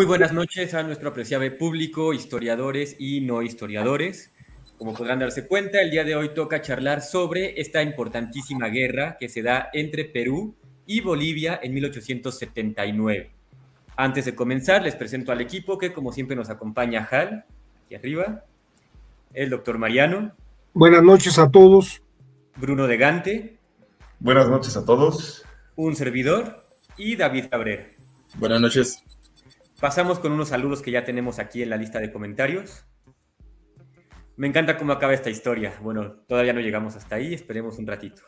Muy 0.00 0.06
buenas 0.06 0.32
noches 0.32 0.72
a 0.72 0.82
nuestro 0.82 1.10
apreciable 1.10 1.50
público, 1.50 2.14
historiadores 2.14 2.96
y 2.98 3.20
no 3.20 3.42
historiadores. 3.42 4.32
Como 4.78 4.94
podrán 4.94 5.18
darse 5.18 5.46
cuenta, 5.46 5.82
el 5.82 5.90
día 5.90 6.04
de 6.04 6.16
hoy 6.16 6.30
toca 6.32 6.62
charlar 6.62 7.02
sobre 7.02 7.60
esta 7.60 7.82
importantísima 7.82 8.68
guerra 8.68 9.18
que 9.20 9.28
se 9.28 9.42
da 9.42 9.68
entre 9.74 10.06
Perú 10.06 10.54
y 10.86 11.02
Bolivia 11.02 11.60
en 11.62 11.74
1879. 11.74 13.30
Antes 13.94 14.24
de 14.24 14.34
comenzar, 14.34 14.82
les 14.82 14.96
presento 14.96 15.32
al 15.32 15.42
equipo 15.42 15.76
que 15.76 15.92
como 15.92 16.12
siempre 16.12 16.34
nos 16.34 16.48
acompaña 16.48 17.06
Hal, 17.10 17.44
aquí 17.84 17.94
arriba, 17.94 18.46
el 19.34 19.50
doctor 19.50 19.76
Mariano. 19.76 20.32
Buenas 20.72 21.02
noches 21.02 21.38
a 21.38 21.50
todos. 21.50 22.00
Bruno 22.56 22.86
de 22.86 22.96
Gante. 22.96 23.58
Buenas 24.18 24.48
noches 24.48 24.78
a 24.78 24.84
todos. 24.86 25.44
Un 25.76 25.94
servidor 25.94 26.64
y 26.96 27.16
David 27.16 27.48
Cabrera. 27.50 27.86
Buenas 28.38 28.62
noches. 28.62 29.04
Pasamos 29.80 30.18
con 30.18 30.32
unos 30.32 30.50
saludos 30.50 30.82
que 30.82 30.90
ya 30.90 31.04
tenemos 31.04 31.38
aquí 31.38 31.62
en 31.62 31.70
la 31.70 31.78
lista 31.78 32.00
de 32.00 32.12
comentarios. 32.12 32.84
Me 34.36 34.46
encanta 34.46 34.76
cómo 34.76 34.92
acaba 34.92 35.14
esta 35.14 35.30
historia. 35.30 35.72
Bueno, 35.80 36.22
todavía 36.28 36.52
no 36.52 36.60
llegamos 36.60 36.96
hasta 36.96 37.14
ahí, 37.14 37.32
esperemos 37.32 37.78
un 37.78 37.86
ratito. 37.86 38.22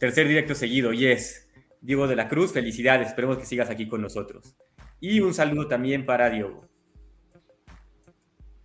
Tercer 0.00 0.26
directo 0.26 0.56
seguido, 0.56 0.92
yes. 0.92 1.48
Diego 1.80 2.08
de 2.08 2.16
la 2.16 2.28
Cruz, 2.28 2.52
felicidades, 2.52 3.08
esperemos 3.08 3.38
que 3.38 3.46
sigas 3.46 3.70
aquí 3.70 3.86
con 3.86 4.02
nosotros. 4.02 4.56
Y 4.98 5.20
un 5.20 5.34
saludo 5.34 5.68
también 5.68 6.04
para 6.04 6.30
Diego. 6.30 6.68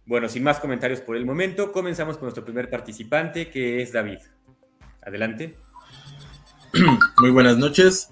Bueno, 0.06 0.28
sin 0.28 0.42
más 0.42 0.60
comentarios 0.60 1.02
por 1.02 1.18
el 1.18 1.26
momento, 1.26 1.72
comenzamos 1.72 2.18
con 2.18 2.26
nuestro 2.26 2.46
primer 2.46 2.72
participante, 2.72 3.52
que 3.52 3.84
es 3.84 3.92
David. 3.92 4.20
Adelante. 5.04 5.56
Muy 7.22 7.30
buenas 7.30 7.58
noches. 7.58 8.10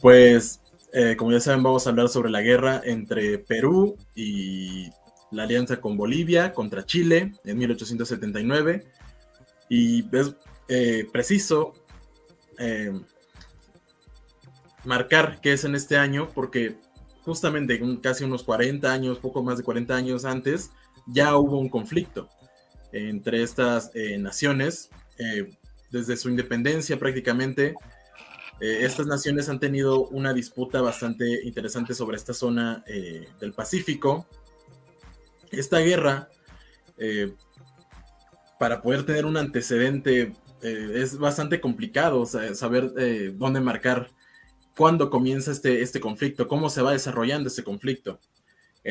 Pues 0.00 0.62
eh, 0.92 1.16
como 1.16 1.32
ya 1.32 1.40
saben, 1.40 1.62
vamos 1.62 1.86
a 1.86 1.90
hablar 1.90 2.08
sobre 2.08 2.30
la 2.30 2.40
guerra 2.40 2.80
entre 2.84 3.38
Perú 3.38 3.96
y 4.14 4.90
la 5.30 5.42
alianza 5.42 5.80
con 5.80 5.96
Bolivia 5.96 6.52
contra 6.54 6.86
Chile 6.86 7.32
en 7.44 7.58
1879. 7.58 8.86
Y 9.68 10.16
es 10.16 10.34
eh, 10.68 11.06
preciso 11.12 11.74
eh, 12.58 12.92
marcar 14.84 15.40
que 15.40 15.52
es 15.52 15.64
en 15.64 15.74
este 15.74 15.98
año 15.98 16.30
porque 16.34 16.78
justamente 17.22 17.80
casi 18.02 18.24
unos 18.24 18.42
40 18.42 18.90
años, 18.90 19.18
poco 19.18 19.42
más 19.42 19.58
de 19.58 19.64
40 19.64 19.94
años 19.94 20.24
antes, 20.24 20.70
ya 21.06 21.36
hubo 21.36 21.58
un 21.58 21.68
conflicto 21.68 22.28
entre 22.92 23.42
estas 23.42 23.92
naciones. 24.18 24.88
desde 25.90 26.16
su 26.16 26.30
independencia 26.30 26.98
prácticamente 26.98 27.74
eh, 28.60 28.84
estas 28.84 29.06
naciones 29.06 29.48
han 29.48 29.60
tenido 29.60 30.08
una 30.08 30.32
disputa 30.32 30.80
bastante 30.80 31.42
interesante 31.44 31.94
sobre 31.94 32.16
esta 32.16 32.34
zona 32.34 32.82
eh, 32.86 33.28
del 33.40 33.52
Pacífico. 33.52 34.26
Esta 35.50 35.78
guerra, 35.78 36.28
eh, 36.98 37.34
para 38.58 38.82
poder 38.82 39.04
tener 39.06 39.26
un 39.26 39.36
antecedente, 39.36 40.34
es 40.60 41.16
bastante 41.18 41.60
complicado 41.60 42.26
saber 42.26 42.92
dónde 43.38 43.60
marcar 43.60 44.10
cuándo 44.76 45.08
comienza 45.08 45.52
este, 45.52 45.82
este 45.82 46.00
conflicto, 46.00 46.48
cómo 46.48 46.68
se 46.68 46.82
va 46.82 46.90
desarrollando 46.90 47.46
este 47.46 47.62
conflicto. 47.62 48.18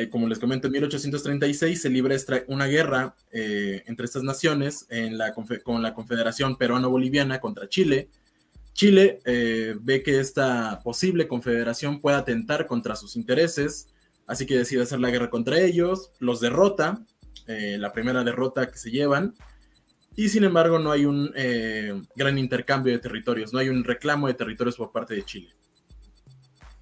como 0.10 0.30
les 0.30 0.40
comento, 0.40 0.68
en 0.68 0.74
1836 0.74 1.82
se 1.82 1.90
libra 1.90 2.16
una 2.48 2.68
guerra 2.68 3.18
entre 3.34 4.06
estas 4.06 4.24
naciones 4.24 4.86
en 4.88 5.18
la, 5.18 5.34
con 5.34 5.82
la 5.82 5.94
Confederación 5.94 6.56
Peruano-Boliviana 6.56 7.42
contra 7.42 7.68
Chile, 7.68 8.08
Chile 8.78 9.22
eh, 9.26 9.76
ve 9.82 10.04
que 10.04 10.20
esta 10.20 10.80
posible 10.84 11.28
confederación 11.28 12.00
puede 12.00 12.16
atentar 12.16 12.68
contra 12.68 12.96
sus 12.96 13.16
intereses, 13.16 13.88
así 14.28 14.46
que 14.46 14.56
decide 14.56 14.84
hacer 14.84 15.00
la 15.00 15.10
guerra 15.10 15.32
contra 15.32 15.60
ellos, 15.60 16.12
los 16.20 16.40
derrota, 16.42 17.04
eh, 17.48 17.78
la 17.80 17.92
primera 17.92 18.24
derrota 18.24 18.70
que 18.70 18.78
se 18.78 18.92
llevan, 18.92 19.34
y 20.16 20.30
sin 20.30 20.44
embargo 20.44 20.78
no 20.78 20.92
hay 20.92 21.06
un 21.06 21.32
eh, 21.36 22.00
gran 22.16 22.38
intercambio 22.38 22.94
de 22.94 23.00
territorios, 23.00 23.52
no 23.52 23.58
hay 23.58 23.70
un 23.70 23.84
reclamo 23.84 24.28
de 24.28 24.36
territorios 24.36 24.78
por 24.78 24.92
parte 24.92 25.16
de 25.16 25.26
Chile. 25.26 25.50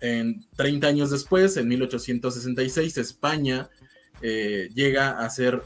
En 0.01 0.45
30 0.57 0.87
años 0.87 1.11
después, 1.11 1.55
en 1.55 1.69
1866, 1.69 2.97
España 2.97 3.69
llega 4.21 5.19
a 5.19 5.29
ser 5.29 5.61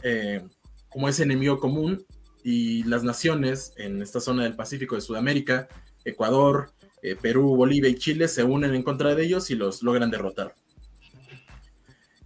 como 0.90 1.07
ese 1.09 1.23
enemigo 1.23 1.59
común 1.59 2.06
y 2.44 2.84
las 2.84 3.03
naciones 3.03 3.73
en 3.78 4.01
esta 4.01 4.19
zona 4.19 4.44
del 4.44 4.56
Pacífico 4.56 4.96
de 4.96 5.01
Sudamérica 5.01 5.67
Ecuador, 6.06 6.72
eh, 7.02 7.16
Perú, 7.16 7.56
Bolivia 7.56 7.90
y 7.90 7.96
Chile 7.96 8.28
se 8.28 8.44
unen 8.44 8.76
en 8.76 8.84
contra 8.84 9.16
de 9.16 9.24
ellos 9.24 9.50
y 9.52 9.56
los 9.56 9.84
logran 9.84 10.12
derrotar. 10.12 10.54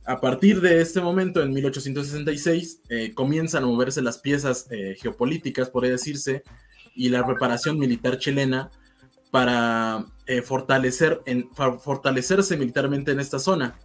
A 0.05 0.19
partir 0.19 0.59
de 0.59 0.81
este 0.81 0.99
momento, 0.99 1.41
en 1.41 1.53
1866, 1.53 2.81
eh, 2.89 3.13
comienzan 3.13 3.63
a 3.63 3.67
moverse 3.67 4.01
las 4.01 4.17
piezas 4.17 4.67
eh, 4.69 4.95
geopolíticas, 4.99 5.69
podría 5.69 5.91
decirse, 5.91 6.43
y 6.95 7.09
la 7.09 7.25
preparación 7.25 7.79
militar 7.79 8.17
chilena 8.17 8.69
para 9.31 10.05
fortalecer 10.43 11.21
fortalecerse 11.55 12.55
militarmente 12.55 13.11
en 13.11 13.19
esta 13.19 13.39
zona. 13.39 13.79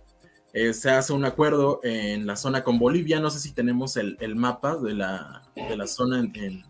se 0.53 0.91
hace 0.91 1.15
un 1.15 1.25
acuerdo 1.25 1.81
en 1.82 2.27
la 2.27 2.37
zona 2.37 2.62
con 2.62 2.78
Bolivia, 2.78 3.19
no 3.19 3.31
sé 3.31 3.38
si 3.41 3.53
tenemos 3.53 3.97
el, 3.97 4.19
mapa 4.37 4.77
de 4.77 4.93
la, 4.93 5.43
de 5.54 5.75
la 5.75 5.87
zona 5.87 6.21
en, 6.21 6.65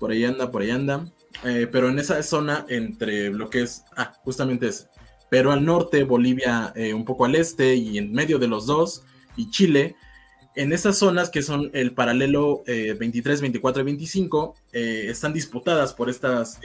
por 0.00 0.10
ahí 0.10 0.24
anda, 0.24 0.50
por 0.50 0.62
ahí 0.62 0.70
anda. 0.70 1.04
Eh, 1.44 1.68
pero 1.70 1.88
en 1.88 1.98
esa 1.98 2.20
zona 2.24 2.64
entre 2.68 3.30
lo 3.30 3.48
que 3.48 3.62
es, 3.62 3.84
ah, 3.96 4.12
justamente 4.24 4.66
es 4.66 4.88
pero 5.28 5.52
al 5.52 5.64
norte, 5.64 6.02
Bolivia 6.02 6.72
eh, 6.74 6.92
un 6.92 7.04
poco 7.04 7.24
al 7.24 7.36
este 7.36 7.76
y 7.76 7.98
en 7.98 8.10
medio 8.10 8.40
de 8.40 8.48
los 8.48 8.66
dos, 8.66 9.04
y 9.36 9.48
Chile, 9.50 9.94
en 10.56 10.72
esas 10.72 10.98
zonas 10.98 11.30
que 11.30 11.42
son 11.42 11.70
el 11.72 11.92
paralelo 11.92 12.64
23, 12.66 13.40
24 13.40 13.82
y 13.82 13.84
25, 13.84 14.56
eh, 14.72 15.06
están 15.08 15.32
disputadas 15.32 15.94
por 15.94 16.10
estas 16.10 16.58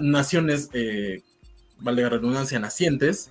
naciones, 0.00 0.68
vale 1.78 2.02
la 2.02 2.08
redundancia, 2.08 2.58
nacientes, 2.58 3.30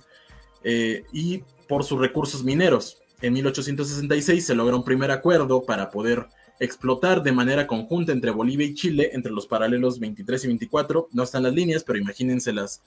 y 0.64 1.42
por 1.68 1.84
sus 1.84 2.00
recursos 2.00 2.42
mineros. 2.42 2.96
En 3.20 3.34
1866 3.34 4.46
se 4.46 4.54
logra 4.54 4.74
un 4.74 4.84
primer 4.84 5.10
acuerdo 5.10 5.64
para 5.64 5.90
poder 5.90 6.28
explotar 6.60 7.22
de 7.22 7.32
manera 7.32 7.66
conjunta 7.66 8.12
entre 8.12 8.30
Bolivia 8.30 8.66
y 8.66 8.74
Chile, 8.74 9.10
entre 9.12 9.32
los 9.32 9.46
paralelos 9.46 9.98
23 9.98 10.44
y 10.44 10.46
24. 10.48 11.08
No 11.12 11.22
están 11.22 11.44
las 11.44 11.54
líneas, 11.54 11.84
pero 11.84 11.98
imagínenselas 11.98 12.82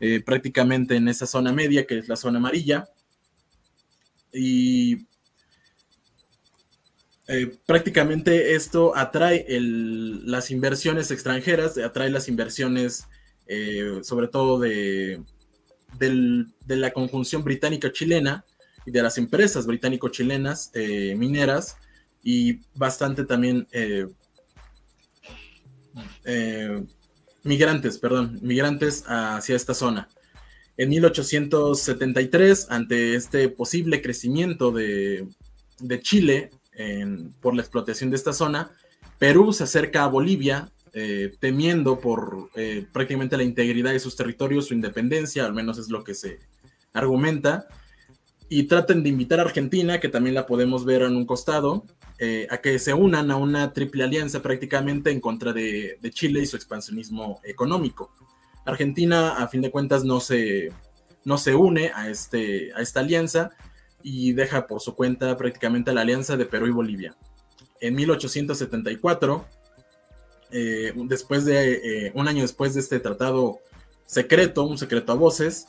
eh, 0.00 0.20
prácticamente 0.20 0.96
en 0.96 1.08
esa 1.08 1.26
zona 1.26 1.52
media, 1.52 1.86
que 1.86 1.98
es 1.98 2.08
la 2.08 2.16
zona 2.16 2.38
amarilla. 2.38 2.88
Y 4.32 5.06
eh, 7.28 7.56
prácticamente 7.64 8.54
esto 8.54 8.96
atrae 8.96 9.46
las 9.48 10.50
inversiones 10.50 11.10
extranjeras, 11.10 11.78
atrae 11.78 12.10
las 12.10 12.28
inversiones 12.28 13.06
eh, 13.46 14.00
sobre 14.02 14.28
todo 14.28 14.58
de, 14.58 15.22
de, 15.98 16.76
la 16.76 16.92
conjunción 16.92 17.44
británica-chilena 17.44 18.44
y 18.86 18.90
de 18.90 19.02
las 19.02 19.16
empresas 19.16 19.66
británico-chilenas 19.66 20.72
mineras 21.16 21.76
y 22.24 22.60
bastante 22.74 23.24
también 23.24 23.68
eh, 23.70 24.08
eh, 26.24 26.82
migrantes, 27.44 27.98
perdón, 27.98 28.38
migrantes 28.42 29.04
hacia 29.06 29.54
esta 29.54 29.74
zona. 29.74 30.08
En 30.76 30.88
1873, 30.88 32.66
ante 32.70 33.14
este 33.14 33.48
posible 33.50 34.02
crecimiento 34.02 34.72
de, 34.72 35.28
Chile 36.00 36.50
por 37.40 37.54
la 37.54 37.62
explotación 37.62 38.10
de 38.10 38.16
esta 38.16 38.32
zona, 38.32 38.72
Perú 39.18 39.52
se 39.52 39.64
acerca 39.64 40.02
a 40.02 40.08
Bolivia 40.08 40.72
eh, 40.94 41.32
temiendo 41.38 42.00
por 42.00 42.50
prácticamente 42.92 43.36
la 43.36 43.42
integridad 43.44 43.92
de 43.92 44.00
sus 44.00 44.16
territorios, 44.16 44.66
su 44.66 44.74
independencia, 44.74 45.44
al 45.44 45.52
menos 45.52 45.78
es 45.78 45.90
lo 45.90 46.02
que 46.02 46.14
se 46.14 46.38
argumenta, 46.92 47.68
y 48.56 48.62
traten 48.68 49.02
de 49.02 49.08
invitar 49.08 49.40
a 49.40 49.42
Argentina, 49.42 49.98
que 49.98 50.08
también 50.08 50.36
la 50.36 50.46
podemos 50.46 50.84
ver 50.84 51.02
en 51.02 51.16
un 51.16 51.26
costado, 51.26 51.84
eh, 52.20 52.46
a 52.48 52.58
que 52.58 52.78
se 52.78 52.94
unan 52.94 53.32
a 53.32 53.36
una 53.36 53.72
triple 53.72 54.04
alianza 54.04 54.42
prácticamente 54.42 55.10
en 55.10 55.20
contra 55.20 55.52
de, 55.52 55.98
Chile 56.10 56.40
y 56.40 56.46
su 56.46 56.54
expansionismo 56.54 57.40
económico. 57.42 58.12
Argentina, 58.64 59.38
a 59.38 59.48
fin 59.48 59.60
de 59.60 59.72
cuentas, 59.72 60.04
no 60.04 60.20
se, 60.20 60.70
no 61.24 61.36
se 61.36 61.56
une 61.56 61.90
a, 61.96 62.08
este, 62.08 62.72
a 62.74 62.80
esta 62.80 63.00
alianza 63.00 63.50
y 64.04 64.34
deja 64.34 64.68
por 64.68 64.80
su 64.80 64.94
cuenta 64.94 65.36
prácticamente 65.36 65.92
la 65.92 66.02
alianza 66.02 66.36
de 66.36 66.46
Perú 66.46 66.68
y 66.68 66.70
Bolivia. 66.70 67.16
En 67.80 67.96
1874, 67.96 69.46
eh, 70.52 70.92
después 71.06 71.44
de, 71.44 71.72
eh, 72.06 72.12
un 72.14 72.28
año 72.28 72.42
después 72.42 72.74
de 72.74 72.80
este 72.80 73.00
tratado 73.00 73.58
secreto, 74.06 74.62
un 74.62 74.78
secreto 74.78 75.10
a 75.10 75.16
voces, 75.16 75.66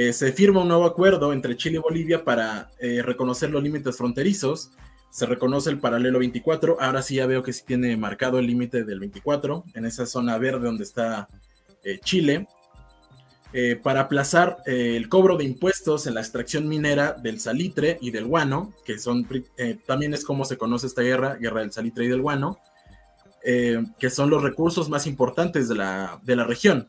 eh, 0.00 0.12
se 0.12 0.32
firma 0.32 0.62
un 0.62 0.68
nuevo 0.68 0.84
acuerdo 0.84 1.32
entre 1.32 1.56
Chile 1.56 1.78
y 1.78 1.80
Bolivia 1.80 2.22
para 2.22 2.70
eh, 2.78 3.02
reconocer 3.02 3.50
los 3.50 3.60
límites 3.60 3.96
fronterizos. 3.96 4.70
Se 5.10 5.26
reconoce 5.26 5.70
el 5.70 5.80
paralelo 5.80 6.20
24. 6.20 6.76
Ahora 6.78 7.02
sí 7.02 7.16
ya 7.16 7.26
veo 7.26 7.42
que 7.42 7.52
sí 7.52 7.64
tiene 7.66 7.96
marcado 7.96 8.38
el 8.38 8.46
límite 8.46 8.84
del 8.84 9.00
24 9.00 9.64
en 9.74 9.84
esa 9.86 10.06
zona 10.06 10.38
verde 10.38 10.66
donde 10.66 10.84
está 10.84 11.26
eh, 11.82 11.98
Chile. 11.98 12.46
para 13.82 14.02
aplazar 14.02 14.58
el 14.66 15.08
cobro 15.08 15.36
de 15.36 15.42
impuestos 15.42 16.06
en 16.06 16.14
la 16.14 16.20
extracción 16.20 16.68
minera 16.68 17.14
del 17.14 17.40
salitre 17.40 17.98
y 18.00 18.12
del 18.12 18.26
guano, 18.26 18.74
que 18.84 19.00
son 19.00 19.26
también 19.84 20.14
es 20.14 20.24
como 20.24 20.44
se 20.44 20.56
conoce 20.56 20.86
esta 20.86 21.02
guerra, 21.02 21.34
guerra 21.34 21.62
del 21.62 21.72
salitre 21.72 22.04
y 22.04 22.08
del 22.08 22.22
guano, 22.22 22.60
que 23.42 24.10
son 24.10 24.30
los 24.30 24.42
recursos 24.44 24.88
más 24.90 25.08
importantes 25.08 25.68
de 25.68 25.74
la, 25.74 26.20
de 26.22 26.36
la 26.36 26.44
región. 26.44 26.86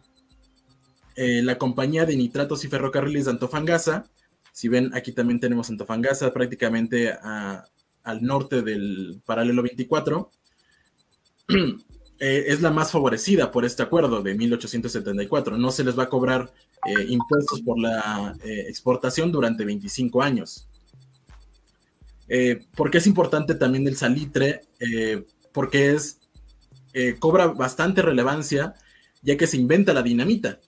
Eh, 1.22 1.42
la 1.44 1.58
compañía 1.58 2.06
de 2.06 2.16
nitratos 2.16 2.64
y 2.64 2.70
ferrocarriles 2.70 3.26
de 3.26 3.32
Antofagasta. 3.32 4.06
Si 4.54 4.70
ven, 4.70 4.90
aquí 4.96 5.12
también 5.12 5.42
tenemos 5.42 5.70
Antofagasta 5.70 6.32
prácticamente 6.32 7.12
al 7.12 8.24
norte 8.24 8.62
del 8.62 9.22
paralelo 9.26 9.62
24. 9.62 10.32
Eh, 12.22 12.52
es 12.52 12.60
la 12.60 12.70
más 12.70 12.92
favorecida 12.92 13.50
por 13.50 13.64
este 13.64 13.82
acuerdo 13.82 14.22
de 14.22 14.36
1874. 14.36 15.58
No 15.58 15.72
se 15.72 15.86
les 15.86 15.98
va 15.98 16.04
a 16.04 16.10
cobrar 16.10 16.54
eh, 16.86 17.06
impuestos 17.08 17.62
por 17.62 17.80
la 17.80 18.36
exportación 18.44 19.32
durante 19.32 19.64
25 19.64 20.22
años. 20.22 20.68
porque 22.76 22.98
es 22.98 23.08
importante 23.08 23.56
también 23.56 23.88
el 23.88 23.96
salitre, 23.96 24.64
porque 25.54 25.92
es, 25.92 26.20
cobra 27.20 27.48
bastante 27.48 28.02
relevancia 28.02 28.74
ya 29.22 29.38
que 29.38 29.48
se 29.48 29.56
inventa 29.56 29.94
la 29.94 30.04
dinamita 30.04 30.60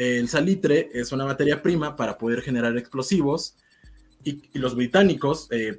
el 0.00 0.30
salitre 0.30 0.88
es 0.94 1.12
una 1.12 1.26
materia 1.26 1.60
prima 1.60 1.94
para 1.94 2.16
poder 2.16 2.40
generar 2.40 2.74
explosivos 2.78 3.54
y, 4.24 4.40
los 4.58 4.74
británicos 4.74 5.46
eh, 5.50 5.78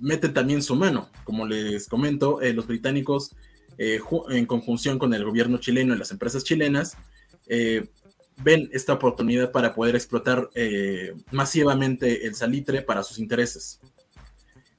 meten 0.00 0.34
también 0.34 0.60
su 0.60 0.74
mano. 0.74 1.08
Como 1.22 1.46
les 1.46 1.86
comento, 1.86 2.40
eh, 2.42 2.52
los 2.52 2.66
británicos, 2.66 3.30
eh, 3.78 4.00
en 4.30 4.46
conjunción 4.46 4.98
con 4.98 5.14
el 5.14 5.24
gobierno 5.24 5.58
chileno 5.58 5.94
y 5.94 5.98
las 5.98 6.10
empresas 6.10 6.42
chilenas, 6.42 6.96
ven 8.42 8.68
esta 8.72 8.94
oportunidad 8.94 9.52
para 9.52 9.74
poder 9.74 9.94
explotar 9.94 10.50
masivamente 11.30 12.26
el 12.26 12.34
salitre 12.34 12.82
para 12.82 13.04
sus 13.04 13.18
intereses. 13.18 13.80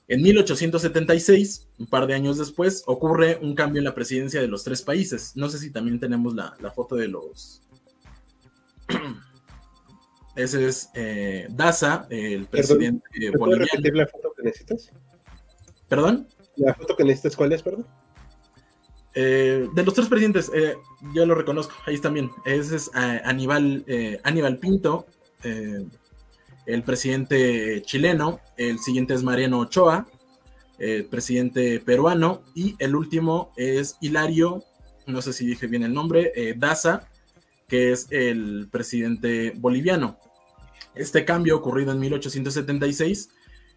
En 0.07 0.21
1876, 0.21 1.67
un 1.79 1.88
par 1.88 2.07
de 2.07 2.13
años 2.13 2.38
después, 2.38 2.83
ocurre 2.88 3.39
un 3.41 3.55
cambio 3.55 3.79
en 3.79 3.85
la 3.85 3.95
presidencia 3.95 4.41
de 4.41 4.47
los 4.47 4.63
tres 4.63 4.81
países. 4.81 5.31
No 5.35 5.49
sé 5.49 5.59
si 5.59 5.69
también 5.71 5.99
tenemos 5.99 6.33
la 6.35 6.71
foto 6.71 6.95
de 6.95 7.07
los, 7.07 7.61
ese 10.35 10.67
es 10.67 10.89
eh, 10.93 11.47
Daza, 11.49 12.07
el 12.09 12.45
presidente 12.45 13.03
boliviano. 13.38 13.65
repetir 13.71 13.95
la 13.95 14.07
foto 14.07 14.33
que 14.35 14.43
necesitas? 14.43 14.91
¿Perdón? 15.88 16.27
¿La 16.57 16.73
foto 16.73 16.95
que 16.95 17.03
necesitas 17.03 17.35
cuál 17.35 17.53
es, 17.53 17.61
perdón? 17.61 17.85
Eh, 19.13 19.67
de 19.73 19.83
los 19.83 19.93
tres 19.93 20.07
presidentes, 20.07 20.49
eh, 20.53 20.75
yo 21.13 21.25
lo 21.25 21.35
reconozco, 21.35 21.73
ahí 21.85 21.95
están 21.95 22.13
bien. 22.13 22.31
Ese 22.45 22.77
es 22.77 22.91
Aníbal, 22.93 23.85
Aníbal 24.23 24.57
Pinto, 24.57 25.05
el 25.43 26.83
presidente 26.83 27.81
chileno. 27.81 28.39
El 28.55 28.79
siguiente 28.79 29.13
es 29.13 29.23
Mariano 29.23 29.59
Ochoa, 29.59 30.07
el 30.79 31.05
presidente 31.05 31.81
peruano. 31.81 32.41
Y 32.55 32.75
el 32.79 32.95
último 32.95 33.51
es 33.57 33.97
Hilario, 33.99 34.63
no 35.07 35.21
sé 35.21 35.33
si 35.33 35.45
dije 35.45 35.67
bien 35.67 35.83
el 35.83 35.93
nombre, 35.93 36.31
Daza, 36.57 37.11
que 37.71 37.94
es 37.94 38.07
el 38.09 38.68
presidente 38.69 39.53
boliviano. 39.56 40.18
Este 40.94 41.23
cambio 41.23 41.56
ocurrido 41.56 41.94
en 41.94 42.01
1876 42.01 43.29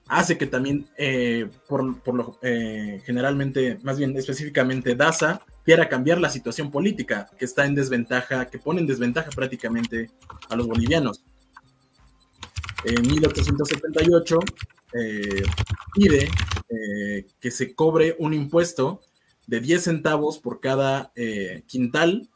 hace 0.09 0.37
que 0.37 0.49
también, 0.49 0.89
eh, 0.99 1.49
por, 1.69 1.85
lo 2.13 2.37
eh, 2.43 3.01
generalmente, 3.05 3.79
más 3.85 3.97
bien 3.97 4.17
específicamente 4.17 4.97
Daza, 4.97 5.43
quiera 5.65 5.89
cambiar 5.89 6.19
la 6.21 6.29
situación 6.29 6.73
política 6.73 7.31
que 7.39 7.45
está 7.45 7.67
en 7.67 7.77
desventaja, 7.77 8.47
que 8.47 8.59
pone 8.59 8.81
en 8.81 8.89
desventaja 8.89 9.31
prácticamente 9.31 10.11
a 10.49 10.57
los 10.57 10.67
bolivianos. 10.67 11.23
En 12.85 13.01
1878 13.01 14.39
eh, 14.95 15.45
pide 15.95 16.29
que 17.41 17.51
se 17.53 17.77
cobre 17.77 18.17
un 18.19 18.35
impuesto 18.35 18.99
de 19.47 19.61
10 19.61 19.85
centavos 19.85 20.41
por 20.41 20.59
cada 20.59 21.13
quintal. 21.69 22.29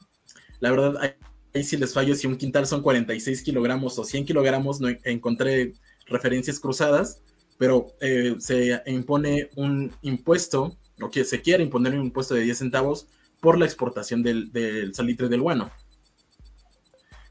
La 0.61 0.71
verdad, 0.71 0.97
hay 1.01 1.15
ahí 1.55 1.65
si 1.65 1.77
les 1.77 1.93
fallo 1.93 2.15
si 2.15 2.27
un 2.27 2.37
quintal 2.37 2.67
son 2.67 2.83
46 2.83 3.43
kilogramos 3.43 3.99
o 3.99 4.05
100 4.05 4.27
kilogramos, 4.27 4.81
no 4.81 4.89
encontré 5.05 5.73
referencias 6.07 6.61
cruzadas, 6.61 7.21
pero 7.59 7.87
eh, 8.01 8.37
se 8.39 8.83
impone 8.87 9.51
un 9.57 9.93
impuesto, 10.03 10.77
o 11.01 11.11
que 11.11 11.25
se 11.25 11.43
quiere 11.43 11.65
imponer 11.65 11.95
un 11.95 12.07
impuesto 12.07 12.35
de 12.35 12.43
10 12.43 12.59
centavos 12.59 13.09
por 13.41 13.59
la 13.59 13.67
exportación 13.67 14.23
del, 14.23 14.51
salitre 14.95 15.29
del 15.29 15.43
guano. 15.43 15.71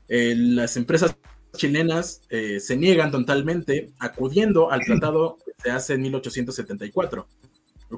Eh, 0.10 0.36
las 0.38 0.78
empresas 0.78 1.18
chilenas 1.56 2.22
eh, 2.30 2.60
se 2.60 2.78
niegan 2.78 3.12
totalmente 3.12 3.92
acudiendo 4.00 4.72
al 4.72 4.82
tratado 4.86 5.38
que 5.46 5.52
se 5.64 5.72
hace 5.72 5.94
en 5.94 6.02
1874, 6.02 7.28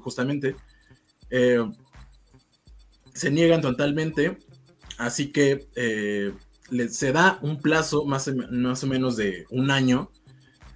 justamente. 0.01 0.55
se 3.13 3.31
niegan 3.31 3.61
totalmente 3.61 4.37
Así 4.99 5.31
que 5.31 5.65
eh, 5.75 6.33
se 6.89 7.11
da 7.13 7.39
un 7.41 7.59
plazo 7.61 8.05
más, 8.05 8.27
o 8.27 8.33
menos 8.87 9.15
de 9.15 9.45
un 9.49 9.71
año, 9.71 10.11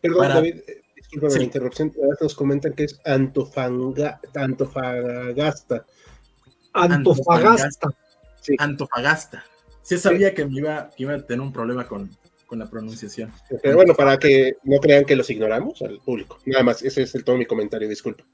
Perdón, 0.00 0.28
David, 0.28 0.60
disculpa 0.96 1.28
la 1.28 1.42
interrupción. 1.42 1.92
Nos 2.20 2.34
comentan 2.34 2.72
que 2.74 2.84
es 2.84 3.00
Antofagasta. 3.04 4.20
Antofagasta. 4.34 5.84
Antofagasta. 6.72 7.88
Antofagasta. 8.58 9.44
Sí 9.82 9.98
sabía 9.98 10.32
que 10.34 10.46
me 10.46 10.58
iba, 10.58 10.90
iba 10.96 11.14
a 11.14 11.22
tener 11.22 11.40
un 11.40 11.52
problema 11.52 11.86
con, 11.86 12.10
la 12.50 12.68
pronunciación. 12.68 13.32
Pero 13.62 13.76
bueno, 13.76 13.94
para 13.94 14.18
que 14.18 14.56
no 14.64 14.78
crean 14.78 15.06
que 15.06 15.16
los 15.16 15.30
ignoramos 15.30 15.80
al 15.80 15.98
público. 16.00 16.38
Nada 16.44 16.62
más, 16.62 16.82
ese 16.82 17.02
es 17.02 17.14
el 17.14 17.24
todo 17.24 17.38
mi 17.38 17.46
comentario, 17.46 17.88
disculpa. 17.88 18.24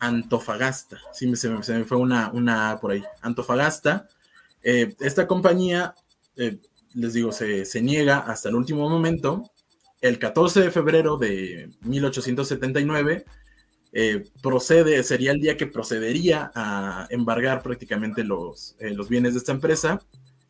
Antofagasta, 0.00 0.98
sí, 1.12 1.36
se 1.36 1.50
me, 1.50 1.62
se 1.62 1.74
me 1.74 1.84
fue 1.84 1.98
una, 1.98 2.30
una 2.32 2.78
por 2.80 2.92
ahí. 2.92 3.04
Antofagasta, 3.20 4.08
eh, 4.62 4.94
esta 5.00 5.26
compañía, 5.26 5.94
eh, 6.36 6.56
les 6.94 7.12
digo, 7.12 7.30
se, 7.30 7.66
se 7.66 7.82
niega 7.82 8.20
hasta 8.20 8.48
el 8.48 8.54
último 8.54 8.88
momento. 8.88 9.50
El 10.00 10.18
14 10.18 10.62
de 10.62 10.70
febrero 10.70 11.18
de 11.18 11.68
1879 11.82 13.26
eh, 13.92 14.22
procede, 14.42 15.02
sería 15.02 15.32
el 15.32 15.40
día 15.40 15.58
que 15.58 15.66
procedería 15.66 16.50
a 16.54 17.06
embargar 17.10 17.62
prácticamente 17.62 18.24
los, 18.24 18.76
los 18.80 19.08
bienes 19.10 19.34
de 19.34 19.40
esta 19.40 19.52
empresa 19.52 20.00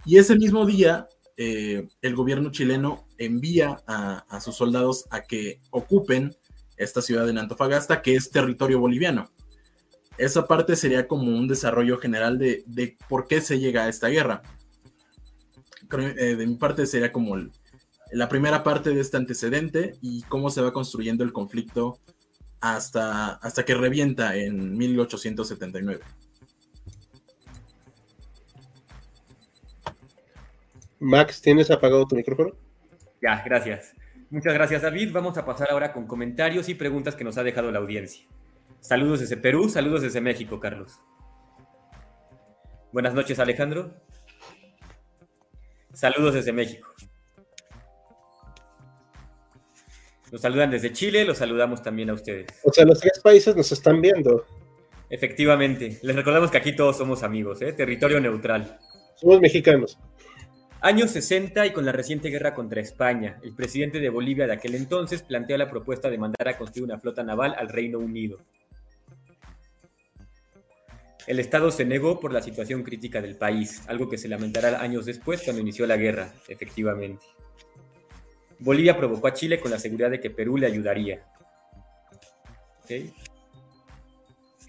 y 0.04 0.18
ese 0.18 0.36
mismo 0.36 0.64
día, 0.66 1.06
eh, 1.36 1.86
el 2.02 2.14
gobierno 2.16 2.50
chileno 2.50 3.06
envía 3.16 3.82
a, 3.86 4.40
sus 4.40 4.56
soldados 4.56 5.06
a 5.10 5.22
que 5.22 5.60
ocupen 5.70 6.36
esta 6.76 7.02
ciudad 7.02 7.26
de 7.26 7.38
Antofagasta, 7.38 8.02
que 8.02 8.14
es 8.14 8.30
territorio 8.30 8.80
boliviano. 8.80 9.30
esa 10.16 10.46
parte 10.48 10.74
sería 10.76 11.06
como 11.06 11.36
un 11.36 11.46
desarrollo 11.46 11.98
general 11.98 12.38
de, 12.38 12.96
por 13.08 13.28
qué 13.28 13.40
se 13.40 13.58
llega 13.58 13.84
a 13.84 13.88
esta 13.88 14.08
guerra. 14.08 14.42
Eh, 15.92 16.36
de 16.36 16.46
mi 16.46 16.56
parte 16.56 16.86
sería 16.86 17.12
como 17.12 17.36
la 18.12 18.28
primera 18.28 18.62
parte 18.62 18.90
de 18.90 19.00
este 19.00 19.16
antecedente 19.16 19.96
y 20.00 20.22
cómo 20.22 20.50
se 20.50 20.60
va 20.60 20.72
construyendo 20.72 21.24
el 21.24 21.32
conflicto 21.32 21.98
hasta, 22.60 23.34
hasta 23.34 23.64
que 23.64 23.74
revienta 23.74 24.36
en 24.36 24.76
1879. 24.76 26.00
Max, 31.00 31.40
¿tienes 31.40 31.70
apagado 31.70 32.06
tu 32.06 32.16
micrófono? 32.16 32.52
Ya, 33.22 33.42
gracias. 33.44 33.94
Muchas 34.30 34.54
gracias, 34.54 34.82
David. 34.82 35.12
Vamos 35.12 35.38
a 35.38 35.44
pasar 35.44 35.70
ahora 35.70 35.92
con 35.92 36.06
comentarios 36.06 36.68
y 36.68 36.74
preguntas 36.74 37.14
que 37.14 37.24
nos 37.24 37.38
ha 37.38 37.42
dejado 37.42 37.70
la 37.70 37.78
audiencia. 37.78 38.26
Saludos 38.80 39.20
desde 39.20 39.36
Perú, 39.36 39.68
saludos 39.68 40.02
desde 40.02 40.20
México, 40.20 40.60
Carlos. 40.60 41.00
Buenas 42.92 43.14
noches, 43.14 43.38
Alejandro. 43.38 43.94
Saludos 45.92 46.34
desde 46.34 46.52
México. 46.52 46.88
Nos 50.30 50.42
saludan 50.42 50.70
desde 50.70 50.92
Chile, 50.92 51.24
los 51.24 51.38
saludamos 51.38 51.82
también 51.82 52.10
a 52.10 52.14
ustedes. 52.14 52.46
O 52.62 52.72
sea, 52.72 52.84
los 52.84 53.00
tres 53.00 53.18
países 53.22 53.56
nos 53.56 53.72
están 53.72 54.00
viendo. 54.00 54.44
Efectivamente. 55.10 55.98
Les 56.02 56.14
recordamos 56.14 56.50
que 56.50 56.58
aquí 56.58 56.76
todos 56.76 56.98
somos 56.98 57.22
amigos, 57.22 57.62
¿eh? 57.62 57.72
territorio 57.72 58.20
neutral. 58.20 58.78
Somos 59.16 59.40
mexicanos. 59.40 59.98
Años 60.80 61.10
60 61.10 61.66
y 61.66 61.72
con 61.72 61.84
la 61.84 61.90
reciente 61.90 62.28
guerra 62.28 62.54
contra 62.54 62.80
España, 62.80 63.40
el 63.42 63.52
presidente 63.52 63.98
de 63.98 64.10
Bolivia 64.10 64.46
de 64.46 64.52
aquel 64.52 64.76
entonces 64.76 65.22
plantea 65.22 65.58
la 65.58 65.68
propuesta 65.68 66.08
de 66.08 66.18
mandar 66.18 66.46
a 66.46 66.56
construir 66.56 66.84
una 66.84 67.00
flota 67.00 67.24
naval 67.24 67.56
al 67.58 67.68
Reino 67.68 67.98
Unido. 67.98 68.38
El 71.26 71.40
Estado 71.40 71.72
se 71.72 71.84
negó 71.84 72.20
por 72.20 72.32
la 72.32 72.40
situación 72.40 72.84
crítica 72.84 73.20
del 73.20 73.36
país, 73.36 73.82
algo 73.88 74.08
que 74.08 74.18
se 74.18 74.28
lamentará 74.28 74.80
años 74.80 75.04
después 75.04 75.42
cuando 75.42 75.60
inició 75.60 75.84
la 75.84 75.96
guerra, 75.96 76.32
efectivamente. 76.46 77.26
Bolivia 78.60 78.96
provocó 78.96 79.26
a 79.26 79.34
Chile 79.34 79.58
con 79.58 79.72
la 79.72 79.80
seguridad 79.80 80.10
de 80.10 80.20
que 80.20 80.30
Perú 80.30 80.56
le 80.58 80.68
ayudaría. 80.68 81.26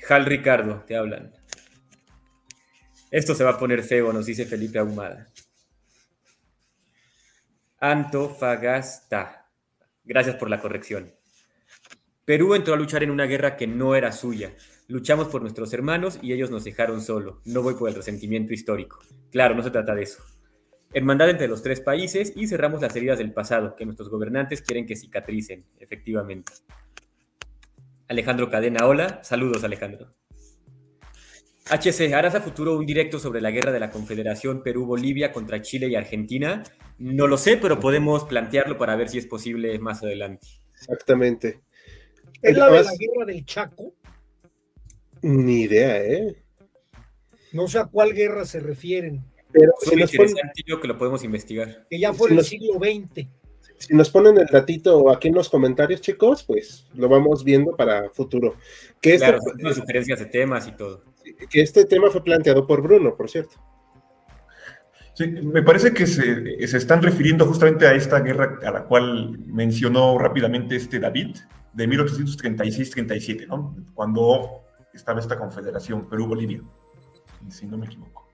Jal 0.02 0.26
Ricardo, 0.26 0.84
te 0.88 0.98
hablan. 0.98 1.32
Esto 3.12 3.36
se 3.36 3.44
va 3.44 3.52
a 3.52 3.60
poner 3.60 3.84
feo, 3.84 4.12
nos 4.12 4.26
dice 4.26 4.46
Felipe 4.46 4.80
Ahumada. 4.80 5.28
Antofagasta. 7.82 9.50
Gracias 10.04 10.36
por 10.36 10.50
la 10.50 10.60
corrección. 10.60 11.14
Perú 12.26 12.54
entró 12.54 12.74
a 12.74 12.78
luchar 12.78 13.04
en 13.04 13.10
una 13.10 13.26
guerra 13.26 13.56
que 13.56 13.68
no 13.68 13.96
era 13.96 14.12
suya. 14.12 14.54
Luchamos 14.88 15.30
por 15.30 15.42
nuestros 15.42 15.72
hermanos 15.74 16.20
y 16.22 16.34
ellos 16.34 16.52
nos 16.52 16.66
dejaron 16.66 17.02
solo. 17.02 17.42
No 17.46 17.62
voy 17.62 17.76
por 17.76 17.90
el 17.90 17.96
resentimiento 17.96 18.54
histórico. 18.54 19.00
Claro, 19.32 19.56
no 19.56 19.64
se 19.64 19.72
trata 19.72 19.96
de 19.96 20.04
eso. 20.04 20.22
Hermandad 20.92 21.30
entre 21.30 21.48
los 21.48 21.64
tres 21.64 21.80
países 21.80 22.34
y 22.36 22.48
cerramos 22.48 22.82
las 22.82 22.96
heridas 22.96 23.18
del 23.20 23.32
pasado 23.32 23.76
que 23.76 23.86
nuestros 23.86 24.10
gobernantes 24.10 24.62
quieren 24.62 24.86
que 24.86 24.96
cicatricen, 24.96 25.66
efectivamente. 25.80 26.52
Alejandro 28.08 28.50
Cadena, 28.50 28.88
hola. 28.88 29.24
Saludos, 29.24 29.64
Alejandro. 29.64 30.16
HC, 31.70 32.14
¿harás 32.14 32.36
a 32.36 32.42
futuro 32.42 32.76
un 32.76 32.86
directo 32.86 33.20
sobre 33.20 33.40
la 33.40 33.52
guerra 33.52 33.72
de 33.72 33.80
la 33.80 33.92
Confederación 33.92 34.64
Perú-Bolivia 34.64 35.32
contra 35.32 35.62
Chile 35.62 35.88
y 35.88 35.96
Argentina? 35.96 36.64
No 37.00 37.28
lo 37.28 37.38
sé, 37.38 37.58
pero 37.58 37.80
podemos 37.80 38.26
plantearlo 38.26 38.78
para 38.78 38.96
ver 38.96 39.10
si 39.10 39.18
es 39.18 39.26
posible 39.26 39.80
más 39.80 40.04
adelante. 40.04 40.48
Exactamente. 40.74 41.62
¿Es 42.42 42.58
la 42.58 42.70
de 42.70 42.84
la 42.84 42.92
guerra 42.96 43.26
del 43.26 43.46
Chaco? 43.46 43.94
Ni 45.22 45.62
idea, 45.62 46.04
¿eh? 46.04 46.36
No 47.52 47.68
sé 47.68 47.80
a 47.80 47.86
cuál 47.86 48.14
guerra 48.14 48.46
se 48.46 48.60
refieren. 48.60 49.24
Pero 49.52 49.72
es 49.82 49.92
interesante 49.92 50.64
que 50.64 50.88
lo 50.88 50.98
podemos 50.98 51.24
investigar. 51.24 51.88
Que 51.90 52.00
ya 52.00 52.14
fue 52.14 52.32
en 52.32 52.38
el 52.38 52.46
siglo 52.46 52.74
XX. 52.76 53.28
Si 53.78 53.94
nos 53.94 54.10
ponen 54.10 54.38
el 54.38 54.46
datito 54.46 55.10
aquí 55.10 55.30
en 55.30 55.36
los 55.36 55.50
comentarios, 55.50 56.02
chicos, 56.02 56.44
pues 56.44 56.86
lo 56.94 57.08
vamos 57.08 57.46
viendo 57.46 57.76
para 57.76 58.10
futuro. 58.10 58.56
Que 59.02 59.14
este 59.14 59.26
claro, 59.26 59.74
sugerencias 59.74 60.20
de 60.20 60.26
temas 60.26 60.68
y 60.68 60.74
todo. 60.74 61.04
Que 61.50 61.62
este 61.62 61.86
tema 61.86 62.10
fue 62.12 62.24
planteado 62.24 62.68
por 62.68 62.82
Bruno, 62.82 63.16
por 63.16 63.30
cierto. 63.30 63.56
Sí, 65.20 65.28
me 65.28 65.62
parece 65.62 65.94
que 65.94 66.08
se, 66.08 66.66
se, 66.66 66.78
están 66.78 67.02
refiriendo 67.02 67.46
justamente 67.46 67.86
a 67.86 67.94
esta 67.94 68.22
guerra 68.22 68.58
a 68.64 68.72
la 68.72 68.86
cual 68.86 69.38
mencionó 69.48 70.18
rápidamente 70.18 70.78
este 70.78 70.98
David, 70.98 71.36
de 71.74 71.90
1836-37, 71.90 73.46
¿no? 73.48 73.76
Cuando 73.94 74.62
estaba 74.94 75.20
esta 75.20 75.38
confederación 75.38 76.08
Perú-Bolivia, 76.08 76.62
si 77.50 77.68
no 77.68 77.78
me 77.78 77.88
equivoco. 77.88 78.30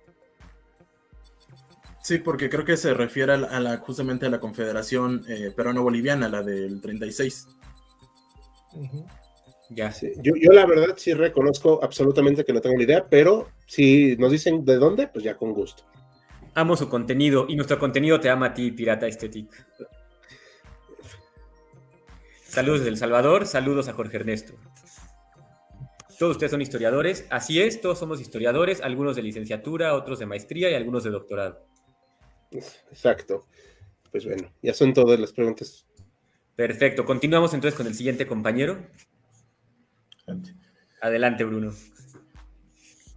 Sí, 2.04 2.20
porque 2.20 2.52
creo 2.52 2.66
que 2.66 2.78
se 2.78 2.94
refiere 2.94 3.34
a 3.34 3.38
la, 3.38 3.78
justamente 3.78 4.28
a 4.28 4.30
la 4.30 4.40
confederación 4.40 5.24
eh, 5.28 5.52
peruano-boliviana, 5.56 6.30
la 6.30 6.44
del 6.44 6.82
36. 6.82 7.48
Ya. 9.72 9.92
yo, 10.22 10.34
yo, 10.40 10.52
la 10.52 10.68
verdad 10.68 10.94
sí 10.98 11.16
reconozco 11.16 11.84
absolutamente 11.84 12.46
que 12.46 12.54
no 12.54 12.62
tengo 12.62 12.78
ni 12.78 12.84
idea, 12.84 13.08
pero 13.10 13.50
si 13.66 14.16
nos 14.18 14.32
dicen 14.32 14.64
de 14.64 14.76
dónde, 14.76 15.08
pues 15.08 15.26
ya 15.26 15.36
con 15.36 15.52
gusto. 15.52 15.84
Amo 16.56 16.78
su 16.78 16.90
contenido 16.90 17.46
y 17.50 17.56
nuestro 17.56 17.78
contenido 17.78 18.20
te 18.20 18.30
ama 18.30 18.48
a 18.48 18.54
ti, 18.54 18.72
Pirata 18.72 19.08
Estético. 19.08 19.54
Saludos 22.48 22.80
desde 22.80 22.92
El 22.92 22.98
Salvador, 22.98 23.46
saludos 23.46 23.90
a 23.90 23.94
Jorge 23.94 24.16
Ernesto. 24.16 24.54
Todos 26.18 26.32
ustedes 26.32 26.52
son 26.52 26.62
historiadores, 26.62 27.28
así 27.30 27.62
es, 27.62 27.82
todos 27.82 28.00
somos 28.00 28.22
historiadores, 28.22 28.80
algunos 28.80 29.18
de 29.18 29.24
licenciatura, 29.24 29.94
otros 29.94 30.20
de 30.20 30.26
maestría 30.26 30.72
y 30.72 30.76
algunos 30.76 31.04
de 31.04 31.10
doctorado. 31.10 31.68
Exacto. 32.52 33.46
Pues 34.10 34.26
bueno, 34.26 34.50
ya 34.62 34.74
son 34.74 34.94
todas 34.94 35.20
las 35.20 35.34
preguntas. 35.34 35.86
Perfecto. 36.56 37.04
Continuamos 37.04 37.54
entonces 37.54 37.76
con 37.76 37.86
el 37.86 37.96
siguiente 37.96 38.26
compañero. 38.26 38.78
Adelante, 41.02 41.44
Bruno. 41.44 41.74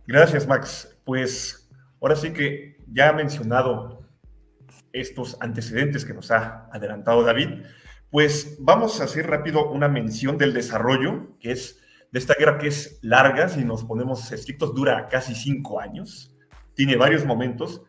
Gracias, 0.08 0.48
Max. 0.48 0.98
Pues 1.04 1.68
ahora 2.00 2.16
sí 2.16 2.32
que 2.32 2.77
ya 2.92 3.10
ha 3.10 3.12
mencionado 3.12 4.00
estos 4.92 5.36
antecedentes 5.40 6.04
que 6.04 6.14
nos 6.14 6.30
ha 6.30 6.68
adelantado 6.72 7.22
David, 7.22 7.62
pues 8.10 8.56
vamos 8.60 9.00
a 9.00 9.04
hacer 9.04 9.26
rápido 9.26 9.70
una 9.70 9.88
mención 9.88 10.38
del 10.38 10.54
desarrollo, 10.54 11.36
que 11.40 11.52
es 11.52 11.80
de 12.10 12.18
esta 12.18 12.34
guerra 12.34 12.58
que 12.58 12.68
es 12.68 12.98
larga, 13.02 13.48
si 13.48 13.64
nos 13.64 13.84
ponemos 13.84 14.32
estrictos, 14.32 14.74
dura 14.74 15.08
casi 15.08 15.34
cinco 15.34 15.80
años, 15.80 16.34
tiene 16.74 16.96
varios 16.96 17.24
momentos, 17.26 17.82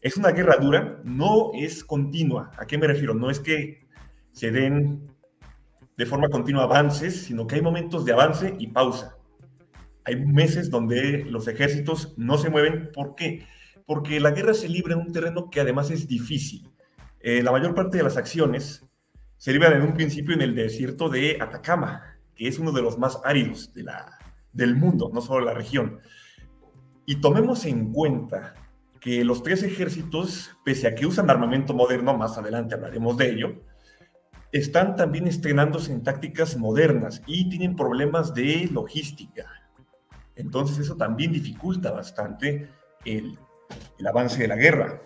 es 0.00 0.16
una 0.16 0.30
guerra 0.32 0.58
dura, 0.58 1.00
no 1.02 1.52
es 1.54 1.82
continua. 1.82 2.50
¿A 2.58 2.66
qué 2.66 2.76
me 2.76 2.86
refiero? 2.86 3.14
No 3.14 3.30
es 3.30 3.40
que 3.40 3.88
se 4.32 4.50
den 4.50 5.10
de 5.96 6.04
forma 6.06 6.28
continua 6.28 6.64
avances, 6.64 7.22
sino 7.22 7.46
que 7.46 7.54
hay 7.54 7.62
momentos 7.62 8.04
de 8.04 8.12
avance 8.12 8.54
y 8.58 8.66
pausa. 8.66 9.16
Hay 10.04 10.16
meses 10.16 10.68
donde 10.68 11.24
los 11.24 11.48
ejércitos 11.48 12.12
no 12.18 12.36
se 12.36 12.50
mueven. 12.50 12.90
¿Por 12.92 13.14
qué? 13.14 13.46
La 13.86 14.30
guerra 14.30 14.54
se 14.54 14.68
libra 14.68 14.94
en 14.94 15.00
un 15.00 15.12
terreno 15.12 15.50
que 15.50 15.60
además 15.60 15.90
es 15.90 16.06
difícil. 16.06 16.70
Eh, 17.20 17.42
la 17.42 17.52
mayor 17.52 17.74
parte 17.74 17.98
de 17.98 18.02
las 18.02 18.16
acciones 18.16 18.84
se 19.36 19.52
libran 19.52 19.74
en 19.74 19.82
un 19.82 19.94
principio 19.94 20.34
en 20.34 20.42
el 20.42 20.54
desierto 20.54 21.08
de 21.08 21.38
Atacama, 21.40 22.18
que 22.34 22.48
es 22.48 22.58
uno 22.58 22.72
de 22.72 22.82
los 22.82 22.98
más 22.98 23.20
áridos 23.24 23.72
de 23.74 23.84
la, 23.84 24.18
del 24.52 24.76
mundo, 24.76 25.10
no 25.12 25.20
solo 25.20 25.44
la 25.44 25.54
región. 25.54 26.00
Y 27.06 27.16
tomemos 27.16 27.66
en 27.66 27.92
cuenta 27.92 28.54
que 29.00 29.24
los 29.24 29.42
tres 29.42 29.62
ejércitos, 29.62 30.50
pese 30.64 30.86
a 30.86 30.94
que 30.94 31.06
usan 31.06 31.28
armamento 31.28 31.74
moderno, 31.74 32.16
más 32.16 32.38
adelante 32.38 32.74
hablaremos 32.74 33.18
de 33.18 33.30
ello, 33.30 33.62
están 34.50 34.96
también 34.96 35.26
estrenándose 35.26 35.92
en 35.92 36.02
tácticas 36.02 36.56
modernas 36.56 37.20
y 37.26 37.48
tienen 37.50 37.76
problemas 37.76 38.32
de 38.34 38.68
logística. 38.72 39.44
Entonces 40.36 40.78
eso 40.78 40.96
también 40.96 41.32
dificulta 41.32 41.90
bastante 41.90 42.70
el, 43.04 43.38
avance 44.06 44.40
de 44.40 44.48
la 44.48 44.56
guerra. 44.56 45.00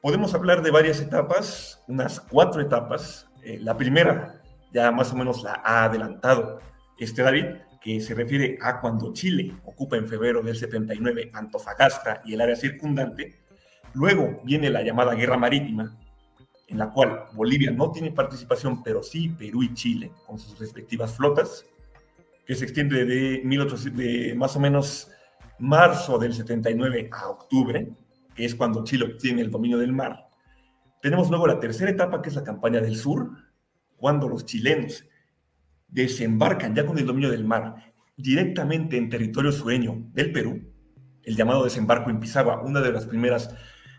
Podemos 0.00 0.34
hablar 0.34 0.62
de 0.62 0.70
varias 0.70 1.00
etapas, 1.00 1.82
unas 1.86 2.20
cuatro 2.20 2.60
etapas. 2.60 3.28
Eh, 3.42 3.58
la 3.60 3.76
primera, 3.76 4.42
ya 4.72 4.90
más 4.90 5.12
o 5.12 5.16
menos 5.16 5.42
la 5.42 5.60
ha 5.64 5.84
adelantado 5.84 6.58
este 6.98 7.22
David, 7.22 7.46
que 7.80 8.00
se 8.00 8.14
refiere 8.14 8.58
a 8.60 8.80
cuando 8.80 9.12
Chile 9.12 9.54
ocupa 9.64 9.96
en 9.96 10.08
febrero 10.08 10.42
del 10.42 10.56
79 10.56 11.30
Antofagasta 11.32 12.22
y 12.24 12.34
el 12.34 12.40
área 12.40 12.56
circundante. 12.56 13.40
Luego 13.94 14.40
viene 14.44 14.70
la 14.70 14.82
llamada 14.82 15.14
Guerra 15.14 15.36
Marítima, 15.36 15.98
en 16.68 16.78
la 16.78 16.90
cual 16.90 17.24
Bolivia 17.34 17.70
no 17.70 17.90
tiene 17.90 18.12
participación, 18.12 18.82
pero 18.82 19.02
sí 19.02 19.28
Perú 19.28 19.62
y 19.62 19.74
Chile, 19.74 20.12
con 20.26 20.38
sus 20.38 20.58
respectivas 20.58 21.14
flotas, 21.14 21.66
que 22.46 22.54
se 22.54 22.64
extiende 22.64 23.04
de, 23.04 23.42
de 23.44 24.34
más 24.36 24.56
o 24.56 24.60
menos 24.60 25.10
marzo 25.62 26.18
del 26.18 26.34
79 26.34 27.08
a 27.12 27.28
octubre, 27.28 27.88
que 28.34 28.44
es 28.44 28.54
cuando 28.54 28.82
Chile 28.82 29.04
obtiene 29.04 29.42
el 29.42 29.50
dominio 29.50 29.78
del 29.78 29.92
mar. 29.92 30.28
Tenemos 31.00 31.30
luego 31.30 31.46
la 31.46 31.60
tercera 31.60 31.90
etapa, 31.90 32.20
que 32.20 32.30
es 32.30 32.34
la 32.34 32.42
campaña 32.42 32.80
del 32.80 32.96
sur, 32.96 33.30
cuando 33.96 34.28
los 34.28 34.44
chilenos 34.44 35.04
desembarcan 35.86 36.74
ya 36.74 36.84
con 36.84 36.98
el 36.98 37.06
dominio 37.06 37.30
del 37.30 37.44
mar 37.44 37.92
directamente 38.16 38.96
en 38.96 39.08
territorio 39.08 39.52
sureño 39.52 40.02
del 40.12 40.32
Perú, 40.32 40.72
el 41.22 41.36
llamado 41.36 41.62
desembarco 41.62 42.10
en 42.10 42.18
Pisagua, 42.18 42.62
una 42.62 42.80
de 42.80 42.90
las 42.90 43.06
primeras 43.06 43.54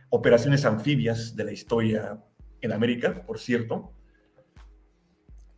operaciones 0.09 0.65
anfibias 0.65 1.33
de 1.35 1.45
la 1.45 1.53
historia 1.53 2.21
en 2.59 2.71
América, 2.73 3.25
por 3.25 3.39
cierto. 3.39 3.93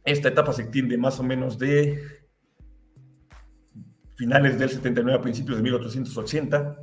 Esta 0.04 0.30
etapa 0.30 0.54
se 0.54 0.62
extiende 0.62 1.00
más 1.00 1.20
o 1.20 1.24
menos 1.24 1.58
de 1.58 2.25
finales 4.16 4.58
del 4.58 4.70
79 4.70 5.20
a 5.20 5.22
principios 5.22 5.58
de 5.58 5.64
1880. 5.64 6.78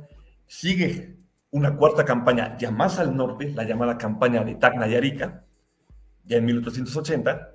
Sigue 0.47 1.17
una 1.51 1.75
cuarta 1.75 2.05
campaña 2.05 2.57
ya 2.57 2.71
más 2.71 2.99
al 2.99 3.15
norte, 3.15 3.51
la 3.53 3.63
llamada 3.63 3.97
campaña 3.97 4.43
de 4.43 4.55
Tacna 4.55 4.87
y 4.87 4.95
Arica, 4.95 5.45
ya 6.23 6.37
en 6.37 6.45
1880. 6.45 7.49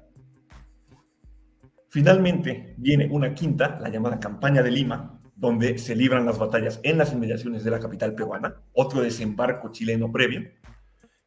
Finalmente 1.89 2.75
viene 2.77 3.09
una 3.11 3.35
quinta, 3.35 3.79
la 3.81 3.89
llamada 3.89 4.21
campaña 4.21 4.63
de 4.63 4.71
Lima, 4.71 5.21
donde 5.35 5.79
se 5.79 5.97
libran 5.97 6.27
las 6.27 6.39
batallas 6.39 6.81
en 6.83 6.99
las 6.99 7.13
inmediaciones 7.13 7.65
de 7.65 7.71
la 7.71 7.81
capital 7.81 8.15
peruana, 8.15 8.57
otro 8.73 9.01
desembarco 9.01 9.71
chileno 9.73 10.13
previo, 10.13 10.51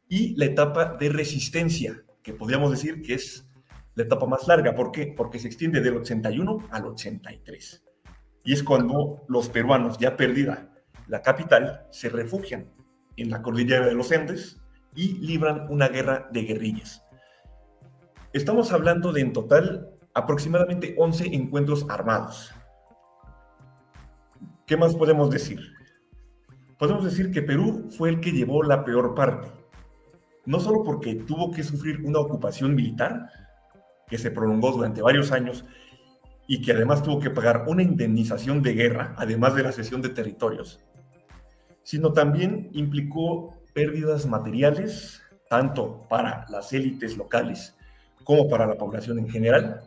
y 0.08 0.36
la 0.36 0.44
etapa 0.44 0.96
de 0.98 1.08
resistencia, 1.08 2.02
que 2.22 2.34
podríamos 2.34 2.70
decir 2.70 3.02
que 3.02 3.14
es 3.14 3.48
la 3.94 4.04
etapa 4.04 4.26
más 4.26 4.46
larga. 4.46 4.74
¿Por 4.74 4.92
qué? 4.92 5.12
Porque 5.16 5.38
se 5.38 5.48
extiende 5.48 5.80
del 5.80 5.96
81 5.96 6.68
al 6.70 6.86
83. 6.86 7.82
Y 8.44 8.52
es 8.52 8.62
cuando 8.62 9.24
los 9.28 9.48
peruanos, 9.48 9.98
ya 9.98 10.16
perdida 10.16 10.68
la 11.08 11.22
capital, 11.22 11.86
se 11.90 12.08
refugian 12.08 12.70
en 13.16 13.30
la 13.30 13.42
cordillera 13.42 13.86
de 13.86 13.94
los 13.94 14.10
Andes 14.12 14.60
y 14.94 15.14
libran 15.18 15.66
una 15.70 15.88
guerra 15.88 16.28
de 16.32 16.42
guerrillas. 16.42 17.04
Estamos 18.32 18.72
hablando 18.72 19.12
de 19.12 19.20
en 19.20 19.32
total 19.32 19.90
aproximadamente 20.14 20.94
11 20.98 21.34
encuentros 21.34 21.86
armados. 21.88 22.52
¿Qué 24.66 24.76
más 24.76 24.94
podemos 24.94 25.30
decir? 25.30 25.60
Podemos 26.78 27.04
decir 27.04 27.30
que 27.30 27.42
Perú 27.42 27.88
fue 27.96 28.08
el 28.08 28.20
que 28.20 28.32
llevó 28.32 28.62
la 28.62 28.84
peor 28.84 29.14
parte, 29.14 29.48
no 30.46 30.58
solo 30.58 30.82
porque 30.82 31.14
tuvo 31.14 31.52
que 31.52 31.62
sufrir 31.62 32.00
una 32.04 32.18
ocupación 32.18 32.74
militar 32.74 33.28
que 34.08 34.18
se 34.18 34.30
prolongó 34.30 34.72
durante 34.72 35.00
varios 35.00 35.30
años 35.30 35.64
y 36.46 36.60
que 36.60 36.72
además 36.72 37.02
tuvo 37.02 37.20
que 37.20 37.30
pagar 37.30 37.64
una 37.66 37.82
indemnización 37.82 38.62
de 38.62 38.74
guerra, 38.74 39.14
además 39.16 39.54
de 39.54 39.62
la 39.62 39.72
cesión 39.72 40.02
de 40.02 40.10
territorios, 40.10 40.80
sino 41.82 42.12
también 42.12 42.68
implicó 42.72 43.54
pérdidas 43.72 44.26
materiales, 44.26 45.22
tanto 45.48 46.06
para 46.08 46.46
las 46.48 46.72
élites 46.72 47.16
locales 47.16 47.76
como 48.24 48.48
para 48.48 48.66
la 48.66 48.76
población 48.76 49.18
en 49.18 49.28
general. 49.28 49.80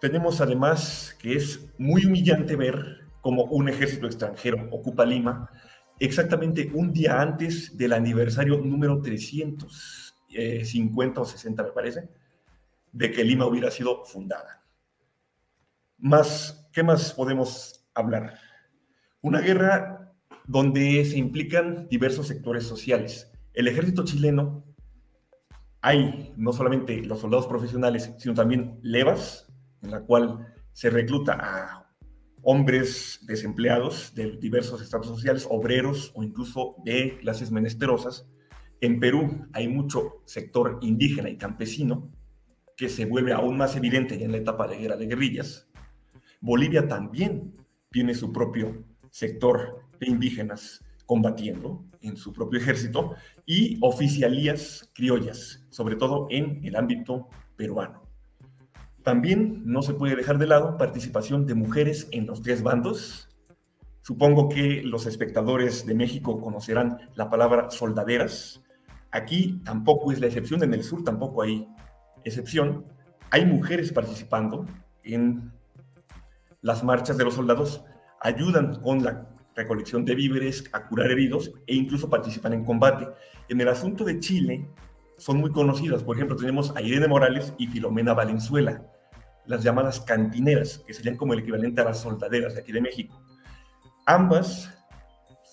Tenemos 0.00 0.40
además 0.40 1.16
que 1.18 1.34
es 1.34 1.68
muy 1.78 2.04
humillante 2.04 2.56
ver 2.56 3.06
cómo 3.20 3.44
un 3.44 3.68
ejército 3.68 4.06
extranjero 4.06 4.68
ocupa 4.70 5.04
Lima 5.04 5.50
exactamente 5.98 6.70
un 6.74 6.92
día 6.92 7.20
antes 7.20 7.76
del 7.76 7.92
aniversario 7.92 8.58
número 8.58 9.00
350 9.00 11.20
o 11.20 11.24
60, 11.24 11.62
me 11.62 11.70
parece, 11.70 12.08
de 12.92 13.10
que 13.10 13.24
Lima 13.24 13.46
hubiera 13.46 13.70
sido 13.70 14.04
fundada. 14.04 14.64
Más, 15.98 16.66
¿Qué 16.76 16.82
más 16.82 17.14
podemos 17.14 17.88
hablar? 17.94 18.38
Una 19.22 19.40
guerra 19.40 20.12
donde 20.46 21.02
se 21.06 21.16
implican 21.16 21.88
diversos 21.88 22.26
sectores 22.26 22.64
sociales. 22.64 23.32
El 23.54 23.66
ejército 23.66 24.04
chileno 24.04 24.62
hay 25.80 26.34
no 26.36 26.52
solamente 26.52 27.02
los 27.02 27.20
soldados 27.20 27.46
profesionales, 27.46 28.12
sino 28.18 28.34
también 28.34 28.78
levas, 28.82 29.50
en 29.80 29.90
la 29.90 30.02
cual 30.02 30.54
se 30.72 30.90
recluta 30.90 31.38
a 31.40 31.90
hombres 32.42 33.20
desempleados 33.22 34.14
de 34.14 34.36
diversos 34.36 34.82
estados 34.82 35.06
sociales, 35.06 35.46
obreros 35.48 36.12
o 36.14 36.22
incluso 36.22 36.76
de 36.84 37.16
clases 37.22 37.50
menesterosas. 37.50 38.28
En 38.82 39.00
Perú 39.00 39.46
hay 39.54 39.66
mucho 39.68 40.22
sector 40.26 40.78
indígena 40.82 41.30
y 41.30 41.38
campesino 41.38 42.12
que 42.76 42.88
se 42.88 43.06
vuelve 43.06 43.32
aún 43.32 43.56
más 43.56 43.74
evidente 43.76 44.22
en 44.22 44.32
la 44.32 44.38
etapa 44.38 44.66
de 44.66 44.76
guerra 44.76 44.96
de 44.96 45.06
guerrillas. 45.06 45.68
Bolivia 46.40 46.86
también 46.86 47.54
tiene 47.90 48.14
su 48.14 48.32
propio 48.32 48.84
sector 49.10 49.80
de 49.98 50.08
indígenas 50.08 50.84
combatiendo 51.06 51.84
en 52.02 52.16
su 52.16 52.32
propio 52.32 52.60
ejército 52.60 53.14
y 53.46 53.78
oficialías 53.80 54.90
criollas, 54.94 55.64
sobre 55.70 55.96
todo 55.96 56.26
en 56.30 56.60
el 56.64 56.76
ámbito 56.76 57.28
peruano. 57.56 58.02
También 59.02 59.62
no 59.64 59.82
se 59.82 59.94
puede 59.94 60.16
dejar 60.16 60.36
de 60.38 60.48
lado 60.48 60.76
participación 60.76 61.46
de 61.46 61.54
mujeres 61.54 62.08
en 62.10 62.26
los 62.26 62.42
tres 62.42 62.62
bandos. 62.62 63.28
Supongo 64.02 64.48
que 64.48 64.82
los 64.82 65.06
espectadores 65.06 65.86
de 65.86 65.94
México 65.94 66.40
conocerán 66.40 66.98
la 67.14 67.30
palabra 67.30 67.70
soldaderas. 67.70 68.62
Aquí 69.12 69.60
tampoco 69.64 70.10
es 70.10 70.20
la 70.20 70.26
excepción, 70.26 70.62
en 70.64 70.74
el 70.74 70.82
sur 70.82 71.04
tampoco 71.04 71.42
hay 71.42 71.68
excepción. 72.26 72.84
Hay 73.30 73.44
mujeres 73.46 73.92
participando 73.92 74.66
en 75.02 75.52
las 76.60 76.82
marchas 76.82 77.16
de 77.16 77.24
los 77.24 77.34
soldados, 77.34 77.84
ayudan 78.20 78.80
con 78.80 79.02
la 79.04 79.28
recolección 79.54 80.04
de 80.04 80.14
víveres, 80.14 80.64
a 80.72 80.86
curar 80.86 81.10
heridos 81.10 81.52
e 81.66 81.74
incluso 81.74 82.10
participan 82.10 82.52
en 82.52 82.64
combate. 82.64 83.08
En 83.48 83.60
el 83.60 83.68
asunto 83.68 84.04
de 84.04 84.18
Chile 84.18 84.68
son 85.16 85.38
muy 85.38 85.50
conocidas, 85.50 86.02
por 86.02 86.16
ejemplo, 86.16 86.36
tenemos 86.36 86.76
a 86.76 86.82
Irene 86.82 87.08
Morales 87.08 87.54
y 87.56 87.68
Filomena 87.68 88.12
Valenzuela, 88.12 88.82
las 89.46 89.62
llamadas 89.62 90.00
cantineras, 90.00 90.82
que 90.86 90.92
serían 90.92 91.16
como 91.16 91.32
el 91.32 91.40
equivalente 91.40 91.80
a 91.80 91.84
las 91.84 92.00
soldaderas 92.00 92.54
de 92.54 92.60
aquí 92.60 92.72
de 92.72 92.82
México. 92.82 93.22
Ambas 94.04 94.72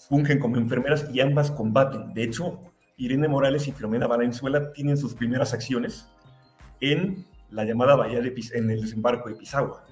fungen 0.10 0.40
como 0.40 0.58
enfermeras 0.58 1.08
y 1.14 1.22
ambas 1.22 1.50
combaten. 1.52 2.14
De 2.14 2.24
hecho, 2.24 2.60
Irene 2.98 3.28
Morales 3.28 3.68
y 3.68 3.72
Filomena 3.72 4.08
Valenzuela 4.08 4.74
tienen 4.74 4.98
sus 4.98 5.14
primeras 5.14 5.54
acciones 5.54 6.13
en 6.92 7.26
la 7.50 7.66
llamada 7.66 7.96
Bahía 7.96 8.20
de 8.20 8.34
en 8.54 8.70
el 8.70 8.82
desembarco 8.82 9.30
de 9.30 9.36
Pisagua. 9.36 9.86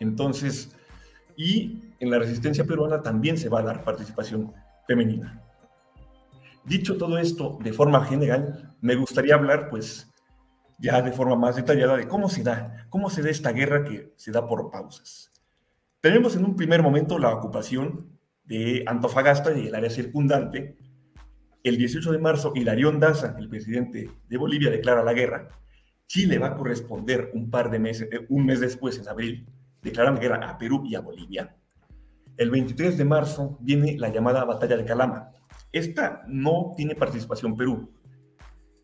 Entonces, 0.00 0.76
y 1.36 1.80
en 1.98 2.10
la 2.10 2.18
resistencia 2.18 2.64
peruana 2.64 3.02
también 3.02 3.36
se 3.38 3.48
va 3.48 3.60
a 3.60 3.64
dar 3.64 3.84
participación 3.84 4.52
femenina. 4.86 5.42
Dicho 6.64 6.96
todo 6.96 7.18
esto 7.18 7.58
de 7.62 7.72
forma 7.72 8.04
general, 8.04 8.74
me 8.80 8.94
gustaría 8.94 9.34
hablar, 9.34 9.68
pues, 9.68 10.10
ya 10.78 11.02
de 11.02 11.12
forma 11.12 11.36
más 11.36 11.56
detallada 11.56 11.96
de 11.96 12.08
cómo 12.08 12.28
se 12.28 12.42
da, 12.42 12.86
cómo 12.90 13.10
se 13.10 13.22
da 13.22 13.30
esta 13.30 13.52
guerra 13.52 13.84
que 13.84 14.12
se 14.16 14.30
da 14.30 14.46
por 14.46 14.70
pausas. 14.70 15.30
Tenemos 16.00 16.36
en 16.36 16.44
un 16.44 16.56
primer 16.56 16.82
momento 16.82 17.18
la 17.18 17.34
ocupación 17.34 18.18
de 18.44 18.84
Antofagasta 18.86 19.56
y 19.56 19.68
el 19.68 19.74
área 19.74 19.90
circundante. 19.90 20.76
El 21.64 21.78
18 21.78 22.12
de 22.12 22.18
marzo, 22.18 22.52
Hilarión 22.54 23.00
Daza, 23.00 23.36
el 23.38 23.48
presidente 23.48 24.10
de 24.28 24.36
Bolivia, 24.36 24.70
declara 24.70 25.02
la 25.02 25.14
guerra. 25.14 25.48
Chile 26.06 26.36
va 26.36 26.48
a 26.48 26.56
corresponder 26.56 27.30
un 27.32 27.50
par 27.50 27.70
de 27.70 27.78
meses, 27.78 28.06
eh, 28.12 28.26
un 28.28 28.44
mes 28.44 28.60
después, 28.60 28.98
en 28.98 29.08
abril, 29.08 29.46
declaran 29.80 30.20
guerra 30.20 30.46
a 30.46 30.58
Perú 30.58 30.82
y 30.84 30.94
a 30.94 31.00
Bolivia. 31.00 31.56
El 32.36 32.50
23 32.50 32.98
de 32.98 33.04
marzo 33.06 33.56
viene 33.62 33.96
la 33.98 34.10
llamada 34.10 34.44
Batalla 34.44 34.76
de 34.76 34.84
Calama. 34.84 35.30
Esta 35.72 36.22
no 36.28 36.74
tiene 36.76 36.96
participación 36.96 37.56
Perú. 37.56 37.90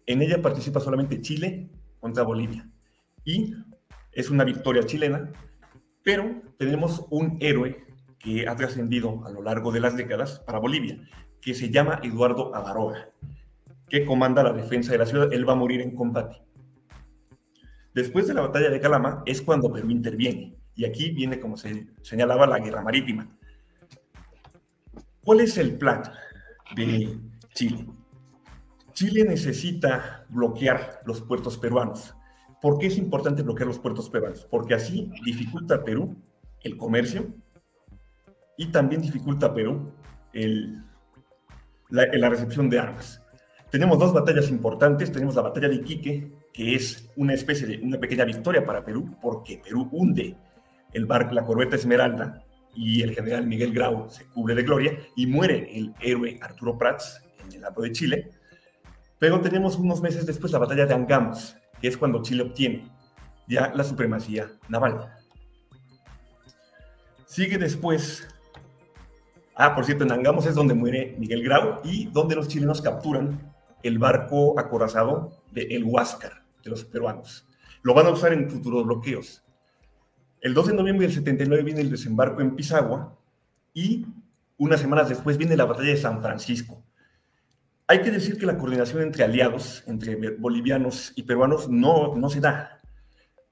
En 0.07 0.23
ella 0.23 0.41
participa 0.41 0.81
solamente 0.81 1.21
Chile 1.21 1.69
contra 2.01 2.23
Bolivia. 2.23 2.67
Y 3.27 3.53
es 4.11 4.31
una 4.31 4.45
victoria 4.45 4.87
chilena, 4.87 5.31
pero 6.03 6.41
tenemos 6.57 7.05
un 7.11 7.37
héroe 7.41 7.90
que 8.21 8.47
ha 8.47 8.55
trascendido 8.55 9.25
a 9.27 9.31
lo 9.31 9.43
largo 9.43 9.73
de 9.73 9.81
las 9.81 9.97
décadas 9.97 10.41
para 10.41 10.59
Bolivia, 10.59 11.01
que 11.41 11.55
se 11.55 11.71
llama 11.71 12.01
Eduardo 12.03 12.55
Avaroa, 12.55 13.09
que 13.89 14.05
comanda 14.05 14.43
la 14.45 14.53
defensa 14.53 14.93
de 14.93 14.99
la 14.99 15.07
ciudad. 15.07 15.33
Él 15.33 15.49
va 15.49 15.55
a 15.55 15.57
morir 15.57 15.81
en 15.81 15.97
combate. 15.97 16.43
Después 17.95 18.29
de 18.29 18.35
la 18.35 18.43
batalla 18.43 18.71
de 18.71 18.81
Calama 18.81 19.23
es 19.27 19.43
cuando 19.43 19.73
Perú 19.73 19.91
interviene 19.91 20.57
y 20.77 20.85
aquí 20.85 21.11
viene, 21.11 21.41
como 21.41 21.57
se 21.57 21.89
señalaba, 22.03 22.47
la 22.47 22.61
guerra 22.61 22.83
marítima. 22.83 23.29
¿Cuál 25.23 25.41
es 25.41 25.59
el 25.59 25.77
plan 25.77 26.03
de 26.77 27.19
Chile? 27.55 27.87
Chile 28.93 29.25
necesita 29.25 30.27
bloquear 30.29 31.01
los 31.05 31.21
puertos 31.21 31.59
peruanos. 31.59 32.15
¿Por 32.63 32.79
qué 32.79 32.87
es 32.87 32.99
importante 32.99 33.43
bloquear 33.43 33.67
los 33.67 33.79
puertos 33.79 34.09
peruanos? 34.09 34.47
Porque 34.51 34.75
así 34.75 35.11
dificulta 35.25 35.77
a 35.77 35.85
Perú 35.85 36.17
el 36.63 36.77
comercio 36.77 37.35
y 38.61 38.67
también 38.67 39.01
dificulta 39.01 39.47
a 39.47 39.55
Perú 39.55 39.91
la, 41.89 42.07
la 42.13 42.29
recepción 42.29 42.69
de 42.69 42.79
armas. 42.79 43.23
Tenemos 43.71 43.99
dos 43.99 44.13
batallas 44.13 44.51
importantes. 44.51 45.11
Tenemos 45.11 45.35
la 45.35 45.41
batalla 45.41 45.71
de 45.71 45.77
Iquique, 45.77 46.31
que 46.53 46.75
es 46.75 47.09
una 47.17 47.33
especie 47.33 47.67
de 47.67 47.79
una 47.79 47.99
pequeña 47.99 48.27
victoria 48.27 48.63
para 48.63 48.85
Perú, 48.85 49.17
porque 49.23 49.63
Perú 49.65 49.89
hunde 49.91 50.37
el 50.93 51.07
barco, 51.07 51.33
la 51.33 51.47
corbeta 51.47 51.77
Esmeralda, 51.77 52.45
y 52.75 53.01
el 53.01 53.15
general 53.15 53.47
Miguel 53.47 53.73
Grau 53.73 54.11
se 54.11 54.27
cubre 54.27 54.55
de 54.55 54.63
gloria 54.63 54.99
y 55.17 55.27
muere 55.27 55.67
el 55.75 55.95
héroe 55.99 56.39
Arturo 56.43 56.77
Prats 56.77 57.25
en 57.43 57.55
el 57.55 57.63
lado 57.63 57.81
de 57.81 57.93
Chile. 57.93 58.31
Pero 59.19 59.41
tenemos 59.41 59.77
unos 59.77 60.03
meses 60.03 60.27
después 60.27 60.53
la 60.53 60.59
batalla 60.59 60.85
de 60.85 60.93
Angamos, 60.93 61.57
que 61.81 61.89
es 61.89 61.97
cuando 61.97 62.21
Chile 62.21 62.43
obtiene 62.43 62.91
ya 63.49 63.73
la 63.75 63.85
supremacía 63.85 64.53
naval. 64.69 65.11
Sigue 67.25 67.57
después. 67.57 68.29
Ah, 69.55 69.75
por 69.75 69.85
cierto, 69.85 70.05
en 70.05 70.13
Angamos 70.13 70.47
es 70.47 70.55
donde 70.55 70.75
muere 70.75 71.17
Miguel 71.19 71.43
Grau 71.43 71.81
y 71.85 72.07
donde 72.07 72.35
los 72.35 72.49
chilenos 72.49 72.81
capturan 72.81 73.53
el 73.83 73.99
barco 73.99 74.59
acorazado 74.59 75.43
de 75.53 75.63
El 75.63 75.85
Huáscar, 75.85 76.43
de 76.63 76.71
los 76.71 76.85
peruanos. 76.85 77.47
Lo 77.83 77.95
van 77.95 78.07
a 78.07 78.11
usar 78.11 78.33
en 78.33 78.51
futuros 78.51 78.85
bloqueos. 78.85 79.43
El 80.41 80.55
2 80.55 80.69
de 80.69 80.75
noviembre 80.75 81.07
del 81.07 81.15
79 81.15 81.63
viene 81.63 81.81
el 81.81 81.91
desembarco 81.91 82.41
en 82.41 82.57
Pisagua 82.57 83.17
y 83.75 84.07
unas 84.57 84.81
semanas 84.81 85.09
después 85.09 85.37
viene 85.37 85.57
la 85.57 85.65
batalla 85.65 85.91
de 85.91 85.97
San 85.97 86.21
Francisco. 86.21 86.83
Hay 87.87 88.03
que 88.03 88.11
decir 88.11 88.39
que 88.39 88.47
la 88.47 88.57
coordinación 88.57 89.03
entre 89.03 89.25
aliados, 89.25 89.83
entre 89.87 90.37
bolivianos 90.37 91.13
y 91.17 91.25
peruanos, 91.25 91.69
no, 91.69 92.15
no 92.17 92.31
se 92.31 92.41
da. 92.41 92.81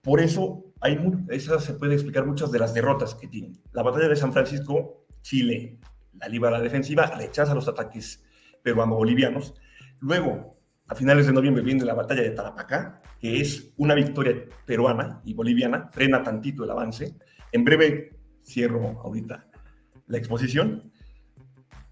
Por 0.02 0.20
eso, 0.20 0.64
hay, 0.80 0.98
esa 1.28 1.58
se 1.60 1.74
puede 1.74 1.94
explicar 1.94 2.24
muchas 2.24 2.52
de 2.52 2.58
las 2.58 2.72
derrotas 2.72 3.14
que 3.14 3.26
tienen. 3.26 3.58
La 3.72 3.82
batalla 3.82 4.08
de 4.08 4.16
San 4.16 4.32
Francisco, 4.32 5.06
Chile, 5.28 5.76
la 6.14 6.26
libra 6.26 6.50
la 6.50 6.62
defensiva, 6.62 7.04
rechaza 7.04 7.54
los 7.54 7.68
ataques 7.68 8.24
peruano-bolivianos. 8.62 9.52
Luego, 10.00 10.58
a 10.86 10.94
finales 10.94 11.26
de 11.26 11.34
noviembre 11.34 11.62
viene 11.62 11.84
la 11.84 11.92
batalla 11.92 12.22
de 12.22 12.30
Tarapacá, 12.30 13.02
que 13.20 13.38
es 13.38 13.74
una 13.76 13.94
victoria 13.94 14.34
peruana 14.64 15.20
y 15.26 15.34
boliviana, 15.34 15.90
frena 15.92 16.22
tantito 16.22 16.64
el 16.64 16.70
avance. 16.70 17.14
En 17.52 17.62
breve 17.62 18.16
cierro 18.42 19.02
ahorita 19.04 19.46
la 20.06 20.16
exposición, 20.16 20.90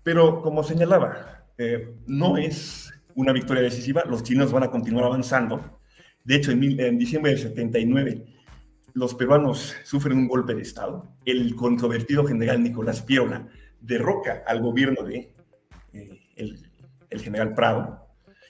pero 0.02 0.40
como 0.40 0.62
señalaba, 0.62 1.44
eh, 1.58 1.94
no 2.06 2.38
es 2.38 2.90
una 3.16 3.32
victoria 3.32 3.62
decisiva, 3.62 4.04
los 4.06 4.22
chinos 4.22 4.50
van 4.50 4.62
a 4.62 4.70
continuar 4.70 5.04
avanzando. 5.04 5.78
De 6.24 6.36
hecho, 6.36 6.52
en, 6.52 6.80
en 6.80 6.96
diciembre 6.96 7.32
del 7.32 7.40
79, 7.40 8.35
los 8.96 9.14
peruanos 9.14 9.76
sufren 9.84 10.18
un 10.18 10.26
golpe 10.26 10.54
de 10.54 10.62
Estado. 10.62 11.06
El 11.24 11.54
controvertido 11.54 12.24
general 12.24 12.62
Nicolás 12.62 13.02
Piola 13.02 13.46
derroca 13.80 14.42
al 14.46 14.60
gobierno 14.60 15.02
de 15.04 15.32
eh, 15.92 16.20
el 16.36 17.20
general 17.20 17.54
Prado 17.54 18.06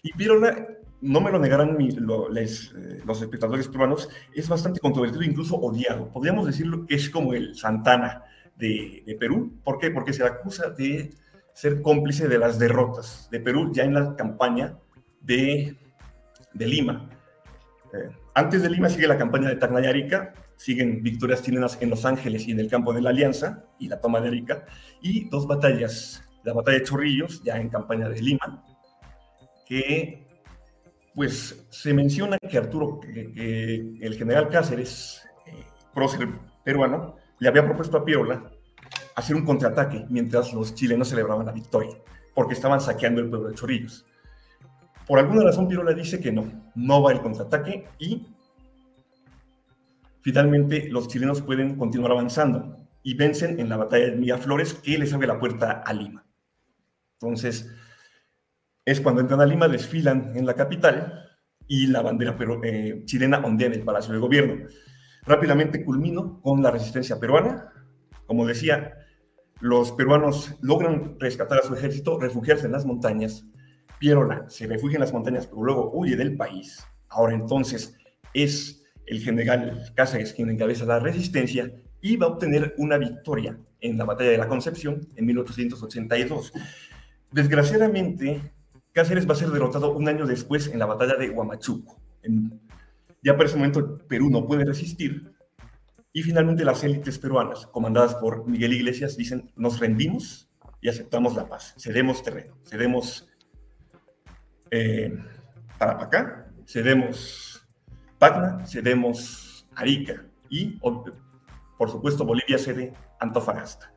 y 0.07 0.13
Pirola, 0.13 0.69
no 1.01 1.21
me 1.21 1.33
lo 1.33 1.41
negarán 1.41 1.77
eh, 1.81 1.97
los 1.99 3.23
espectadores 3.23 3.67
peruanos, 3.67 4.09
es 4.33 4.49
bastante 4.49 4.79
controvertido, 4.79 5.25
incluso 5.25 5.57
odiado. 5.57 6.13
Podríamos 6.13 6.47
decirlo 6.47 6.87
que 6.87 6.95
es 6.95 7.11
como 7.11 7.35
el 7.35 7.57
Santana 7.57 8.23
de, 8.57 9.17
Perú. 9.19 9.53
¿Por 9.65 9.79
qué? 9.79 9.91
Porque 9.91 10.13
se 10.13 10.23
le 10.23 10.29
acusa 10.29 10.71
de 10.71 11.13
ser 11.55 11.83
cómplice 11.83 12.29
de 12.29 12.39
las 12.39 12.61
derrotas 12.61 13.29
de 13.33 13.41
Perú 13.41 13.73
ya 13.75 13.83
en 13.83 13.95
la 13.95 14.15
campaña 14.15 14.79
de, 15.21 15.77
de 16.55 16.67
Lima. 16.67 17.11
Eh, 17.92 18.11
antes 18.35 18.62
de 18.62 18.70
Lima 18.70 18.88
sigue 18.88 19.07
la 19.07 19.18
campaña 19.18 19.49
de 19.49 19.57
Tacna 19.57 19.81
y 19.81 20.09
siguen 20.57 21.03
victorias 21.03 21.42
chilenas 21.42 21.79
en 21.81 21.90
Los 21.90 22.05
Ángeles 22.05 22.46
y 22.49 22.53
en 22.53 22.61
el 22.61 22.68
campo 22.68 22.92
de 22.92 23.03
la 23.03 23.11
Alianza 23.11 23.64
y 23.79 23.88
la 23.88 24.01
toma 24.01 24.20
de 24.20 24.29
Arica, 24.29 24.64
y 25.01 25.29
dos 25.29 25.46
batallas, 25.46 26.25
la 26.44 26.53
batalla 26.53 26.79
de 26.79 26.85
Chorrillos, 26.85 27.42
ya 27.44 27.57
en 27.57 27.68
campaña 27.68 28.09
de 28.09 28.20
Lima, 28.20 28.64
que 29.66 30.27
pues 31.14 31.66
se 31.70 31.94
menciona 31.94 32.38
que 32.38 32.59
Arturo, 32.59 33.01
que, 33.01 33.99
el 34.01 34.14
general 34.14 34.49
Cáceres, 34.49 35.22
eh, 35.46 35.64
prócer 35.94 36.29
peruano, 36.62 37.16
le 37.38 37.49
había 37.49 37.64
propuesto 37.64 37.96
a 37.96 38.05
Piola 38.05 38.51
hacer 39.14 39.35
un 39.35 39.44
contraataque 39.44 40.07
mientras 40.11 40.53
los 40.53 40.75
chilenos 40.75 41.09
celebraban 41.09 41.46
la 41.46 41.53
victoria, 41.53 41.96
porque 42.35 42.53
estaban 42.53 42.81
saqueando 42.81 43.22
el 43.22 43.31
pueblo 43.31 43.49
de 43.49 43.55
Chorrillos. 43.55 44.05
Por 45.07 45.19
alguna 45.19 45.45
razón 45.45 45.69
Piola 45.69 45.92
dice 45.92 46.21
que 46.21 46.33
no, 46.33 46.71
no 46.75 47.03
va 47.03 47.12
el 47.12 47.21
contraataque 47.21 47.87
y 47.99 48.27
finalmente 50.21 50.88
los 50.90 51.07
chilenos 51.09 51.42
pueden 51.42 51.77
continuar 51.77 52.12
avanzando 52.12 52.77
y 53.03 53.14
vencen 53.14 53.61
en 53.61 53.69
la 53.69 53.77
batalla 53.77 54.07
de 54.07 54.16
Miraflores 54.16 54.75
que 54.75 54.99
les 54.99 55.12
abre 55.12 55.29
la 55.29 55.38
puerta 55.38 55.83
a 55.87 55.92
Lima. 55.92 56.27
Entonces, 57.21 57.73
es 58.85 59.01
cuando 59.01 59.21
entran 59.21 59.40
a 59.40 59.47
Lima, 59.47 59.69
desfilan 59.69 60.33
en 60.35 60.45
la 60.45 60.55
capital 60.55 61.27
y 61.69 61.87
la 61.87 62.03
bandera 62.03 62.37
eh, 62.64 63.03
chilena 63.05 63.38
ondea 63.38 63.69
en 63.69 63.75
el 63.75 63.85
Palacio 63.85 64.12
de 64.12 64.19
Gobierno. 64.19 64.66
Rápidamente 65.25 65.85
culmino 65.85 66.40
con 66.40 66.62
la 66.62 66.71
resistencia 66.71 67.19
peruana. 67.19 67.73
Como 68.27 68.47
decía, 68.47 68.95
los 69.61 69.92
peruanos 69.92 70.57
logran 70.61 71.16
rescatar 71.19 71.61
a 71.61 71.62
su 71.62 71.75
ejército, 71.75 72.19
refugiarse 72.19 72.66
en 72.66 72.73
las 72.73 72.85
montañas. 72.85 73.45
Pierola 73.99 74.49
se 74.49 74.67
refugia 74.67 74.97
en 74.97 75.01
las 75.01 75.13
montañas, 75.13 75.47
pero 75.47 75.63
luego 75.63 75.91
huye 75.93 76.17
del 76.17 76.37
país. 76.37 76.87
Ahora 77.09 77.35
entonces 77.35 77.97
es 78.35 78.83
el 79.07 79.21
general 79.21 79.93
Cáceres 79.95 80.33
quien 80.33 80.51
encabeza 80.51 80.85
la 80.85 80.99
resistencia 80.99 81.73
y 82.01 82.17
va 82.17 82.27
a 82.27 82.31
obtener 82.31 82.75
una 82.79 82.99
victoria 82.99 83.59
en 83.81 83.99
la 83.99 84.05
batalla 84.05 84.31
de 84.31 84.39
la 84.39 84.49
Concepción 84.49 85.09
en 85.17 85.27
1882. 85.27 86.53
Desgraciadamente, 87.33 88.53
Cáceres 88.93 89.29
va 89.29 89.33
a 89.33 89.37
ser 89.37 89.51
derrotado 89.51 89.93
un 89.93 90.09
año 90.09 90.27
después 90.27 90.69
en 90.69 90.79
la 90.79 90.87
batalla 90.87 91.17
de 91.17 91.31
Huamachuco. 91.31 92.01
ya 93.23 93.37
por 93.37 93.47
ese 93.47 93.57
momento 93.57 93.99
Perú 94.09 94.31
no 94.31 94.47
puede 94.47 94.65
resistir 94.65 95.33
y 96.13 96.23
finalmente 96.23 96.65
las 96.65 96.83
élites 96.83 97.19
peruanas, 97.19 97.67
comandadas 97.67 98.15
por 98.15 98.49
Miguel 98.49 98.73
Iglesias, 98.73 99.19
dicen, 99.19 99.53
nos 99.55 99.81
rendimos 99.81 100.49
y 100.81 100.89
aceptamos 100.89 101.37
la 101.37 101.47
paz, 101.47 101.75
cedemos 101.77 102.23
terreno, 102.23 102.57
cedemos 102.65 103.29
eh, 104.70 105.16
Tarapacá, 105.79 106.48
cedemos 106.66 107.66
Pacna, 108.18 108.66
cedemos 108.66 109.68
Arica 109.74 110.24
y, 110.48 110.79
por 110.81 111.90
supuesto, 111.90 112.24
Bolivia 112.24 112.59
cede 112.59 112.92
Antofagasta. 113.20 113.92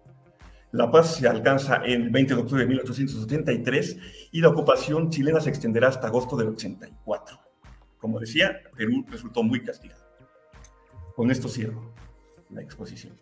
La 0.72 0.92
paz 0.92 1.16
se 1.16 1.28
alcanza 1.28 1.78
el 1.78 2.10
20 2.10 2.36
de 2.36 2.42
octubre 2.42 2.62
de 2.62 2.70
1873 2.70 3.98
y 4.32 4.42
la 4.42 4.50
ocupación 4.50 5.10
chilena 5.10 5.40
se 5.40 5.50
extenderá 5.50 5.88
hasta 5.88 6.08
agosto 6.08 6.36
del 6.36 6.50
84. 6.50 7.40
Como 7.98 8.20
decía, 8.20 8.62
Perú 8.78 9.04
resultó 9.10 9.42
muy 9.42 9.64
castigado. 9.64 10.04
Con 11.16 11.32
esto 11.32 11.50
cierro 11.50 11.94
la 12.50 12.62
exposición. 12.62 13.18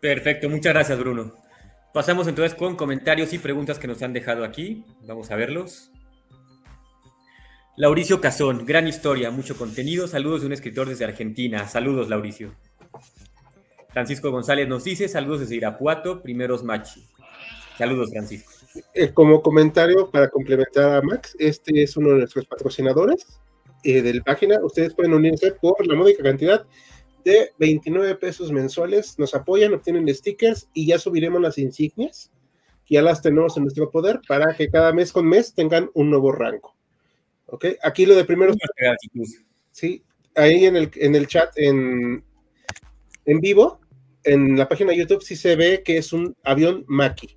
Perfecto, 0.00 0.48
muchas 0.48 0.72
gracias 0.72 0.98
Bruno. 0.98 1.34
Pasamos 1.92 2.28
entonces 2.28 2.54
con 2.54 2.76
comentarios 2.76 3.32
y 3.32 3.38
preguntas 3.38 3.78
que 3.80 3.88
nos 3.88 4.00
han 4.02 4.12
dejado 4.12 4.44
aquí. 4.44 4.84
Vamos 5.06 5.30
a 5.32 5.36
verlos. 5.36 5.89
Lauricio 7.76 8.20
Cazón, 8.20 8.66
gran 8.66 8.88
historia, 8.88 9.30
mucho 9.30 9.56
contenido. 9.56 10.08
Saludos 10.08 10.40
de 10.40 10.48
un 10.48 10.52
escritor 10.52 10.88
desde 10.88 11.04
Argentina. 11.04 11.66
Saludos, 11.68 12.08
Lauricio. 12.08 12.54
Francisco 13.90 14.30
González 14.30 14.68
nos 14.68 14.84
dice, 14.84 15.08
saludos 15.08 15.40
desde 15.40 15.56
Irapuato, 15.56 16.20
primeros 16.22 16.62
machi. 16.64 17.06
Saludos, 17.78 18.10
Francisco. 18.10 18.52
Eh, 18.92 19.12
como 19.12 19.40
comentario 19.40 20.10
para 20.10 20.28
complementar 20.28 20.96
a 20.96 21.02
Max, 21.02 21.34
este 21.38 21.82
es 21.82 21.96
uno 21.96 22.10
de 22.10 22.18
nuestros 22.18 22.46
patrocinadores 22.46 23.26
eh, 23.84 24.02
de 24.02 24.14
la 24.14 24.22
página. 24.22 24.60
Ustedes 24.62 24.92
pueden 24.92 25.14
unirse 25.14 25.52
por 25.52 25.86
la 25.86 25.94
módica 25.94 26.22
cantidad 26.22 26.66
de 27.24 27.52
29 27.58 28.16
pesos 28.16 28.52
mensuales. 28.52 29.18
Nos 29.18 29.34
apoyan, 29.34 29.74
obtienen 29.74 30.12
stickers 30.14 30.68
y 30.74 30.86
ya 30.86 30.98
subiremos 30.98 31.40
las 31.40 31.56
insignias. 31.56 32.30
Ya 32.88 33.02
las 33.02 33.22
tenemos 33.22 33.56
en 33.56 33.62
nuestro 33.62 33.90
poder 33.90 34.20
para 34.26 34.54
que 34.54 34.68
cada 34.68 34.92
mes 34.92 35.12
con 35.12 35.26
mes 35.26 35.54
tengan 35.54 35.88
un 35.94 36.10
nuevo 36.10 36.32
rango. 36.32 36.74
¿Ok? 37.50 37.66
Aquí 37.82 38.06
lo 38.06 38.14
de 38.14 38.24
primeros. 38.24 38.56
Sí, 39.72 40.04
ahí 40.34 40.64
en 40.66 40.76
el, 40.76 40.90
en 40.94 41.14
el 41.14 41.26
chat 41.26 41.52
en, 41.56 42.24
en 43.24 43.40
vivo, 43.40 43.80
en 44.24 44.56
la 44.56 44.68
página 44.68 44.90
de 44.92 44.98
YouTube 44.98 45.22
sí 45.22 45.36
se 45.36 45.56
ve 45.56 45.82
que 45.84 45.96
es 45.96 46.12
un 46.12 46.36
avión 46.44 46.84
Maki. 46.88 47.36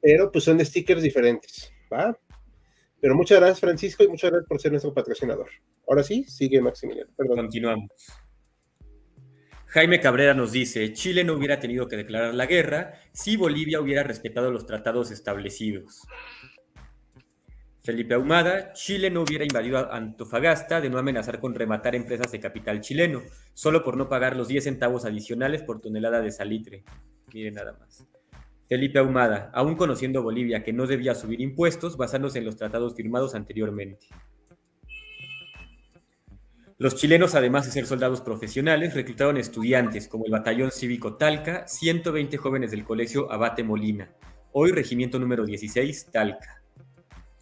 Pero 0.00 0.30
pues 0.32 0.44
son 0.44 0.64
stickers 0.64 1.02
diferentes, 1.02 1.72
¿va? 1.92 2.16
Pero 3.00 3.14
muchas 3.14 3.38
gracias, 3.38 3.60
Francisco, 3.60 4.04
y 4.04 4.08
muchas 4.08 4.30
gracias 4.30 4.48
por 4.48 4.60
ser 4.60 4.72
nuestro 4.72 4.94
patrocinador. 4.94 5.50
Ahora 5.88 6.02
sí, 6.02 6.24
sigue 6.24 6.60
Maximiliano. 6.60 7.10
Perdón. 7.16 7.36
Continuamos. 7.36 7.90
Jaime 9.66 10.00
Cabrera 10.00 10.34
nos 10.34 10.52
dice, 10.52 10.92
Chile 10.92 11.22
no 11.22 11.34
hubiera 11.34 11.60
tenido 11.60 11.86
que 11.86 11.96
declarar 11.96 12.34
la 12.34 12.46
guerra 12.46 12.94
si 13.12 13.36
Bolivia 13.36 13.80
hubiera 13.80 14.02
respetado 14.02 14.50
los 14.50 14.66
tratados 14.66 15.10
establecidos. 15.10 16.02
Felipe 17.82 18.12
Ahumada, 18.14 18.74
Chile 18.74 19.10
no 19.10 19.22
hubiera 19.22 19.44
invadido 19.44 19.90
Antofagasta 19.90 20.82
de 20.82 20.90
no 20.90 20.98
amenazar 20.98 21.40
con 21.40 21.54
rematar 21.54 21.94
empresas 21.94 22.30
de 22.30 22.38
capital 22.38 22.82
chileno, 22.82 23.22
solo 23.54 23.82
por 23.82 23.96
no 23.96 24.08
pagar 24.08 24.36
los 24.36 24.48
10 24.48 24.64
centavos 24.64 25.06
adicionales 25.06 25.62
por 25.62 25.80
tonelada 25.80 26.20
de 26.20 26.30
salitre. 26.30 26.84
Miren 27.32 27.54
nada 27.54 27.72
más. 27.72 28.04
Felipe 28.68 28.98
Ahumada, 28.98 29.50
aún 29.54 29.76
conociendo 29.76 30.22
Bolivia 30.22 30.62
que 30.62 30.74
no 30.74 30.86
debía 30.86 31.14
subir 31.14 31.40
impuestos 31.40 31.96
basándose 31.96 32.38
en 32.38 32.44
los 32.44 32.56
tratados 32.56 32.94
firmados 32.94 33.34
anteriormente. 33.34 34.06
Los 36.76 36.96
chilenos, 36.96 37.34
además 37.34 37.66
de 37.66 37.72
ser 37.72 37.86
soldados 37.86 38.20
profesionales, 38.20 38.94
reclutaron 38.94 39.38
estudiantes 39.38 40.06
como 40.06 40.26
el 40.26 40.32
Batallón 40.32 40.70
Cívico 40.70 41.16
Talca, 41.16 41.66
120 41.66 42.36
jóvenes 42.36 42.70
del 42.70 42.84
Colegio 42.84 43.30
Abate 43.32 43.64
Molina, 43.64 44.10
hoy 44.52 44.70
Regimiento 44.70 45.18
número 45.18 45.44
16 45.44 46.10
Talca. 46.12 46.59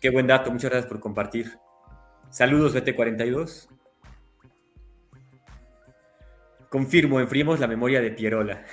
Qué 0.01 0.11
buen 0.11 0.29
dato, 0.29 0.53
muchas 0.53 0.71
gracias 0.71 0.89
por 0.89 1.01
compartir. 1.01 1.59
Saludos, 2.31 2.75
BT42. 2.75 3.69
Confirmo, 6.69 7.19
enfriemos 7.19 7.59
la 7.59 7.67
memoria 7.67 8.01
de 8.01 8.13
Pierola. 8.13 8.65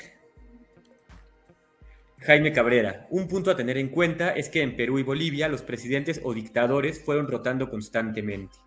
Jaime 2.20 2.52
Cabrera, 2.52 3.08
un 3.10 3.28
punto 3.28 3.50
a 3.50 3.56
tener 3.56 3.78
en 3.78 3.90
cuenta 3.90 4.32
es 4.32 4.50
que 4.50 4.62
en 4.62 4.76
Perú 4.76 5.00
y 5.00 5.04
Bolivia 5.04 5.48
los 5.48 5.62
presidentes 5.62 6.22
o 6.24 6.34
dictadores 6.34 7.04
fueron 7.04 7.28
rotando 7.28 7.70
constantemente. 7.70 8.58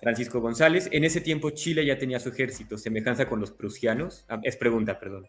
Francisco 0.00 0.40
González, 0.40 0.88
en 0.92 1.04
ese 1.04 1.20
tiempo 1.20 1.50
Chile 1.50 1.84
ya 1.84 1.98
tenía 1.98 2.20
su 2.20 2.30
ejército, 2.30 2.78
semejanza 2.78 3.26
con 3.26 3.40
los 3.40 3.50
prusianos. 3.50 4.24
Ah, 4.28 4.40
es 4.42 4.56
pregunta, 4.56 4.98
perdón. 4.98 5.26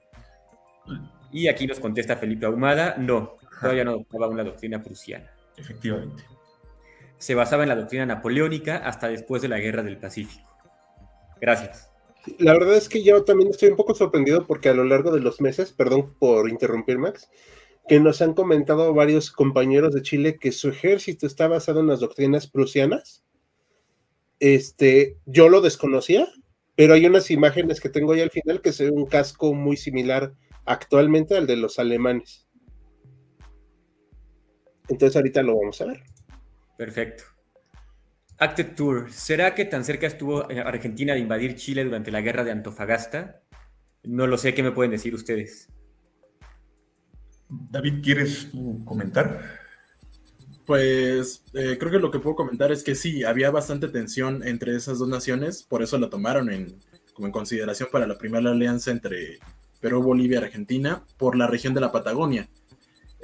Y 1.32 1.48
aquí 1.48 1.68
nos 1.68 1.80
contesta 1.80 2.16
Felipe 2.16 2.46
Ahumada, 2.46 2.96
no, 2.98 3.38
todavía 3.62 3.84
no 3.84 3.92
adoptaba 3.92 4.28
una 4.28 4.44
doctrina 4.44 4.82
prusiana. 4.82 5.33
Efectivamente. 5.58 6.24
Se 7.18 7.36
basaba 7.36 7.64
en 7.64 7.70
la 7.70 7.76
doctrina 7.76 8.06
napoleónica 8.06 8.78
hasta 8.78 9.08
después 9.08 9.42
de 9.42 9.48
la 9.48 9.60
Guerra 9.60 9.84
del 9.84 9.98
Pacífico. 9.98 10.50
Gracias. 11.40 11.90
La 12.38 12.54
verdad 12.54 12.76
es 12.76 12.88
que 12.88 13.04
yo 13.04 13.24
también 13.24 13.50
estoy 13.50 13.70
un 13.70 13.76
poco 13.76 13.94
sorprendido 13.96 14.48
porque 14.48 14.70
a 14.70 14.74
lo 14.74 14.86
largo 14.86 15.12
de 15.12 15.20
los 15.20 15.42
meses, 15.42 15.74
perdón 15.74 16.14
por 16.18 16.50
interrumpir 16.50 16.98
Max, 16.98 17.30
que 17.88 18.00
nos 18.00 18.22
han 18.22 18.34
comentado 18.34 18.94
varios 18.94 19.32
compañeros 19.32 19.94
de 19.94 20.02
Chile 20.02 20.38
que 20.40 20.52
su 20.54 20.70
ejército 20.70 21.28
está 21.28 21.48
basado 21.48 21.82
en 21.82 21.88
las 21.88 22.00
doctrinas 22.00 22.48
prusianas. 22.48 23.24
Este, 24.40 25.18
yo 25.26 25.50
lo 25.50 25.62
desconocía, 25.62 26.28
pero 26.76 26.94
hay 26.94 27.06
unas 27.06 27.30
imágenes 27.30 27.82
que 27.82 27.90
tengo 27.90 28.14
ahí 28.14 28.22
al 28.22 28.32
final 28.32 28.62
que 28.62 28.72
se 28.72 28.86
ve 28.86 28.92
un 28.92 29.06
casco 29.06 29.54
muy 29.54 29.76
similar 29.76 30.34
actualmente 30.66 31.36
al 31.36 31.46
de 31.46 31.58
los 31.58 31.78
alemanes. 31.78 32.43
Entonces 34.90 35.16
ahorita 35.16 35.42
lo 35.42 35.58
vamos 35.58 35.80
a 35.82 35.86
ver. 35.86 36.04
Perfecto. 36.78 37.24
Acted 38.38 38.76
Tour, 38.76 39.12
¿será 39.12 39.56
que 39.56 39.66
tan 39.66 39.86
cerca 39.86 40.08
estuvo 40.08 40.46
Argentina 40.50 41.14
de 41.14 41.20
invadir 41.20 41.56
Chile 41.56 41.84
durante 41.84 42.12
la 42.12 42.22
guerra 42.22 42.44
de 42.44 42.52
Antofagasta? 42.52 43.42
No 44.04 44.28
lo 44.28 44.38
sé, 44.38 44.54
¿qué 44.54 44.64
me 44.64 44.72
pueden 44.72 44.92
decir 44.92 45.14
ustedes? 45.14 45.70
David, 47.48 48.02
¿quieres 48.04 48.50
comentar? 48.84 49.62
Pues 50.66 51.44
eh, 51.54 51.78
creo 51.80 51.92
que 51.92 52.00
lo 52.00 52.12
que 52.12 52.20
puedo 52.20 52.36
comentar 52.36 52.72
es 52.72 52.84
que 52.84 52.96
sí, 52.96 53.24
había 53.24 53.52
bastante 53.52 53.88
tensión 53.90 54.46
entre 54.48 54.76
esas 54.76 54.98
dos 54.98 55.08
naciones, 55.08 55.64
por 55.64 55.84
eso 55.84 55.98
la 55.98 56.10
tomaron 56.10 56.52
en, 56.52 56.78
como 57.14 57.28
en 57.28 57.32
consideración 57.32 57.90
para 57.92 58.08
la 58.08 58.18
primera 58.18 58.50
alianza 58.50 58.92
entre 58.92 59.40
Perú, 59.80 60.02
Bolivia 60.02 60.40
y 60.40 60.44
Argentina 60.44 61.06
por 61.18 61.36
la 61.36 61.48
región 61.48 61.74
de 61.74 61.82
la 61.82 61.92
Patagonia. 61.92 62.50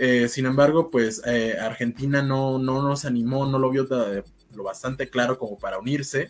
Eh, 0.02 0.30
sin 0.30 0.46
embargo, 0.46 0.90
pues 0.90 1.22
eh, 1.26 1.58
Argentina 1.60 2.22
no, 2.22 2.58
no 2.58 2.82
nos 2.82 3.04
animó, 3.04 3.46
no 3.46 3.60
lo 3.60 3.70
vio 3.70 3.86
lo 4.56 4.64
bastante 4.64 5.10
claro 5.10 5.38
como 5.38 5.58
para 5.58 5.78
unirse. 5.78 6.30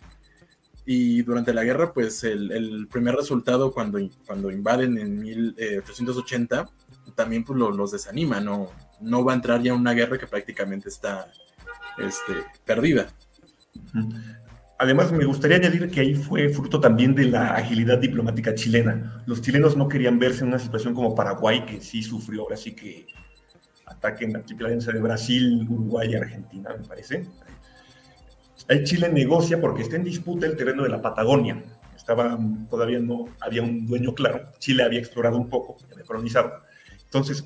Y 0.84 1.22
durante 1.22 1.54
la 1.54 1.62
guerra, 1.62 1.92
pues 1.92 2.24
el, 2.24 2.88
primer 2.90 3.14
resultado 3.14 3.72
cuando, 3.72 4.00
cuando 4.26 4.50
invaden 4.50 4.98
en 4.98 5.20
1880 5.20 6.68
también 7.14 7.44
pues 7.44 7.58
los 7.58 7.92
desanima, 7.92 8.40
no, 8.40 8.70
no 9.00 9.24
va 9.24 9.32
a 9.32 9.34
entrar 9.36 9.62
ya 9.62 9.74
una 9.74 9.92
guerra 9.92 10.18
que 10.18 10.26
prácticamente 10.26 10.88
está 10.88 11.30
este, 11.98 12.32
perdida. 12.64 13.06
Además, 14.78 15.12
me 15.12 15.26
gustaría 15.26 15.58
añadir 15.58 15.90
que 15.90 16.00
ahí 16.00 16.14
fue 16.14 16.48
fruto 16.48 16.80
también 16.80 17.14
de 17.14 17.26
la 17.26 17.54
agilidad 17.54 17.98
diplomática 17.98 18.54
chilena. 18.54 19.22
Los 19.26 19.42
chilenos 19.42 19.76
no 19.76 19.88
querían 19.88 20.18
verse 20.18 20.42
en 20.42 20.48
una 20.48 20.58
situación 20.58 20.94
como 20.94 21.14
Paraguay, 21.14 21.66
que 21.66 21.80
sí 21.82 22.02
sufrió, 22.02 22.42
ahora 22.42 22.56
sí 22.56 22.74
que 23.90 24.06
ataquen 24.06 24.32
la 24.32 24.66
alianza 24.66 24.92
de 24.92 25.00
Brasil, 25.00 25.66
Uruguay 25.68 26.10
y 26.12 26.14
Argentina, 26.14 26.70
me 26.78 26.86
parece. 26.86 27.26
Ahí 28.68 28.84
Chile 28.84 29.08
negocia 29.08 29.60
porque 29.60 29.82
está 29.82 29.96
en 29.96 30.04
disputa 30.04 30.46
el 30.46 30.56
terreno 30.56 30.82
de 30.82 30.88
la 30.88 31.02
Patagonia. 31.02 31.62
Estaba, 31.96 32.38
todavía 32.68 33.00
no 33.00 33.26
había 33.40 33.62
un 33.62 33.86
dueño 33.86 34.14
claro. 34.14 34.42
Chile 34.58 34.82
había 34.82 35.00
explorado 35.00 35.36
un 35.36 35.48
poco, 35.48 35.76
había 35.92 36.04
colonizado. 36.04 36.52
Entonces 37.04 37.44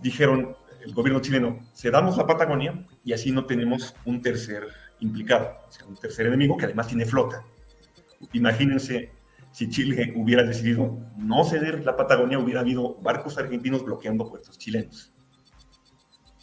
dijeron, 0.00 0.56
el 0.84 0.94
gobierno 0.94 1.20
chileno, 1.20 1.60
cedamos 1.74 2.16
la 2.16 2.26
Patagonia 2.26 2.84
y 3.04 3.12
así 3.12 3.30
no 3.30 3.44
tenemos 3.44 3.94
un 4.04 4.20
tercer 4.20 4.66
implicado, 5.00 5.52
un 5.88 5.96
tercer 5.96 6.26
enemigo 6.26 6.56
que 6.56 6.64
además 6.64 6.88
tiene 6.88 7.04
flota. 7.04 7.42
Imagínense 8.32 9.10
si 9.52 9.68
Chile 9.68 10.14
hubiera 10.16 10.42
decidido 10.42 10.98
no 11.18 11.44
ceder 11.44 11.84
la 11.84 11.96
Patagonia, 11.96 12.38
hubiera 12.38 12.60
habido 12.60 12.94
barcos 13.02 13.36
argentinos 13.38 13.84
bloqueando 13.84 14.28
puertos 14.28 14.58
chilenos. 14.58 15.11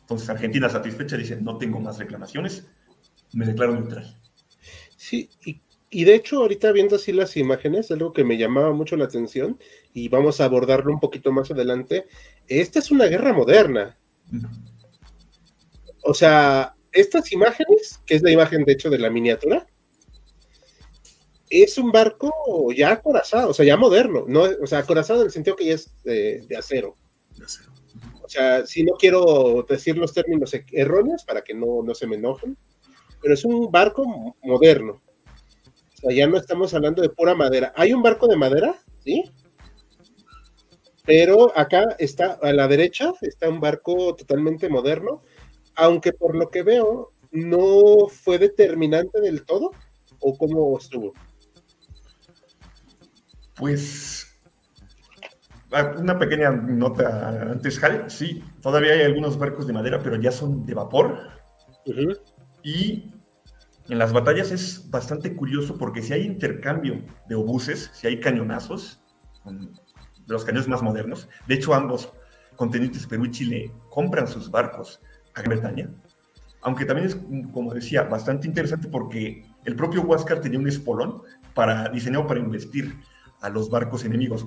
Entonces 0.09 0.29
Argentina 0.29 0.67
satisfecha 0.69 1.17
dice, 1.17 1.35
no 1.35 1.57
tengo 1.57 1.79
más 1.79 1.99
reclamaciones, 1.99 2.65
me 3.33 3.45
declaro 3.45 3.75
neutral. 3.75 4.19
Sí, 4.97 5.29
y, 5.45 5.61
y, 5.91 6.03
de 6.03 6.15
hecho 6.15 6.37
ahorita 6.37 6.71
viendo 6.71 6.95
así 6.95 7.11
las 7.11 7.37
imágenes, 7.37 7.91
algo 7.91 8.11
que 8.11 8.23
me 8.23 8.37
llamaba 8.37 8.73
mucho 8.73 8.97
la 8.97 9.05
atención, 9.05 9.59
y 9.93 10.09
vamos 10.09 10.41
a 10.41 10.45
abordarlo 10.45 10.91
un 10.91 10.99
poquito 10.99 11.31
más 11.31 11.51
adelante, 11.51 12.07
esta 12.47 12.79
es 12.79 12.89
una 12.89 13.05
guerra 13.05 13.33
moderna. 13.33 13.95
O 16.03 16.13
sea, 16.13 16.73
estas 16.91 17.31
imágenes, 17.31 17.99
que 18.05 18.15
es 18.15 18.23
la 18.23 18.31
imagen 18.31 18.63
de 18.63 18.73
hecho 18.73 18.89
de 18.89 18.97
la 18.97 19.11
miniatura, 19.11 19.67
es 21.49 21.77
un 21.77 21.91
barco 21.91 22.31
ya 22.75 22.91
acorazado, 22.91 23.49
o 23.49 23.53
sea, 23.53 23.65
ya 23.65 23.77
moderno, 23.77 24.25
no, 24.27 24.43
o 24.61 24.67
sea, 24.67 24.79
acorazado 24.79 25.21
en 25.21 25.27
el 25.27 25.31
sentido 25.31 25.55
que 25.55 25.65
ya 25.65 25.73
es 25.75 25.91
de, 26.03 26.47
acero. 26.57 26.95
O 28.29 28.31
sea, 28.31 28.63
si 28.67 28.83
no 28.83 28.93
quiero 28.93 29.65
decir 29.67 29.97
los 29.97 30.13
términos 30.13 30.55
erróneos 30.71 31.23
para 31.23 31.41
que 31.41 31.55
no, 31.55 31.81
no 31.83 31.95
se 31.95 32.05
me 32.05 32.15
enojen, 32.15 32.55
pero 33.19 33.33
es 33.33 33.43
un 33.43 33.71
barco 33.71 34.35
moderno. 34.43 35.01
O 35.95 35.97
sea, 35.97 36.11
ya 36.11 36.27
no 36.27 36.37
estamos 36.37 36.71
hablando 36.75 37.01
de 37.01 37.09
pura 37.09 37.33
madera. 37.33 37.73
Hay 37.75 37.91
un 37.91 38.03
barco 38.03 38.27
de 38.27 38.35
madera, 38.35 38.79
¿sí? 39.03 39.23
Pero 41.05 41.57
acá 41.57 41.95
está, 41.97 42.37
a 42.39 42.53
la 42.53 42.67
derecha, 42.67 43.13
está 43.21 43.49
un 43.49 43.59
barco 43.59 44.15
totalmente 44.15 44.69
moderno, 44.69 45.23
aunque 45.73 46.13
por 46.13 46.35
lo 46.35 46.51
que 46.51 46.61
veo 46.61 47.09
no 47.31 48.09
fue 48.09 48.37
determinante 48.37 49.21
del 49.21 49.43
todo, 49.43 49.71
o 50.19 50.37
cómo 50.37 50.77
estuvo. 50.77 51.13
Pues 53.55 54.18
una 55.97 56.17
pequeña 56.17 56.51
nota 56.51 57.29
antes, 57.51 57.79
Jale. 57.79 58.09
Sí, 58.09 58.43
todavía 58.61 58.93
hay 58.93 59.01
algunos 59.01 59.37
barcos 59.37 59.67
de 59.67 59.73
madera, 59.73 59.99
pero 60.01 60.15
ya 60.15 60.31
son 60.31 60.65
de 60.65 60.73
vapor. 60.73 61.29
Y 62.63 63.11
en 63.87 63.97
las 63.97 64.13
batallas 64.13 64.51
es 64.51 64.89
bastante 64.89 65.35
curioso 65.35 65.77
porque 65.77 66.01
si 66.01 66.13
hay 66.13 66.23
intercambio 66.25 67.01
de 67.27 67.35
obuses, 67.35 67.91
si 67.93 68.07
hay 68.07 68.19
cañonazos, 68.19 69.01
de 69.45 70.33
los 70.33 70.43
cañones 70.43 70.67
más 70.67 70.81
modernos. 70.81 71.27
De 71.47 71.55
hecho, 71.55 71.73
ambos 71.73 72.11
continentes, 72.55 73.07
Perú 73.07 73.25
y 73.25 73.31
Chile, 73.31 73.71
compran 73.89 74.27
sus 74.27 74.51
barcos 74.51 74.99
a 75.33 75.41
Gran 75.41 75.59
Bretaña. 75.59 75.89
Aunque 76.61 76.85
también 76.85 77.07
es, 77.07 77.17
como 77.53 77.73
decía, 77.73 78.03
bastante 78.03 78.47
interesante 78.47 78.89
porque 78.89 79.45
el 79.65 79.75
propio 79.75 80.01
Huáscar 80.01 80.41
tenía 80.41 80.59
un 80.59 80.67
espolón 80.67 81.21
para, 81.53 81.89
diseñado 81.89 82.27
para 82.27 82.41
investir 82.41 82.95
a 83.39 83.49
los 83.49 83.69
barcos 83.69 84.03
enemigos, 84.03 84.45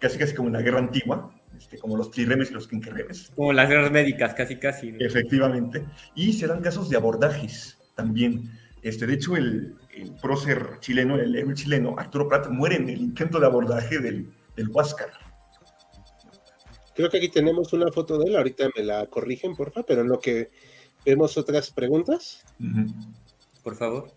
casi 0.00 0.18
casi 0.18 0.34
como 0.34 0.48
en 0.48 0.54
la 0.54 0.62
guerra 0.62 0.78
antigua, 0.78 1.32
este, 1.56 1.78
como 1.78 1.96
los 1.96 2.10
trirremes 2.10 2.50
y 2.50 2.54
los 2.54 2.68
quinquerremes. 2.68 3.30
Como 3.34 3.52
las 3.52 3.68
guerras 3.68 3.90
médicas, 3.90 4.34
casi 4.34 4.56
casi. 4.56 4.94
Efectivamente. 4.98 5.84
Y 6.14 6.32
se 6.32 6.46
dan 6.46 6.62
casos 6.62 6.88
de 6.88 6.96
abordajes 6.96 7.78
también. 7.94 8.50
Este, 8.82 9.06
de 9.06 9.14
hecho, 9.14 9.36
el, 9.36 9.74
el 9.94 10.12
prócer 10.22 10.78
chileno, 10.80 11.16
el 11.16 11.34
héroe 11.34 11.54
chileno, 11.54 11.96
Arturo 11.98 12.28
Prat, 12.28 12.48
muere 12.48 12.76
en 12.76 12.88
el 12.88 13.00
intento 13.00 13.40
de 13.40 13.46
abordaje 13.46 13.98
del, 13.98 14.28
el 14.56 14.68
Huáscar. 14.68 15.10
Creo 16.94 17.10
que 17.10 17.18
aquí 17.18 17.28
tenemos 17.28 17.72
una 17.72 17.92
foto 17.92 18.18
de 18.18 18.28
él, 18.28 18.36
ahorita 18.36 18.70
me 18.76 18.82
la 18.82 19.06
corrigen, 19.06 19.54
porfa, 19.54 19.84
pero 19.84 20.00
en 20.00 20.08
lo 20.08 20.18
que 20.18 20.48
vemos 21.04 21.36
otras 21.38 21.70
preguntas. 21.70 22.44
Por 23.62 23.76
favor. 23.76 24.10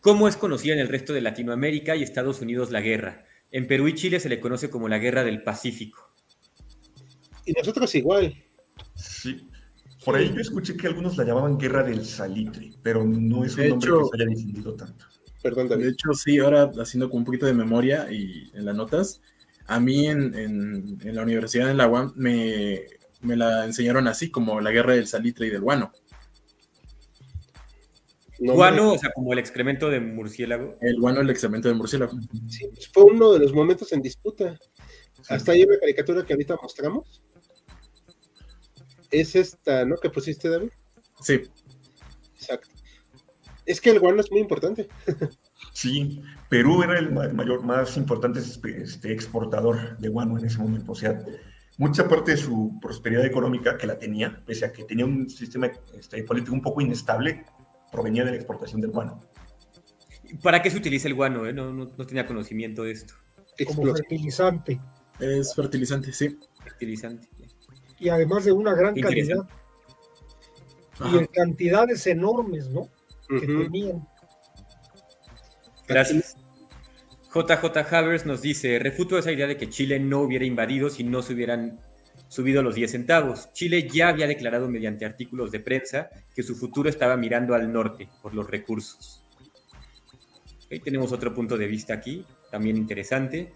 ¿Cómo 0.00 0.28
es 0.28 0.36
conocida 0.36 0.74
en 0.74 0.80
el 0.80 0.88
resto 0.88 1.12
de 1.12 1.20
Latinoamérica 1.20 1.96
y 1.96 2.02
Estados 2.02 2.40
Unidos 2.40 2.70
la 2.70 2.80
guerra? 2.80 3.24
En 3.52 3.66
Perú 3.66 3.86
y 3.86 3.94
Chile 3.94 4.18
se 4.18 4.28
le 4.28 4.40
conoce 4.40 4.70
como 4.70 4.88
la 4.88 4.98
Guerra 4.98 5.22
del 5.22 5.42
Pacífico. 5.42 6.10
Y 7.44 7.52
nosotros 7.52 7.94
igual. 7.94 8.34
Sí. 8.94 9.46
Por 10.04 10.16
ahí 10.16 10.32
yo 10.34 10.40
escuché 10.40 10.76
que 10.76 10.88
algunos 10.88 11.16
la 11.16 11.24
llamaban 11.24 11.58
Guerra 11.58 11.84
del 11.84 12.04
Salitre, 12.04 12.72
pero 12.82 13.04
no 13.04 13.44
es 13.44 13.56
un 13.56 13.68
nombre 13.68 13.90
que 13.90 14.16
se 14.16 14.22
haya 14.22 14.26
difundido 14.26 14.74
tanto. 14.74 15.04
Perdón, 15.42 15.68
De 15.68 15.88
hecho, 15.88 16.12
sí, 16.12 16.38
ahora 16.38 16.70
haciendo 16.80 17.08
como 17.08 17.18
un 17.18 17.24
poquito 17.24 17.46
de 17.46 17.52
memoria 17.52 18.10
y 18.10 18.50
en 18.54 18.64
las 18.64 18.76
notas, 18.76 19.20
a 19.66 19.80
mí 19.80 20.08
en, 20.08 20.98
la 21.02 21.22
universidad 21.22 21.70
en 21.70 21.76
la 21.76 21.88
UAM 21.88 22.12
me, 22.16 22.84
la 23.22 23.64
enseñaron 23.64 24.08
así, 24.08 24.30
como 24.30 24.60
la 24.60 24.70
guerra 24.70 24.94
del 24.94 25.06
salitre 25.06 25.46
y 25.46 25.50
del 25.50 25.60
guano. 25.60 25.92
Guano, 28.50 28.92
o 28.92 28.98
sea, 28.98 29.10
como 29.12 29.32
el 29.32 29.38
excremento 29.38 29.88
de 29.90 30.00
murciélago. 30.00 30.76
El 30.80 31.00
guano, 31.00 31.20
el 31.20 31.30
excremento 31.30 31.68
de 31.68 31.74
murciélago. 31.74 32.18
Sí, 32.48 32.66
pues, 32.72 32.88
fue 32.92 33.04
uno 33.04 33.32
de 33.32 33.40
los 33.40 33.52
momentos 33.52 33.92
en 33.92 34.02
disputa. 34.02 34.58
Hasta 35.28 35.52
ahí 35.52 35.64
una 35.64 35.78
caricatura 35.78 36.24
que 36.24 36.32
ahorita 36.32 36.56
mostramos. 36.60 37.22
Es 39.10 39.36
esta, 39.36 39.84
¿no? 39.84 39.96
Que 39.96 40.10
pusiste, 40.10 40.48
David. 40.48 40.70
Sí. 41.20 41.42
Exacto. 42.34 42.68
Es 43.64 43.80
que 43.80 43.90
el 43.90 44.00
guano 44.00 44.20
es 44.20 44.30
muy 44.30 44.40
importante. 44.40 44.88
Sí, 45.72 46.22
Perú 46.48 46.82
era 46.82 46.98
el 46.98 47.12
mayor, 47.12 47.64
más 47.64 47.96
importante 47.96 48.40
este, 48.40 49.12
exportador 49.12 49.96
de 49.98 50.08
guano 50.08 50.38
en 50.38 50.46
ese 50.46 50.58
momento. 50.58 50.92
O 50.92 50.94
sea, 50.94 51.24
mucha 51.78 52.08
parte 52.08 52.32
de 52.32 52.36
su 52.36 52.78
prosperidad 52.80 53.24
económica, 53.24 53.78
que 53.78 53.86
la 53.86 53.98
tenía, 53.98 54.38
pese 54.44 54.66
a 54.66 54.72
que 54.72 54.84
tenía 54.84 55.06
un 55.06 55.30
sistema 55.30 55.70
este, 55.96 56.22
político 56.24 56.54
un 56.54 56.62
poco 56.62 56.80
inestable, 56.80 57.44
provenía 57.92 58.24
de 58.24 58.30
la 58.30 58.36
exportación 58.36 58.80
del 58.80 58.90
guano. 58.90 59.20
¿Para 60.42 60.62
qué 60.62 60.70
se 60.70 60.78
utiliza 60.78 61.06
el 61.06 61.14
guano? 61.14 61.46
Eh? 61.46 61.52
No, 61.52 61.72
no, 61.72 61.86
tenía 62.06 62.26
conocimiento 62.26 62.82
de 62.82 62.92
esto. 62.92 63.14
Como 63.66 63.94
fertilizante. 63.94 64.80
Es 65.20 65.54
fertilizante, 65.54 66.12
sí. 66.12 66.38
Fertilizante. 66.64 67.28
Y 68.00 68.08
además 68.08 68.44
de 68.44 68.52
una 68.52 68.74
gran 68.74 68.94
calidad. 68.94 69.46
Y 71.12 71.18
en 71.18 71.26
cantidades 71.26 72.06
enormes, 72.06 72.68
¿no? 72.70 72.88
Que 73.28 73.46
tenían. 73.46 74.08
Gracias. 75.86 76.36
JJ 77.34 77.94
Havers 77.94 78.26
nos 78.26 78.42
dice, 78.42 78.78
refuto 78.78 79.18
esa 79.18 79.32
idea 79.32 79.46
de 79.46 79.56
que 79.56 79.68
Chile 79.68 79.98
no 79.98 80.20
hubiera 80.20 80.44
invadido 80.44 80.90
si 80.90 81.02
no 81.04 81.22
se 81.22 81.32
hubieran 81.34 81.80
subido 82.32 82.62
los 82.62 82.74
10 82.74 82.90
centavos. 82.90 83.52
Chile 83.52 83.86
ya 83.92 84.08
había 84.08 84.26
declarado 84.26 84.66
mediante 84.66 85.04
artículos 85.04 85.50
de 85.50 85.60
prensa 85.60 86.08
que 86.34 86.42
su 86.42 86.56
futuro 86.56 86.88
estaba 86.88 87.14
mirando 87.14 87.54
al 87.54 87.70
norte 87.70 88.08
por 88.22 88.32
los 88.32 88.48
recursos. 88.48 89.20
Ahí 90.70 90.80
tenemos 90.80 91.12
otro 91.12 91.34
punto 91.34 91.58
de 91.58 91.66
vista 91.66 91.92
aquí, 91.92 92.24
también 92.50 92.78
interesante. 92.78 93.52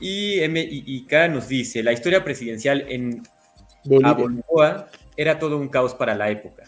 Y 0.00 0.38
MIK 0.46 1.30
nos 1.30 1.48
dice, 1.48 1.82
la 1.82 1.92
historia 1.92 2.22
presidencial 2.22 2.84
en 2.90 3.22
Bolivia 3.84 4.86
era 5.16 5.38
todo 5.38 5.56
un 5.56 5.68
caos 5.68 5.94
para 5.94 6.14
la 6.14 6.30
época. 6.30 6.64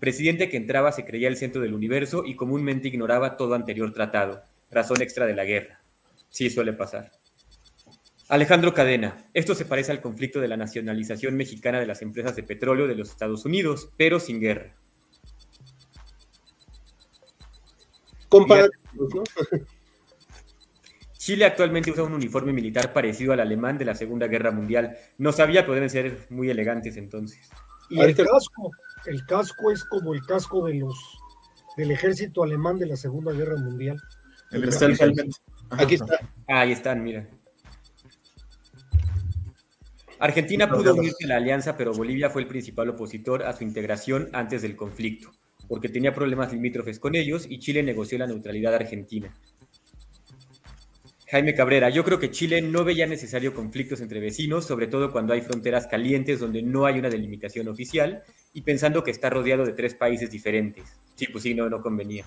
Presidente 0.00 0.48
que 0.48 0.56
entraba 0.56 0.90
se 0.90 1.04
creía 1.04 1.28
el 1.28 1.36
centro 1.36 1.62
del 1.62 1.74
universo 1.74 2.24
y 2.24 2.34
comúnmente 2.34 2.88
ignoraba 2.88 3.36
todo 3.36 3.54
anterior 3.54 3.94
tratado, 3.94 4.42
razón 4.72 5.00
extra 5.00 5.24
de 5.24 5.36
la 5.36 5.44
guerra. 5.44 5.78
Sí, 6.30 6.50
suele 6.50 6.72
pasar. 6.72 7.12
Alejandro 8.28 8.74
Cadena, 8.74 9.24
esto 9.34 9.54
se 9.54 9.64
parece 9.64 9.92
al 9.92 10.00
conflicto 10.00 10.40
de 10.40 10.48
la 10.48 10.56
nacionalización 10.56 11.36
mexicana 11.36 11.78
de 11.78 11.86
las 11.86 12.02
empresas 12.02 12.34
de 12.34 12.42
petróleo 12.42 12.88
de 12.88 12.96
los 12.96 13.10
Estados 13.10 13.44
Unidos, 13.44 13.88
pero 13.96 14.18
sin 14.18 14.40
guerra. 14.40 14.72
Chile 21.18 21.44
actualmente 21.44 21.90
usa 21.90 22.02
un 22.04 22.14
uniforme 22.14 22.52
militar 22.52 22.92
parecido 22.92 23.32
al 23.32 23.40
alemán 23.40 23.78
de 23.78 23.84
la 23.84 23.94
Segunda 23.94 24.26
Guerra 24.26 24.50
Mundial. 24.50 24.96
No 25.18 25.32
sabía 25.32 25.64
que 25.64 25.72
deben 25.72 25.90
ser 25.90 26.26
muy 26.30 26.50
elegantes 26.50 26.96
entonces. 26.96 27.38
Y 27.90 28.00
el 28.00 28.14
casco, 28.14 28.70
el 29.06 29.24
casco 29.26 29.70
es 29.70 29.84
como 29.84 30.14
el 30.14 30.24
casco 30.24 30.66
de 30.66 30.74
los 30.74 30.96
del 31.76 31.90
ejército 31.90 32.42
alemán 32.42 32.78
de 32.78 32.86
la 32.86 32.96
Segunda 32.96 33.32
Guerra 33.32 33.56
Mundial. 33.56 34.00
El 34.50 34.68
Aquí 35.70 35.94
está. 35.96 36.20
ahí 36.46 36.72
están, 36.72 37.02
mira. 37.02 37.26
Argentina 40.18 40.68
pudo 40.68 40.94
unirse 40.94 41.24
a 41.24 41.28
la 41.28 41.36
alianza, 41.36 41.76
pero 41.76 41.92
Bolivia 41.92 42.30
fue 42.30 42.42
el 42.42 42.48
principal 42.48 42.88
opositor 42.88 43.42
a 43.42 43.52
su 43.52 43.64
integración 43.64 44.28
antes 44.32 44.62
del 44.62 44.76
conflicto, 44.76 45.30
porque 45.68 45.88
tenía 45.88 46.14
problemas 46.14 46.52
limítrofes 46.52 46.98
con 46.98 47.14
ellos 47.14 47.46
y 47.48 47.58
Chile 47.58 47.82
negoció 47.82 48.18
la 48.18 48.26
neutralidad 48.26 48.74
argentina. 48.74 49.30
Jaime 51.28 51.54
Cabrera, 51.54 51.90
yo 51.90 52.04
creo 52.04 52.20
que 52.20 52.30
Chile 52.30 52.62
no 52.62 52.84
veía 52.84 53.06
necesario 53.06 53.52
conflictos 53.52 54.00
entre 54.00 54.20
vecinos, 54.20 54.64
sobre 54.64 54.86
todo 54.86 55.10
cuando 55.10 55.34
hay 55.34 55.40
fronteras 55.40 55.88
calientes 55.88 56.38
donde 56.38 56.62
no 56.62 56.86
hay 56.86 57.00
una 57.00 57.10
delimitación 57.10 57.66
oficial 57.68 58.22
y 58.52 58.62
pensando 58.62 59.02
que 59.02 59.10
está 59.10 59.28
rodeado 59.28 59.66
de 59.66 59.72
tres 59.72 59.94
países 59.94 60.30
diferentes. 60.30 60.84
Sí, 61.16 61.26
pues 61.26 61.42
sí, 61.42 61.52
no, 61.52 61.68
no 61.68 61.82
convenía. 61.82 62.24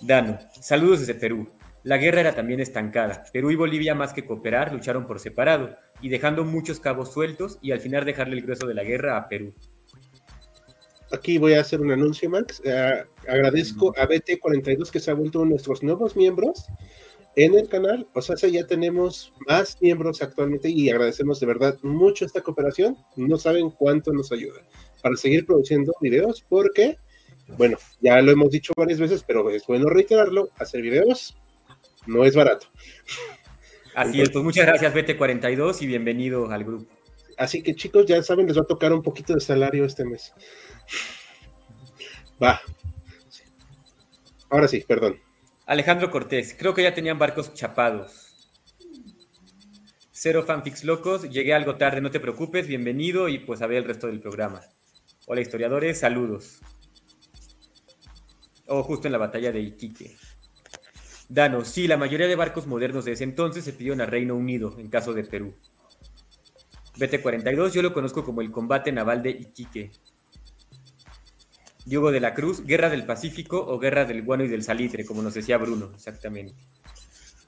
Dano, 0.00 0.38
saludos 0.60 1.00
desde 1.00 1.14
Perú. 1.14 1.48
La 1.86 1.98
guerra 1.98 2.18
era 2.18 2.34
también 2.34 2.58
estancada. 2.58 3.26
Perú 3.32 3.52
y 3.52 3.54
Bolivia, 3.54 3.94
más 3.94 4.12
que 4.12 4.24
cooperar, 4.24 4.72
lucharon 4.72 5.06
por 5.06 5.20
separado 5.20 5.70
y 6.02 6.08
dejando 6.08 6.44
muchos 6.44 6.80
cabos 6.80 7.12
sueltos 7.12 7.60
y 7.62 7.70
al 7.70 7.78
final 7.78 8.04
dejarle 8.04 8.34
el 8.34 8.42
grueso 8.42 8.66
de 8.66 8.74
la 8.74 8.82
guerra 8.82 9.16
a 9.16 9.28
Perú. 9.28 9.54
Aquí 11.12 11.38
voy 11.38 11.52
a 11.54 11.60
hacer 11.60 11.80
un 11.80 11.92
anuncio, 11.92 12.28
Max. 12.28 12.60
Eh, 12.64 13.04
agradezco 13.28 13.94
a 13.96 14.08
BT42 14.08 14.90
que 14.90 14.98
se 14.98 15.12
ha 15.12 15.14
vuelto 15.14 15.38
uno 15.38 15.46
de 15.46 15.50
nuestros 15.50 15.84
nuevos 15.84 16.16
miembros 16.16 16.66
en 17.36 17.56
el 17.56 17.68
canal. 17.68 18.04
O 18.14 18.20
sea, 18.20 18.34
ya 18.48 18.66
tenemos 18.66 19.32
más 19.46 19.80
miembros 19.80 20.20
actualmente 20.22 20.68
y 20.68 20.90
agradecemos 20.90 21.38
de 21.38 21.46
verdad 21.46 21.78
mucho 21.82 22.24
esta 22.24 22.40
cooperación. 22.40 22.96
No 23.14 23.38
saben 23.38 23.70
cuánto 23.70 24.12
nos 24.12 24.32
ayuda 24.32 24.60
para 25.02 25.14
seguir 25.14 25.46
produciendo 25.46 25.92
videos 26.00 26.44
porque, 26.48 26.96
bueno, 27.56 27.78
ya 28.00 28.20
lo 28.22 28.32
hemos 28.32 28.50
dicho 28.50 28.72
varias 28.76 28.98
veces, 28.98 29.22
pero 29.24 29.48
es 29.50 29.64
bueno 29.68 29.88
reiterarlo, 29.88 30.48
hacer 30.58 30.82
videos 30.82 31.36
no 32.06 32.24
es 32.24 32.34
barato. 32.34 32.66
Así 33.94 34.20
es, 34.20 34.30
pues 34.30 34.44
muchas 34.44 34.66
gracias 34.66 34.94
BT42 34.94 35.82
y 35.82 35.86
bienvenido 35.86 36.50
al 36.50 36.64
grupo. 36.64 36.92
Así 37.36 37.62
que 37.62 37.74
chicos, 37.74 38.06
ya 38.06 38.22
saben, 38.22 38.46
les 38.46 38.56
va 38.56 38.62
a 38.62 38.66
tocar 38.66 38.92
un 38.92 39.02
poquito 39.02 39.34
de 39.34 39.40
salario 39.40 39.84
este 39.84 40.04
mes. 40.04 40.32
Va. 42.42 42.60
Ahora 44.50 44.68
sí, 44.68 44.84
perdón. 44.86 45.18
Alejandro 45.66 46.10
Cortés, 46.10 46.54
creo 46.58 46.74
que 46.74 46.82
ya 46.82 46.94
tenían 46.94 47.18
barcos 47.18 47.52
chapados. 47.54 48.26
Cero 50.12 50.44
fanfics 50.46 50.84
locos, 50.84 51.28
llegué 51.30 51.54
algo 51.54 51.76
tarde, 51.76 52.00
no 52.00 52.10
te 52.10 52.20
preocupes, 52.20 52.66
bienvenido 52.66 53.28
y 53.28 53.38
pues 53.38 53.62
a 53.62 53.66
ver 53.66 53.78
el 53.78 53.84
resto 53.84 54.06
del 54.06 54.20
programa. 54.20 54.62
Hola 55.26 55.40
historiadores, 55.40 56.00
saludos. 56.00 56.60
Oh, 58.66 58.82
justo 58.82 59.08
en 59.08 59.12
la 59.12 59.18
batalla 59.18 59.52
de 59.52 59.60
Iquique. 59.60 60.16
Dano, 61.28 61.64
sí, 61.64 61.88
la 61.88 61.96
mayoría 61.96 62.28
de 62.28 62.36
barcos 62.36 62.66
modernos 62.66 63.04
de 63.04 63.12
ese 63.12 63.24
entonces 63.24 63.64
se 63.64 63.72
pidieron 63.72 64.00
a 64.00 64.06
Reino 64.06 64.36
Unido, 64.36 64.74
en 64.78 64.88
caso 64.88 65.12
de 65.12 65.24
Perú. 65.24 65.54
BT-42 66.96 67.72
yo 67.72 67.82
lo 67.82 67.92
conozco 67.92 68.24
como 68.24 68.40
el 68.40 68.52
combate 68.52 68.92
naval 68.92 69.22
de 69.22 69.30
Iquique. 69.30 69.90
Diego 71.84 72.10
de 72.10 72.20
la 72.20 72.34
Cruz, 72.34 72.64
Guerra 72.64 72.90
del 72.90 73.04
Pacífico 73.04 73.64
o 73.64 73.78
Guerra 73.78 74.04
del 74.04 74.22
Guano 74.22 74.44
y 74.44 74.48
del 74.48 74.62
Salitre, 74.62 75.04
como 75.04 75.22
nos 75.22 75.34
decía 75.34 75.58
Bruno, 75.58 75.90
exactamente. 75.94 76.54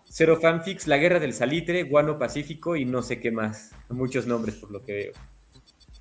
Cero 0.09 0.39
fanfics, 0.41 0.87
la 0.87 0.97
Guerra 0.97 1.21
del 1.21 1.33
Salitre, 1.33 1.85
Guano 1.85 2.19
Pacífico 2.19 2.77
y 2.77 2.85
no 2.85 3.03
sé 3.03 3.21
qué 3.21 3.31
más. 3.31 3.71
Muchos 3.89 4.27
nombres 4.27 4.57
por 4.57 4.71
lo 4.71 4.85
que 4.85 4.93
veo. 4.93 5.13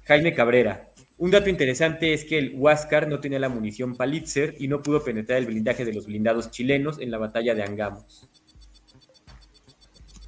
Jaime 0.06 0.34
Cabrera, 0.34 0.88
un 1.18 1.32
dato 1.32 1.50
interesante 1.50 2.14
es 2.14 2.26
que 2.26 2.38
el 2.38 2.54
Huáscar 2.56 3.08
no 3.08 3.20
tenía 3.20 3.40
la 3.40 3.50
munición 3.50 3.96
Palitzer 3.96 4.56
y 4.60 4.68
no 4.68 4.84
pudo 4.84 5.04
penetrar 5.04 5.40
el 5.40 5.48
blindaje 5.48 5.84
de 5.84 5.94
los 5.94 6.06
blindados 6.06 6.52
chilenos 6.52 7.00
en 7.00 7.10
la 7.10 7.18
batalla 7.18 7.56
de 7.56 7.64
Angamos. 7.64 8.30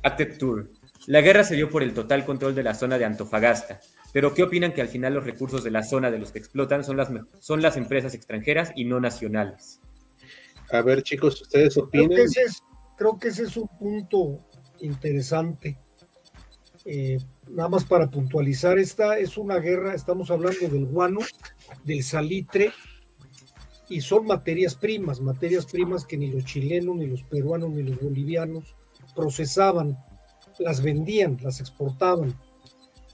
Acted 0.01 0.37
Tour. 0.37 0.67
La 1.05 1.21
guerra 1.21 1.43
se 1.43 1.55
dio 1.55 1.69
por 1.69 1.83
el 1.83 1.93
total 1.93 2.25
control 2.25 2.55
de 2.55 2.63
la 2.63 2.73
zona 2.73 2.97
de 2.97 3.05
Antofagasta, 3.05 3.81
pero 4.13 4.33
¿qué 4.33 4.43
opinan 4.43 4.73
que 4.73 4.81
al 4.81 4.87
final 4.87 5.13
los 5.13 5.23
recursos 5.23 5.63
de 5.63 5.71
la 5.71 5.83
zona 5.83 6.09
de 6.09 6.19
los 6.19 6.31
que 6.31 6.39
explotan 6.39 6.83
son 6.83 6.97
las, 6.97 7.09
son 7.39 7.61
las 7.61 7.77
empresas 7.77 8.13
extranjeras 8.13 8.71
y 8.75 8.85
no 8.85 8.99
nacionales? 8.99 9.79
A 10.71 10.81
ver, 10.81 11.03
chicos, 11.03 11.41
¿ustedes 11.41 11.77
opinan? 11.77 12.07
Creo 12.07 12.17
que 12.17 12.23
ese 12.23 12.41
es, 12.43 12.63
creo 12.97 13.19
que 13.19 13.27
ese 13.29 13.43
es 13.43 13.57
un 13.57 13.67
punto 13.67 14.39
interesante. 14.81 15.77
Eh, 16.85 17.19
nada 17.49 17.69
más 17.69 17.85
para 17.85 18.09
puntualizar, 18.09 18.77
esta 18.77 19.17
es 19.17 19.37
una 19.37 19.57
guerra, 19.57 19.95
estamos 19.95 20.31
hablando 20.31 20.67
del 20.67 20.85
guano, 20.85 21.19
del 21.83 22.03
salitre, 22.03 22.71
y 23.89 24.01
son 24.01 24.27
materias 24.27 24.75
primas, 24.75 25.19
materias 25.19 25.65
primas 25.65 26.05
que 26.05 26.17
ni 26.17 26.27
los 26.27 26.45
chilenos, 26.45 26.95
ni 26.95 27.07
los 27.07 27.23
peruanos, 27.23 27.71
ni 27.71 27.83
los 27.83 27.99
bolivianos 27.99 28.75
procesaban, 29.15 29.97
las 30.59 30.81
vendían, 30.81 31.39
las 31.41 31.59
exportaban, 31.59 32.35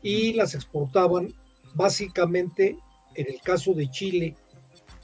y 0.01 0.33
las 0.33 0.53
exportaban 0.53 1.33
básicamente, 1.73 2.77
en 3.15 3.27
el 3.27 3.39
caso 3.41 3.73
de 3.73 3.89
Chile, 3.89 4.35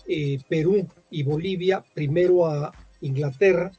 eh, 0.08 0.40
Perú 0.50 0.88
y 1.10 1.24
Bolivia, 1.24 1.84
primero 1.94 2.46
a 2.48 2.74
Inglaterra, 3.00 3.72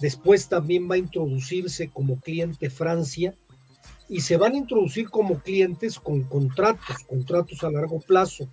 después 0.00 0.48
también 0.48 0.90
va 0.90 0.94
a 0.94 0.98
introducirse 0.98 1.90
como 1.90 2.18
cliente 2.20 2.70
Francia, 2.70 3.34
y 4.08 4.20
se 4.20 4.36
van 4.36 4.54
a 4.54 4.58
introducir 4.58 5.10
como 5.10 5.40
clientes 5.40 5.98
con 5.98 6.22
contratos, 6.24 6.98
contratos 7.06 7.62
a 7.64 7.70
largo 7.70 8.00
plazo. 8.00 8.48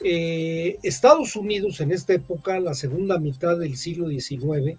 Eh, 0.00 0.78
Estados 0.82 1.36
Unidos 1.36 1.80
en 1.80 1.92
esta 1.92 2.14
época, 2.14 2.58
la 2.58 2.74
segunda 2.74 3.18
mitad 3.18 3.56
del 3.58 3.76
siglo 3.76 4.08
XIX, 4.08 4.78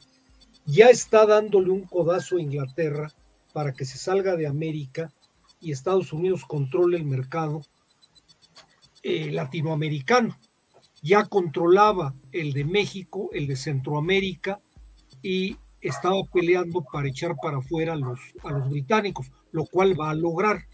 ya 0.66 0.88
está 0.88 1.26
dándole 1.26 1.70
un 1.70 1.84
codazo 1.84 2.38
a 2.38 2.42
Inglaterra 2.42 3.12
para 3.54 3.74
que 3.74 3.86
se 3.86 3.98
salga 3.98 4.36
de 4.36 4.48
América 4.48 5.12
y 5.62 5.72
Estados 5.72 6.12
Unidos 6.12 6.44
controle 6.46 6.98
el 6.98 7.06
mercado 7.06 7.62
eh, 9.02 9.32
latinoamericano. 9.32 10.38
Ya 11.02 11.26
controlaba 11.26 12.14
el 12.32 12.54
de 12.54 12.66
México, 12.66 13.30
el 13.34 13.48
de 13.48 13.56
Centroamérica 13.56 14.60
y 15.22 15.58
estaba 15.84 16.24
peleando 16.34 16.84
para 16.92 17.08
echar 17.08 17.36
para 17.42 17.58
afuera 17.58 17.94
a 17.94 17.98
los, 17.98 18.20
a 18.44 18.52
los 18.52 18.70
británicos 18.70 19.30
lo 19.54 19.66
cual 19.66 19.98
va 19.98 20.10
a 20.10 20.16
lograr. 20.16 20.66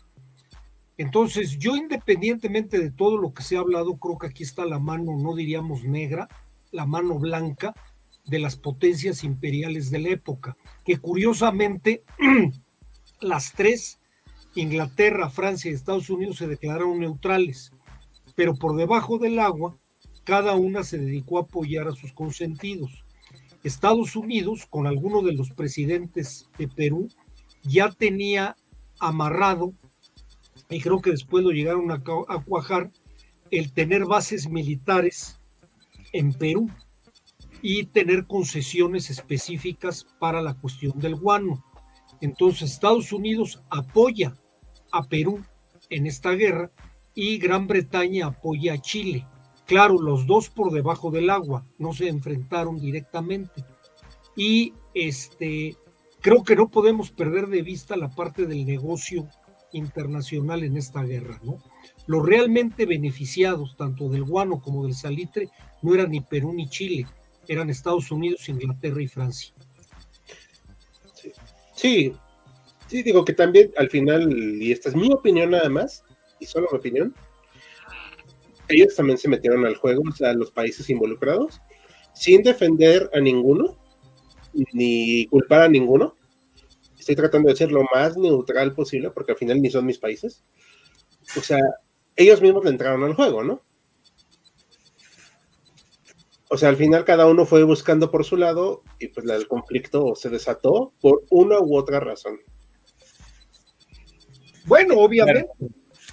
Entonces, 0.98 1.60
yo 1.60 1.76
independientemente 1.76 2.80
de 2.80 2.92
todo 2.92 3.18
lo 3.18 3.34
que 3.34 3.44
se 3.44 3.56
ha 3.56 3.60
hablado, 3.60 3.98
creo 3.98 4.18
que 4.18 4.28
aquí 4.28 4.44
está 4.44 4.66
la 4.66 4.80
mano, 4.80 5.18
no 5.18 5.36
diríamos 5.36 5.84
negra, 5.84 6.28
la 6.72 6.86
mano 6.86 7.20
blanca 7.20 7.74
de 8.26 8.40
las 8.40 8.56
potencias 8.56 9.24
imperiales 9.24 9.92
de 9.92 10.00
la 10.00 10.10
época, 10.10 10.58
que 10.84 10.98
curiosamente 10.98 12.04
las 13.22 13.54
tres, 13.54 14.00
Inglaterra, 14.56 15.30
Francia 15.30 15.70
y 15.70 15.74
Estados 15.74 16.10
Unidos, 16.10 16.38
se 16.38 16.48
declararon 16.48 17.00
neutrales, 17.00 17.72
pero 18.36 18.56
por 18.56 18.76
debajo 18.76 19.20
del 19.20 19.40
agua, 19.40 19.76
cada 20.24 20.56
una 20.56 20.84
se 20.84 20.98
dedicó 20.98 21.38
a 21.38 21.42
apoyar 21.42 21.88
a 21.88 21.94
sus 21.94 22.14
consentidos. 22.14 23.04
Estados 23.64 24.16
Unidos, 24.16 24.66
con 24.70 24.88
alguno 24.88 25.22
de 25.22 25.34
los 25.34 25.50
presidentes 25.52 26.48
de 26.58 26.68
Perú, 26.68 27.10
ya 27.64 27.92
tenía 27.92 28.56
amarrado, 29.00 29.74
y 30.70 30.80
creo 30.82 31.02
que 31.02 31.12
después 31.12 31.44
lo 31.44 31.52
llegaron 31.52 31.92
a, 31.92 31.96
a 31.96 32.44
cuajar, 32.44 32.92
el 33.52 33.72
tener 33.74 34.06
bases 34.06 34.48
militares 34.50 35.38
en 36.14 36.34
Perú 36.34 36.70
y 37.62 37.86
tener 37.86 38.26
concesiones 38.26 39.10
específicas 39.10 40.06
para 40.20 40.42
la 40.42 40.54
cuestión 40.54 41.00
del 41.00 41.16
guano. 41.16 41.64
Entonces 42.22 42.72
Estados 42.72 43.12
Unidos 43.12 43.62
apoya 43.70 44.36
a 44.92 45.04
Perú 45.04 45.44
en 45.90 46.06
esta 46.06 46.32
guerra 46.32 46.72
y 47.16 47.38
Gran 47.38 47.68
Bretaña 47.68 48.28
apoya 48.28 48.74
a 48.74 48.82
Chile. 48.82 49.26
Claro, 49.70 50.02
los 50.02 50.26
dos 50.26 50.50
por 50.50 50.72
debajo 50.72 51.12
del 51.12 51.30
agua, 51.30 51.64
no 51.78 51.94
se 51.94 52.08
enfrentaron 52.08 52.80
directamente. 52.80 53.64
Y 54.36 54.74
este 54.96 55.78
creo 56.22 56.44
que 56.44 56.56
no 56.56 56.70
podemos 56.70 57.12
perder 57.12 57.46
de 57.50 57.62
vista 57.62 57.96
la 57.96 58.10
parte 58.10 58.48
del 58.48 58.66
negocio 58.66 59.30
internacional 59.72 60.64
en 60.64 60.76
esta 60.76 61.04
guerra, 61.04 61.40
¿no? 61.44 61.62
Los 62.08 62.26
realmente 62.26 62.88
beneficiados, 62.88 63.78
tanto 63.78 64.10
del 64.10 64.24
guano 64.24 64.60
como 64.60 64.86
del 64.86 64.96
salitre, 64.96 65.50
no 65.84 65.94
eran 65.94 66.10
ni 66.10 66.22
Perú 66.22 66.52
ni 66.52 66.68
Chile, 66.68 67.06
eran 67.48 67.70
Estados 67.70 68.10
Unidos, 68.10 68.50
Inglaterra 68.50 69.04
y 69.04 69.08
Francia. 69.08 69.54
Sí. 71.76 72.12
sí, 72.88 73.04
digo 73.04 73.24
que 73.24 73.34
también 73.34 73.70
al 73.78 73.92
final, 73.92 74.34
y 74.34 74.72
esta 74.72 74.90
es 74.90 74.96
mi 74.96 75.14
opinión 75.14 75.52
nada 75.52 75.70
más, 75.70 76.04
y 76.40 76.48
solo 76.48 76.68
mi 76.72 76.80
opinión, 76.80 77.14
ellos 78.70 78.96
también 78.96 79.18
se 79.18 79.28
metieron 79.28 79.66
al 79.66 79.76
juego, 79.76 80.04
o 80.08 80.12
sea, 80.12 80.34
los 80.34 80.52
países 80.52 80.90
involucrados, 80.90 81.60
sin 82.14 82.44
defender 82.44 83.10
a 83.14 83.20
ninguno, 83.20 83.76
ni 84.74 85.26
culpar 85.28 85.64
a 85.64 85.70
ninguno. 85.70 86.16
Estoy 86.98 87.16
tratando 87.16 87.50
de 87.50 87.56
ser 87.56 87.72
lo 87.72 87.84
más 87.94 88.18
neutral 88.18 88.74
posible, 88.74 89.10
porque 89.10 89.32
al 89.32 89.38
final 89.38 89.62
ni 89.62 89.70
son 89.70 89.86
mis 89.86 89.98
países. 89.98 90.44
O 91.36 91.42
sea, 91.42 91.60
ellos 92.16 92.42
mismos 92.42 92.64
le 92.64 92.72
entraron 92.72 93.04
al 93.04 93.16
juego, 93.16 93.44
¿no? 93.44 93.62
O 96.52 96.58
sea, 96.58 96.70
al 96.70 96.78
final 96.78 97.06
cada 97.06 97.28
uno 97.28 97.46
fue 97.46 97.64
buscando 97.64 98.10
por 98.10 98.26
su 98.26 98.36
lado 98.36 98.82
y 99.00 99.08
pues 99.08 99.28
el 99.30 99.48
conflicto 99.48 100.16
se 100.16 100.30
desató 100.30 100.92
por 101.00 101.24
una 101.30 101.60
u 101.60 101.78
otra 101.78 102.00
razón. 102.00 102.40
Bueno, 104.66 104.96
obviamente. 104.98 105.48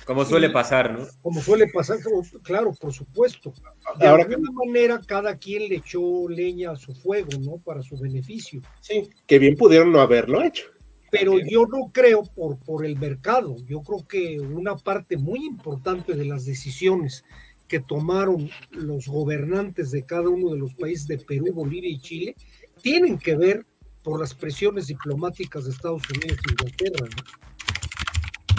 Como 0.06 0.24
suele 0.24 0.50
pasar, 0.50 0.96
¿no? 0.96 1.04
Como 1.20 1.42
suele 1.42 1.66
pasar, 1.66 1.98
claro, 2.44 2.72
por 2.72 2.92
supuesto. 2.92 3.52
De 3.98 4.06
Ahora 4.06 4.22
alguna 4.22 4.52
manera, 4.52 5.00
cada 5.04 5.36
quien 5.36 5.68
le 5.68 5.76
echó 5.76 6.28
leña 6.28 6.70
a 6.70 6.76
su 6.76 6.94
fuego, 6.94 7.30
¿no? 7.40 7.58
Para 7.58 7.82
su 7.82 7.96
beneficio. 7.98 8.60
Sí, 8.80 9.10
que 9.26 9.40
bien 9.40 9.56
pudieron 9.56 9.90
no 9.90 10.00
haberlo 10.00 10.44
hecho. 10.44 10.66
Pero 11.10 11.40
yo 11.40 11.66
no 11.66 11.90
creo 11.92 12.22
por, 12.22 12.56
por 12.60 12.86
el 12.86 12.96
mercado. 12.96 13.56
Yo 13.66 13.82
creo 13.82 14.06
que 14.06 14.38
una 14.38 14.76
parte 14.76 15.16
muy 15.16 15.44
importante 15.44 16.14
de 16.14 16.24
las 16.24 16.44
decisiones 16.44 17.24
que 17.66 17.80
tomaron 17.80 18.48
los 18.70 19.08
gobernantes 19.08 19.90
de 19.90 20.04
cada 20.04 20.28
uno 20.28 20.52
de 20.52 20.58
los 20.58 20.72
países 20.74 21.08
de 21.08 21.18
Perú, 21.18 21.52
Bolivia 21.52 21.90
y 21.90 21.98
Chile 21.98 22.36
tienen 22.80 23.18
que 23.18 23.34
ver 23.34 23.66
por 24.04 24.20
las 24.20 24.34
presiones 24.34 24.86
diplomáticas 24.86 25.64
de 25.64 25.72
Estados 25.72 26.02
Unidos 26.10 26.38
e 26.46 26.50
Inglaterra. 26.52 27.08
¿no? 27.08 27.46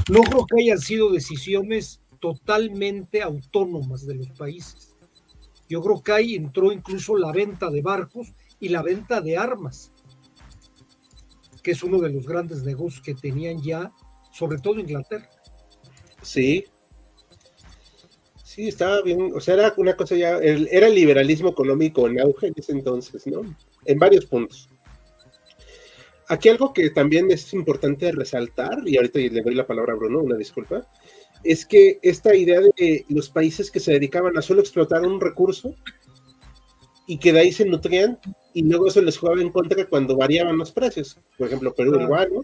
No 0.10 0.22
creo 0.22 0.46
que 0.46 0.62
hayan 0.62 0.80
sido 0.80 1.12
decisiones 1.12 2.02
totalmente 2.20 3.22
autónomas 3.22 4.06
de 4.06 4.16
los 4.16 4.30
países. 4.32 4.96
Yo 5.70 5.82
creo 5.82 6.02
que 6.02 6.12
ahí 6.12 6.36
entró 6.36 6.72
incluso 6.72 7.18
la 7.18 7.32
venta 7.32 7.70
de 7.70 7.82
barcos 7.82 8.34
y 8.60 8.70
la 8.70 8.82
venta 8.82 9.22
de 9.22 9.38
armas, 9.38 9.92
que 11.62 11.72
es 11.72 11.84
uno 11.84 12.00
de 12.00 12.10
los 12.10 12.26
grandes 12.26 12.64
negocios 12.64 13.04
que 13.04 13.14
tenían 13.14 13.62
ya, 13.62 13.92
sobre 14.32 14.60
todo 14.60 14.80
Inglaterra. 14.80 15.30
Sí, 16.22 16.66
Sí, 18.58 18.70
estaba 18.70 19.04
bien, 19.04 19.34
o 19.36 19.40
sea, 19.40 19.54
era 19.54 19.72
una 19.78 19.96
cosa 19.96 20.16
ya, 20.16 20.40
era 20.40 20.88
el 20.88 20.96
liberalismo 20.96 21.50
económico 21.50 22.08
en 22.08 22.20
auge 22.20 22.48
en 22.48 22.54
ese 22.58 22.72
entonces, 22.72 23.28
¿no? 23.28 23.44
En 23.86 24.00
varios 24.00 24.26
puntos. 24.26 24.68
Aquí 26.30 26.50
algo 26.50 26.74
que 26.74 26.90
también 26.90 27.32
es 27.32 27.54
importante 27.54 28.12
resaltar, 28.12 28.80
y 28.86 28.98
ahorita 28.98 29.20
le 29.20 29.42
doy 29.42 29.56
la 29.56 29.66
palabra 29.66 29.94
a 29.94 29.96
Bruno, 29.96 30.20
una 30.20 30.36
disculpa, 30.36 30.86
es 31.44 31.66
que 31.66 32.00
esta 32.02 32.36
idea 32.36 32.60
de 32.60 33.06
los 33.10 33.30
países 33.30 33.72
que 33.72 33.80
se 33.80 33.94
dedicaban 33.94 34.38
a 34.38 34.42
solo 34.42 34.62
explotar 34.62 35.04
un 35.04 35.22
recurso 35.22 35.74
y 37.06 37.20
que 37.20 37.32
de 37.32 37.40
ahí 37.40 37.52
se 37.52 37.66
nutrían 37.66 38.20
y 38.54 38.64
luego 38.64 38.90
se 38.90 39.02
les 39.02 39.18
jugaba 39.18 39.42
en 39.42 39.52
contra 39.52 39.86
cuando 39.86 40.18
variaban 40.18 40.58
los 40.58 40.72
precios. 40.72 41.18
Por 41.38 41.48
ejemplo, 41.48 41.74
Perú 41.74 42.02
igual, 42.02 42.30
¿no? 42.34 42.42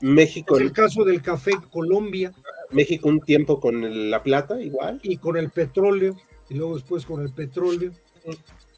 México. 0.00 0.56
Es 0.56 0.62
el 0.62 0.72
caso 0.72 1.04
del 1.04 1.22
café 1.22 1.52
Colombia. 1.70 2.32
México 2.70 3.08
un 3.08 3.20
tiempo 3.20 3.60
con 3.60 4.10
la 4.10 4.22
plata, 4.22 4.60
igual. 4.60 4.98
Y 5.02 5.18
con 5.18 5.36
el 5.36 5.50
petróleo, 5.50 6.16
y 6.48 6.54
luego 6.54 6.74
después 6.74 7.06
con 7.06 7.22
el 7.22 7.32
petróleo. 7.32 7.92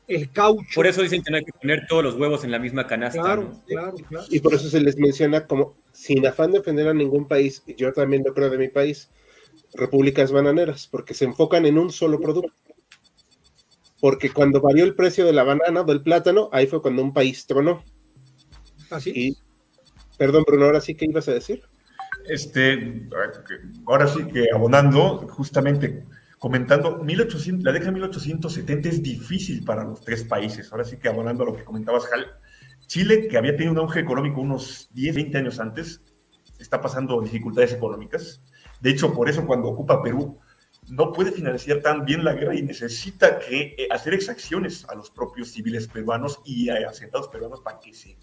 El 0.07 0.31
caucho. 0.31 0.69
Por 0.75 0.87
eso 0.87 1.03
dicen 1.03 1.23
que 1.23 1.31
no 1.31 1.39
hay 1.39 1.45
que 1.45 1.53
poner 1.53 1.87
todos 1.89 2.05
los 2.05 2.15
huevos 2.17 2.45
en 2.45 2.51
la 2.51 2.59
misma 2.59 2.87
canasta. 2.87 3.23
Claro, 3.23 3.61
claro, 3.67 3.95
claro. 4.09 4.27
Y 4.29 4.41
por 4.41 4.55
eso 4.55 4.69
se 4.69 4.81
les 4.81 4.99
menciona 4.99 5.47
como, 5.47 5.75
sin 5.93 6.27
afán 6.27 6.53
de 6.53 6.59
defender 6.59 6.89
a 6.89 6.95
ningún 6.95 7.27
país, 7.27 7.63
y 7.67 7.75
yo 7.75 7.93
también 7.93 8.23
lo 8.25 8.35
creo 8.35 8.51
de 8.51 8.59
mi 8.59 8.69
país, 8.69 9.09
repúblicas 9.75 10.31
bananeras, 10.31 10.89
porque 10.91 11.15
se 11.15 11.25
enfocan 11.25 11.65
en 11.65 11.79
un 11.79 11.91
solo 11.91 12.21
producto. 12.21 12.53
Porque 14.01 14.31
cuando 14.31 14.61
varió 14.61 14.85
el 14.85 14.95
precio 14.95 15.25
de 15.25 15.33
la 15.33 15.45
banana, 15.45 15.83
del 15.83 16.03
plátano, 16.03 16.51
ahí 16.53 16.67
fue 16.67 16.83
cuando 16.83 17.03
un 17.03 17.15
país 17.15 17.47
tronó. 17.47 17.83
Así. 18.91 19.13
Y, 19.15 19.39
perdón, 20.19 20.45
Bruno, 20.47 20.67
ahora 20.67 20.83
sí 20.83 20.95
que 20.95 21.07
ibas 21.07 21.29
a 21.29 21.33
decir. 21.33 21.63
Este, 22.27 23.09
ahora 23.87 24.07
sí 24.09 24.25
que 24.25 24.47
abonando, 24.53 25.27
justamente 25.29 26.05
comentando, 26.39 26.99
1800, 26.99 27.65
la 27.65 27.73
década 27.73 27.91
de 27.91 27.95
1870 27.95 28.89
es 28.89 29.03
difícil 29.03 29.65
para 29.65 29.85
los 29.85 30.01
tres 30.01 30.25
países. 30.25 30.71
Ahora 30.73 30.85
sí 30.85 30.97
que 30.97 31.09
abonando 31.09 31.43
a 31.43 31.47
lo 31.47 31.57
que 31.57 31.65
comentabas, 31.65 32.07
Jal, 32.07 32.27
Chile, 32.87 33.29
que 33.29 33.39
había 33.39 33.53
tenido 33.53 33.73
un 33.73 33.79
auge 33.79 34.01
económico 34.01 34.41
unos 34.41 34.89
10, 34.93 35.15
20 35.15 35.39
años 35.39 35.61
antes, 35.61 36.01
está 36.59 36.81
pasando 36.81 37.21
dificultades 37.21 37.73
económicas. 37.73 38.43
De 38.81 38.91
hecho, 38.91 39.13
por 39.13 39.29
eso 39.29 39.47
cuando 39.47 39.69
ocupa 39.69 40.03
Perú, 40.03 40.39
no 40.89 41.13
puede 41.13 41.33
financiar 41.33 41.81
tan 41.81 42.05
bien 42.05 42.25
la 42.25 42.35
guerra 42.35 42.55
y 42.55 42.63
necesita 42.63 43.39
que 43.39 43.75
eh, 43.79 43.89
hacer 43.91 44.15
exacciones 44.15 44.85
a 44.89 44.95
los 44.95 45.11
propios 45.11 45.53
civiles 45.53 45.89
peruanos 45.89 46.41
y 46.45 46.69
a 46.69 46.89
asentados 46.89 47.29
peruanos 47.29 47.61
para 47.61 47.79
que 47.79 47.95
se 47.95 48.17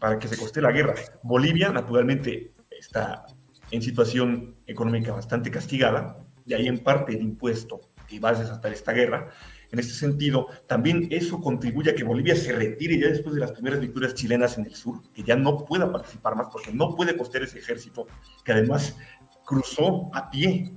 para 0.00 0.18
que 0.18 0.28
se 0.28 0.36
coste 0.36 0.60
la 0.60 0.72
guerra. 0.72 0.94
Bolivia, 1.22 1.70
naturalmente, 1.70 2.52
está 2.78 3.24
en 3.70 3.82
situación 3.82 4.54
económica 4.66 5.12
bastante 5.12 5.50
castigada, 5.50 6.18
de 6.46 6.54
ahí 6.54 6.68
en 6.68 6.78
parte 6.78 7.12
el 7.12 7.22
impuesto 7.22 7.80
que 8.08 8.20
va 8.20 8.30
a 8.30 8.34
desatar 8.34 8.72
esta 8.72 8.92
guerra. 8.92 9.30
En 9.72 9.80
este 9.80 9.94
sentido, 9.94 10.46
también 10.68 11.08
eso 11.10 11.40
contribuye 11.40 11.90
a 11.90 11.94
que 11.94 12.04
Bolivia 12.04 12.36
se 12.36 12.52
retire 12.52 12.98
ya 13.00 13.08
después 13.08 13.34
de 13.34 13.40
las 13.40 13.52
primeras 13.52 13.80
victorias 13.80 14.14
chilenas 14.14 14.56
en 14.58 14.64
el 14.64 14.74
sur, 14.74 15.02
que 15.12 15.24
ya 15.24 15.34
no 15.34 15.64
pueda 15.64 15.90
participar 15.90 16.36
más 16.36 16.46
porque 16.52 16.72
no 16.72 16.94
puede 16.94 17.16
costear 17.16 17.44
ese 17.44 17.58
ejército, 17.58 18.06
que 18.44 18.52
además 18.52 18.96
cruzó 19.44 20.08
a 20.14 20.30
pie 20.30 20.70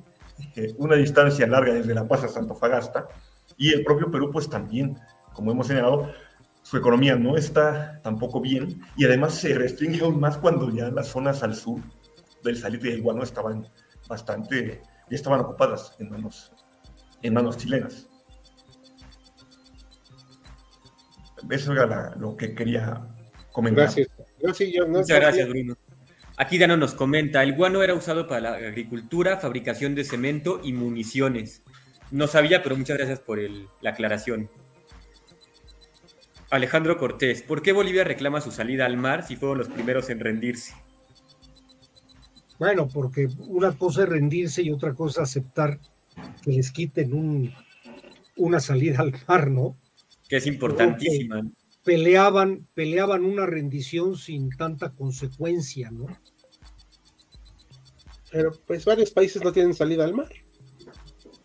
eh, 0.55 0.73
una 0.77 0.95
distancia 0.95 1.45
larga 1.45 1.73
desde 1.73 1.93
La 1.93 2.07
Paz 2.07 2.23
a 2.23 2.27
Santofagasta, 2.29 3.07
y 3.57 3.73
el 3.73 3.83
propio 3.83 4.09
Perú, 4.09 4.31
pues 4.31 4.49
también, 4.49 4.97
como 5.33 5.51
hemos 5.51 5.67
señalado, 5.67 6.11
su 6.63 6.77
economía 6.77 7.15
no 7.15 7.37
está 7.37 7.99
tampoco 8.01 8.41
bien, 8.41 8.81
y 8.95 9.05
además 9.05 9.35
se 9.35 9.53
restringe 9.53 10.03
aún 10.03 10.19
más 10.19 10.37
cuando 10.37 10.73
ya 10.73 10.89
las 10.89 11.09
zonas 11.09 11.43
al 11.43 11.55
sur 11.55 11.79
del 12.43 12.57
Salitre 12.57 12.89
y 12.89 12.93
el 12.93 13.01
Guano 13.01 13.23
estaban 13.23 13.67
bastante, 14.07 14.81
ya 15.09 15.15
estaban 15.15 15.39
ocupadas 15.39 15.95
en 15.99 16.09
manos, 16.09 16.51
en 17.21 17.33
manos 17.33 17.57
chilenas. 17.57 18.07
Eso 21.49 21.73
era 21.73 22.15
lo 22.15 22.35
que 22.35 22.53
quería 22.53 23.01
comentar. 23.51 23.85
Gracias. 23.85 24.09
Muchas 24.87 25.19
gracias, 25.19 25.49
Bruno. 25.49 25.75
Aquí 26.37 26.57
Dano 26.57 26.77
nos 26.77 26.93
comenta, 26.93 27.43
el 27.43 27.53
guano 27.53 27.83
era 27.83 27.93
usado 27.93 28.27
para 28.27 28.39
la 28.39 28.53
agricultura, 28.53 29.37
fabricación 29.37 29.93
de 29.93 30.05
cemento 30.05 30.61
y 30.63 30.71
municiones. 30.71 31.63
No 32.11 32.27
sabía, 32.27 32.63
pero 32.63 32.77
muchas 32.77 32.97
gracias 32.97 33.19
por 33.19 33.39
la 33.81 33.89
aclaración. 33.89 34.49
Alejandro 36.49 36.97
Cortés, 36.97 37.43
¿por 37.43 37.61
qué 37.61 37.73
Bolivia 37.73 38.03
reclama 38.03 38.41
su 38.41 38.51
salida 38.51 38.85
al 38.85 38.97
mar 38.97 39.27
si 39.27 39.35
fueron 39.35 39.57
los 39.57 39.67
primeros 39.67 40.09
en 40.09 40.19
rendirse? 40.19 40.73
Bueno, 42.59 42.87
porque 42.87 43.29
una 43.47 43.75
cosa 43.77 44.03
es 44.03 44.09
rendirse 44.09 44.61
y 44.61 44.71
otra 44.71 44.93
cosa 44.93 45.23
es 45.23 45.29
aceptar 45.29 45.79
que 46.43 46.51
les 46.51 46.71
quiten 46.71 47.13
un, 47.13 47.53
una 48.35 48.59
salida 48.59 48.99
al 48.99 49.13
mar, 49.27 49.49
¿no? 49.49 49.75
Que 50.27 50.37
es 50.37 50.45
importantísima. 50.45 51.41
Peleaban, 51.83 52.67
peleaban 52.75 53.23
una 53.23 53.45
rendición 53.45 54.17
sin 54.17 54.49
tanta 54.49 54.89
consecuencia, 54.89 55.89
¿no? 55.89 56.07
Pero 58.31 58.51
pues 58.67 58.85
varios 58.85 59.11
países 59.11 59.41
no 59.41 59.51
tienen 59.51 59.73
salida 59.73 60.03
al 60.03 60.13
mar. 60.13 60.29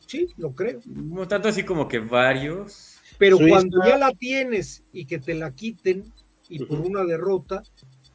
Sí, 0.06 0.26
lo 0.36 0.52
creo. 0.52 0.80
No 0.84 1.26
tanto 1.28 1.48
así 1.48 1.62
como 1.62 1.88
que 1.88 2.00
varios. 2.00 2.98
Pero 3.18 3.38
cuando 3.38 3.78
ya 3.86 3.96
la 3.96 4.12
tienes 4.12 4.82
y 4.92 5.06
que 5.06 5.18
te 5.18 5.34
la 5.34 5.52
quiten 5.52 6.12
y 6.48 6.64
por 6.64 6.80
una 6.80 7.04
derrota, 7.04 7.62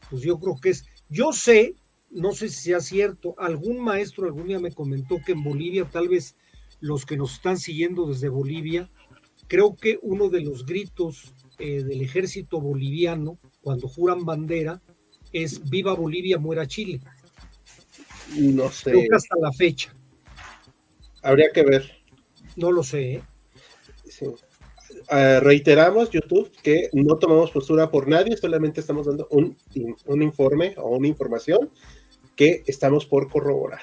pues 0.09 0.21
yo 0.21 0.39
creo 0.39 0.59
que 0.61 0.69
es. 0.69 0.85
Yo 1.09 1.31
sé, 1.33 1.73
no 2.11 2.31
sé 2.31 2.49
si 2.49 2.63
sea 2.63 2.81
cierto, 2.81 3.35
algún 3.37 3.79
maestro 3.83 4.25
algún 4.25 4.47
día 4.47 4.59
me 4.59 4.71
comentó 4.71 5.17
que 5.25 5.33
en 5.33 5.43
Bolivia, 5.43 5.85
tal 5.85 6.07
vez 6.07 6.35
los 6.79 7.05
que 7.05 7.17
nos 7.17 7.33
están 7.33 7.57
siguiendo 7.57 8.05
desde 8.05 8.29
Bolivia, 8.29 8.89
creo 9.47 9.75
que 9.75 9.99
uno 10.01 10.29
de 10.29 10.41
los 10.41 10.65
gritos 10.65 11.33
eh, 11.57 11.83
del 11.83 12.01
ejército 12.01 12.59
boliviano 12.61 13.37
cuando 13.61 13.87
juran 13.87 14.25
bandera 14.25 14.81
es 15.31 15.69
Viva 15.69 15.93
Bolivia, 15.93 16.37
muera 16.37 16.67
Chile. 16.67 17.01
No 18.35 18.71
sé. 18.71 18.91
Creo 18.91 19.09
que 19.09 19.15
hasta 19.15 19.35
la 19.39 19.51
fecha. 19.51 19.93
Habría 21.21 21.51
que 21.51 21.63
ver. 21.63 21.91
No 22.55 22.71
lo 22.71 22.83
sé. 22.83 23.15
¿eh? 23.15 23.23
Ah, 25.09 25.39
reiteramos, 25.41 26.09
YouTube, 26.11 26.51
que 26.61 26.89
no 26.93 27.17
tomamos 27.17 27.51
postura 27.51 27.89
por 27.89 28.07
nadie, 28.07 28.37
solamente 28.37 28.79
estamos 28.81 29.07
dando 29.07 29.27
un, 29.31 29.55
un 30.05 30.21
informe 30.21 30.75
o 30.77 30.97
una 30.97 31.07
información 31.07 31.69
que 32.39 32.63
estamos 32.67 33.05
por 33.05 33.29
corroborar. 33.29 33.81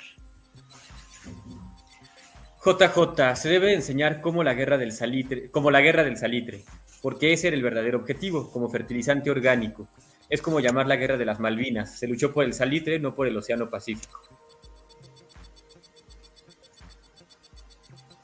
JJ, 2.65 3.37
se 3.37 3.51
debe 3.51 3.75
enseñar 3.75 4.23
como 4.23 4.43
la 4.43 4.55
guerra 4.55 4.79
del 4.79 4.93
salitre, 4.93 5.51
como 5.51 5.71
la 5.71 5.83
guerra 5.83 6.05
del 6.05 6.17
salitre, 6.17 6.65
porque 7.03 7.35
ese 7.35 7.49
era 7.49 7.57
el 7.57 7.63
verdadero 7.63 7.99
objetivo, 7.99 8.51
como 8.51 8.71
fertilizante 8.71 9.31
orgánico. 9.31 9.87
Es 10.31 10.41
como 10.41 10.61
llamar 10.61 10.87
la 10.87 10.97
guerra 10.97 11.19
de 11.19 11.27
las 11.27 11.39
Malvinas. 11.39 11.99
Se 11.99 12.09
luchó 12.09 12.33
por 12.33 12.47
el 12.47 12.55
salitre, 12.55 12.99
no 12.99 13.15
por 13.15 13.27
el 13.27 13.37
Océano 13.37 13.69
Pacífico. 13.69 14.21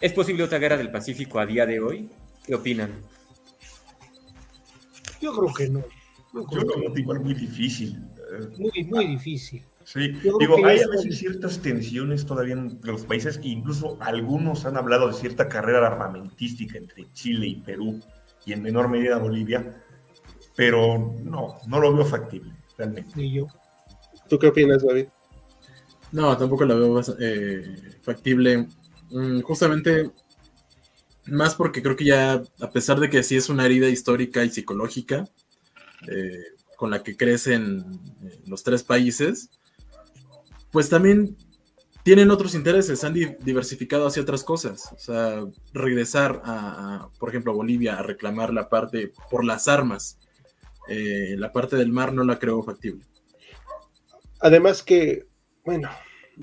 ¿Es 0.01 0.15
posible 0.15 0.45
otra 0.45 0.59
guerra 0.59 0.79
del 0.79 0.91
Pacífico 0.91 1.41
a 1.41 1.45
día 1.45 1.67
de 1.67 1.79
hoy? 1.79 2.09
¿Qué 2.47 2.55
opinan? 2.55 2.91
Yo 5.21 5.37
creo 5.37 5.53
que 5.53 5.69
no. 5.69 5.85
Yo 6.33 6.45
creo 6.47 6.95
que 6.95 7.01
igual 7.03 7.21
muy 7.21 7.35
difícil. 7.35 7.99
Muy, 8.59 8.85
muy 8.85 9.07
difícil. 9.09 9.63
Sí, 9.85 10.13
digo, 10.39 10.65
hay 10.65 10.81
a 10.81 10.89
veces 10.89 11.19
ciertas 11.19 11.59
tensiones 11.61 12.27
todavía 12.27 12.55
en 12.55 12.79
los 12.83 13.05
países, 13.05 13.39
e 13.43 13.49
incluso 13.49 13.97
algunos 14.01 14.65
han 14.65 14.77
hablado 14.77 15.09
de 15.09 15.15
cierta 15.15 15.49
carrera 15.49 15.87
armamentística 15.87 16.79
entre 16.79 17.07
Chile 17.13 17.47
y 17.49 17.55
Perú 17.57 18.01
y 18.47 18.53
en 18.53 18.63
menor 18.63 18.89
medida 18.89 19.19
Bolivia, 19.19 19.83
pero 20.57 21.15
no, 21.23 21.59
no 21.67 21.81
lo 21.81 21.95
veo 21.95 22.05
factible, 22.05 22.53
realmente. 22.77 23.13
Ni 23.17 23.33
yo. 23.33 23.47
¿Tú 24.29 24.39
qué 24.39 24.49
opinas, 24.49 24.83
David? 24.85 25.07
No, 26.13 26.37
tampoco 26.37 26.65
la 26.65 26.75
veo 26.75 27.01
eh, 27.19 27.99
factible. 28.03 28.69
Mm, 29.11 29.41
justamente, 29.41 30.11
más 31.27 31.55
porque 31.55 31.83
creo 31.83 31.97
que 31.97 32.05
ya, 32.05 32.43
a 32.61 32.71
pesar 32.71 33.01
de 33.01 33.09
que 33.09 33.23
sí 33.23 33.37
es 33.37 33.49
una 33.49 33.67
herida 33.67 33.89
histórica 33.89 34.45
y 34.45 34.51
psicológica, 34.51 35.29
eh, 36.09 36.45
con 36.77 36.91
la 36.91 37.03
que 37.03 37.17
crecen 37.17 38.01
eh, 38.25 38.41
los 38.47 38.63
tres 38.63 38.83
países, 38.83 39.51
pues 40.73 40.89
también 40.89 41.37
tienen 42.03 42.31
otros 42.31 42.55
intereses, 42.55 43.05
han 43.05 43.15
diversificado 43.15 44.07
hacia 44.07 44.23
otras 44.23 44.43
cosas. 44.43 44.91
O 44.93 44.99
sea, 44.99 45.45
regresar 45.73 46.43
a, 46.45 47.09
por 47.19 47.29
ejemplo, 47.29 47.53
a 47.53 47.55
Bolivia 47.55 47.99
a 47.99 48.03
reclamar 48.03 48.53
la 48.53 48.69
parte 48.69 49.13
por 49.31 49.45
las 49.45 49.69
armas, 49.69 50.19
eh, 50.89 51.37
la 51.39 51.53
parte 51.53 51.77
del 51.77 51.93
mar 51.93 52.13
no 52.13 52.25
la 52.25 52.39
creo 52.39 52.63
factible. 52.63 53.05
Además 54.41 54.83
que, 54.83 55.27
bueno, 55.65 55.89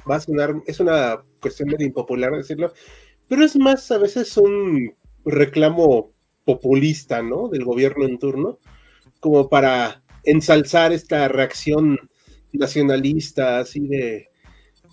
va 0.09 0.15
a 0.15 0.21
sonar, 0.21 0.55
es 0.65 0.79
una 0.79 1.21
cuestión 1.41 1.69
medio 1.69 1.87
impopular 1.87 2.31
decirlo, 2.31 2.73
pero 3.27 3.43
es 3.43 3.57
más 3.57 3.91
a 3.91 3.97
veces 3.97 4.37
un 4.37 4.93
reclamo 5.25 6.11
populista, 6.45 7.21
¿no? 7.21 7.49
Del 7.49 7.65
gobierno 7.65 8.05
en 8.05 8.17
turno, 8.17 8.59
como 9.19 9.49
para 9.49 10.01
ensalzar 10.23 10.93
esta 10.93 11.27
reacción 11.27 11.99
nacionalista, 12.53 13.59
así 13.59 13.87
de 13.87 14.29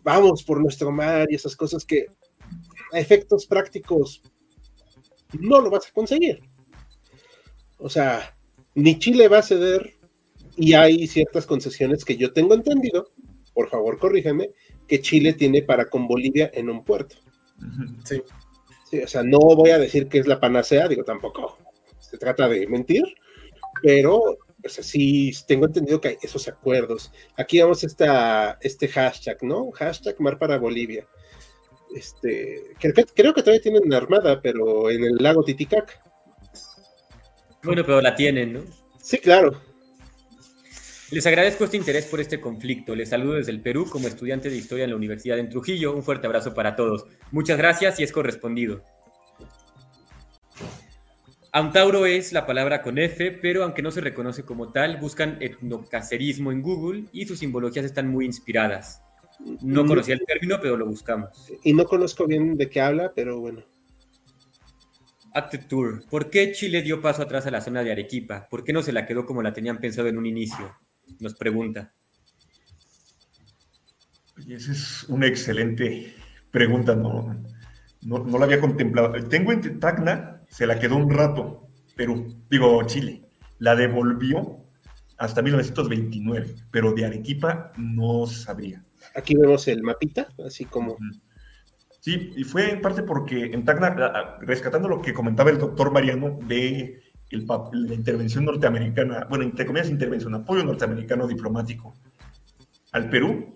vamos 0.03 0.43
por 0.43 0.61
nuestro 0.61 0.93
mar 0.93 1.27
y 1.31 1.35
esas 1.35 1.57
cosas 1.57 1.85
que 1.85 2.07
a 2.93 2.99
efectos 2.99 3.47
prácticos 3.47 4.23
no 5.41 5.61
lo 5.61 5.71
vas 5.71 5.89
a 5.89 5.93
conseguir. 5.93 6.41
O 7.79 7.89
sea, 7.89 8.35
ni 8.75 8.99
Chile 8.99 9.29
va 9.29 9.39
a 9.39 9.43
ceder 9.43 9.95
y 10.57 10.75
hay 10.75 11.07
ciertas 11.07 11.47
concesiones 11.47 12.05
que 12.05 12.17
yo 12.17 12.33
tengo 12.33 12.55
entendido, 12.55 13.09
por 13.53 13.69
favor 13.69 13.99
corrígeme, 13.99 14.51
que 14.87 15.01
Chile 15.01 15.33
tiene 15.33 15.63
para 15.63 15.91
con 15.91 16.07
Bolivia 16.07 16.51
en 16.55 16.71
un 16.71 16.85
puerto. 16.85 17.17
Sí. 18.05 18.23
sí. 18.91 19.01
O 19.01 19.09
sea, 19.09 19.23
no 19.23 19.39
voy 19.39 19.71
a 19.71 19.79
decir 19.79 20.09
que 20.09 20.19
es 20.19 20.27
la 20.27 20.41
panacea, 20.41 20.89
digo 20.89 21.05
tampoco. 21.05 21.59
Se 21.99 22.19
trata 22.19 22.49
de 22.49 22.67
mentir, 22.69 23.03
pero 23.83 24.39
sí 24.69 25.33
tengo 25.47 25.67
entendido 25.67 26.01
que 26.01 26.09
hay 26.09 26.19
esos 26.23 26.49
acuerdos. 26.49 27.13
Aquí 27.37 27.61
vamos 27.61 27.85
esta, 27.85 28.59
este 28.61 28.89
hashtag, 28.89 29.43
¿no? 29.43 29.71
Hashtag 29.73 30.21
Mar 30.21 30.39
para 30.39 30.59
Bolivia. 30.59 31.07
Este, 31.95 32.65
creo, 32.79 33.33
que 33.35 33.43
todavía 33.43 33.61
tienen 33.61 33.83
una 33.85 33.97
armada, 33.97 34.41
pero 34.41 34.91
en 34.91 35.05
el 35.05 35.17
lago 35.19 35.45
Titicaca. 35.45 35.95
Bueno, 37.63 37.85
pero 37.85 38.01
la 38.01 38.15
tienen, 38.15 38.53
¿no? 38.53 38.61
Sí, 39.03 39.19
claro. 39.19 39.61
Les 41.11 41.25
agradezco 41.27 41.65
este 41.65 41.77
interés 41.77 42.07
por 42.07 42.21
este 42.21 42.41
conflicto. 42.41 42.95
Les 42.95 43.11
saludo 43.11 43.35
desde 43.35 43.53
el 43.53 43.61
Perú 43.61 43.89
como 43.89 44.09
estudiante 44.09 44.51
de 44.51 44.57
historia 44.57 44.85
en 44.85 44.91
la 44.91 44.97
Universidad 44.97 45.39
en 45.39 45.49
Trujillo. 45.49 45.95
Un 45.95 46.03
fuerte 46.03 46.27
abrazo 46.27 46.53
para 46.53 46.75
todos. 46.75 47.07
Muchas 47.31 47.59
gracias 47.59 48.01
y 48.01 48.03
es 48.03 48.11
correspondido. 48.11 48.83
Antauro 51.57 52.05
es 52.05 52.35
la 52.35 52.45
palabra 52.45 52.83
con 52.83 52.99
F, 52.99 53.33
pero 53.41 53.65
aunque 53.65 53.81
no 53.81 53.91
se 53.91 54.03
reconoce 54.03 54.43
como 54.43 54.73
tal, 54.73 54.99
buscan 54.99 55.39
etnocacerismo 55.41 56.53
en 56.53 56.61
Google 56.61 57.05
y 57.13 57.25
sus 57.25 57.39
simbologías 57.39 57.87
están 57.87 58.09
muy 58.09 58.27
inspiradas. 58.27 59.01
No 59.63 59.83
mm. 59.83 59.87
conocía 59.89 60.17
el 60.17 60.27
término, 60.27 60.59
pero 60.61 60.77
lo 60.77 60.85
buscamos. 60.85 61.31
Y 61.65 61.73
no 61.73 61.87
conozco 61.87 62.27
bien 62.27 62.59
de 62.59 62.69
qué 62.69 62.83
habla, 62.83 63.11
pero 63.17 63.41
bueno. 63.41 63.63
Act 65.33 65.67
Tour. 65.67 66.05
¿Por 66.11 66.29
qué 66.29 66.53
Chile 66.53 66.83
dio 66.83 67.01
paso 67.01 67.23
atrás 67.23 67.47
a 67.47 67.51
la 67.51 67.63
zona 67.63 67.83
de 67.83 67.91
Arequipa? 67.93 68.47
¿Por 68.51 68.63
qué 68.63 68.75
no 68.75 68.83
se 68.83 68.93
la 68.93 69.07
quedó 69.07 69.25
como 69.25 69.41
la 69.41 69.55
tenían 69.55 69.79
pensado 69.79 70.09
en 70.09 70.19
un 70.19 70.27
inicio? 70.27 70.77
Nos 71.21 71.37
pregunta. 71.37 71.91
Esa 74.47 74.73
es 74.73 75.05
una 75.05 75.27
excelente 75.27 76.13
pregunta, 76.51 76.95
no, 76.95 77.35
no, 78.03 78.19
no 78.19 78.39
la 78.39 78.45
había 78.45 78.61
contemplado. 78.61 79.15
Tengo 79.27 79.53
en 79.53 79.81
Tacna 79.81 80.36
se 80.57 80.67
la 80.67 80.79
quedó 80.79 80.97
un 80.97 81.11
rato, 81.11 81.69
Perú, 81.95 82.35
digo 82.49 82.83
Chile, 82.87 83.21
la 83.59 83.77
devolvió 83.77 84.57
hasta 85.19 85.43
1929, 85.43 86.55
pero 86.71 86.95
de 86.95 87.05
Arequipa 87.05 87.73
no 87.77 88.27
sabría. 88.27 88.83
Aquí 89.15 89.37
vemos 89.37 89.69
el 89.69 89.83
mapita, 89.83 90.29
así 90.47 90.65
como... 90.65 90.97
Sí, 92.01 92.31
y 92.35 92.45
fue 92.45 92.71
en 92.71 92.81
parte 92.81 93.03
porque 93.03 93.53
en 93.53 93.67
Tacna, 93.67 94.39
rescatando 94.41 94.89
lo 94.89 95.03
que 95.03 95.13
comentaba 95.13 95.51
el 95.51 95.59
doctor 95.59 95.93
Mariano 95.93 96.39
de 96.49 97.03
el, 97.31 97.47
la 97.73 97.95
intervención 97.95 98.47
norteamericana, 98.47 99.27
bueno, 99.29 99.45
entre 99.45 99.67
comillas 99.67 99.91
intervención, 99.91 100.35
apoyo 100.37 100.65
norteamericano 100.65 101.27
diplomático 101.27 101.95
al 102.93 103.11
Perú, 103.11 103.55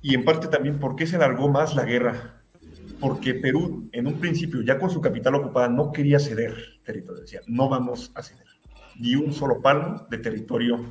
y 0.00 0.14
en 0.14 0.24
parte 0.24 0.48
también 0.48 0.78
por 0.78 0.96
qué 0.96 1.06
se 1.06 1.16
alargó 1.16 1.50
más 1.50 1.74
la 1.74 1.84
guerra 1.84 2.40
porque 3.00 3.34
Perú, 3.34 3.88
en 3.92 4.06
un 4.06 4.18
principio, 4.18 4.62
ya 4.62 4.78
con 4.78 4.90
su 4.90 5.00
capital 5.00 5.34
ocupada, 5.34 5.68
no 5.68 5.92
quería 5.92 6.18
ceder 6.18 6.54
territorio. 6.84 7.22
Decía, 7.22 7.40
no 7.46 7.68
vamos 7.68 8.10
a 8.14 8.22
ceder 8.22 8.46
ni 8.98 9.14
un 9.14 9.32
solo 9.32 9.60
palmo 9.60 10.06
de 10.10 10.18
territorio 10.18 10.84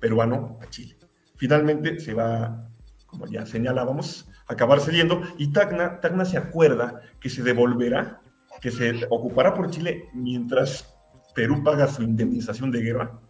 peruano 0.00 0.58
a 0.60 0.68
Chile. 0.68 0.96
Finalmente 1.36 1.98
se 2.00 2.14
va, 2.14 2.68
como 3.06 3.26
ya 3.26 3.46
señalábamos, 3.46 4.28
a 4.46 4.52
acabar 4.52 4.80
cediendo 4.80 5.22
y 5.38 5.52
Tacna, 5.52 6.00
Tacna 6.00 6.24
se 6.24 6.36
acuerda 6.36 7.00
que 7.20 7.30
se 7.30 7.42
devolverá, 7.42 8.20
que 8.60 8.70
se 8.70 9.06
ocupará 9.08 9.54
por 9.54 9.70
Chile 9.70 10.04
mientras 10.14 10.94
Perú 11.34 11.62
paga 11.64 11.88
su 11.88 12.02
indemnización 12.02 12.70
de 12.70 12.82
guerra 12.82 13.20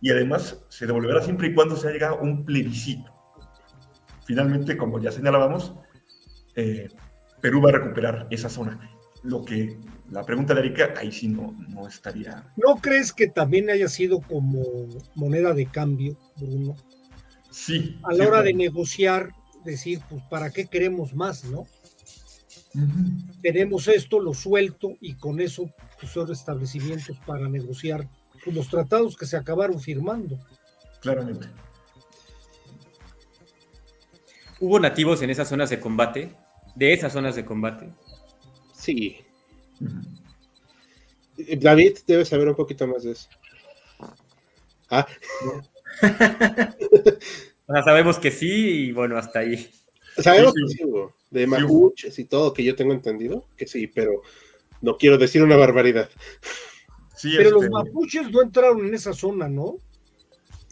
y 0.00 0.10
además 0.10 0.64
se 0.68 0.86
devolverá 0.86 1.22
siempre 1.22 1.48
y 1.48 1.54
cuando 1.54 1.76
se 1.76 1.88
haya 1.88 2.12
un 2.12 2.44
plebiscito. 2.44 3.10
Finalmente, 4.24 4.76
como 4.76 4.98
ya 5.00 5.12
señalábamos, 5.12 5.74
eh, 6.54 6.88
Perú 7.44 7.60
va 7.60 7.68
a 7.68 7.72
recuperar 7.72 8.26
esa 8.30 8.48
zona. 8.48 8.80
Lo 9.22 9.44
que 9.44 9.76
la 10.10 10.24
pregunta 10.24 10.54
de 10.54 10.60
Erika, 10.60 10.94
ahí 10.96 11.12
sí 11.12 11.28
no, 11.28 11.54
no 11.68 11.86
estaría. 11.86 12.42
¿No 12.56 12.76
crees 12.76 13.12
que 13.12 13.26
también 13.26 13.68
haya 13.68 13.86
sido 13.88 14.22
como 14.22 14.62
moneda 15.14 15.52
de 15.52 15.66
cambio, 15.66 16.16
Bruno? 16.38 16.74
Sí. 17.50 17.98
A 18.02 18.14
la 18.14 18.26
hora 18.26 18.40
de 18.40 18.54
negociar, 18.54 19.28
decir, 19.62 20.00
pues, 20.08 20.22
¿para 20.30 20.48
qué 20.52 20.64
queremos 20.64 21.14
más, 21.14 21.44
no? 21.44 21.66
Tenemos 23.42 23.88
esto, 23.88 24.20
lo 24.20 24.32
suelto 24.32 24.94
y 25.02 25.12
con 25.12 25.38
eso 25.38 25.68
pues, 26.00 26.12
son 26.12 26.32
establecimientos 26.32 27.18
para 27.26 27.46
negociar 27.46 28.08
pues, 28.42 28.56
los 28.56 28.68
tratados 28.68 29.18
que 29.18 29.26
se 29.26 29.36
acabaron 29.36 29.78
firmando. 29.78 30.38
Claramente. 31.02 31.46
¿Hubo 34.60 34.80
nativos 34.80 35.20
en 35.20 35.28
esas 35.28 35.46
zonas 35.46 35.68
de 35.68 35.78
combate? 35.78 36.32
¿De 36.74 36.92
esas 36.92 37.12
zonas 37.12 37.36
de 37.36 37.44
combate? 37.44 37.88
Sí. 38.74 39.18
David 41.58 41.98
debe 42.06 42.24
saber 42.24 42.48
un 42.48 42.54
poquito 42.54 42.86
más 42.86 43.04
de 43.04 43.12
eso. 43.12 43.28
Ah. 44.90 45.06
o 47.66 47.72
sea, 47.72 47.82
sabemos 47.82 48.18
que 48.18 48.30
sí 48.30 48.86
y 48.86 48.92
bueno, 48.92 49.16
hasta 49.16 49.40
ahí. 49.40 49.70
Sabemos 50.16 50.52
que 50.52 50.74
sí 50.74 50.84
de 51.30 51.46
mapuches 51.48 52.18
y 52.18 52.24
todo, 52.24 52.54
que 52.54 52.62
yo 52.62 52.76
tengo 52.76 52.92
entendido 52.92 53.48
que 53.56 53.66
sí, 53.66 53.88
pero 53.88 54.22
no 54.80 54.96
quiero 54.96 55.18
decir 55.18 55.42
una 55.42 55.56
barbaridad. 55.56 56.08
pero 57.22 57.50
los 57.50 57.64
este, 57.64 57.70
mapuches 57.70 58.30
no 58.30 58.40
entraron 58.40 58.86
en 58.86 58.94
esa 58.94 59.12
zona, 59.12 59.48
¿no? 59.48 59.76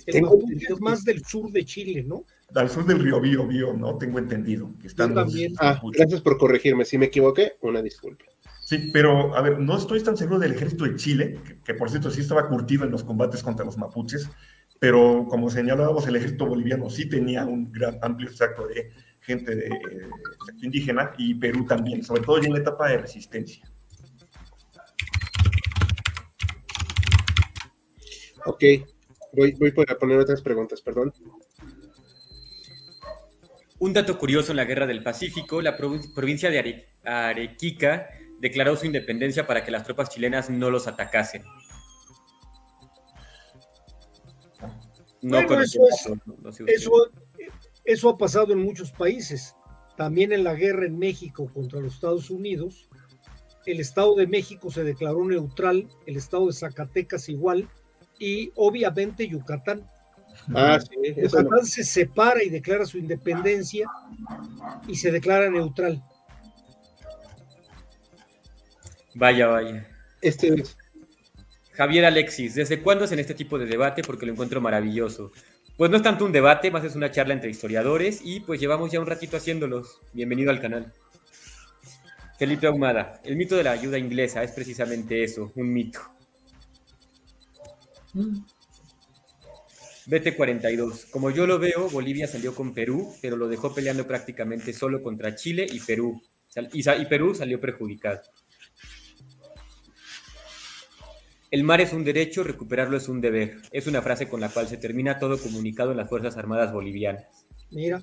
El 0.06 0.22
mapuche 0.22 0.66
es 0.68 0.80
más 0.80 1.04
del 1.04 1.24
sur 1.24 1.50
de 1.50 1.64
Chile, 1.64 2.04
¿no? 2.04 2.24
Al 2.54 2.68
sur 2.68 2.84
del 2.84 2.98
río 2.98 3.20
Bío, 3.20 3.46
Bío, 3.46 3.72
¿no? 3.72 3.96
Tengo 3.96 4.18
entendido. 4.18 4.68
Que 4.80 4.86
están 4.88 5.16
ah, 5.16 5.80
gracias 5.92 6.20
por 6.20 6.38
corregirme. 6.38 6.84
Si 6.84 6.98
me 6.98 7.06
equivoqué, 7.06 7.52
una 7.62 7.80
disculpa. 7.80 8.24
Sí, 8.64 8.90
pero 8.92 9.36
a 9.36 9.42
ver, 9.42 9.58
no 9.58 9.76
estoy 9.76 10.02
tan 10.02 10.16
seguro 10.16 10.38
del 10.38 10.52
ejército 10.52 10.84
de 10.84 10.96
Chile, 10.96 11.38
que, 11.64 11.74
por 11.74 11.90
cierto 11.90 12.10
sí 12.10 12.20
estaba 12.20 12.48
curtido 12.48 12.84
en 12.84 12.90
los 12.90 13.04
combates 13.04 13.42
contra 13.42 13.66
los 13.66 13.76
mapuches, 13.76 14.30
pero 14.78 15.26
como 15.28 15.50
señalábamos, 15.50 16.06
el 16.06 16.16
ejército 16.16 16.46
boliviano 16.46 16.88
sí 16.88 17.08
tenía 17.08 17.44
un 17.44 17.70
gran 17.70 17.98
amplio 18.00 18.28
extracto 18.28 18.66
de 18.66 18.90
gente 19.20 19.54
de, 19.54 19.70
indígena 20.62 21.12
y 21.18 21.34
Perú 21.34 21.66
también, 21.66 22.02
sobre 22.02 22.22
todo 22.22 22.38
en 22.38 22.52
la 22.52 22.60
etapa 22.60 22.88
de 22.88 22.98
resistencia. 22.98 23.62
Ok, 28.46 28.64
voy, 29.34 29.52
voy 29.52 29.84
a 29.88 29.98
poner 29.98 30.18
otras 30.18 30.40
preguntas, 30.40 30.80
perdón. 30.80 31.12
Un 33.82 33.92
dato 33.92 34.16
curioso 34.16 34.52
en 34.52 34.58
la 34.58 34.64
Guerra 34.64 34.86
del 34.86 35.02
Pacífico, 35.02 35.60
la 35.60 35.76
provincia 35.76 36.48
de 36.50 36.86
Arequipa 37.02 38.06
declaró 38.38 38.76
su 38.76 38.86
independencia 38.86 39.44
para 39.44 39.64
que 39.64 39.72
las 39.72 39.82
tropas 39.82 40.08
chilenas 40.08 40.48
no 40.50 40.70
los 40.70 40.86
atacasen. 40.86 41.42
No 45.20 45.40
eso, 45.40 45.80
eso, 47.84 48.08
ha 48.08 48.16
pasado 48.16 48.52
en 48.52 48.60
muchos 48.60 48.92
países. 48.92 49.56
También 49.96 50.30
en 50.32 50.44
la 50.44 50.54
guerra 50.54 50.86
en 50.86 50.96
México 50.96 51.50
contra 51.52 51.80
los 51.80 51.94
Estados 51.94 52.30
Unidos, 52.30 52.88
el 53.66 53.80
Estado 53.80 54.14
de 54.14 54.28
México 54.28 54.70
se 54.70 54.84
declaró 54.84 55.24
neutral, 55.24 55.88
el 56.06 56.16
Estado 56.16 56.46
de 56.46 56.52
Zacatecas 56.52 57.28
igual, 57.28 57.68
y 58.20 58.52
obviamente 58.54 59.26
Yucatán. 59.26 59.84
Ah, 60.54 60.78
Yucatán 61.16 61.64
se 61.64 61.84
separa 61.84 62.42
y 62.42 62.50
declara 62.50 62.84
su 62.84 62.98
independencia 62.98 63.88
y 64.88 64.96
se 64.96 65.12
declara 65.12 65.50
neutral. 65.50 66.02
Vaya, 69.14 69.46
vaya. 69.46 69.86
Este 70.20 70.48
es. 70.48 70.76
Javier 71.72 72.04
Alexis, 72.04 72.54
¿desde 72.54 72.82
cuándo 72.82 73.04
es 73.04 73.12
en 73.12 73.18
este 73.18 73.34
tipo 73.34 73.58
de 73.58 73.66
debate? 73.66 74.02
Porque 74.02 74.26
lo 74.26 74.32
encuentro 74.32 74.60
maravilloso. 74.60 75.32
Pues 75.76 75.90
no 75.90 75.96
es 75.96 76.02
tanto 76.02 76.24
un 76.24 76.32
debate, 76.32 76.70
más 76.70 76.84
es 76.84 76.94
una 76.96 77.10
charla 77.10 77.34
entre 77.34 77.50
historiadores 77.50 78.20
y 78.22 78.40
pues 78.40 78.60
llevamos 78.60 78.92
ya 78.92 79.00
un 79.00 79.06
ratito 79.06 79.36
haciéndolos. 79.36 79.98
Bienvenido 80.12 80.50
al 80.50 80.60
canal. 80.60 80.92
Felipe 82.38 82.66
Ahumada, 82.66 83.20
el 83.24 83.36
mito 83.36 83.56
de 83.56 83.64
la 83.64 83.70
ayuda 83.72 83.98
inglesa 83.98 84.42
es 84.42 84.52
precisamente 84.52 85.24
eso, 85.24 85.52
un 85.54 85.72
mito. 85.72 86.00
BT42, 90.06 91.10
como 91.10 91.30
yo 91.30 91.46
lo 91.46 91.58
veo, 91.58 91.88
Bolivia 91.88 92.26
salió 92.26 92.54
con 92.54 92.74
Perú, 92.74 93.14
pero 93.20 93.36
lo 93.36 93.48
dejó 93.48 93.74
peleando 93.74 94.06
prácticamente 94.06 94.72
solo 94.72 95.02
contra 95.02 95.34
Chile 95.34 95.66
y 95.70 95.80
Perú. 95.80 96.20
Y 96.72 97.04
Perú 97.06 97.34
salió 97.34 97.60
perjudicado. 97.60 98.20
El 101.50 101.64
mar 101.64 101.82
es 101.82 101.92
un 101.92 102.02
derecho, 102.02 102.42
recuperarlo 102.44 102.96
es 102.96 103.08
un 103.08 103.20
deber. 103.20 103.58
Es 103.72 103.86
una 103.86 104.00
frase 104.00 104.26
con 104.28 104.40
la 104.40 104.48
cual 104.48 104.68
se 104.68 104.78
termina 104.78 105.18
todo 105.18 105.38
comunicado 105.38 105.90
en 105.90 105.98
las 105.98 106.08
Fuerzas 106.08 106.36
Armadas 106.38 106.72
Bolivianas. 106.72 107.26
Mira. 107.70 108.02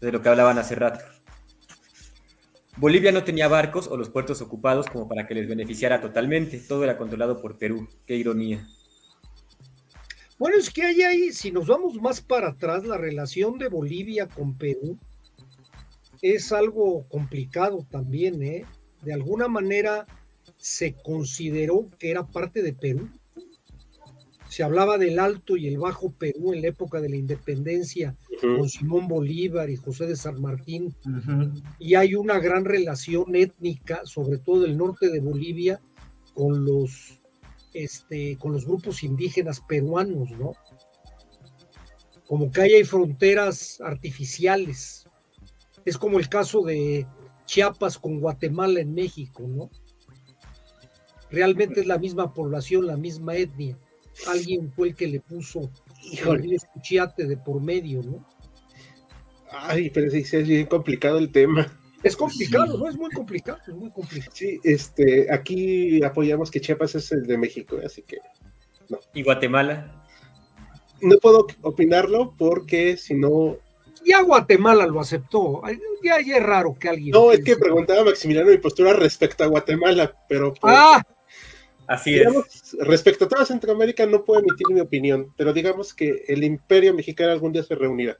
De 0.00 0.12
lo 0.12 0.22
que 0.22 0.28
hablaban 0.28 0.58
hace 0.58 0.74
rato. 0.74 1.04
Bolivia 2.78 3.12
no 3.12 3.24
tenía 3.24 3.48
barcos 3.48 3.86
o 3.88 3.96
los 3.96 4.08
puertos 4.08 4.40
ocupados 4.40 4.86
como 4.86 5.08
para 5.08 5.26
que 5.26 5.34
les 5.34 5.48
beneficiara 5.48 6.00
totalmente. 6.00 6.58
Todo 6.58 6.84
era 6.84 6.96
controlado 6.96 7.40
por 7.42 7.58
Perú. 7.58 7.86
Qué 8.06 8.16
ironía. 8.16 8.66
Bueno, 10.38 10.56
es 10.56 10.70
que 10.70 10.84
hay 10.84 11.02
ahí, 11.02 11.32
si 11.32 11.50
nos 11.50 11.66
vamos 11.66 12.00
más 12.00 12.20
para 12.20 12.50
atrás, 12.50 12.84
la 12.84 12.96
relación 12.96 13.58
de 13.58 13.68
Bolivia 13.68 14.28
con 14.28 14.54
Perú 14.56 14.96
es 16.22 16.52
algo 16.52 17.04
complicado 17.08 17.86
también, 17.90 18.42
¿eh? 18.42 18.64
De 19.02 19.12
alguna 19.12 19.48
manera, 19.48 20.06
se 20.56 20.94
consideró 20.94 21.88
que 21.98 22.10
era 22.10 22.26
parte 22.26 22.62
de 22.62 22.72
Perú. 22.72 23.08
Se 24.48 24.62
hablaba 24.62 24.98
del 24.98 25.18
Alto 25.18 25.56
y 25.56 25.68
el 25.68 25.78
Bajo 25.78 26.10
Perú 26.10 26.52
en 26.52 26.62
la 26.62 26.68
época 26.68 27.00
de 27.00 27.08
la 27.08 27.16
independencia 27.16 28.16
con 28.40 28.68
Simón 28.68 29.06
Bolívar 29.06 29.70
y 29.70 29.76
José 29.76 30.06
de 30.06 30.16
San 30.16 30.40
Martín. 30.40 30.94
Y 31.78 31.94
hay 31.94 32.14
una 32.14 32.38
gran 32.40 32.64
relación 32.64 33.36
étnica, 33.36 34.00
sobre 34.04 34.38
todo 34.38 34.62
del 34.62 34.76
norte 34.76 35.10
de 35.10 35.20
Bolivia, 35.20 35.80
con 36.34 36.64
los, 36.64 37.17
este, 37.72 38.36
con 38.36 38.52
los 38.52 38.66
grupos 38.66 39.02
indígenas 39.02 39.60
peruanos, 39.60 40.30
¿no? 40.30 40.52
Como 42.26 42.50
que 42.50 42.60
hay 42.62 42.84
fronteras 42.84 43.80
artificiales. 43.80 45.06
Es 45.84 45.96
como 45.96 46.18
el 46.18 46.28
caso 46.28 46.62
de 46.62 47.06
Chiapas 47.46 47.98
con 47.98 48.20
Guatemala 48.20 48.80
en 48.80 48.94
México, 48.94 49.44
¿no? 49.46 49.70
realmente 51.30 51.80
es 51.80 51.86
la 51.86 51.98
misma 51.98 52.32
población, 52.32 52.86
la 52.86 52.96
misma 52.96 53.36
etnia. 53.36 53.76
Alguien 54.26 54.72
fue 54.72 54.88
el 54.88 54.96
que 54.96 55.06
le 55.06 55.20
puso 55.20 55.70
el 56.12 56.52
escuchate 56.52 57.26
de 57.26 57.36
por 57.36 57.60
medio, 57.62 58.02
¿no? 58.02 58.26
Ay, 59.50 59.90
pero 59.90 60.10
sí, 60.10 60.18
es 60.18 60.46
bien 60.46 60.66
complicado 60.66 61.18
el 61.18 61.30
tema. 61.30 61.72
Es 62.02 62.16
complicado, 62.16 62.78
¿no? 62.78 62.88
Es 62.88 62.96
muy 62.96 63.10
complicado, 63.10 63.58
es 63.66 63.74
muy 63.74 63.90
complicado. 63.90 64.32
Sí, 64.34 64.60
este, 64.62 65.32
aquí 65.32 66.02
apoyamos 66.04 66.50
que 66.50 66.60
Chiapas 66.60 66.94
es 66.94 67.10
el 67.12 67.26
de 67.26 67.36
México, 67.36 67.78
así 67.84 68.02
que 68.02 68.18
no. 68.88 68.98
¿Y 69.14 69.22
Guatemala? 69.22 70.04
No 71.00 71.16
puedo 71.18 71.46
opinarlo 71.62 72.34
porque 72.38 72.96
si 72.96 73.14
no. 73.14 73.56
Ya 74.04 74.22
Guatemala 74.22 74.86
lo 74.86 75.00
aceptó. 75.00 75.62
Ya, 76.02 76.16
es 76.16 76.42
raro 76.42 76.76
que 76.78 76.88
alguien. 76.88 77.10
No, 77.10 77.32
es 77.32 77.44
que 77.44 77.56
preguntaba 77.56 78.04
Maximiliano 78.04 78.50
mi 78.50 78.58
postura 78.58 78.92
respecto 78.92 79.44
a 79.44 79.48
Guatemala, 79.48 80.12
pero. 80.28 80.54
Pues, 80.54 80.74
ah, 80.76 81.02
Así 81.88 82.16
es. 82.16 82.76
Respecto 82.80 83.24
a 83.24 83.28
toda 83.28 83.46
Centroamérica 83.46 84.04
no 84.04 84.22
puedo 84.22 84.40
emitir 84.40 84.66
mi 84.70 84.80
opinión, 84.80 85.32
pero 85.36 85.54
digamos 85.54 85.94
que 85.94 86.24
el 86.28 86.44
imperio 86.44 86.92
mexicano 86.92 87.32
algún 87.32 87.52
día 87.52 87.62
se 87.62 87.74
reunirá. 87.74 88.18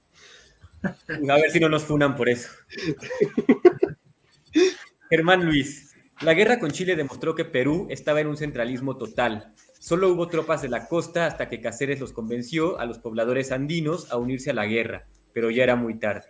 A 0.82 1.36
ver 1.36 1.50
si 1.50 1.60
no 1.60 1.68
nos 1.68 1.84
funan 1.84 2.16
por 2.16 2.28
eso. 2.28 2.48
Germán 5.10 5.44
Luis, 5.44 5.94
la 6.20 6.34
guerra 6.34 6.58
con 6.58 6.70
Chile 6.70 6.96
demostró 6.96 7.34
que 7.34 7.44
Perú 7.44 7.86
estaba 7.90 8.20
en 8.20 8.26
un 8.26 8.36
centralismo 8.36 8.96
total. 8.96 9.52
Solo 9.78 10.12
hubo 10.12 10.28
tropas 10.28 10.62
de 10.62 10.68
la 10.68 10.88
costa 10.88 11.26
hasta 11.26 11.48
que 11.48 11.60
Cáceres 11.60 12.00
los 12.00 12.12
convenció 12.12 12.78
a 12.78 12.86
los 12.86 12.98
pobladores 12.98 13.52
andinos 13.52 14.10
a 14.10 14.16
unirse 14.16 14.50
a 14.50 14.54
la 14.54 14.66
guerra, 14.66 15.04
pero 15.32 15.50
ya 15.50 15.62
era 15.62 15.76
muy 15.76 15.98
tarde. 15.98 16.24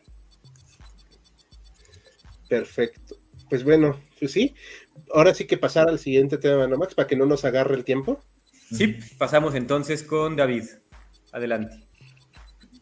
Perfecto. 2.49 3.17
Pues 3.49 3.65
bueno, 3.65 3.99
pues 4.19 4.33
sí, 4.33 4.55
ahora 5.15 5.35
sí 5.35 5.47
que 5.47 5.57
pasar 5.57 5.89
al 5.89 5.99
siguiente 5.99 6.37
tema, 6.37 6.67
¿no, 6.67 6.77
Max? 6.77 6.95
Para 6.95 7.09
que 7.09 7.17
no 7.17 7.25
nos 7.25 7.45
agarre 7.45 7.75
el 7.75 7.85
tiempo. 7.85 8.23
Sí, 8.71 8.99
pasamos 9.17 9.55
entonces 9.55 10.03
con 10.03 10.37
David. 10.37 10.65
Adelante. 11.33 11.88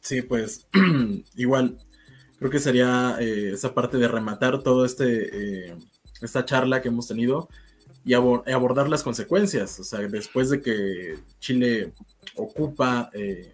Sí, 0.07 0.23
pues 0.23 0.69
igual, 1.35 1.79
creo 2.39 2.49
que 2.49 2.61
sería 2.61 3.17
eh, 3.19 3.51
esa 3.55 3.75
parte 3.75 3.99
de 3.99 4.07
rematar 4.07 4.63
todo 4.63 4.85
este, 4.85 5.71
eh, 5.71 5.77
esta 6.23 6.45
charla 6.45 6.81
que 6.81 6.91
hemos 6.91 7.09
tenido 7.09 7.49
y 8.05 8.15
abordar 8.15 8.89
las 8.89 9.03
consecuencias. 9.03 9.81
O 9.81 9.83
sea, 9.83 9.99
después 10.03 10.49
de 10.51 10.61
que 10.61 11.19
Chile 11.41 11.93
ocupa, 12.37 13.11
eh, 13.15 13.53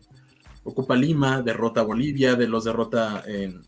ocupa 0.63 0.95
Lima, 0.95 1.41
derrota 1.41 1.81
a 1.81 1.85
Bolivia, 1.85 2.35
de 2.35 2.49
los 2.49 2.65
derrota 2.65 3.25
en, 3.27 3.63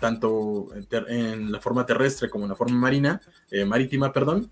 tanto 0.00 0.66
en 0.90 1.52
la 1.52 1.60
forma 1.60 1.86
terrestre 1.86 2.28
como 2.28 2.46
en 2.46 2.50
la 2.50 2.56
forma 2.56 2.80
marina, 2.80 3.20
marítima, 3.68 4.12
perdón, 4.12 4.50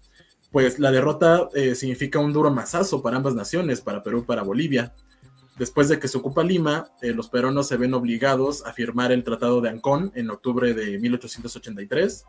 pues 0.53 0.79
la 0.79 0.93
derrota 0.93 1.49
significa 1.75 2.21
un 2.21 2.33
duro 2.33 2.53
masazo 2.53 3.03
para 3.03 3.17
ambas 3.17 3.35
naciones, 3.35 3.81
para 3.81 4.05
Perú 4.05 4.25
para 4.25 4.45
Bolivia. 4.45 4.95
Después 5.59 5.89
de 5.89 5.99
que 5.99 6.09
se 6.09 6.19
ocupa 6.19 6.43
Lima, 6.43 6.91
los 7.03 7.29
peruanos 7.29 7.69
se 7.69 7.77
ven 7.77 7.95
obligados 7.95 8.65
a 8.67 8.73
firmar 8.73 9.13
el 9.13 9.25
Tratado 9.25 9.61
de 9.61 9.71
Ancón 9.71 10.13
en 10.15 10.31
octubre 10.31 10.75
de 10.75 10.99
1883, 10.99 12.25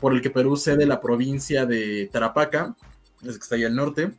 por 0.00 0.14
el 0.14 0.22
que 0.22 0.30
Perú 0.30 0.56
cede 0.56 0.86
la 0.86 1.00
provincia 1.00 1.66
de 1.66 2.08
Tarapaca, 2.12 2.74
es 3.22 3.36
que 3.36 3.42
está 3.42 3.56
ahí 3.56 3.64
al 3.64 3.74
norte, 3.74 4.12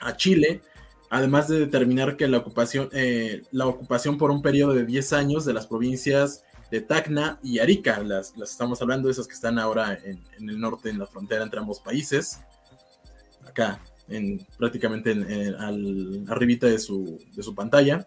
a 0.00 0.16
Chile, 0.16 0.62
además 1.10 1.48
de 1.48 1.60
determinar 1.60 2.16
que 2.16 2.26
la 2.28 2.38
ocupación, 2.38 2.88
la 3.50 3.66
ocupación 3.66 4.18
por 4.18 4.30
un 4.30 4.42
periodo 4.42 4.74
de 4.74 4.84
10 4.84 5.12
años 5.12 5.44
de 5.44 5.52
las 5.52 5.66
provincias 5.66 6.44
de 6.70 6.80
Tacna 6.80 7.38
y 7.42 7.58
Arica, 7.58 8.02
las, 8.02 8.36
las 8.36 8.50
estamos 8.50 8.80
hablando, 8.82 9.08
esas 9.10 9.28
que 9.28 9.34
están 9.34 9.58
ahora 9.58 9.98
en, 10.02 10.48
el 10.48 10.58
norte, 10.58 10.90
en 10.90 10.98
la 10.98 11.06
frontera 11.06 11.44
entre 11.44 11.60
ambos 11.60 11.80
países, 11.80 12.40
acá, 13.46 13.80
en, 14.08 14.46
prácticamente 14.58 15.12
en, 15.12 15.54
al, 15.56 16.24
arribita 16.28 16.66
de 16.66 16.78
su, 16.78 17.18
pantalla. 17.54 18.06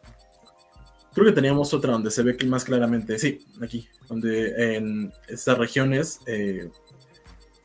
Creo 1.14 1.26
que 1.26 1.34
teníamos 1.34 1.74
otra 1.74 1.94
donde 1.94 2.12
se 2.12 2.24
ve 2.24 2.38
más 2.46 2.64
claramente, 2.64 3.18
sí, 3.18 3.40
aquí, 3.62 3.88
donde 4.08 4.76
en 4.76 5.12
estas 5.28 5.58
regiones 5.58 6.20
eh, 6.28 6.70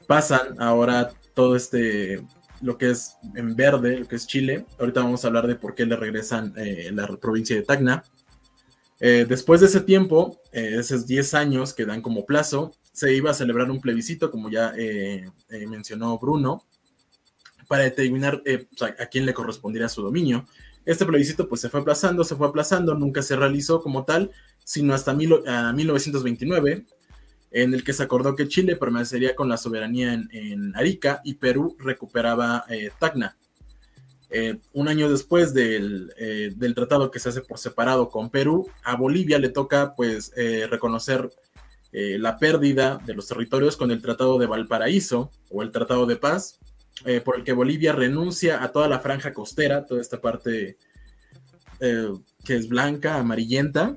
pasan 0.06 0.60
ahora 0.60 1.10
todo 1.34 1.56
este, 1.56 2.24
lo 2.62 2.78
que 2.78 2.90
es 2.90 3.16
en 3.34 3.54
verde, 3.56 3.98
lo 3.98 4.08
que 4.08 4.16
es 4.16 4.26
Chile. 4.26 4.64
Ahorita 4.78 5.02
vamos 5.02 5.24
a 5.24 5.28
hablar 5.28 5.46
de 5.46 5.56
por 5.56 5.74
qué 5.74 5.84
le 5.84 5.96
regresan 5.96 6.54
eh, 6.56 6.90
la 6.92 7.06
provincia 7.08 7.56
de 7.56 7.62
Tacna. 7.62 8.04
Eh, 9.00 9.26
después 9.28 9.60
de 9.60 9.66
ese 9.66 9.80
tiempo, 9.80 10.38
eh, 10.52 10.76
esos 10.78 11.06
10 11.06 11.34
años 11.34 11.74
que 11.74 11.84
dan 11.84 12.00
como 12.00 12.24
plazo, 12.24 12.72
se 12.92 13.12
iba 13.14 13.32
a 13.32 13.34
celebrar 13.34 13.70
un 13.70 13.80
plebiscito, 13.80 14.30
como 14.30 14.48
ya 14.48 14.72
mencionó 15.48 16.18
Bruno, 16.18 16.66
para 17.72 17.84
determinar 17.84 18.42
a 18.98 19.06
quién 19.06 19.24
le 19.24 19.32
correspondiera 19.32 19.88
su 19.88 20.02
dominio. 20.02 20.44
Este 20.84 21.06
plebiscito 21.06 21.48
pues 21.48 21.62
se 21.62 21.70
fue 21.70 21.80
aplazando, 21.80 22.22
se 22.22 22.36
fue 22.36 22.46
aplazando, 22.46 22.94
nunca 22.94 23.22
se 23.22 23.34
realizó 23.34 23.80
como 23.80 24.04
tal, 24.04 24.30
sino 24.62 24.92
hasta 24.92 25.14
1929, 25.14 26.84
en 27.50 27.72
el 27.72 27.82
que 27.82 27.94
se 27.94 28.02
acordó 28.02 28.36
que 28.36 28.46
Chile 28.46 28.76
permanecería 28.76 29.34
con 29.34 29.48
la 29.48 29.56
soberanía 29.56 30.12
en, 30.12 30.76
Arica 30.76 31.22
y 31.24 31.32
Perú 31.32 31.74
recuperaba 31.80 32.66
Tacna. 32.98 33.38
Eh, 34.28 34.58
un 34.74 34.88
año 34.88 35.10
después 35.10 35.54
eh, 35.56 36.52
del, 36.54 36.74
tratado 36.74 37.10
que 37.10 37.20
se 37.20 37.30
hace 37.30 37.40
por 37.40 37.58
separado 37.58 38.10
con 38.10 38.28
Perú, 38.28 38.68
a 38.84 38.96
Bolivia 38.96 39.38
le 39.38 39.48
toca 39.48 39.94
pues 39.94 40.30
eh, 40.36 40.66
reconocer 40.70 41.30
la 41.94 42.38
pérdida 42.38 42.98
de 43.06 43.14
los 43.14 43.28
territorios 43.28 43.78
con 43.78 43.90
el 43.90 44.02
Tratado 44.02 44.38
de 44.38 44.46
Valparaíso 44.46 45.30
o 45.50 45.62
el 45.62 45.70
Tratado 45.70 46.06
de 46.06 46.16
Paz, 46.16 46.58
por 47.24 47.36
el 47.36 47.44
que 47.44 47.52
Bolivia 47.52 47.92
renuncia 47.92 48.62
a 48.62 48.70
toda 48.70 48.88
la 48.88 49.00
franja 49.00 49.32
costera, 49.32 49.84
toda 49.84 50.00
esta 50.00 50.20
parte 50.20 50.76
que 51.78 52.54
es 52.54 52.68
blanca, 52.68 53.16
amarillenta, 53.16 53.96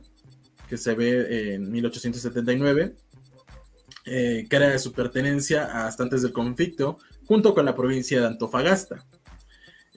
que 0.67 0.77
se 0.77 0.95
ve 0.95 1.53
en 1.53 1.71
1879, 1.71 2.95
que 4.03 4.47
era 4.49 4.69
de 4.69 4.79
su 4.79 4.91
pertenencia 4.91 5.85
hasta 5.85 6.03
antes 6.03 6.23
del 6.23 6.33
conflicto, 6.33 6.97
junto 7.27 7.53
con 7.53 7.65
la 7.65 7.75
provincia 7.75 8.19
de 8.19 8.27
Antofagasta. 8.27 9.05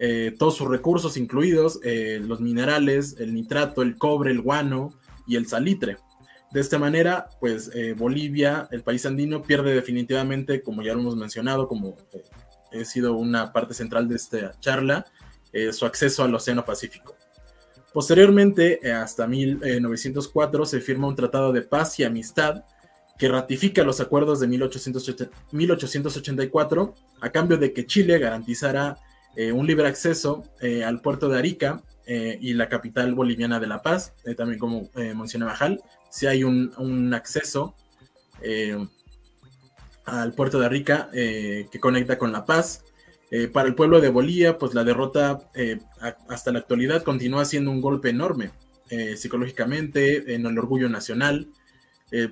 Eh, 0.00 0.34
todos 0.38 0.56
sus 0.56 0.68
recursos 0.68 1.16
incluidos, 1.16 1.80
eh, 1.82 2.20
los 2.22 2.40
minerales, 2.40 3.16
el 3.18 3.34
nitrato, 3.34 3.82
el 3.82 3.98
cobre, 3.98 4.30
el 4.30 4.40
guano 4.40 4.92
y 5.26 5.36
el 5.36 5.46
salitre. 5.46 5.96
De 6.52 6.60
esta 6.60 6.78
manera, 6.78 7.28
pues 7.40 7.70
eh, 7.74 7.94
Bolivia, 7.94 8.68
el 8.70 8.82
país 8.82 9.04
andino, 9.06 9.42
pierde 9.42 9.74
definitivamente, 9.74 10.62
como 10.62 10.82
ya 10.82 10.94
lo 10.94 11.00
hemos 11.00 11.16
mencionado, 11.16 11.66
como 11.66 11.96
he 12.72 12.84
sido 12.84 13.14
una 13.14 13.52
parte 13.52 13.74
central 13.74 14.08
de 14.08 14.16
esta 14.16 14.58
charla, 14.60 15.06
su 15.72 15.86
acceso 15.86 16.22
al 16.22 16.34
Océano 16.34 16.64
Pacífico. 16.64 17.16
Posteriormente, 17.92 18.92
hasta 18.92 19.26
1904, 19.26 20.66
se 20.66 20.80
firma 20.80 21.08
un 21.08 21.16
tratado 21.16 21.52
de 21.52 21.62
paz 21.62 21.98
y 21.98 22.04
amistad 22.04 22.64
que 23.18 23.28
ratifica 23.28 23.82
los 23.82 24.00
acuerdos 24.00 24.40
de 24.40 24.46
1884 24.46 26.94
a 27.20 27.30
cambio 27.30 27.58
de 27.58 27.72
que 27.72 27.84
Chile 27.84 28.18
garantizara 28.18 28.96
eh, 29.34 29.50
un 29.52 29.66
libre 29.66 29.88
acceso 29.88 30.44
eh, 30.60 30.84
al 30.84 31.00
puerto 31.00 31.28
de 31.28 31.38
Arica 31.38 31.82
eh, 32.06 32.38
y 32.40 32.54
la 32.54 32.68
capital 32.68 33.12
boliviana 33.14 33.60
de 33.60 33.66
La 33.66 33.82
Paz, 33.82 34.14
también 34.36 34.58
como 34.58 34.88
mencionaba 34.94 35.54
Hal, 35.58 35.82
si 36.10 36.26
hay 36.26 36.44
un, 36.44 37.12
acceso 37.12 37.74
al 40.08 40.32
puerto 40.34 40.58
de 40.58 40.66
Arica 40.66 41.08
que 41.12 41.80
conecta 41.80 42.18
con 42.18 42.32
La 42.32 42.44
Paz. 42.44 42.84
para 43.52 43.68
el 43.68 43.74
pueblo 43.74 44.00
de 44.00 44.08
Bolivia, 44.08 44.58
pues 44.58 44.74
la 44.74 44.84
derrota 44.84 45.40
hasta 46.28 46.52
la 46.52 46.60
actualidad 46.60 47.02
continúa 47.02 47.44
siendo 47.44 47.70
un 47.70 47.80
golpe 47.80 48.10
enorme 48.10 48.50
psicológicamente 49.16 50.34
en 50.34 50.46
el 50.46 50.58
orgullo 50.58 50.88
nacional. 50.88 51.48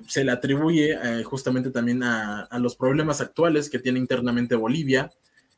se 0.07 0.23
le 0.23 0.31
atribuye 0.31 0.97
justamente 1.23 1.69
también 1.69 2.03
a, 2.03 2.41
a, 2.41 2.59
los 2.59 2.75
problemas 2.75 3.21
actuales 3.21 3.69
que 3.69 3.79
tiene 3.79 3.99
internamente 3.99 4.55
Bolivia, 4.55 5.11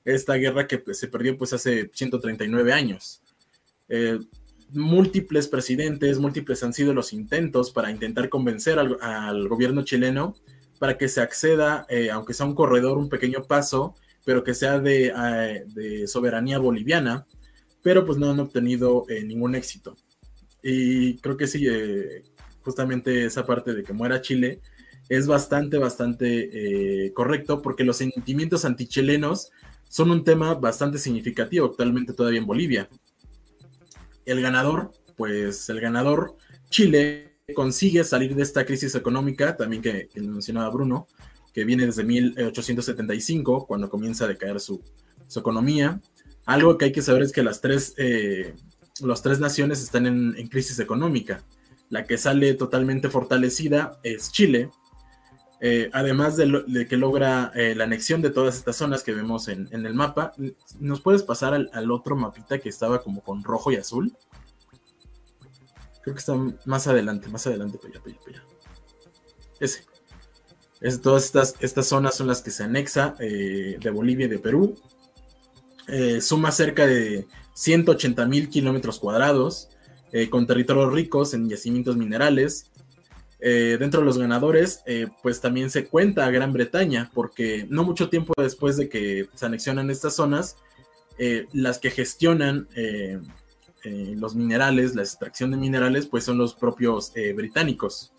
esta 0.06 0.36
guerra 0.36 0.68
que 0.68 0.80
pues, 0.80 1.00
se 1.00 1.08
perdió 1.08 1.38
pues 1.38 1.54
hace 1.54 1.90
139 1.94 2.74
años. 2.74 3.22
Eh, 3.88 4.20
múltiples 4.72 5.48
presidentes, 5.48 6.20
múltiples 6.20 6.64
han 6.64 6.74
sido 6.74 6.94
los 6.94 7.12
intentos 7.14 7.72
para 7.72 7.92
intentar 7.92 8.30
convencer 8.30 8.78
al, 8.78 9.48
gobierno 9.48 9.84
chileno 9.84 10.36
para 10.80 10.98
que 10.98 11.10
se 11.10 11.22
acceda, 11.22 11.86
eh, 11.90 12.10
aunque 12.10 12.34
sea 12.34 12.46
un 12.46 12.56
corredor, 12.56 12.98
un 12.98 13.10
pequeño 13.10 13.44
paso, 13.44 13.96
pero 14.26 14.44
que 14.44 14.54
sea 14.54 14.80
de, 14.80 15.14
eh, 15.78 16.08
soberanía 16.08 16.58
boliviana, 16.58 17.26
pero 17.82 18.06
pues 18.06 18.18
no 18.18 18.32
han 18.32 18.40
obtenido 18.40 19.06
ningún 19.26 19.56
éxito. 19.56 19.96
Y 20.62 21.18
creo 21.20 21.38
que 21.38 21.48
sí, 21.48 21.66
justamente 22.62 23.26
esa 23.26 23.46
parte 23.46 23.74
de 23.74 23.84
que 23.84 23.94
muera 23.94 24.22
Chile 24.22 24.60
es 25.08 25.28
bastante, 25.28 25.78
bastante 25.78 27.12
correcto, 27.14 27.62
porque 27.62 27.86
los 27.86 27.98
sentimientos 27.98 28.66
antichilenos 28.66 29.52
son 29.88 30.12
un 30.12 30.24
tema 30.24 30.54
bastante 30.54 30.98
significativo 30.98 31.66
actualmente 31.66 32.14
todavía 32.14 32.40
en 32.40 32.46
Bolivia. 32.46 32.90
El 34.26 34.42
ganador, 34.42 34.92
pues 35.18 35.68
el 35.70 35.82
ganador, 35.82 36.38
Chile, 36.70 37.29
consigue 37.54 38.04
salir 38.04 38.36
de 38.36 38.44
esta 38.44 38.66
crisis 38.66 38.96
económica, 38.96 39.56
también 39.58 39.82
que, 39.82 40.10
mencionaba 40.16 40.70
Bruno, 40.70 41.08
que 41.54 41.66
viene 41.66 41.86
desde 41.86 42.04
1875, 42.04 43.66
cuando 43.66 43.90
comienza 43.90 44.26
a 44.26 44.28
decaer 44.28 44.60
su, 44.60 44.82
economía. 45.36 46.02
Algo 46.46 46.78
que 46.78 46.86
hay 46.86 46.92
que 46.92 47.04
saber 47.04 47.22
es 47.22 47.32
que 47.32 47.44
las 47.44 47.62
tres, 47.62 47.94
eh, 47.98 48.56
las 49.02 49.22
tres 49.22 49.40
naciones 49.40 49.84
están 49.84 50.08
en, 50.08 50.48
crisis 50.48 50.80
económica. 50.80 51.44
La 51.90 52.06
que 52.06 52.18
sale 52.18 52.54
totalmente 52.56 53.10
fortalecida 53.10 54.00
es 54.04 54.32
Chile, 54.32 54.70
eh, 55.62 55.90
además 55.92 56.38
de, 56.38 56.88
que 56.88 56.96
logra 56.96 57.52
eh, 57.54 57.76
la 57.76 57.84
anexión 57.84 58.22
de 58.22 58.30
todas 58.30 58.56
estas 58.56 58.78
zonas 58.78 59.04
que 59.04 59.14
vemos 59.14 59.50
en, 59.50 59.68
el 59.72 59.94
mapa, 59.94 60.34
¿nos 60.80 61.02
puedes 61.02 61.24
pasar 61.24 61.54
al, 61.54 61.92
otro 61.92 62.16
mapita 62.16 62.60
que 62.60 62.70
estaba 62.70 63.04
como 63.04 63.22
con 63.22 63.44
rojo 63.44 63.72
y 63.72 63.76
azul? 63.76 64.16
Creo 66.02 66.16
que 66.16 66.20
está 66.20 66.34
más 66.66 66.88
adelante, 66.88 67.30
más 67.30 67.46
adelante, 67.48 67.78
para 67.78 68.00
allá, 68.00 68.44
Ese. 69.60 69.84
Es, 70.82 71.02
todas 71.02 71.26
estas, 71.26 71.56
estas 71.60 71.88
zonas 71.88 72.16
son 72.16 72.28
las 72.28 72.42
que 72.42 72.52
se 72.52 72.64
anexa 72.64 73.16
eh, 73.20 73.78
de 73.82 73.90
Bolivia 73.90 74.28
y 74.28 74.30
de 74.30 74.40
Perú. 74.40 74.76
suma 76.22 76.52
cerca 76.52 76.88
de 76.88 77.28
180 77.54 78.26
mil 78.28 78.50
kilómetros 78.50 79.00
cuadrados, 79.00 79.70
con 80.32 80.48
territorios 80.48 80.92
ricos 80.92 81.34
en 81.34 81.50
yacimientos 81.50 81.98
minerales, 81.98 82.72
eh, 83.42 83.78
dentro 83.80 84.02
de 84.02 84.06
los 84.06 84.18
ganadores, 84.18 84.82
eh, 84.86 85.08
pues 85.24 85.40
también 85.40 85.70
se 85.70 85.86
cuenta 85.86 86.26
a 86.26 86.32
Gran 86.32 86.52
Bretaña, 86.52 87.10
porque 87.14 87.66
no 87.70 87.86
mucho 87.86 88.10
tiempo 88.10 88.34
después 88.38 88.76
de 88.76 88.90
que 88.90 89.30
se 89.34 89.46
anexionan 89.46 89.90
estas 89.90 90.16
zonas, 90.16 90.58
eh, 91.18 91.48
las 91.54 91.80
que 91.80 91.90
gestionan 91.90 92.68
los 93.84 94.36
minerales, 94.36 94.96
la 94.96 95.02
extracción 95.02 95.52
de 95.52 95.58
minerales, 95.58 96.08
pues 96.08 96.24
son 96.24 96.38
los 96.38 96.56
propios 96.56 97.14
británicos. 97.36 98.14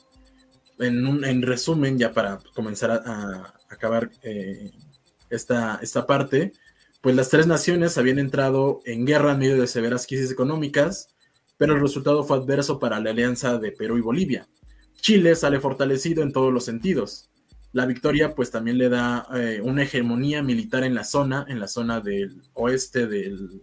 En, 0.79 1.43
resumen, 1.43 1.99
ya 1.99 2.13
para 2.13 2.39
comenzar 2.55 2.91
a, 2.91 3.55
acabar 3.69 4.11
esta, 5.29 5.79
esta 5.83 6.07
parte, 6.07 6.53
pues 7.01 7.15
las 7.15 7.29
tres 7.29 7.47
naciones 7.47 7.99
habían 7.99 8.19
entrado 8.19 8.81
en 8.85 9.05
guerra 9.05 9.33
en 9.33 9.39
medio 9.39 9.61
de 9.61 9.67
severas 9.67 10.07
crisis 10.07 10.31
económicas, 10.31 11.09
pero 11.59 11.75
el 11.75 11.81
resultado 11.81 12.25
fue 12.25 12.39
adverso 12.39 12.79
para 12.79 13.01
la 13.01 13.11
alianza 13.11 13.59
de 13.59 13.73
Perú 13.73 13.99
y 13.99 14.03
Bolivia 14.03 14.49
Chile 15.01 15.35
sale 15.35 15.61
fortalecido 15.61 16.23
en 16.23 16.33
todos 16.33 16.53
los 16.53 16.65
sentidos. 16.65 17.31
La 17.73 17.87
victoria 17.87 18.35
pues 18.35 18.51
también 18.51 18.79
le 18.79 18.89
da 18.89 19.27
eh, 19.35 19.61
una 19.63 19.83
hegemonía 19.83 20.43
militar 20.43 20.85
en 20.85 20.95
la 20.95 21.05
zona, 21.05 21.47
en 21.49 21.61
la 21.61 21.69
zona 21.69 22.01
del 22.01 22.43
oeste 22.55 23.07
del, 23.07 23.63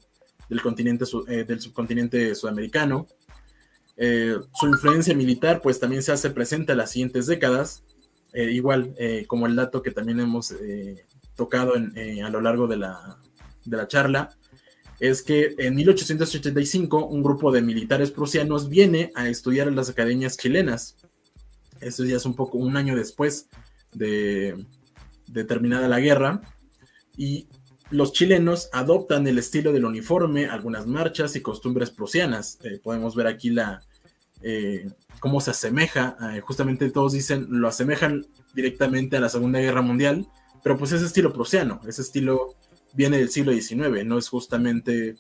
continente, 0.62 1.06
eh, 1.28 1.44
del 1.44 1.60
subcontinente 1.60 2.36
sudamericano. 2.36 3.08
Eh, 3.96 4.38
su 4.54 4.68
influencia 4.68 5.16
militar 5.16 5.62
pues 5.62 5.80
también 5.80 6.04
se 6.04 6.12
hace 6.12 6.30
presente 6.30 6.74
en 6.74 6.78
las 6.78 6.92
siguientes 6.92 7.28
décadas, 7.28 7.84
igual 8.34 8.94
como 9.26 9.48
el 9.48 9.56
dato 9.56 9.82
que 9.82 9.90
también 9.90 10.20
hemos 10.20 10.54
tocado 11.36 11.74
a 11.74 12.30
lo 12.30 12.42
largo 12.42 12.68
de 12.68 12.78
la, 12.78 13.18
de 13.66 13.78
la 13.78 13.88
charla. 13.88 14.38
es 15.00 15.22
que 15.22 15.56
en 15.60 15.76
1885 15.76 17.06
un 17.06 17.22
grupo 17.22 17.52
de 17.52 17.62
militares 17.62 18.12
prusianos 18.12 18.70
viene 18.70 19.12
a 19.16 19.30
estudiar 19.30 19.68
en 19.68 19.76
las 19.76 19.90
academias 19.90 20.38
chilenas. 20.38 20.96
Eso 21.80 22.04
ya 22.06 22.18
es 22.18 22.26
un 22.26 22.36
poco 22.36 22.58
un 22.58 22.76
año 22.76 22.96
después 22.96 23.48
de, 23.94 24.66
terminada 25.48 25.88
la 25.88 26.00
guerra. 26.00 26.42
Y 27.16 27.48
los 27.90 28.12
chilenos 28.12 28.70
adoptan 28.74 29.28
el 29.28 29.38
estilo 29.38 29.72
del 29.72 29.86
uniforme, 29.86 30.48
algunas 30.48 30.88
marchas 30.88 31.36
y 31.36 31.42
costumbres 31.42 31.92
prusianas. 31.92 32.60
Eh, 32.64 32.80
podemos 32.84 33.16
ver 33.16 33.28
aquí 33.28 33.50
la, 33.50 33.82
eh, 34.42 34.90
cómo 35.20 35.40
se 35.40 35.52
asemeja. 35.52 36.18
Eh, 36.34 36.42
justamente 36.42 36.90
todos 36.90 37.14
dicen, 37.14 37.48
lo 37.50 37.68
asemejan 37.68 38.26
directamente 38.54 39.18
a 39.18 39.22
la 39.22 39.30
Segunda 39.30 39.60
Guerra 39.60 39.82
Mundial, 39.82 40.28
pero 40.64 40.78
pues 40.78 40.92
ese 40.92 41.06
estilo 41.06 41.32
prusiano, 41.32 41.80
ese 41.88 42.02
estilo 42.02 42.56
viene 42.94 43.18
del 43.18 43.30
siglo 43.30 43.54
XIX, 43.54 44.06
no 44.06 44.18
es 44.18 44.30
justamente 44.30 45.16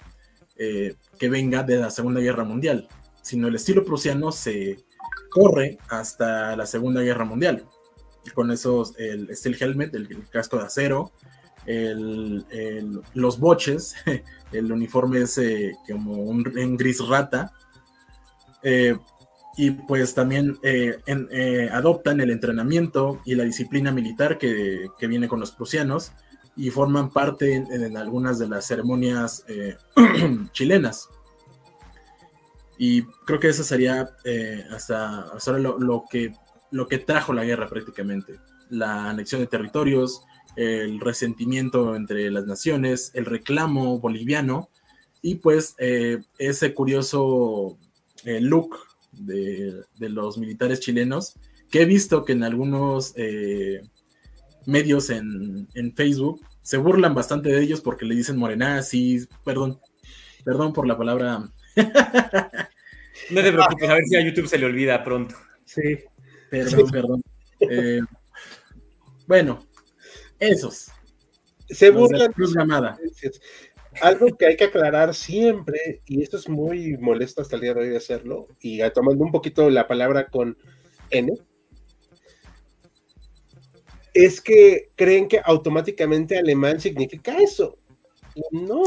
que 0.58 1.30
venga 1.30 1.62
de 1.62 1.78
la 1.78 1.92
Segunda 1.92 2.20
Guerra 2.20 2.44
Mundial, 2.44 2.88
sino 3.22 3.48
el 3.48 3.54
estilo 3.54 3.86
prusiano 3.86 4.32
se 4.32 4.84
corre 5.30 5.78
hasta 5.88 6.56
la 6.56 6.66
Segunda 6.66 7.02
Guerra 7.02 7.26
Mundial. 7.26 7.66
Y 8.26 8.32
con 8.32 8.52
esos, 8.52 8.94
el 8.98 9.36
steel 9.36 9.56
helmet, 9.60 9.94
el, 9.94 10.28
casco 10.30 10.58
de 10.58 10.66
acero, 10.66 11.12
los 11.68 13.40
boches, 13.40 13.96
el 14.52 14.72
uniforme 14.72 15.22
ese 15.22 15.76
como 15.90 16.14
un, 16.14 16.44
gris 16.78 17.06
rata, 17.08 17.52
eh, 18.64 18.98
y 19.58 19.72
pues 19.72 20.14
también 20.14 20.58
eh, 20.64 21.70
adoptan 21.72 22.22
el 22.22 22.30
entrenamiento 22.30 23.22
y 23.26 23.36
la 23.36 23.44
disciplina 23.44 23.92
militar 23.92 24.38
que, 24.38 24.88
que 25.00 25.08
viene 25.08 25.28
con 25.28 25.40
los 25.40 25.52
prusianos, 25.52 26.12
y 26.58 26.72
forman 26.72 27.12
parte 27.12 27.54
en, 27.56 27.96
algunas 27.96 28.40
de 28.40 28.50
las 28.50 28.66
ceremonias 28.66 29.46
eh, 29.48 29.78
chilenas. 30.52 31.08
Y 32.80 33.04
creo 33.26 33.40
que 33.40 33.50
eso 33.50 33.64
sería 33.64 34.10
eh, 34.26 34.66
hasta, 34.72 35.22
hasta 35.22 35.58
lo, 35.60 36.04
que, 36.10 36.34
lo 36.72 36.88
que 36.88 36.98
trajo 36.98 37.32
la 37.32 37.46
guerra 37.46 37.70
prácticamente. 37.70 38.40
La 38.70 39.12
anexión 39.12 39.40
de 39.42 39.48
territorios, 39.48 40.24
el 40.58 41.00
resentimiento 41.00 41.96
entre 41.96 42.30
las 42.32 42.46
naciones, 42.46 43.12
el 43.14 43.26
reclamo 43.26 44.00
boliviano 44.00 44.70
y 45.22 45.36
pues 45.36 45.76
eh, 45.78 46.20
ese 46.38 46.74
curioso 46.74 47.78
look 48.26 48.76
de, 49.12 49.84
de, 49.98 50.10
los 50.10 50.38
militares 50.38 50.82
chilenos 50.82 51.36
que 51.72 51.82
he 51.82 51.86
visto 51.86 52.26
que 52.26 52.34
en 52.34 52.44
algunos 52.44 53.14
medios 54.68 55.10
en, 55.10 55.68
Facebook 55.96 56.42
se 56.62 56.78
burlan 56.78 57.16
bastante 57.16 57.50
de 57.50 57.62
ellos 57.62 57.82
porque 57.82 58.06
le 58.06 58.16
dicen 58.16 58.38
sí, 58.84 59.26
perdón, 59.44 59.80
perdón 60.44 60.74
por 60.74 60.86
la 60.86 60.98
palabra. 60.98 61.50
No 63.32 63.42
te 63.42 63.52
preocupes, 63.52 63.90
a 63.90 63.96
ver 63.96 64.04
si 64.06 64.16
a 64.16 64.24
YouTube 64.24 64.48
se 64.48 64.60
le 64.60 64.68
olvida 64.68 65.04
pronto. 65.04 65.36
Sí. 65.66 65.98
Perdón, 66.50 66.90
perdón. 66.92 67.22
Eh, 67.60 68.02
bueno, 69.26 69.66
esos. 70.40 70.88
Se 71.70 71.90
burlan. 71.90 72.32
Cruz 72.34 72.56
Algo 74.02 74.28
que 74.38 74.46
hay 74.46 74.56
que 74.58 74.66
aclarar 74.66 75.14
siempre, 75.14 76.02
y 76.06 76.22
esto 76.22 76.38
es 76.38 76.48
muy 76.48 76.98
molesto 76.98 77.42
hasta 77.42 77.56
el 77.56 77.62
día 77.64 77.74
de 77.74 77.82
hoy 77.82 77.90
de 77.90 77.98
hacerlo, 77.98 78.48
y 78.62 78.80
tomando 78.92 79.24
un 79.24 79.32
poquito 79.32 79.70
la 79.70 79.88
palabra 79.88 80.28
con 80.28 80.58
N, 81.10 81.34
es 84.14 84.42
que 84.42 84.90
creen 84.96 85.28
que 85.28 85.42
automáticamente 85.44 86.38
alemán 86.38 86.80
significa 86.80 87.38
eso. 87.38 87.78
No. 88.52 88.84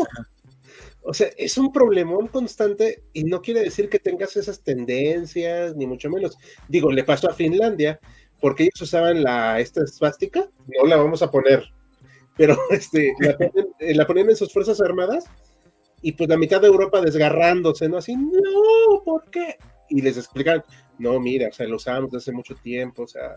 O 1.02 1.14
sea, 1.14 1.28
es 1.36 1.56
un 1.56 1.72
problemón 1.72 2.28
constante 2.28 3.02
y 3.12 3.24
no 3.24 3.40
quiere 3.40 3.60
decir 3.60 3.88
que 3.88 3.98
tengas 3.98 4.36
esas 4.36 4.60
tendencias, 4.62 5.76
ni 5.76 5.86
mucho 5.86 6.10
menos. 6.10 6.36
Digo, 6.68 6.90
le 6.92 7.04
pasó 7.04 7.30
a 7.30 7.34
Finlandia, 7.34 7.98
porque 8.40 8.64
ellos 8.64 8.80
usaban 8.80 9.22
la, 9.22 9.60
esta 9.60 9.82
esvástica, 9.82 10.48
no 10.66 10.86
la 10.86 10.96
vamos 10.96 11.22
a 11.22 11.30
poner, 11.30 11.64
pero 12.36 12.56
este, 12.70 13.14
la, 13.94 14.06
ponían, 14.06 14.30
en 14.30 14.36
sus 14.36 14.52
fuerzas 14.52 14.80
armadas 14.80 15.24
y 16.02 16.12
pues 16.12 16.28
la 16.28 16.38
mitad 16.38 16.60
de 16.60 16.68
Europa 16.68 17.00
desgarrándose, 17.00 17.88
¿no? 17.88 17.98
Así, 17.98 18.16
no, 18.16 19.02
¿por 19.04 19.30
qué? 19.30 19.56
Y 19.88 20.02
les 20.02 20.16
explican, 20.16 20.64
no, 20.98 21.20
mira, 21.20 21.48
o 21.48 21.52
sea, 21.52 21.66
lo 21.66 21.76
usamos 21.76 22.10
desde 22.10 22.24
hace 22.24 22.32
mucho 22.32 22.54
tiempo, 22.54 23.02
o 23.02 23.08
sea, 23.08 23.34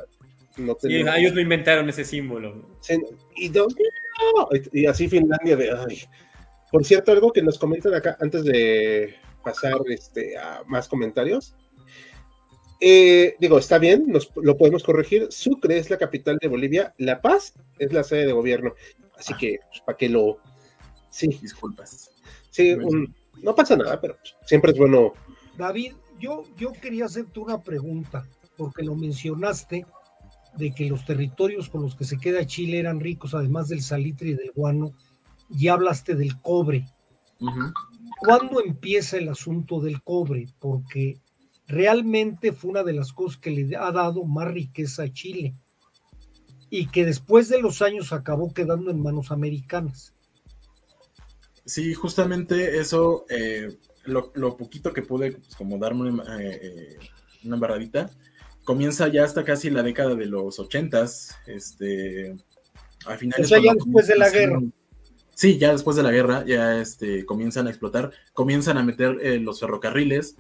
no 0.58 0.78
ellos 0.84 1.34
no 1.34 1.41
inventaron 1.41 1.89
ese 1.89 2.06
símbolo. 2.06 2.64
y, 4.72 4.86
así 4.86 5.08
Finlandia 5.08 5.56
de... 5.56 5.76
Por 6.72 6.86
cierto, 6.86 7.12
algo 7.12 7.32
que 7.32 7.41
nos 7.41 7.60
comentan 7.60 7.93
acá 7.93 8.18
antes 8.20 8.43
de 8.43 9.16
pasar 9.43 9.80
este, 9.89 10.38
a 10.38 10.64
más 10.66 10.88
comentarios. 10.88 11.56
Eh, 12.86 13.38
digo, 13.39 13.59
está 13.59 13.77
bien, 13.77 14.07
nos, 14.07 14.29
lo 14.36 14.57
podemos 14.57 14.84
corregir. 14.84 15.27
Sucre 15.31 15.77
es 15.77 15.89
la 15.89 15.97
capital 15.97 16.38
de 16.41 16.49
Bolivia, 16.49 16.93
La 16.97 17.21
Paz 17.21 17.53
es 17.79 17.93
la 17.93 18.03
sede 18.03 18.25
de 18.25 18.34
gobierno. 18.34 18.73
Así 19.17 19.34
que, 19.36 19.59
pues, 19.69 19.79
para 19.86 19.97
que 19.97 20.09
lo. 20.09 20.39
Sí. 21.09 21.27
Disculpas. 21.41 22.11
Sí, 22.49 22.75
no 23.41 23.55
pasa 23.55 23.77
nada, 23.77 24.01
pero 24.01 24.17
siempre 24.45 24.73
es 24.73 24.77
bueno. 24.77 25.13
David, 25.57 25.93
yo, 26.19 26.43
yo 26.57 26.73
quería 26.73 27.05
hacerte 27.05 27.39
una 27.39 27.61
pregunta, 27.61 28.27
porque 28.57 28.84
lo 28.84 28.95
mencionaste 28.95 29.86
de 30.57 30.75
que 30.75 30.89
los 30.89 31.05
territorios 31.05 31.69
con 31.69 31.84
los 31.84 31.95
que 31.95 32.03
se 32.03 32.17
queda 32.17 32.45
Chile 32.45 32.79
eran 32.79 32.99
ricos, 32.99 33.34
además 33.34 33.69
del 33.69 33.81
salitre 33.81 34.31
y 34.31 34.34
del 34.34 34.51
guano, 34.51 34.91
y 35.49 35.69
hablaste 35.69 36.15
del 36.15 36.38
cobre. 36.41 36.86
¿Cuándo 38.19 38.61
empieza 38.61 39.15
el 39.15 39.29
asunto 39.29 39.79
del 39.79 40.03
cobre? 40.03 40.47
Porque 40.59 41.21
realmente 41.74 42.53
fue 42.53 42.71
una 42.71 42.84
de 42.84 42.93
las 42.93 43.11
cosas 43.13 43.39
que 43.39 43.51
le 43.51 43.76
ha 43.76 43.91
dado 43.91 44.24
más 44.24 44.51
riqueza 44.51 45.03
a 45.03 45.11
Chile 45.11 45.53
y 46.69 46.88
que 46.88 47.05
después 47.05 47.49
de 47.49 47.61
los 47.61 47.82
años 47.82 48.13
acabó 48.13 48.53
quedando 48.53 48.91
en 48.91 49.01
manos 49.01 49.32
americanas. 49.32 50.15
Sí, 51.65 51.93
justamente 51.93 52.80
eso, 52.80 53.26
eh, 53.30 53.78
lo, 54.05 54.57
poquito 54.57 54.91
que 54.91 55.01
pude 55.01 55.34
pues, 55.34 55.55
como 55.55 55.78
darme 55.78 56.09
una, 56.09 56.41
eh, 56.41 56.59
eh, 56.61 56.97
una 57.45 57.55
embarradita, 57.55 58.09
comienza 58.63 59.07
ya 59.07 59.24
hasta 59.24 59.43
casi 59.43 59.69
la 59.69 59.84
década 59.84 60.15
de 60.15 60.26
los 60.26 60.59
ochentas, 60.59 61.38
este, 61.47 62.36
a 63.05 63.17
finales. 63.17 63.51
O 63.51 63.57
ya 63.57 63.74
después 63.74 64.07
de 64.07 64.17
la 64.17 64.30
guerra. 64.30 64.61
Sí, 65.36 65.57
ya 65.57 65.71
después 65.71 65.97
de 65.97 66.03
la 66.03 66.11
guerra, 66.11 66.45
ya 66.45 66.80
este, 66.80 67.26
comienzan 67.26 67.67
a 67.67 67.69
explotar, 67.71 68.11
comienzan 68.34 68.78
a 68.78 68.84
meter 68.84 69.17
eh, 69.21 69.39
los 69.39 69.59
ferrocarriles. 69.59 70.36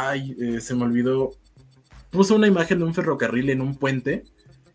Ay, 0.00 0.36
eh, 0.40 0.60
se 0.60 0.76
me 0.76 0.84
olvidó. 0.84 1.32
Puso 2.10 2.36
una 2.36 2.46
imagen 2.46 2.78
de 2.78 2.84
un 2.84 2.94
ferrocarril 2.94 3.50
en 3.50 3.60
un 3.60 3.76
puente, 3.76 4.22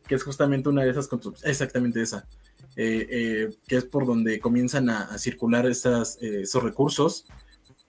que 0.05 0.15
es 0.15 0.24
justamente 0.24 0.67
una 0.67 0.84
de 0.84 0.89
esas 0.89 1.07
construcciones, 1.07 1.49
exactamente 1.49 2.01
esa, 2.01 2.28
eh, 2.76 3.49
que 3.65 3.78
es 3.78 3.86
por 3.86 4.05
donde 4.05 4.41
comienzan 4.41 4.89
a, 4.89 5.17
circular 5.17 5.65
esos 5.65 6.63
recursos 6.63 7.26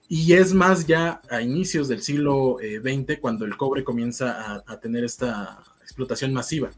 y 0.08 0.34
es 0.34 0.54
más 0.54 0.86
ya 0.86 1.20
a 1.28 1.42
inicios 1.42 1.88
del 1.88 2.02
siglo 2.02 2.58
XX 2.60 3.10
eh, 3.10 3.18
cuando 3.20 3.44
el 3.44 3.56
cobre 3.56 3.82
comienza 3.82 4.62
a, 4.64 4.78
tener 4.78 5.02
esta 5.02 5.58
explotación 5.82 6.32
masiva. 6.32 6.70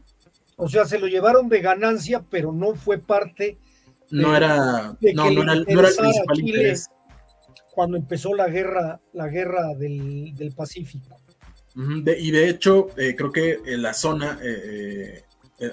O 0.55 0.67
sea, 0.67 0.85
se 0.85 0.97
lo 0.97 1.05
llevaron 1.05 1.49
de 1.49 1.61
ganancia, 1.61 2.23
pero 2.31 2.51
no 2.51 2.73
fue 2.73 2.97
parte. 2.97 3.57
no 4.09 4.35
era, 4.35 4.97
no, 5.13 5.29
no, 5.29 5.43
era, 5.43 5.53
el 5.53 5.65
principal 5.65 6.39
interés. 6.39 6.89
Cuando 7.77 7.95
empezó 7.95 8.33
la 8.33 8.47
guerra, 8.47 8.99
la 9.13 9.27
guerra 9.27 9.75
del, 9.75 10.51
Pacífico. 10.55 11.15
y 11.75 12.31
de 12.31 12.49
hecho, 12.49 12.87
eh, 12.97 13.15
creo 13.15 13.31
que 13.31 13.59
en 13.67 13.83
la 13.83 13.93
zona 13.93 14.39
eh, 14.41 15.21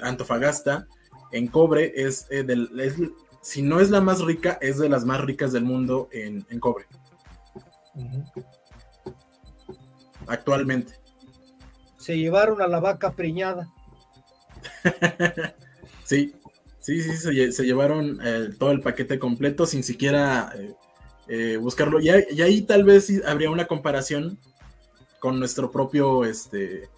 Antofagasta, 0.03 0.87
en 1.33 1.49
cobre, 1.49 1.95
es, 1.97 2.29
del, 2.29 2.69
si 3.41 3.63
no 3.63 3.81
es 3.81 3.89
la 3.89 4.03
más 4.03 4.21
rica, 4.21 4.59
es 4.61 4.79
de 4.79 4.91
las 4.91 5.07
más 5.07 5.23
ricas 5.23 5.51
del 5.55 5.65
mundo 5.65 6.11
en, 6.13 6.45
en 6.51 6.61
cobre. 6.61 6.85
Actualmente. 10.27 10.93
Se 11.97 12.19
llevaron 12.19 12.61
a 12.61 12.69
la 12.69 12.81
vaca 12.81 13.13
preñada. 13.13 13.73
sí, 16.05 16.35
sí, 16.81 17.01
sí, 17.01 17.51
se, 17.51 17.65
llevaron 17.65 18.19
eh, 18.23 18.51
todo 18.59 18.73
el 18.73 18.83
paquete 18.83 19.19
completo 19.19 19.65
sin 19.65 19.83
siquiera 19.83 20.53
eh, 21.29 21.57
buscarlo. 21.57 22.01
Y, 22.01 22.09
ahí 22.09 22.63
tal 22.63 22.85
vez 22.85 23.11
habría 23.27 23.51
una 23.51 23.67
comparación 23.67 24.39
con 25.19 25.39
nuestro 25.39 25.71
propio 25.71 26.25
este, 26.25 26.89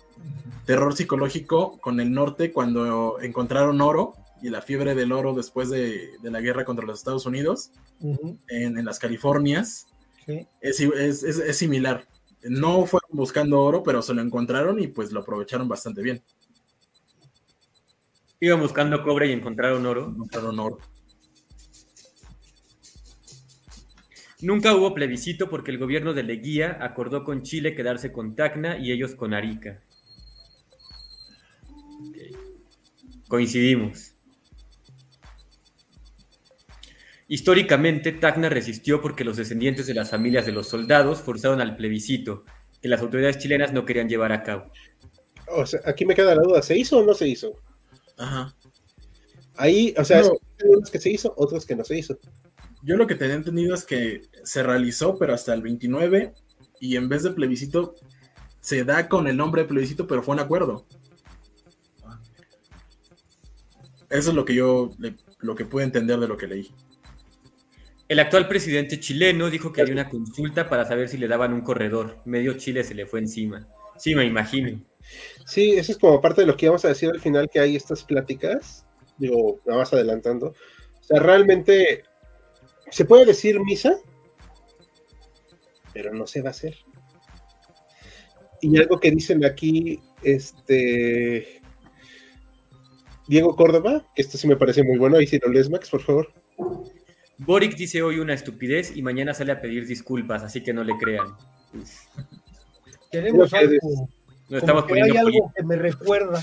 terror 0.64 0.94
psicológico 0.94 1.78
con 1.78 2.00
el 2.00 2.12
norte 2.12 2.52
cuando 2.52 3.20
encontraron 3.20 3.80
oro 3.80 4.14
y 4.42 4.50
la 4.50 4.62
fiebre 4.62 4.94
del 4.94 5.12
oro 5.12 5.34
después 5.34 5.70
de, 5.70 6.10
la 6.22 6.40
guerra 6.40 6.64
contra 6.64 6.84
los 6.84 6.98
Estados 6.98 7.24
Unidos 7.24 7.70
en, 8.48 8.78
en, 8.78 8.84
las 8.84 8.98
Californias 8.98 9.86
es, 10.60 11.56
similar. 11.56 12.06
No 12.42 12.86
fueron 12.86 13.10
buscando 13.12 13.60
oro, 13.60 13.82
pero 13.82 14.02
se 14.02 14.14
lo 14.14 14.22
encontraron 14.22 14.80
y 14.80 14.88
pues 14.88 15.12
lo 15.12 15.20
aprovecharon 15.20 15.68
bastante 15.68 16.02
bien. 16.02 16.22
Iban 18.40 18.60
buscando 18.60 19.02
cobre 19.02 19.28
y 19.28 19.32
encontraron 19.32 19.84
oro. 19.86 20.08
Encontraron 20.08 20.58
oro. 20.58 20.78
Nunca 24.42 24.74
hubo 24.74 24.92
plebiscito 24.94 25.48
porque 25.48 25.70
el 25.70 25.78
gobierno 25.78 26.12
de 26.12 26.22
Leguía 26.22 26.78
acordó 26.80 27.24
con 27.24 27.42
Chile 27.42 27.74
quedarse 27.74 28.12
con 28.12 28.36
Tacna 28.36 28.76
y 28.78 28.92
ellos 28.92 29.14
con 29.14 29.32
Arica. 29.32 29.78
Coincidimos. 33.28 34.12
Históricamente, 37.28 38.12
Tacna 38.12 38.48
resistió 38.48 39.00
porque 39.00 39.24
los 39.24 39.36
descendientes 39.36 39.86
de 39.86 39.94
las 39.94 40.10
familias 40.10 40.46
de 40.46 40.52
los 40.52 40.68
soldados 40.68 41.20
forzaron 41.20 41.60
al 41.60 41.76
plebiscito, 41.76 42.44
que 42.80 42.88
las 42.88 43.00
autoridades 43.00 43.38
chilenas 43.38 43.72
no 43.72 43.84
querían 43.84 44.08
llevar 44.08 44.30
a 44.32 44.44
cabo. 44.44 44.70
O 45.48 45.66
sea, 45.66 45.80
aquí 45.86 46.04
me 46.04 46.14
queda 46.14 46.34
la 46.36 46.42
duda, 46.42 46.62
¿se 46.62 46.78
hizo 46.78 46.98
o 46.98 47.04
no 47.04 47.14
se 47.14 47.26
hizo? 47.26 47.54
Ajá. 48.16 48.54
Ahí, 49.56 49.92
o 49.96 50.04
sea, 50.04 50.20
No. 50.22 50.32
hay 50.62 50.68
unos 50.68 50.90
que 50.90 51.00
se 51.00 51.10
hizo, 51.10 51.34
otros 51.36 51.66
que 51.66 51.74
no 51.74 51.84
se 51.84 51.98
hizo. 51.98 52.16
Yo 52.82 52.96
lo 52.96 53.06
que 53.06 53.14
tenía 53.14 53.34
entendido 53.34 53.74
es 53.74 53.84
que 53.84 54.22
se 54.44 54.62
realizó, 54.62 55.18
pero 55.18 55.34
hasta 55.34 55.52
el 55.54 55.62
29, 55.62 56.32
y 56.80 56.96
en 56.96 57.08
vez 57.08 57.22
de 57.22 57.32
plebiscito, 57.32 57.94
se 58.60 58.84
da 58.84 59.08
con 59.08 59.26
el 59.28 59.36
nombre 59.36 59.62
de 59.62 59.68
plebiscito, 59.68 60.06
pero 60.06 60.22
fue 60.22 60.34
un 60.34 60.40
acuerdo. 60.40 60.86
Eso 64.10 64.30
es 64.30 64.34
lo 64.36 64.44
que 64.44 64.54
yo, 64.54 64.90
le- 64.98 65.14
lo 65.40 65.54
que 65.54 65.64
pude 65.64 65.84
entender 65.84 66.18
de 66.18 66.28
lo 66.28 66.36
que 66.36 66.46
leí. 66.46 66.70
El 68.08 68.20
actual 68.20 68.46
presidente 68.46 69.00
chileno 69.00 69.50
dijo 69.50 69.72
que 69.72 69.80
había 69.80 69.92
una 69.94 70.08
consulta 70.08 70.68
para 70.68 70.84
saber 70.86 71.08
si 71.08 71.18
le 71.18 71.26
daban 71.28 71.52
un 71.52 71.62
corredor. 71.62 72.16
Medio 72.24 72.54
Chile 72.54 72.84
se 72.84 72.94
le 72.94 73.06
fue 73.06 73.18
encima. 73.20 73.66
Sí, 73.98 74.14
me 74.14 74.24
imagino. 74.24 74.80
Sí, 75.44 75.72
eso 75.72 75.92
es 75.92 75.98
como 75.98 76.20
parte 76.20 76.42
de 76.42 76.46
lo 76.46 76.56
que 76.56 76.66
íbamos 76.66 76.84
a 76.84 76.88
decir 76.88 77.10
al 77.10 77.20
final, 77.20 77.48
que 77.50 77.60
hay 77.60 77.74
estas 77.76 78.04
pláticas, 78.04 78.86
digo, 79.18 79.58
nada 79.66 79.80
más 79.80 79.92
adelantando. 79.92 80.48
O 80.48 81.04
sea, 81.04 81.20
realmente 81.20 82.04
se 82.90 83.04
puede 83.04 83.24
decir 83.24 83.60
misa, 83.60 83.96
pero 85.92 86.12
no 86.12 86.26
se 86.26 86.42
va 86.42 86.48
a 86.48 86.50
hacer. 86.50 86.76
Y 88.60 88.78
algo 88.78 88.98
que 88.98 89.10
dicen 89.10 89.44
aquí, 89.44 90.00
este 90.22 91.62
Diego 93.28 93.56
Córdoba, 93.56 94.04
que 94.14 94.22
esto 94.22 94.38
sí 94.38 94.46
me 94.46 94.56
parece 94.56 94.82
muy 94.82 94.98
bueno, 94.98 95.16
ahí 95.16 95.26
si 95.26 95.38
lo 95.38 95.48
lees, 95.48 95.68
Max, 95.68 95.90
por 95.90 96.02
favor. 96.02 96.28
Boric 97.38 97.76
dice 97.76 98.02
hoy 98.02 98.18
una 98.18 98.34
estupidez 98.34 98.96
y 98.96 99.02
mañana 99.02 99.34
sale 99.34 99.52
a 99.52 99.60
pedir 99.60 99.86
disculpas, 99.86 100.42
así 100.42 100.62
que 100.62 100.72
no 100.72 100.84
le 100.84 100.96
crean. 100.96 101.26
Tenemos 103.10 103.52
algo, 103.52 103.78
como 104.46 104.58
estamos 104.58 104.84
que 104.84 105.02
hay 105.02 105.16
algo 105.16 105.52
que 105.54 105.62
me 105.62 105.76
recuerda, 105.76 106.42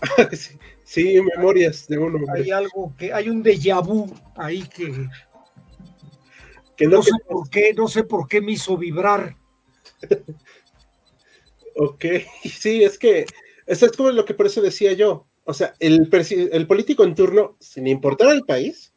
sí, 0.32 0.58
sí, 0.84 1.20
memorias 1.36 1.86
de 1.88 1.98
uno, 1.98 2.16
hombre. 2.16 2.42
hay 2.42 2.50
algo 2.50 2.94
que, 2.98 3.12
hay 3.12 3.28
un 3.28 3.42
déjà 3.42 3.80
vu 3.80 4.12
ahí 4.36 4.62
que 4.62 5.08
que 6.76 6.86
no, 6.86 6.96
no 6.96 7.02
sé 7.02 7.12
por 7.28 7.50
qué, 7.50 7.74
no 7.74 7.88
sé 7.88 8.04
por 8.04 8.28
qué 8.28 8.40
me 8.40 8.52
hizo 8.52 8.76
vibrar. 8.76 9.36
Ok, 11.76 12.04
sí, 12.44 12.84
es 12.84 12.98
que 12.98 13.26
eso 13.66 13.86
es 13.86 13.92
como 13.92 14.10
lo 14.10 14.24
que 14.24 14.34
por 14.34 14.46
eso 14.46 14.62
decía 14.62 14.92
yo. 14.92 15.26
O 15.44 15.52
sea, 15.52 15.74
el, 15.80 16.08
el 16.52 16.66
político 16.66 17.04
en 17.04 17.14
turno, 17.14 17.56
sin 17.58 17.86
importar 17.86 18.28
al 18.28 18.44
país, 18.44 18.92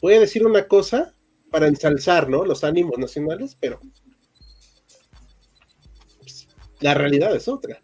puede 0.00 0.20
decir 0.20 0.46
una 0.46 0.66
cosa 0.68 1.12
para 1.50 1.66
ensalzar, 1.66 2.28
¿no? 2.28 2.44
Los 2.44 2.64
ánimos 2.64 2.98
nacionales, 2.98 3.56
pero 3.60 3.80
pues, 6.20 6.46
la 6.80 6.94
realidad 6.94 7.34
es 7.34 7.48
otra. 7.48 7.80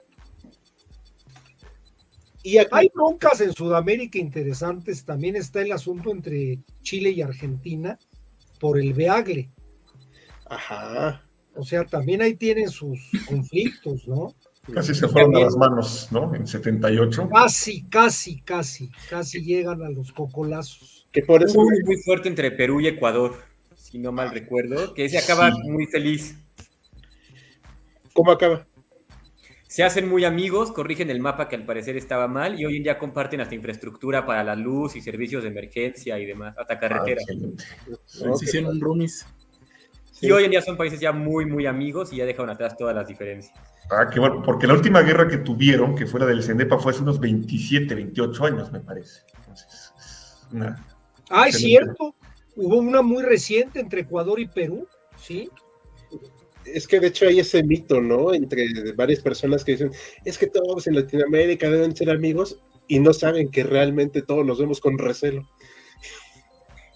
Y 2.44 2.58
aquí, 2.58 2.70
Hay 2.72 2.90
broncas 2.94 3.40
en 3.40 3.52
Sudamérica 3.52 4.18
interesantes. 4.18 5.04
También 5.04 5.36
está 5.36 5.60
el 5.62 5.72
asunto 5.72 6.10
entre 6.10 6.60
Chile 6.82 7.10
y 7.10 7.22
Argentina 7.22 7.98
por 8.62 8.78
el 8.78 8.94
Beagle. 8.94 9.50
ajá, 10.48 11.20
O 11.56 11.64
sea, 11.64 11.84
también 11.84 12.22
ahí 12.22 12.34
tienen 12.34 12.70
sus 12.70 12.98
conflictos, 13.26 14.06
¿no? 14.06 14.34
Casi 14.72 14.94
se 14.94 15.08
fueron 15.08 15.34
a 15.36 15.40
las 15.40 15.56
manos, 15.56 16.08
¿no? 16.12 16.32
En 16.34 16.46
78. 16.46 17.28
Casi, 17.28 17.82
casi, 17.88 18.40
casi, 18.42 18.88
casi 19.10 19.42
llegan 19.42 19.82
a 19.82 19.90
los 19.90 20.12
cocolazos. 20.12 21.06
que 21.12 21.22
por 21.22 21.42
eso 21.42 21.58
uno 21.58 21.76
muy 21.84 21.96
fuerte 22.02 22.28
entre 22.28 22.52
Perú 22.52 22.80
y 22.80 22.86
Ecuador, 22.86 23.34
si 23.74 23.98
no 23.98 24.12
mal 24.12 24.30
recuerdo, 24.30 24.94
que 24.94 25.06
ese 25.06 25.18
acaba 25.18 25.50
Sí. 25.50 25.58
muy 25.68 25.86
feliz. 25.86 26.36
¿cómo 28.14 28.30
acaba? 28.30 28.66
Se 29.72 29.82
hacen 29.82 30.06
muy 30.06 30.26
amigos, 30.26 30.70
corrigen 30.70 31.08
el 31.08 31.18
mapa 31.18 31.48
que 31.48 31.56
al 31.56 31.64
parecer 31.64 31.96
estaba 31.96 32.28
mal 32.28 32.60
y 32.60 32.66
hoy 32.66 32.76
en 32.76 32.82
día 32.82 32.98
comparten 32.98 33.40
hasta 33.40 33.54
infraestructura 33.54 34.26
para 34.26 34.44
la 34.44 34.54
luz 34.54 34.96
y 34.96 35.00
servicios 35.00 35.44
de 35.44 35.48
emergencia 35.48 36.18
y 36.18 36.26
demás, 36.26 36.54
hasta 36.58 36.78
carretera. 36.78 37.22
Ah. 37.26 38.34
Se 38.36 38.44
hicieron 38.44 38.78
roomies. 38.78 39.26
Sí. 40.12 40.26
Y 40.26 40.30
hoy 40.30 40.44
en 40.44 40.50
día 40.50 40.60
son 40.60 40.76
países 40.76 41.00
ya 41.00 41.12
muy, 41.12 41.46
muy 41.46 41.64
amigos 41.64 42.12
y 42.12 42.16
ya 42.16 42.26
dejaron 42.26 42.50
atrás 42.50 42.76
todas 42.76 42.94
las 42.94 43.08
diferencias. 43.08 43.54
Ah, 43.90 44.10
qué 44.12 44.20
bueno, 44.20 44.42
porque 44.44 44.66
la 44.66 44.74
última 44.74 45.00
guerra 45.00 45.26
que 45.26 45.38
tuvieron, 45.38 45.96
que 45.96 46.04
fue 46.04 46.20
la 46.20 46.26
del 46.26 46.42
CENEPA, 46.42 46.78
fue 46.78 46.92
hace 46.92 47.00
unos 47.00 47.18
27, 47.18 47.94
28 47.94 48.44
años, 48.44 48.70
me 48.72 48.80
parece. 48.80 49.20
Entonces, 49.38 49.66
es 49.98 50.52
una- 50.52 50.86
Ah, 51.30 51.48
es 51.48 51.56
cierto. 51.56 52.14
Hubo 52.56 52.76
una 52.76 53.00
muy 53.00 53.22
reciente 53.22 53.80
entre 53.80 54.02
Ecuador 54.02 54.38
y 54.38 54.48
Perú, 54.48 54.86
¿sí? 55.16 55.48
Es 56.66 56.86
que 56.86 57.00
de 57.00 57.08
hecho 57.08 57.26
hay 57.26 57.40
ese 57.40 57.62
mito, 57.62 58.00
¿no? 58.00 58.34
Entre 58.34 58.92
varias 58.94 59.20
personas 59.20 59.64
que 59.64 59.72
dicen, 59.72 59.92
es 60.24 60.38
que 60.38 60.46
todos 60.46 60.86
en 60.86 60.94
Latinoamérica 60.94 61.70
deben 61.70 61.96
ser 61.96 62.10
amigos 62.10 62.58
y 62.88 62.98
no 63.00 63.12
saben 63.12 63.50
que 63.50 63.64
realmente 63.64 64.22
todos 64.22 64.44
nos 64.44 64.58
vemos 64.58 64.80
con 64.80 64.98
recelo. 64.98 65.48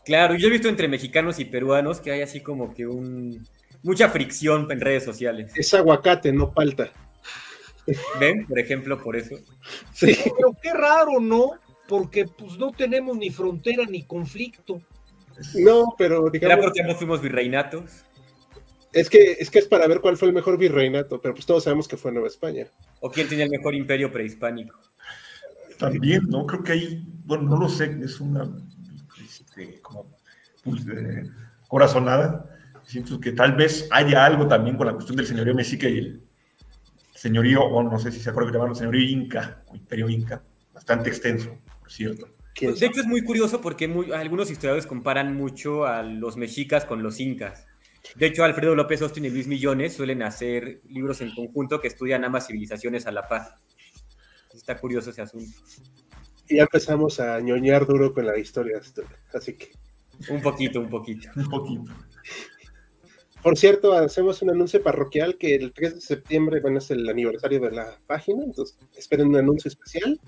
Claro, 0.05 0.37
yo 0.37 0.47
he 0.47 0.51
visto 0.53 0.69
entre 0.69 0.87
mexicanos 0.87 1.41
y 1.41 1.45
peruanos 1.47 2.01
que 2.01 2.13
hay 2.13 2.23
así 2.23 2.41
como 2.41 2.73
que 2.73 2.87
un 2.87 3.45
mucha 3.83 4.09
fricción 4.09 4.71
en 4.71 4.81
redes 4.81 5.05
sociales. 5.05 5.51
Es 5.57 5.75
aguacate, 5.75 6.33
no 6.33 6.53
palta. 6.53 6.93
¿Ven? 8.19 8.47
Por 8.47 8.59
ejemplo, 8.59 9.01
por 9.03 9.17
eso. 9.17 9.37
Sí, 9.93 10.17
Pero 10.37 10.57
qué 10.61 10.73
raro, 10.73 11.21
¿no? 11.21 11.53
Porque 11.89 12.25
pues 12.27 12.59
no 12.59 12.73
tenemos 12.73 13.17
ni 13.17 13.31
frontera 13.31 13.85
ni 13.85 14.03
conflicto. 14.05 14.81
no, 15.55 15.95
pero 15.97 16.23
¿Será 16.23 16.31
digamos, 16.31 16.65
porque 16.65 16.83
ambos 16.83 16.97
fuimos 16.97 17.21
virreinatos? 17.21 18.06
Es 18.97 19.11
que, 19.11 19.33
es 19.39 19.51
que 19.51 19.59
es 19.59 19.67
para 19.67 19.87
ver 19.87 20.01
cuál 20.01 20.17
fue 20.17 20.29
el 20.29 20.35
mejor 20.35 20.59
virreinato, 20.59 21.21
pero 21.21 21.35
pues 21.35 21.47
todos 21.47 21.65
sabemos 21.65 21.87
que 21.87 21.97
fue 21.97 22.13
Nueva 22.13 22.29
España. 22.29 22.67
¿O 23.01 23.11
quién 23.11 23.29
tenía 23.29 23.45
el 23.45 23.51
mejor 23.51 23.75
imperio 23.75 24.11
prehispánico? 24.11 24.79
También, 25.79 26.23
¿no? 26.29 26.47
Creo 26.47 26.63
que 26.63 26.73
ahí, 26.73 27.07
bueno, 27.25 27.45
no 27.45 27.59
lo 27.59 27.69
sé, 27.69 27.97
es 28.03 28.21
una 28.21 28.49
este, 29.23 29.81
como 29.83 30.07
pues, 30.65 30.83
eh, 30.89 31.31
corazonada. 31.69 32.45
Siento 32.85 33.21
que 33.21 33.33
tal 33.33 33.53
vez 33.53 33.89
haya 33.91 34.25
algo 34.25 34.47
también 34.47 34.77
con 34.77 34.87
la 34.87 34.95
cuestión 34.95 35.17
del 35.17 35.27
señorío 35.27 35.55
mexica 35.55 35.89
y 35.89 35.99
el 35.99 36.21
señorío, 37.15 37.63
o 37.63 37.83
no 37.83 37.99
sé 37.99 38.13
si 38.13 38.21
se 38.21 38.31
acuerda 38.31 38.51
que 38.51 38.55
llamarlo 38.55 38.75
señorío 38.75 39.09
inca, 39.09 39.63
o 39.67 39.75
imperio 39.75 40.09
inca, 40.09 40.43
bastante 40.73 41.11
extenso, 41.11 41.59
por 41.81 41.91
cierto. 41.91 42.29
¿Quién 42.55 42.75
De 42.75 42.87
hecho, 42.87 43.01
es 43.01 43.07
muy 43.07 43.23
curioso 43.23 43.61
porque 43.61 43.89
muy- 43.89 44.13
algunos 44.13 44.51
historiadores 44.51 44.87
comparan 44.87 45.37
mucho 45.37 45.85
a 45.85 46.03
los 46.03 46.37
mexicas 46.37 46.85
con 46.87 47.03
los 47.03 47.21
incas. 47.21 47.66
De 48.15 48.27
hecho, 48.27 48.45
Alfredo 48.45 48.75
López 48.75 49.03
Austin 49.03 49.25
y 49.25 49.31
Luis 49.31 49.47
Millones 49.47 49.95
suelen 49.95 50.23
hacer 50.23 50.81
libros 50.89 51.21
en 51.21 51.35
conjunto 51.35 51.81
que 51.81 51.89
estudian 51.89 52.25
ambas 52.25 52.47
civilizaciones 52.47 53.07
a 53.07 53.13
la 53.13 53.27
par. 53.29 53.55
Está 54.55 54.79
curioso 54.79 55.11
ese 55.11 55.23
asunto. 55.23 55.59
ya 56.49 56.63
empezamos 56.63 57.21
a 57.21 57.41
ñoñar 57.41 57.87
duro 57.87 58.13
con 58.13 58.27
la 58.27 58.39
historia, 58.39 58.81
así 59.35 59.55
que. 59.55 59.71
Un 60.31 60.41
poquito, 60.41 60.81
un 60.81 60.89
poquito. 60.89 61.29
Un 61.37 61.49
poquito. 61.51 61.93
Por 63.43 63.57
cierto, 63.57 63.93
hacemos 63.93 64.43
un 64.43 64.51
anuncio 64.51 64.83
parroquial 64.83 65.37
que 65.37 65.55
el 65.55 65.73
3 65.73 65.95
de 65.95 66.01
septiembre, 66.01 66.61
bueno, 66.61 66.79
es 66.79 66.91
el 66.91 67.09
aniversario 67.09 67.61
de 67.61 67.71
la 67.71 67.97
página, 68.07 68.43
entonces 68.43 68.77
esperen 68.97 69.29
un 69.29 69.37
anuncio 69.37 69.69
especial. 69.69 70.19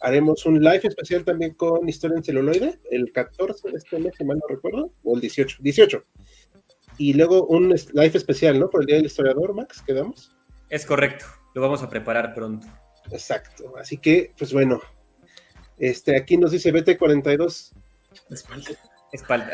Haremos 0.00 0.44
un 0.44 0.60
live 0.60 0.82
especial 0.82 1.24
también 1.24 1.54
con 1.54 1.88
Historia 1.88 2.16
en 2.16 2.24
celuloide, 2.24 2.78
el 2.90 3.12
14 3.12 3.70
de 3.70 3.76
este 3.78 3.98
mes, 4.00 4.12
si 4.18 4.24
mal 4.24 4.38
no 4.38 4.54
recuerdo, 4.54 4.92
o 5.04 5.14
el 5.14 5.20
18, 5.20 5.58
18. 5.60 6.02
Y 7.02 7.14
luego 7.14 7.46
un 7.46 7.70
live 7.70 8.12
especial, 8.16 8.60
¿no? 8.60 8.70
Por 8.70 8.82
el 8.82 8.86
Día 8.86 8.94
del 8.94 9.06
Historiador, 9.06 9.52
Max, 9.54 9.82
quedamos. 9.84 10.30
Es 10.70 10.86
correcto. 10.86 11.24
Lo 11.52 11.60
vamos 11.60 11.82
a 11.82 11.90
preparar 11.90 12.32
pronto. 12.32 12.64
Exacto. 13.10 13.74
Así 13.76 13.96
que, 13.98 14.30
pues 14.38 14.52
bueno, 14.52 14.80
este, 15.78 16.16
aquí 16.16 16.36
nos 16.36 16.52
dice 16.52 16.72
BT42. 16.72 17.72
Espalda. 18.30 18.70
Espalda. 19.10 19.50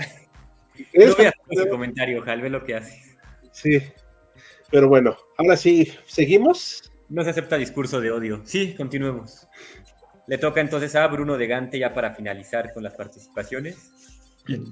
¿Es 0.92 1.08
No 1.08 1.16
voy 1.16 1.24
a 1.24 1.28
hacer 1.30 1.40
ese 1.48 1.68
comentario, 1.70 2.20
Jal, 2.20 2.42
ve 2.42 2.50
lo 2.50 2.62
que 2.62 2.74
hace. 2.74 3.16
Sí. 3.50 3.80
Pero 4.70 4.88
bueno, 4.88 5.16
ahora 5.38 5.56
sí, 5.56 5.90
seguimos. 6.06 6.92
No 7.08 7.24
se 7.24 7.30
acepta 7.30 7.56
discurso 7.56 8.02
de 8.02 8.10
odio. 8.10 8.42
Sí, 8.44 8.74
continuemos. 8.76 9.46
Le 10.26 10.36
toca 10.36 10.60
entonces 10.60 10.94
a 10.96 11.06
Bruno 11.06 11.38
de 11.38 11.46
Gante 11.46 11.78
ya 11.78 11.94
para 11.94 12.14
finalizar 12.14 12.74
con 12.74 12.82
las 12.82 12.92
participaciones. 12.92 13.90
Bien. 14.46 14.64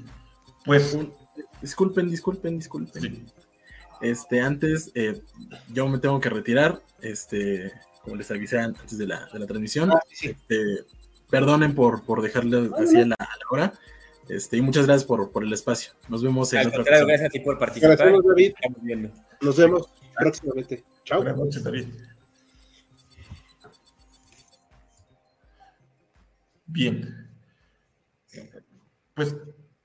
Pues, 0.66 0.92
Un- 0.92 1.25
disculpen, 1.60 2.10
disculpen, 2.10 2.58
disculpen. 2.58 3.02
sí. 3.02 3.24
Este, 4.02 4.40
antes, 4.42 4.90
eh, 4.94 5.22
yo 5.72 5.88
me 5.88 5.98
tengo 5.98 6.20
que 6.20 6.28
retirar. 6.28 6.82
Este, 7.00 7.72
como 8.02 8.16
les 8.16 8.30
avisé 8.30 8.58
antes 8.58 8.98
de 8.98 9.06
la, 9.06 9.26
de 9.32 9.38
la 9.38 9.46
transmisión. 9.46 9.90
Ah, 9.90 10.00
sí. 10.12 10.28
Este, 10.28 10.84
perdonen 11.30 11.74
por, 11.74 12.02
por 12.04 12.20
dejarle 12.22 12.70
así 12.78 12.96
a 13.00 13.06
la, 13.06 13.14
a 13.18 13.24
la 13.24 13.46
hora. 13.50 13.72
Este, 14.28 14.56
y 14.58 14.60
muchas 14.60 14.86
gracias 14.86 15.06
por, 15.06 15.30
por 15.30 15.44
el 15.44 15.52
espacio. 15.52 15.92
Nos 16.08 16.22
vemos 16.22 16.52
en 16.52 16.58
Al 16.60 16.66
otra 16.68 16.82
ocasión. 16.82 17.08
gracias 17.08 17.28
a 17.28 17.30
ti 17.30 17.40
por 17.40 17.58
participar. 17.58 17.96
Gracias, 17.96 18.22
David. 18.24 18.52
Estamos 18.54 18.82
viendo. 18.82 19.10
Nos 19.40 19.56
vemos 19.56 19.88
próximamente. 20.18 20.84
Chao. 21.04 21.22
Buenas 21.22 21.38
noches, 21.38 21.64
David. 21.64 21.86
Bien. 26.66 27.28
Pues 29.14 29.34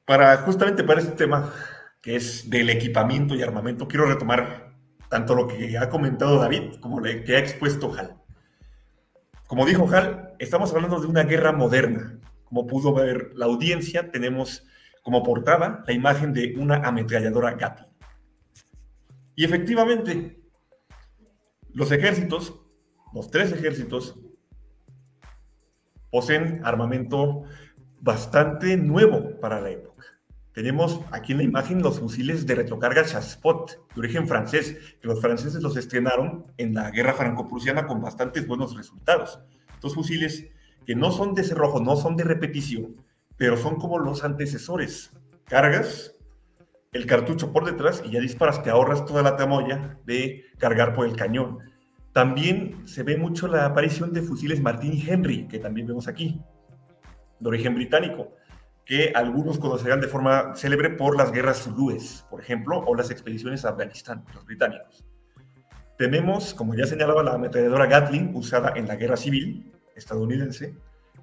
para 0.05 0.37
justamente 0.37 0.83
para 0.83 1.01
este 1.01 1.13
tema 1.13 1.53
que 2.01 2.15
es 2.15 2.49
del 2.49 2.69
equipamiento 2.69 3.35
y 3.35 3.43
armamento, 3.43 3.87
quiero 3.87 4.07
retomar 4.07 4.73
tanto 5.09 5.35
lo 5.35 5.47
que 5.47 5.77
ha 5.77 5.89
comentado 5.89 6.39
David 6.39 6.75
como 6.79 6.99
lo 6.99 7.23
que 7.23 7.35
ha 7.35 7.39
expuesto 7.39 7.93
Hal. 7.93 8.15
Como 9.47 9.65
dijo 9.65 9.87
Hal, 9.93 10.33
estamos 10.39 10.73
hablando 10.73 10.99
de 10.99 11.07
una 11.07 11.23
guerra 11.23 11.51
moderna. 11.51 12.19
Como 12.45 12.65
pudo 12.65 12.93
ver 12.93 13.31
la 13.35 13.45
audiencia, 13.45 14.09
tenemos 14.09 14.65
como 15.03 15.23
portada 15.23 15.83
la 15.85 15.93
imagen 15.93 16.33
de 16.33 16.55
una 16.57 16.77
ametralladora 16.77 17.53
Gatling. 17.53 17.89
Y 19.35 19.45
efectivamente, 19.45 20.41
los 21.73 21.91
ejércitos, 21.91 22.59
los 23.13 23.29
tres 23.29 23.51
ejércitos, 23.51 24.19
poseen 26.09 26.61
armamento 26.63 27.43
bastante 27.99 28.77
nuevo 28.77 29.39
para 29.39 29.61
la 29.61 29.71
época. 29.71 29.90
Tenemos 30.53 30.99
aquí 31.11 31.31
en 31.31 31.37
la 31.37 31.43
imagen 31.45 31.81
los 31.81 31.99
fusiles 31.99 32.45
de 32.45 32.55
retrocarga 32.55 33.05
Chassepot, 33.05 33.87
de 33.93 33.99
origen 33.99 34.27
francés, 34.27 34.77
que 34.99 35.07
los 35.07 35.21
franceses 35.21 35.63
los 35.63 35.77
estrenaron 35.77 36.45
en 36.57 36.73
la 36.73 36.91
guerra 36.91 37.13
franco-prusiana 37.13 37.87
con 37.87 38.01
bastantes 38.01 38.47
buenos 38.47 38.75
resultados. 38.75 39.39
Estos 39.73 39.95
fusiles 39.95 40.47
que 40.85 40.95
no 40.95 41.11
son 41.11 41.35
de 41.35 41.43
cerrojo, 41.43 41.79
no 41.79 41.95
son 41.95 42.17
de 42.17 42.25
repetición, 42.25 42.97
pero 43.37 43.55
son 43.55 43.77
como 43.77 43.97
los 43.99 44.25
antecesores. 44.25 45.11
Cargas 45.45 46.15
el 46.91 47.05
cartucho 47.05 47.53
por 47.53 47.63
detrás 47.63 48.03
y 48.05 48.11
ya 48.11 48.19
disparas, 48.19 48.61
te 48.61 48.69
ahorras 48.69 49.05
toda 49.05 49.23
la 49.23 49.37
tramoya 49.37 49.97
de 50.05 50.43
cargar 50.57 50.93
por 50.93 51.07
el 51.07 51.15
cañón. 51.15 51.59
También 52.11 52.85
se 52.85 53.03
ve 53.03 53.15
mucho 53.15 53.47
la 53.47 53.65
aparición 53.65 54.11
de 54.11 54.21
fusiles 54.21 54.61
Martin 54.61 55.01
Henry, 55.07 55.47
que 55.47 55.59
también 55.59 55.87
vemos 55.87 56.09
aquí, 56.09 56.41
de 57.39 57.47
origen 57.47 57.73
británico, 57.73 58.33
que 58.91 59.13
algunos 59.15 59.57
conocerán 59.57 60.01
de 60.01 60.09
forma 60.09 60.53
célebre 60.53 60.89
por 60.89 61.15
las 61.15 61.31
guerras 61.31 61.63
zulúes, 61.63 62.25
por 62.29 62.41
ejemplo, 62.41 62.77
o 62.85 62.93
las 62.93 63.09
expediciones 63.09 63.63
a 63.63 63.69
Afganistán, 63.69 64.25
los 64.35 64.45
británicos. 64.45 65.05
Tenemos, 65.97 66.53
como 66.53 66.75
ya 66.75 66.85
señalaba, 66.85 67.23
la 67.23 67.35
ametralladora 67.35 67.85
Gatling, 67.85 68.35
usada 68.35 68.73
en 68.75 68.89
la 68.89 68.97
guerra 68.97 69.15
civil 69.15 69.71
estadounidense. 69.95 70.75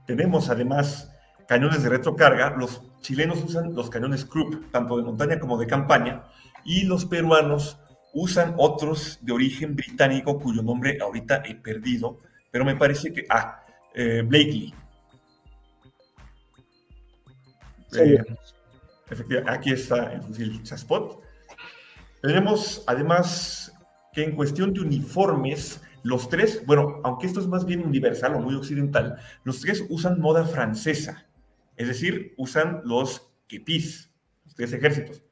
Tenemos 0.06 0.48
además 0.48 1.12
cañones 1.46 1.82
de 1.82 1.90
retrocarga. 1.90 2.56
Los 2.56 2.80
chilenos 3.02 3.44
usan 3.44 3.74
los 3.74 3.90
cañones 3.90 4.24
Krupp, 4.24 4.72
tanto 4.72 4.96
de 4.96 5.02
montaña 5.02 5.38
como 5.38 5.58
de 5.58 5.66
campaña, 5.66 6.24
y 6.64 6.84
los 6.84 7.04
peruanos 7.04 7.78
usan 8.14 8.54
otros 8.56 9.18
de 9.20 9.32
origen 9.34 9.76
británico 9.76 10.40
cuyo 10.40 10.62
nombre 10.62 10.96
ahorita 11.02 11.42
he 11.44 11.54
perdido, 11.54 12.18
pero 12.50 12.64
me 12.64 12.76
parece 12.76 13.12
que, 13.12 13.26
ah, 13.28 13.62
eh, 13.94 14.22
Blakely. 14.26 14.72
Eh, 17.94 18.22
efectivamente, 19.10 19.50
aquí 19.50 19.72
está 19.72 20.12
el 20.12 20.22
fusil 20.22 20.62
Chaspot. 20.62 21.20
Tenemos 22.22 22.84
además 22.86 23.72
que 24.12 24.24
en 24.24 24.34
cuestión 24.34 24.72
de 24.72 24.80
uniformes, 24.80 25.80
los 26.02 26.28
tres, 26.28 26.64
bueno, 26.66 27.00
aunque 27.04 27.26
esto 27.26 27.40
es 27.40 27.46
más 27.46 27.64
bien 27.64 27.84
universal 27.84 28.34
o 28.34 28.40
muy 28.40 28.54
occidental, 28.54 29.16
los 29.44 29.60
tres 29.60 29.84
usan 29.88 30.20
moda 30.20 30.44
francesa, 30.44 31.26
es 31.76 31.88
decir, 31.88 32.34
usan 32.36 32.80
los 32.84 33.32
kepis, 33.46 34.10
los 34.44 34.54
tres 34.54 34.72
ejércitos. 34.72 35.22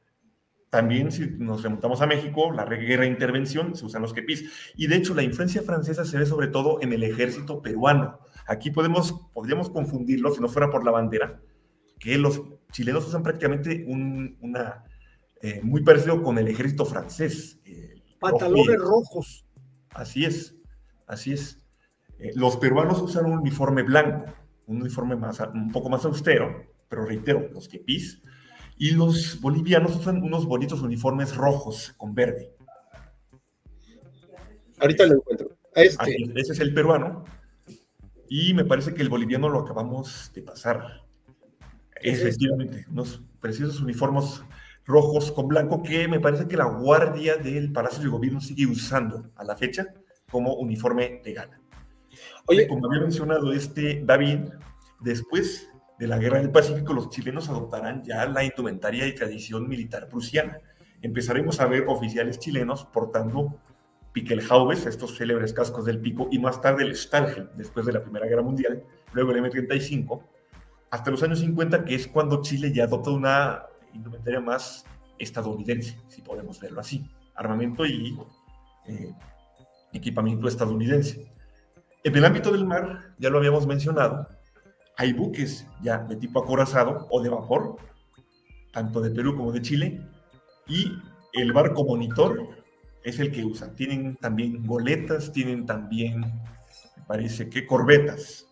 También 0.69 1.11
si 1.11 1.25
nos 1.37 1.63
remontamos 1.63 2.01
a 2.01 2.07
México, 2.07 2.51
la 2.51 2.65
guerra 2.65 3.03
de 3.03 3.09
intervención, 3.09 3.75
se 3.75 3.85
usan 3.85 4.01
los 4.01 4.13
kepis. 4.13 4.73
Y 4.75 4.87
de 4.87 4.97
hecho 4.97 5.13
la 5.13 5.23
influencia 5.23 5.61
francesa 5.61 6.03
se 6.03 6.17
ve 6.17 6.25
sobre 6.25 6.47
todo 6.47 6.79
en 6.81 6.91
el 6.91 7.03
ejército 7.03 7.61
peruano. 7.61 8.19
Aquí 8.47 8.71
podemos, 8.71 9.13
podríamos 9.33 9.69
confundirlo, 9.69 10.31
si 10.31 10.41
no 10.41 10.49
fuera 10.49 10.69
por 10.69 10.83
la 10.83 10.91
bandera, 10.91 11.39
que 11.99 12.17
los 12.17 12.41
chilenos 12.71 13.07
usan 13.07 13.23
prácticamente 13.23 13.85
un, 13.87 14.37
una, 14.41 14.83
eh, 15.41 15.61
muy 15.63 15.83
parecido 15.83 16.21
con 16.21 16.37
el 16.37 16.47
ejército 16.47 16.85
francés. 16.85 17.59
Eh, 17.65 18.01
Pantalones 18.19 18.79
rojos. 18.79 19.45
Así 19.91 20.25
es, 20.25 20.55
así 21.05 21.33
es. 21.33 21.59
Eh, 22.19 22.31
los 22.35 22.57
peruanos 22.57 23.01
usan 23.01 23.25
un 23.25 23.39
uniforme 23.39 23.83
blanco, 23.83 24.25
un 24.65 24.81
uniforme 24.81 25.15
más, 25.15 25.39
un 25.39 25.71
poco 25.71 25.89
más 25.89 26.05
austero, 26.05 26.65
pero 26.89 27.05
reitero, 27.05 27.49
los 27.51 27.67
kepis. 27.67 28.21
Y 28.77 28.91
los 28.91 29.41
bolivianos 29.41 29.95
usan 29.95 30.21
unos 30.21 30.45
bonitos 30.45 30.81
uniformes 30.81 31.35
rojos 31.35 31.93
con 31.97 32.13
verde. 32.13 32.53
Ahorita 34.79 35.05
lo 35.07 35.15
encuentro. 35.15 35.49
Este. 35.73 36.15
Ese 36.35 36.53
es 36.53 36.59
el 36.59 36.73
peruano. 36.73 37.23
Y 38.29 38.53
me 38.53 38.65
parece 38.65 38.93
que 38.93 39.01
el 39.01 39.09
boliviano 39.09 39.49
lo 39.49 39.59
acabamos 39.59 40.31
de 40.35 40.43
pasar. 40.43 41.06
Efectivamente, 42.01 42.85
unos 42.89 43.21
preciosos 43.39 43.81
uniformes 43.81 44.43
rojos 44.85 45.31
con 45.31 45.47
blanco 45.47 45.83
que 45.83 46.07
me 46.07 46.19
parece 46.19 46.47
que 46.47 46.57
la 46.57 46.65
guardia 46.65 47.35
del 47.37 47.71
Palacio 47.71 48.01
de 48.01 48.09
Gobierno 48.09 48.39
sigue 48.39 48.65
usando 48.65 49.29
a 49.35 49.43
la 49.43 49.55
fecha 49.55 49.87
como 50.31 50.55
uniforme 50.55 51.21
de 51.23 51.33
gala. 51.33 51.59
Oye, 52.45 52.67
como 52.67 52.87
había 52.87 53.01
mencionado 53.01 53.51
este 53.51 54.01
David, 54.05 54.49
después 55.01 55.69
de 55.99 56.07
la 56.07 56.17
Guerra 56.17 56.39
del 56.39 56.51
Pacífico, 56.51 56.93
los 56.93 57.09
chilenos 57.09 57.49
adoptarán 57.49 58.03
ya 58.03 58.25
la 58.27 58.43
indumentaria 58.43 59.07
y 59.07 59.15
tradición 59.15 59.67
militar 59.67 60.07
prusiana. 60.07 60.59
Empezaremos 61.01 61.59
a 61.59 61.67
ver 61.67 61.85
oficiales 61.87 62.39
chilenos 62.39 62.85
portando 62.85 63.59
Pickelhaubes, 64.13 64.85
estos 64.85 65.17
célebres 65.17 65.53
cascos 65.53 65.85
del 65.85 65.99
pico, 65.99 66.27
y 66.31 66.39
más 66.39 66.61
tarde 66.61 66.83
el 66.83 66.95
Stahlhelm, 66.95 67.49
después 67.55 67.85
de 67.85 67.93
la 67.93 68.01
Primera 68.01 68.25
Guerra 68.25 68.41
Mundial, 68.41 68.83
luego 69.13 69.31
el 69.31 69.43
M35, 69.43 70.23
hasta 70.97 71.11
los 71.11 71.21
años 71.21 71.39
50, 71.39 71.85
que 71.85 71.93
es 71.93 72.07
cuando 72.07 72.41
Chile 72.41 72.73
ya 72.73 72.85
adopta 72.85 73.11
una 73.11 73.63
indumentaria 73.93 74.39
más 74.39 74.83
estadounidense, 75.19 75.95
si 76.07 76.23
podemos 76.23 76.59
verlo 76.59 76.81
así, 76.81 77.07
armamento 77.35 77.85
y 77.85 78.17
eh, 78.87 79.13
equipamiento 79.93 80.47
estadounidense. 80.47 81.31
En 82.03 82.15
el 82.15 82.25
ámbito 82.25 82.51
del 82.51 82.65
mar, 82.65 83.13
ya 83.19 83.29
lo 83.29 83.37
habíamos 83.37 83.67
mencionado, 83.67 84.27
hay 84.97 85.13
buques 85.13 85.67
ya 85.83 85.99
de 85.99 86.15
tipo 86.15 86.43
acorazado 86.43 87.07
o 87.11 87.21
de 87.21 87.29
vapor, 87.29 87.77
tanto 88.73 88.99
de 88.99 89.11
Perú 89.11 89.35
como 89.35 89.51
de 89.51 89.61
Chile, 89.61 90.01
y 90.67 90.93
el 91.33 91.53
barco 91.53 91.85
monitor 91.85 92.57
es 93.03 93.19
el 93.19 93.31
que 93.31 93.45
usan. 93.45 93.75
Tienen 93.75 94.15
también 94.15 94.65
goletas, 94.65 95.31
tienen 95.31 95.67
también, 95.67 96.21
me 96.21 97.03
parece 97.07 97.49
que 97.49 97.67
corbetas. 97.67 98.46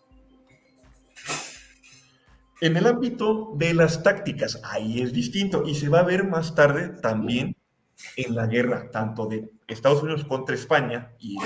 En 2.60 2.76
el 2.76 2.86
ámbito 2.86 3.52
de 3.56 3.74
las 3.74 4.02
tácticas, 4.02 4.60
ahí 4.64 5.02
es 5.02 5.12
distinto 5.12 5.64
y 5.66 5.74
se 5.74 5.90
va 5.90 6.00
a 6.00 6.04
ver 6.04 6.26
más 6.26 6.54
tarde 6.54 6.88
también 6.88 7.54
en 8.16 8.34
la 8.34 8.46
guerra, 8.46 8.90
tanto 8.90 9.26
de 9.26 9.50
Estados 9.66 10.02
Unidos 10.02 10.24
contra 10.24 10.54
España 10.54 11.12
y 11.18 11.36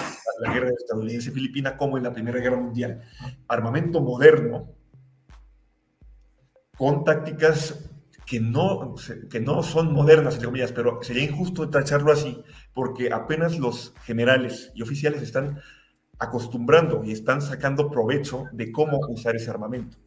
la 0.41 0.53
guerra 0.53 0.70
estadounidense-filipina, 0.70 1.77
como 1.77 1.97
en 1.97 2.05
la 2.05 2.12
Primera 2.12 2.39
Guerra 2.39 2.59
Mundial. 2.59 3.03
Armamento 3.49 4.01
moderno, 4.01 4.73
con 6.77 7.03
tácticas 7.03 7.91
que 8.24 8.39
no, 8.39 8.95
que 9.28 9.41
no 9.41 9.65
son 9.65 9.93
modernas, 9.93 10.35
entre 10.35 10.47
comillas, 10.47 10.70
pero 10.70 11.03
sería 11.03 11.24
injusto 11.24 11.69
tacharlo 11.70 12.12
así, 12.12 12.41
porque 12.73 13.12
apenas 13.12 13.59
los 13.59 13.95
generales 14.05 14.70
y 14.77 14.82
oficiales 14.82 15.23
están 15.23 15.59
acostumbrando 16.20 17.03
y 17.03 17.11
están 17.11 17.43
sacando 17.43 17.91
provecho 17.91 18.45
de 18.53 18.70
cómo 18.70 19.01
usar 19.09 19.35
ese 19.35 19.51
armamento. 19.51 19.99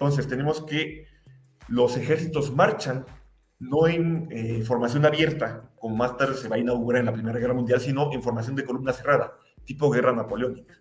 Entonces 0.00 0.28
tenemos 0.28 0.62
que 0.62 1.06
los 1.66 1.96
ejércitos 1.96 2.54
marchan 2.54 3.04
no 3.58 3.88
en 3.88 4.28
eh, 4.30 4.62
formación 4.62 5.04
abierta, 5.04 5.72
como 5.74 5.96
más 5.96 6.16
tarde 6.16 6.34
se 6.34 6.48
va 6.48 6.54
a 6.54 6.60
inaugurar 6.60 7.00
en 7.00 7.06
la 7.06 7.12
Primera 7.12 7.40
Guerra 7.40 7.54
Mundial, 7.54 7.80
sino 7.80 8.12
en 8.12 8.22
formación 8.22 8.54
de 8.54 8.64
columna 8.64 8.92
cerrada, 8.92 9.32
tipo 9.64 9.90
guerra 9.90 10.12
napoleónica. 10.12 10.80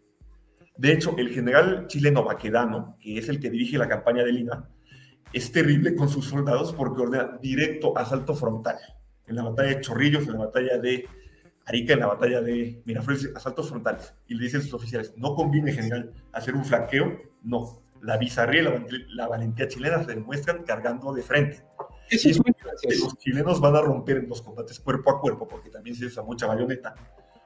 De 0.77 0.93
hecho, 0.93 1.15
el 1.17 1.29
general 1.29 1.87
chileno 1.87 2.23
Baquedano, 2.23 2.95
que 2.99 3.17
es 3.17 3.27
el 3.29 3.39
que 3.39 3.49
dirige 3.49 3.79
la 3.79 3.87
campaña 3.87 4.23
de 4.23 4.31
Lima, 4.31 4.69
es 5.33 5.51
terrible 5.51 5.95
con 5.95 6.09
sus 6.09 6.25
soldados 6.25 6.71
porque 6.73 7.01
ordena 7.01 7.39
directo 7.41 7.97
asalto 7.97 8.35
frontal. 8.35 8.77
En 9.25 9.35
la 9.35 9.43
batalla 9.43 9.69
de 9.69 9.81
Chorrillos, 9.81 10.27
en 10.27 10.33
la 10.33 10.45
batalla 10.45 10.77
de 10.77 11.07
Arica, 11.65 11.93
en 11.93 11.99
la 12.01 12.07
batalla 12.07 12.41
de 12.41 12.83
Miraflores, 12.85 13.31
asaltos 13.35 13.69
frontales. 13.69 14.13
Y 14.27 14.35
le 14.35 14.43
dicen 14.43 14.61
sus 14.61 14.75
oficiales, 14.75 15.13
no 15.17 15.33
conviene, 15.33 15.73
general, 15.73 16.13
hacer 16.31 16.53
un 16.53 16.63
flaqueo, 16.63 17.19
no. 17.41 17.81
La 18.01 18.17
bizarría 18.17 18.61
y 18.61 18.63
la, 18.63 18.85
la 19.09 19.27
valentía 19.27 19.67
chilena 19.67 20.03
se 20.03 20.15
demuestran 20.15 20.63
cargando 20.63 21.13
de 21.13 21.21
frente. 21.21 21.63
Eso 22.09 22.29
es 22.29 22.39
muy 22.39 22.53
los 22.99 23.17
chilenos 23.17 23.59
van 23.59 23.75
a 23.75 23.81
romper 23.81 24.17
en 24.17 24.29
los 24.29 24.41
combates 24.41 24.79
cuerpo 24.79 25.11
a 25.11 25.19
cuerpo, 25.19 25.47
porque 25.47 25.69
también 25.69 25.95
se 25.95 26.05
usa 26.05 26.23
mucha 26.23 26.47
bayoneta 26.47 26.95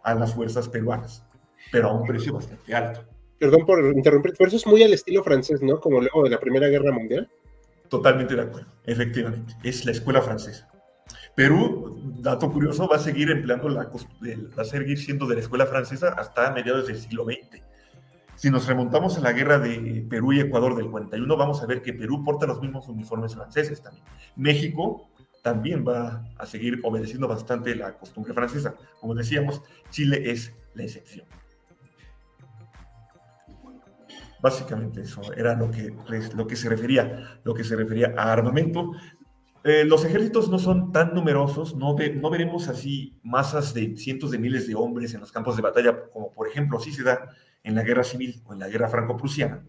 a 0.03 0.13
las 0.13 0.33
fuerzas 0.33 0.69
peruanas, 0.69 1.25
pero 1.71 1.89
a 1.89 1.93
un 1.93 2.05
precio 2.05 2.33
bastante 2.33 2.73
alto. 2.73 3.05
Perdón 3.39 3.65
por 3.65 3.83
interrumpir, 3.95 4.33
pero 4.37 4.47
eso 4.47 4.57
es 4.57 4.67
muy 4.67 4.83
al 4.83 4.93
estilo 4.93 5.23
francés, 5.23 5.61
¿no? 5.63 5.79
Como 5.79 5.99
luego 5.99 6.23
de 6.23 6.29
la 6.29 6.39
Primera 6.39 6.67
Guerra 6.67 6.91
Mundial. 6.91 7.27
Totalmente 7.89 8.35
de 8.35 8.41
acuerdo, 8.41 8.71
efectivamente. 8.85 9.55
Es 9.63 9.83
la 9.85 9.91
escuela 9.91 10.21
francesa. 10.21 10.69
Perú, 11.35 11.99
dato 12.19 12.51
curioso, 12.51 12.87
va 12.87 12.97
a 12.97 12.99
seguir 12.99 13.31
empleando 13.31 13.67
la, 13.69 13.85
va 13.85 14.61
a 14.61 14.65
seguir 14.65 14.97
siendo 14.99 15.25
de 15.25 15.35
la 15.35 15.41
escuela 15.41 15.65
francesa 15.65 16.09
hasta 16.09 16.51
mediados 16.51 16.87
del 16.87 16.97
siglo 16.97 17.25
XX. 17.25 17.61
Si 18.41 18.49
nos 18.49 18.65
remontamos 18.65 19.19
a 19.19 19.21
la 19.21 19.33
guerra 19.33 19.59
de 19.59 20.03
Perú 20.09 20.33
y 20.33 20.39
Ecuador 20.39 20.75
del 20.75 20.89
41, 20.89 21.37
vamos 21.37 21.61
a 21.61 21.67
ver 21.67 21.83
que 21.83 21.93
Perú 21.93 22.23
porta 22.23 22.47
los 22.47 22.59
mismos 22.59 22.87
uniformes 22.87 23.35
franceses 23.35 23.83
también. 23.83 24.03
México 24.35 25.11
también 25.43 25.85
va 25.87 26.25
a 26.39 26.47
seguir 26.47 26.79
obedeciendo 26.81 27.27
bastante 27.27 27.75
la 27.75 27.99
costumbre 27.99 28.33
francesa. 28.33 28.73
Como 28.99 29.13
decíamos, 29.13 29.61
Chile 29.91 30.31
es 30.31 30.55
la 30.73 30.81
excepción. 30.81 31.27
Básicamente 34.41 35.01
eso 35.01 35.21
era 35.33 35.53
lo 35.53 35.69
que, 35.69 35.93
lo 36.35 36.47
que 36.47 36.55
se 36.55 36.67
refería, 36.67 37.39
lo 37.43 37.53
que 37.53 37.63
se 37.63 37.75
refería 37.75 38.15
a 38.17 38.33
armamento. 38.33 38.93
Eh, 39.63 39.85
los 39.85 40.03
ejércitos 40.03 40.49
no 40.49 40.57
son 40.57 40.91
tan 40.91 41.13
numerosos, 41.13 41.75
no, 41.75 41.95
no 41.95 42.29
veremos 42.31 42.69
así 42.69 43.19
masas 43.21 43.75
de 43.75 43.95
cientos 43.97 44.31
de 44.31 44.39
miles 44.39 44.65
de 44.65 44.73
hombres 44.73 45.13
en 45.13 45.19
los 45.19 45.31
campos 45.31 45.57
de 45.57 45.61
batalla, 45.61 46.09
como 46.11 46.33
por 46.33 46.47
ejemplo 46.47 46.79
sí 46.79 46.91
se 46.91 47.03
da 47.03 47.29
en 47.63 47.75
la 47.75 47.83
guerra 47.83 48.03
civil 48.03 48.41
o 48.45 48.53
en 48.53 48.59
la 48.59 48.67
guerra 48.67 48.89
franco-prusiana. 48.89 49.63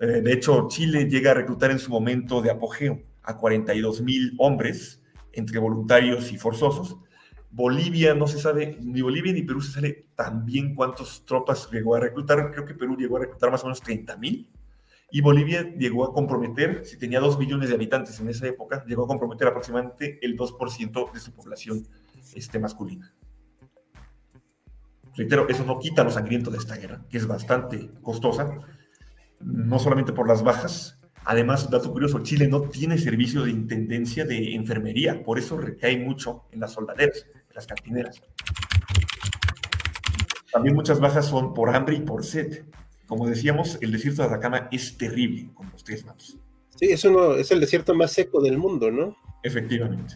Eh, 0.00 0.06
de 0.22 0.32
hecho, 0.32 0.68
Chile 0.68 1.08
llega 1.08 1.30
a 1.30 1.34
reclutar 1.34 1.70
en 1.70 1.78
su 1.78 1.90
momento 1.90 2.42
de 2.42 2.50
apogeo 2.50 3.00
a 3.22 3.36
42 3.36 4.02
mil 4.02 4.34
hombres, 4.38 5.02
entre 5.32 5.58
voluntarios 5.58 6.32
y 6.32 6.38
forzosos. 6.38 6.96
Bolivia 7.50 8.14
no 8.14 8.26
se 8.26 8.38
sabe, 8.38 8.78
ni 8.82 9.00
Bolivia 9.00 9.32
ni 9.32 9.42
Perú 9.42 9.60
se 9.60 9.72
sabe 9.72 10.06
también 10.14 10.74
cuántas 10.74 11.24
tropas 11.24 11.70
llegó 11.70 11.94
a 11.94 12.00
reclutar. 12.00 12.50
Creo 12.52 12.64
que 12.64 12.74
Perú 12.74 12.96
llegó 12.96 13.16
a 13.16 13.20
reclutar 13.20 13.50
más 13.50 13.62
o 13.62 13.66
menos 13.66 13.80
30 13.80 14.16
mil. 14.18 14.50
Y 15.10 15.20
Bolivia 15.20 15.62
llegó 15.76 16.04
a 16.04 16.12
comprometer, 16.12 16.84
si 16.84 16.98
tenía 16.98 17.20
2 17.20 17.38
millones 17.38 17.68
de 17.68 17.76
habitantes 17.76 18.18
en 18.20 18.28
esa 18.28 18.46
época, 18.46 18.84
llegó 18.86 19.04
a 19.04 19.06
comprometer 19.06 19.48
aproximadamente 19.48 20.18
el 20.20 20.36
2% 20.36 21.12
de 21.12 21.20
su 21.20 21.32
población 21.32 21.86
este, 22.34 22.58
masculina. 22.58 23.14
Reitero, 25.16 25.48
eso 25.48 25.64
no 25.64 25.78
quita 25.78 26.04
lo 26.04 26.10
sangriento 26.10 26.50
de 26.50 26.58
esta 26.58 26.76
guerra, 26.76 27.02
que 27.08 27.18
es 27.18 27.26
bastante 27.26 27.90
costosa, 28.02 28.58
no 29.40 29.78
solamente 29.78 30.12
por 30.12 30.28
las 30.28 30.42
bajas, 30.42 30.96
Además, 31.28 31.68
dato 31.68 31.90
curioso, 31.90 32.20
Chile 32.22 32.46
no 32.46 32.62
tiene 32.62 32.96
servicio 32.98 33.42
de 33.42 33.50
intendencia 33.50 34.24
de 34.24 34.54
enfermería, 34.54 35.24
por 35.24 35.40
eso 35.40 35.58
recae 35.58 35.98
mucho 35.98 36.44
en 36.52 36.60
las 36.60 36.72
soldaderas, 36.72 37.26
en 37.34 37.54
las 37.54 37.66
cantineras. 37.66 38.22
También 40.52 40.76
muchas 40.76 41.00
bajas 41.00 41.26
son 41.26 41.52
por 41.52 41.74
hambre 41.74 41.96
y 41.96 42.00
por 42.00 42.24
sed. 42.24 42.66
Como 43.08 43.26
decíamos, 43.26 43.76
el 43.80 43.90
desierto 43.90 44.22
de 44.22 44.28
Atacama 44.28 44.68
es 44.70 44.96
terrible, 44.96 45.50
como 45.52 45.74
ustedes 45.74 46.04
matos. 46.04 46.38
Sí, 46.76 46.92
eso 46.92 47.10
no, 47.10 47.34
es 47.34 47.50
el 47.50 47.58
desierto 47.58 47.92
más 47.92 48.12
seco 48.12 48.40
del 48.40 48.56
mundo, 48.56 48.92
¿no? 48.92 49.16
Efectivamente. 49.42 50.14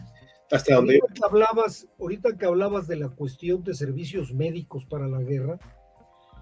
Hasta 0.51 0.75
donde... 0.75 0.99
Ahorita 0.99 1.13
que, 1.13 1.25
hablabas, 1.25 1.87
ahorita 1.99 2.37
que 2.37 2.45
hablabas 2.45 2.87
de 2.87 2.97
la 2.97 3.09
cuestión 3.09 3.63
de 3.63 3.73
servicios 3.73 4.33
médicos 4.33 4.85
para 4.85 5.07
la 5.07 5.21
guerra, 5.21 5.59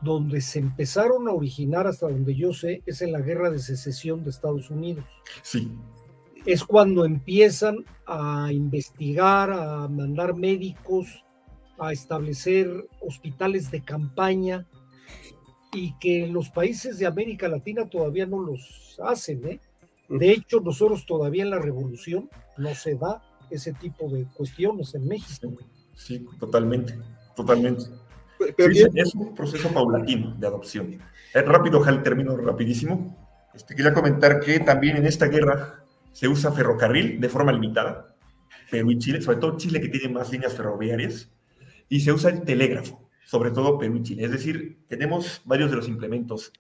donde 0.01 0.41
se 0.41 0.59
empezaron 0.59 1.27
a 1.27 1.33
originar, 1.33 1.87
hasta 1.87 2.07
donde 2.07 2.35
yo 2.35 2.53
sé, 2.53 2.81
es 2.85 3.01
en 3.01 3.11
la 3.11 3.21
guerra 3.21 3.49
de 3.49 3.59
secesión 3.59 4.23
de 4.23 4.29
Estados 4.29 4.69
Unidos. 4.69 5.05
Sí. 5.43 5.71
Es 6.45 6.63
cuando 6.63 7.05
empiezan 7.05 7.85
a 8.05 8.51
investigar, 8.51 9.51
a 9.51 9.87
mandar 9.87 10.35
médicos, 10.35 11.23
a 11.77 11.91
establecer 11.91 12.87
hospitales 13.01 13.71
de 13.71 13.83
campaña 13.83 14.65
y 15.73 15.93
que 15.99 16.27
los 16.27 16.49
países 16.49 16.97
de 16.97 17.05
América 17.05 17.47
Latina 17.47 17.89
todavía 17.89 18.25
no 18.25 18.39
los 18.39 18.99
hacen. 19.03 19.45
¿eh? 19.47 19.59
De 20.07 20.31
hecho, 20.31 20.59
nosotros 20.61 21.05
todavía 21.05 21.43
en 21.43 21.51
la 21.51 21.59
revolución 21.59 22.29
no 22.57 22.73
se 22.73 22.95
da 22.95 23.21
ese 23.49 23.73
tipo 23.73 24.09
de 24.09 24.25
cuestiones 24.33 24.93
en 24.95 25.07
México. 25.07 25.53
Sí, 25.95 26.25
totalmente, 26.39 26.97
totalmente 27.35 27.85
es 28.95 29.15
un 29.15 29.35
proceso 29.35 29.69
paulatino 29.69 30.35
de 30.37 30.47
adopción. 30.47 30.99
Eh, 31.33 31.41
rápido, 31.41 31.85
el 31.87 32.01
término 32.01 32.35
rapidísimo. 32.37 33.15
Este, 33.53 33.75
quería 33.75 33.93
comentar 33.93 34.39
que 34.39 34.59
también 34.59 34.97
en 34.97 35.05
esta 35.05 35.27
guerra 35.27 35.83
se 36.11 36.27
usa 36.27 36.51
ferrocarril 36.51 37.19
de 37.19 37.29
forma 37.29 37.51
limitada, 37.51 38.15
Perú 38.71 38.91
y 38.91 38.99
Chile, 38.99 39.21
sobre 39.21 39.37
todo 39.37 39.57
Chile 39.57 39.81
que 39.81 39.89
tiene 39.89 40.13
más 40.13 40.31
líneas 40.31 40.53
ferroviarias, 40.53 41.29
y 41.87 41.99
se 42.01 42.11
usa 42.11 42.29
el 42.29 42.41
telégrafo, 42.43 43.09
sobre 43.25 43.51
todo 43.51 43.77
Perú 43.77 43.97
y 43.97 44.03
Chile. 44.03 44.25
Es 44.25 44.31
decir, 44.31 44.79
tenemos 44.87 45.41
varios 45.45 45.69
de 45.71 45.77
los 45.77 45.87
implementos 45.87 46.51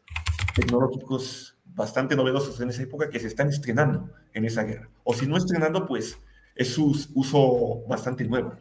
tecnológicos 0.55 1.57
bastante 1.65 2.15
novedosos 2.15 2.59
en 2.59 2.69
esa 2.69 2.83
época 2.83 3.09
que 3.09 3.19
se 3.19 3.27
están 3.27 3.49
estrenando 3.49 4.11
en 4.33 4.45
esa 4.45 4.63
guerra. 4.63 4.89
O 5.03 5.13
si 5.13 5.27
no 5.27 5.37
estrenando, 5.37 5.85
pues 5.85 6.19
es 6.59 6.67
su 6.67 6.95
uso 7.15 7.83
bastante 7.87 8.23
nuevo. 8.25 8.53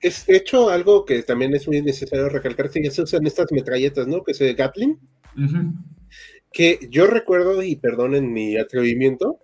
es 0.00 0.28
hecho 0.28 0.70
algo 0.70 1.04
que 1.04 1.22
también 1.22 1.54
es 1.54 1.66
muy 1.66 1.82
necesario 1.82 2.28
recalcar, 2.28 2.70
que 2.70 2.82
ya 2.82 2.90
se 2.90 3.02
usan 3.02 3.26
estas 3.26 3.50
metralletas, 3.50 4.06
¿no? 4.06 4.22
Que 4.22 4.34
se 4.34 4.54
Gatling. 4.54 4.98
Que 6.52 6.88
yo 6.90 7.06
recuerdo, 7.06 7.62
y 7.62 7.76
perdonen 7.76 8.32
mi 8.32 8.56
atrevimiento, 8.56 9.38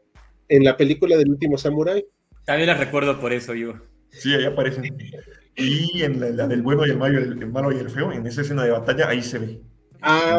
en 0.48 0.64
la 0.64 0.76
película 0.76 1.16
del 1.16 1.30
último 1.30 1.59
Samurai. 1.59 2.05
También 2.44 2.68
la 2.68 2.74
recuerdo 2.74 3.20
por 3.20 3.32
eso 3.32 3.55
yo. 3.55 3.74
Sí, 4.10 4.32
ahí 4.34 4.44
aparecen. 4.44 4.84
Y 5.56 6.02
en 6.02 6.36
la, 6.36 6.46
del 6.46 6.62
bueno 6.62 6.86
y 6.86 6.90
el 6.90 6.98
malo, 6.98 7.18
el, 7.18 7.46
malo 7.46 7.72
y 7.72 7.78
el 7.78 7.90
feo, 7.90 8.12
en 8.12 8.26
esa 8.26 8.42
escena 8.42 8.64
de 8.64 8.70
batalla, 8.70 9.09
ahí 9.09 9.22
se 9.22 9.38
ve. 9.38 9.60
Ah, 10.02 10.38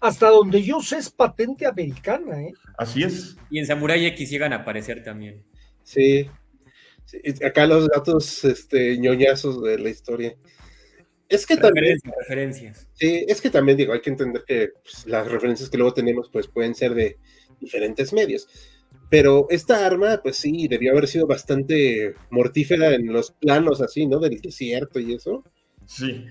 hasta 0.00 0.28
donde 0.28 0.62
yo 0.62 0.80
sé 0.80 0.98
es 0.98 1.10
patente 1.10 1.66
americana, 1.66 2.42
¿eh? 2.42 2.52
Así 2.78 3.02
es. 3.02 3.36
Y 3.50 3.58
en 3.58 3.66
Samurai 3.66 4.04
X 4.06 4.30
llegan 4.30 4.52
a 4.52 4.56
aparecer 4.56 5.02
también. 5.04 5.44
Sí, 5.82 6.28
acá 7.44 7.66
los 7.66 7.88
datos 7.88 8.44
este, 8.44 8.98
ñoñazos 8.98 9.62
de 9.62 9.78
la 9.78 9.88
historia. 9.90 10.36
Es 11.28 11.46
que 11.46 11.56
también. 11.56 11.98
Referencias. 12.18 12.88
Sí, 12.94 13.24
es 13.28 13.40
que 13.40 13.50
también 13.50 13.78
digo, 13.78 13.92
hay 13.92 14.00
que 14.00 14.10
entender 14.10 14.42
que 14.46 14.70
pues, 14.82 15.06
las 15.06 15.30
referencias 15.30 15.70
que 15.70 15.78
luego 15.78 15.94
tenemos, 15.94 16.28
pues 16.32 16.48
pueden 16.48 16.74
ser 16.74 16.94
de 16.94 17.18
diferentes 17.60 18.12
medios. 18.12 18.48
Pero 19.08 19.46
esta 19.50 19.86
arma, 19.86 20.20
pues 20.22 20.36
sí, 20.36 20.66
debió 20.68 20.92
haber 20.92 21.06
sido 21.08 21.26
bastante 21.26 22.14
mortífera 22.30 22.94
en 22.94 23.12
los 23.12 23.32
planos 23.32 23.80
así, 23.80 24.06
¿no? 24.06 24.18
Del 24.18 24.40
desierto 24.40 24.98
y 24.98 25.14
eso. 25.14 25.44
Sí. 25.86 26.26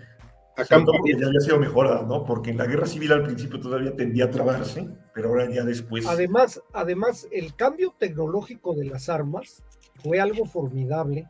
Acá 0.59 0.83
ya 1.05 1.27
había 1.27 1.39
sido 1.39 1.59
mejorada, 1.59 2.03
¿no? 2.03 2.25
Porque 2.25 2.51
en 2.51 2.57
la 2.57 2.65
guerra 2.65 2.85
civil 2.85 3.11
al 3.11 3.23
principio 3.23 3.59
todavía 3.59 3.95
tendía 3.95 4.25
a 4.25 4.29
trabarse, 4.29 4.89
pero 5.13 5.29
ahora 5.29 5.49
ya 5.49 5.63
después. 5.63 6.05
Además, 6.05 6.61
además, 6.73 7.27
el 7.31 7.55
cambio 7.55 7.95
tecnológico 7.97 8.73
de 8.73 8.85
las 8.85 9.09
armas 9.09 9.63
fue 10.03 10.19
algo 10.19 10.45
formidable 10.45 11.27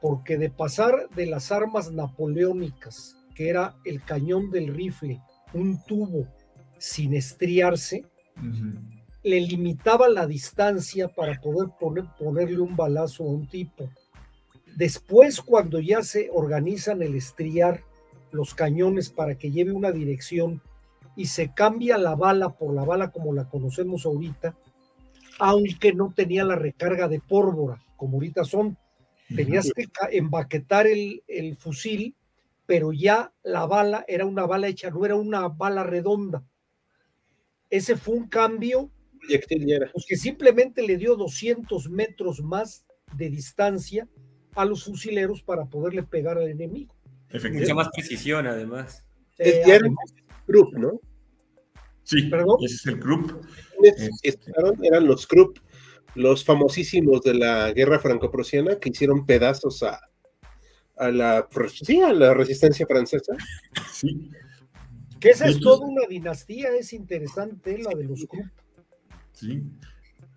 porque 0.00 0.36
de 0.36 0.50
pasar 0.50 1.08
de 1.14 1.26
las 1.26 1.52
armas 1.52 1.92
napoleónicas, 1.92 3.16
que 3.34 3.48
era 3.48 3.76
el 3.84 4.02
cañón 4.02 4.50
del 4.50 4.74
rifle, 4.74 5.22
un 5.54 5.82
tubo 5.84 6.26
sin 6.78 7.14
estriarse, 7.14 8.04
le 9.22 9.40
limitaba 9.40 10.08
la 10.08 10.26
distancia 10.26 11.06
para 11.08 11.40
poder 11.40 11.68
poner, 11.78 12.04
ponerle 12.18 12.58
un 12.58 12.74
balazo 12.74 13.22
a 13.22 13.28
un 13.28 13.46
tipo. 13.46 13.88
Después, 14.74 15.40
cuando 15.40 15.78
ya 15.78 16.02
se 16.02 16.28
organizan 16.32 17.02
el 17.02 17.14
estriar 17.14 17.84
los 18.32 18.54
cañones 18.54 19.10
para 19.10 19.36
que 19.36 19.50
lleve 19.50 19.72
una 19.72 19.92
dirección 19.92 20.60
y 21.16 21.26
se 21.26 21.52
cambia 21.52 21.98
la 21.98 22.14
bala 22.14 22.50
por 22.50 22.74
la 22.74 22.84
bala 22.84 23.10
como 23.10 23.32
la 23.32 23.48
conocemos 23.48 24.06
ahorita, 24.06 24.56
aunque 25.38 25.92
no 25.92 26.12
tenía 26.14 26.44
la 26.44 26.56
recarga 26.56 27.08
de 27.08 27.20
pólvora, 27.20 27.82
como 27.96 28.14
ahorita 28.14 28.44
son. 28.44 28.76
Tenías 29.34 29.70
que 29.74 29.88
embaquetar 30.10 30.86
el, 30.86 31.22
el 31.26 31.56
fusil, 31.56 32.14
pero 32.66 32.92
ya 32.92 33.32
la 33.42 33.66
bala 33.66 34.04
era 34.08 34.26
una 34.26 34.46
bala 34.46 34.68
hecha, 34.68 34.90
no 34.90 35.06
era 35.06 35.16
una 35.16 35.48
bala 35.48 35.84
redonda. 35.84 36.44
Ese 37.70 37.96
fue 37.96 38.16
un 38.16 38.28
cambio 38.28 38.90
pues, 39.92 40.06
que 40.06 40.16
simplemente 40.16 40.82
le 40.82 40.96
dio 40.96 41.16
200 41.16 41.90
metros 41.90 42.42
más 42.42 42.86
de 43.16 43.30
distancia 43.30 44.08
a 44.54 44.64
los 44.64 44.84
fusileros 44.84 45.42
para 45.42 45.66
poderle 45.66 46.02
pegar 46.02 46.38
al 46.38 46.48
enemigo. 46.48 46.94
Mucha 47.32 47.74
más 47.74 47.88
precisión, 47.94 48.46
además. 48.46 49.04
Es 49.38 49.80
Group, 50.46 50.78
¿no? 50.78 51.00
Sí, 52.04 52.22
¿Perdón? 52.24 52.58
ese 52.62 52.74
es 52.74 52.86
el 52.86 52.98
Group. 52.98 53.46
Eran 54.82 55.06
los 55.06 55.26
Krupp, 55.26 55.58
los 56.14 56.44
famosísimos 56.44 57.22
de 57.22 57.34
la 57.34 57.72
guerra 57.72 57.98
franco-prusiana 57.98 58.76
que 58.76 58.90
hicieron 58.90 59.24
pedazos 59.24 59.82
a, 59.82 60.00
a 60.96 61.10
la, 61.10 61.48
sí, 61.72 62.00
a 62.00 62.12
la 62.12 62.34
resistencia 62.34 62.86
francesa. 62.86 63.32
Sí. 63.92 64.30
Que 65.20 65.30
esa 65.30 65.46
es 65.46 65.60
toda 65.60 65.86
una 65.86 66.04
dinastía, 66.08 66.70
es 66.70 66.92
interesante 66.92 67.78
la 67.78 67.96
de 67.96 68.04
los 68.04 68.26
Krupp. 68.26 68.46
Sí. 69.32 69.62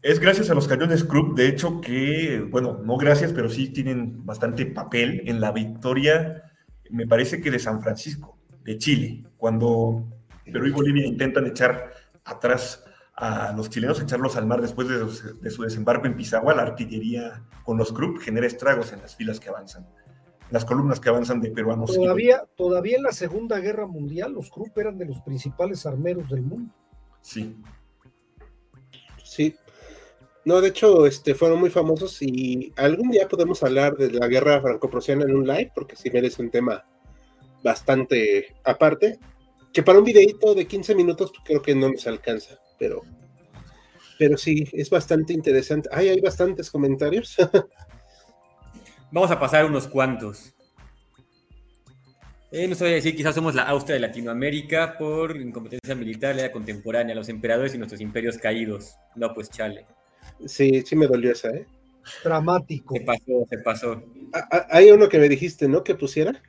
Es 0.03 0.19
gracias 0.19 0.51
a 0.51 0.53
los 0.53 0.67
cañones 0.67 1.03
Krupp, 1.03 1.35
de 1.35 1.47
hecho, 1.47 1.81
que, 1.81 2.45
bueno, 2.51 2.79
no 2.83 2.95
gracias, 2.95 3.33
pero 3.33 3.49
sí 3.49 3.69
tienen 3.69 4.23
bastante 4.23 4.67
papel 4.67 5.23
en 5.25 5.41
la 5.41 5.51
victoria, 5.51 6.43
me 6.89 7.07
parece 7.07 7.41
que 7.41 7.51
de 7.51 7.59
San 7.59 7.81
Francisco, 7.81 8.37
de 8.63 8.77
Chile, 8.77 9.23
cuando 9.37 10.05
Perú 10.43 10.67
y 10.67 10.71
Bolivia 10.71 11.05
intentan 11.05 11.45
echar 11.47 11.91
atrás 12.23 12.83
a 13.15 13.53
los 13.53 13.69
chilenos, 13.69 14.01
echarlos 14.01 14.35
al 14.35 14.45
mar 14.45 14.61
después 14.61 14.87
de, 14.89 15.49
su 15.51 15.63
desembarco 15.63 16.05
en 16.05 16.15
Pisagua, 16.15 16.53
la 16.53 16.63
artillería 16.63 17.43
con 17.63 17.77
los 17.77 17.93
Krupp 17.93 18.19
genera 18.19 18.45
estragos 18.45 18.91
en 18.91 19.01
las 19.01 19.15
filas 19.15 19.39
que 19.39 19.49
avanzan, 19.49 19.87
las 20.51 20.65
columnas 20.65 20.99
que 20.99 21.09
avanzan 21.09 21.39
de 21.39 21.49
peruanos. 21.51 21.93
Todavía, 21.93 22.43
todavía 22.55 22.97
en 22.97 23.03
la 23.03 23.13
Segunda 23.13 23.59
Guerra 23.59 23.87
Mundial 23.87 24.33
los 24.33 24.49
Krupp 24.49 24.77
eran 24.77 24.97
de 24.97 25.05
los 25.05 25.21
principales 25.21 25.85
armeros 25.85 26.29
del 26.29 26.41
mundo. 26.41 26.73
Sí. 27.21 27.55
Sí. 29.23 29.55
No, 30.45 30.61
de 30.61 30.67
hecho, 30.67 31.07
este, 31.07 31.33
fueron 31.33 31.59
muy 31.59 31.71
famosos 31.71 32.21
y 32.21 32.71
algún 32.75 33.09
día 33.09 33.27
podemos 33.27 33.63
hablar 33.63 33.97
de 33.97 34.11
la 34.11 34.27
guerra 34.27 34.61
franco-prusiana 34.61 35.25
en 35.25 35.35
un 35.35 35.47
live, 35.47 35.71
porque 35.73 35.95
sí 35.95 36.11
merece 36.11 36.39
un 36.39 36.51
tema 36.51 36.85
bastante 37.63 38.55
aparte, 38.63 39.19
que 39.73 39.81
para 39.81 39.97
un 39.97 40.05
videito 40.05 40.53
de 40.53 40.67
15 40.67 40.93
minutos 40.93 41.31
pues, 41.31 41.43
creo 41.45 41.61
que 41.63 41.73
no 41.73 41.89
nos 41.89 42.05
alcanza, 42.05 42.59
pero, 42.77 43.01
pero 44.19 44.37
sí, 44.37 44.69
es 44.71 44.87
bastante 44.91 45.33
interesante. 45.33 45.89
Ay, 45.91 46.09
hay 46.09 46.21
bastantes 46.21 46.69
comentarios. 46.69 47.35
Vamos 49.11 49.31
a 49.31 49.39
pasar 49.39 49.65
unos 49.65 49.87
cuantos. 49.87 50.53
Eh, 52.51 52.67
no 52.67 52.75
voy 52.75 52.89
a 52.89 52.91
decir, 52.91 53.15
quizás 53.15 53.33
somos 53.33 53.55
la 53.55 53.63
Austria 53.63 53.95
de 53.95 54.01
Latinoamérica 54.01 54.95
por 54.97 55.35
incompetencia 55.35 55.95
militar, 55.95 56.35
la 56.35 56.43
era 56.43 56.51
contemporánea, 56.51 57.15
los 57.15 57.29
emperadores 57.29 57.73
y 57.73 57.79
nuestros 57.79 57.99
imperios 57.99 58.37
caídos. 58.37 58.95
No, 59.15 59.33
pues 59.33 59.49
chale. 59.49 59.87
Sí, 60.45 60.81
sí 60.85 60.95
me 60.95 61.07
dolió 61.07 61.31
esa, 61.31 61.49
¿eh? 61.49 61.67
Dramático. 62.23 62.95
Se 62.95 63.01
pasó, 63.01 63.47
se 63.49 63.57
pasó. 63.59 64.03
Ah, 64.33 64.47
ah, 64.51 64.67
hay 64.69 64.91
uno 64.91 65.09
que 65.09 65.19
me 65.19 65.29
dijiste, 65.29 65.67
¿no? 65.67 65.83
Que 65.83 65.95
pusiera. 65.95 66.41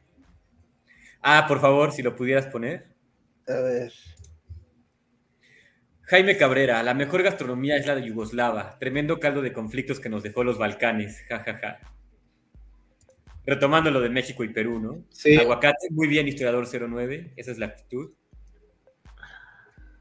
Ah, 1.23 1.47
por 1.49 1.61
favor, 1.61 1.93
si 1.93 2.03
lo 2.03 2.15
pudieras 2.15 2.47
poner. 2.47 2.87
A 3.49 3.61
ver. 3.61 3.93
Jaime 6.03 6.37
Cabrera, 6.37 6.83
la 6.83 6.95
mejor 6.95 7.23
gastronomía 7.23 7.77
es 7.77 7.87
la 7.87 7.97
de 7.97 8.07
Yugoslava. 8.07 8.79
Tremendo 8.79 9.19
caldo 9.19 9.43
de 9.43 9.53
conflictos 9.53 9.99
que 9.99 10.09
nos 10.09 10.23
dejó 10.23 10.45
los 10.45 10.59
Balcanes. 10.59 11.23
Ja, 11.29 11.41
ja, 11.41 11.55
ja. 11.55 11.79
Retomando 13.45 13.91
lo 13.91 14.01
de 14.01 14.09
México 14.09 14.45
y 14.45 14.49
Perú, 14.49 14.79
¿no? 14.79 15.05
Sí. 15.11 15.37
Aguacate, 15.37 15.89
muy 15.91 16.07
bien, 16.07 16.29
historiador 16.29 16.69
09. 16.69 17.33
Esa 17.37 17.51
es 17.51 17.59
la 17.59 17.67
actitud. 17.67 18.13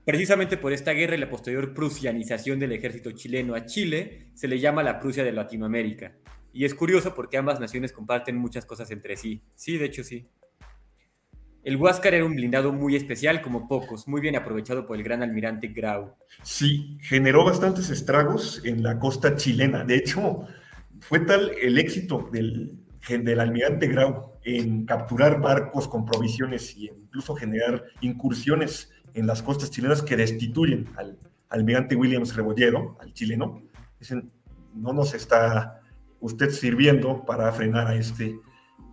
Precisamente 0.06 0.58
por 0.58 0.72
esta 0.72 0.92
guerra 0.92 1.16
y 1.16 1.20
la 1.20 1.30
posterior 1.30 1.74
prusianización 1.74 2.60
del 2.60 2.72
ejército 2.74 3.12
chileno 3.12 3.56
a 3.56 3.66
Chile, 3.66 4.28
se 4.36 4.48
le 4.48 4.60
llama 4.60 4.84
la 4.84 5.00
Prusia 5.00 5.24
de 5.24 5.32
Latinoamérica. 5.32 6.14
Y 6.54 6.64
es 6.64 6.76
curioso 6.76 7.16
porque 7.16 7.38
ambas 7.38 7.60
naciones 7.60 7.92
comparten 7.92 8.38
muchas 8.38 8.66
cosas 8.66 8.92
entre 8.92 9.18
sí. 9.18 9.42
Sí, 9.56 9.80
de 9.80 9.86
hecho 9.86 10.04
sí. 10.04 10.28
El 11.64 11.78
Huáscar 11.78 12.14
era 12.14 12.24
un 12.24 12.36
blindado 12.36 12.72
muy 12.72 12.96
especial, 12.96 13.42
como 13.42 13.68
pocos, 13.68 14.08
muy 14.08 14.22
bien 14.22 14.36
aprovechado 14.36 14.86
por 14.86 14.96
el 14.96 15.04
gran 15.04 15.24
almirante 15.24 15.70
Grau. 15.70 16.14
Sí, 16.44 17.00
generó 17.02 17.44
bastantes 17.44 17.90
estragos 17.90 18.62
en 18.64 18.84
la 18.84 19.00
costa 19.00 19.36
chilena. 19.36 19.84
De 19.84 19.96
hecho, 19.96 20.46
fue 21.00 21.22
tal 21.22 21.52
el 21.60 21.80
éxito 21.80 22.30
del, 22.32 22.78
del 23.10 23.40
almirante 23.40 23.88
Grau 23.88 24.34
en 24.44 24.86
capturar 24.86 25.42
barcos 25.42 25.88
con 25.88 26.06
provisiones 26.06 26.76
e 26.78 26.94
incluso 26.96 27.34
generar 27.34 27.84
incursiones 28.02 28.92
en 29.16 29.28
las 29.28 29.42
costas 29.42 29.72
chilenas 29.72 30.02
que 30.02 30.16
destituyen 30.16 30.88
al 30.96 31.18
almirante 31.50 31.96
Williams 31.96 32.36
Rebolledo, 32.36 32.98
al 33.00 33.14
chileno. 33.14 33.64
Dicen, 34.00 34.32
no 34.74 34.94
nos 34.94 35.14
está 35.14 35.82
usted 36.20 36.50
sirviendo 36.50 37.26
para 37.26 37.52
frenar 37.52 37.88
a 37.88 37.96
este, 37.96 38.40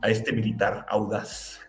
a 0.01 0.09
este 0.11 0.33
militar 0.33 0.87
audaz 0.89 1.61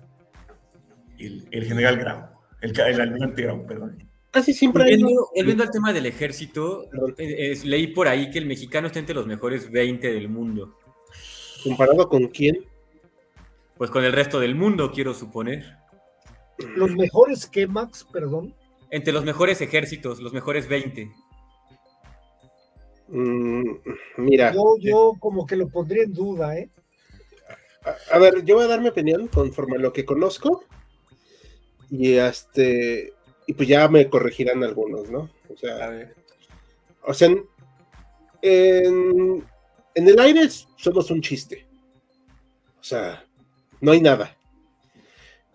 el, 1.17 1.63
general 1.63 1.97
Grau, 1.97 2.30
el, 2.61 2.80
el 2.80 3.01
almirante 3.01 3.41
Grau, 3.43 3.65
perdón. 3.65 4.09
Casi 4.31 4.53
siempre 4.53 4.84
volviendo, 4.84 5.30
Volviendo 5.35 5.63
al 5.63 5.69
tema 5.69 5.93
del 5.93 6.07
ejército, 6.07 6.89
eh, 7.17 7.59
leí 7.63 7.88
por 7.88 8.07
ahí 8.07 8.31
que 8.31 8.39
el 8.39 8.47
mexicano 8.47 8.88
está 8.88 8.99
entre 8.99 9.13
los 9.13 9.27
mejores 9.27 9.69
20 9.71 10.11
del 10.11 10.27
mundo. 10.27 10.80
¿Comparado 11.63 12.09
con 12.09 12.27
quién? 12.27 12.65
Pues 13.77 13.91
con 13.91 14.03
el 14.03 14.11
resto 14.11 14.39
del 14.39 14.55
mundo, 14.55 14.91
quiero 14.91 15.13
suponer. 15.13 15.77
¿Los 16.75 16.91
mejores 16.95 17.47
qué, 17.47 17.67
Max? 17.67 18.05
Perdón. 18.11 18.53
Entre 18.89 19.13
los 19.13 19.23
mejores 19.25 19.59
ejércitos, 19.61 20.19
los 20.19 20.34
mejores 20.34 20.67
20. 20.67 21.11
Mm, 23.07 23.63
mira. 24.17 24.53
Yo, 24.53 24.77
yo 24.80 25.13
como 25.19 25.45
que 25.45 25.55
lo 25.55 25.67
pondría 25.69 26.03
en 26.03 26.13
duda, 26.13 26.57
¿eh? 26.57 26.69
A, 27.84 28.15
a, 28.15 28.19
ver, 28.19 28.45
yo 28.45 28.55
voy 28.55 28.65
a 28.65 28.67
dar 28.67 28.81
mi 28.81 28.89
opinión 28.89 29.27
conforme 29.27 29.77
a 29.77 29.80
lo 29.80 29.91
que 29.91 30.05
conozco. 30.05 30.63
Y 31.89 32.13
este, 32.13 33.13
y 33.45 33.53
pues 33.53 33.67
ya 33.67 33.88
me 33.88 34.09
corregirán 34.09 34.63
algunos, 34.63 35.09
¿no? 35.09 35.30
O 35.49 35.57
sea, 35.57 36.11
o 37.03 37.13
sea, 37.13 37.27
en, 38.41 39.45
en 39.95 40.07
el 40.07 40.19
aire 40.19 40.49
somos 40.77 41.11
un 41.11 41.21
chiste. 41.21 41.67
O 42.80 42.84
sea, 42.84 43.25
no 43.81 43.91
hay 43.91 44.01
nada. 44.01 44.38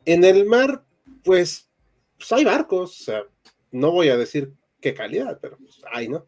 En 0.05 0.25
el 0.25 0.47
mar, 0.47 0.85
pues, 1.25 1.71
pues 2.17 2.33
hay 2.33 2.45
barcos, 2.45 3.01
o 3.01 3.05
sea, 3.05 3.23
no 3.71 3.93
voy 3.93 4.09
a 4.09 4.17
decir 4.17 4.55
qué 4.81 4.95
calidad, 4.95 5.39
pero 5.41 5.59
pues 5.59 5.81
hay, 5.93 6.09
¿no? 6.09 6.27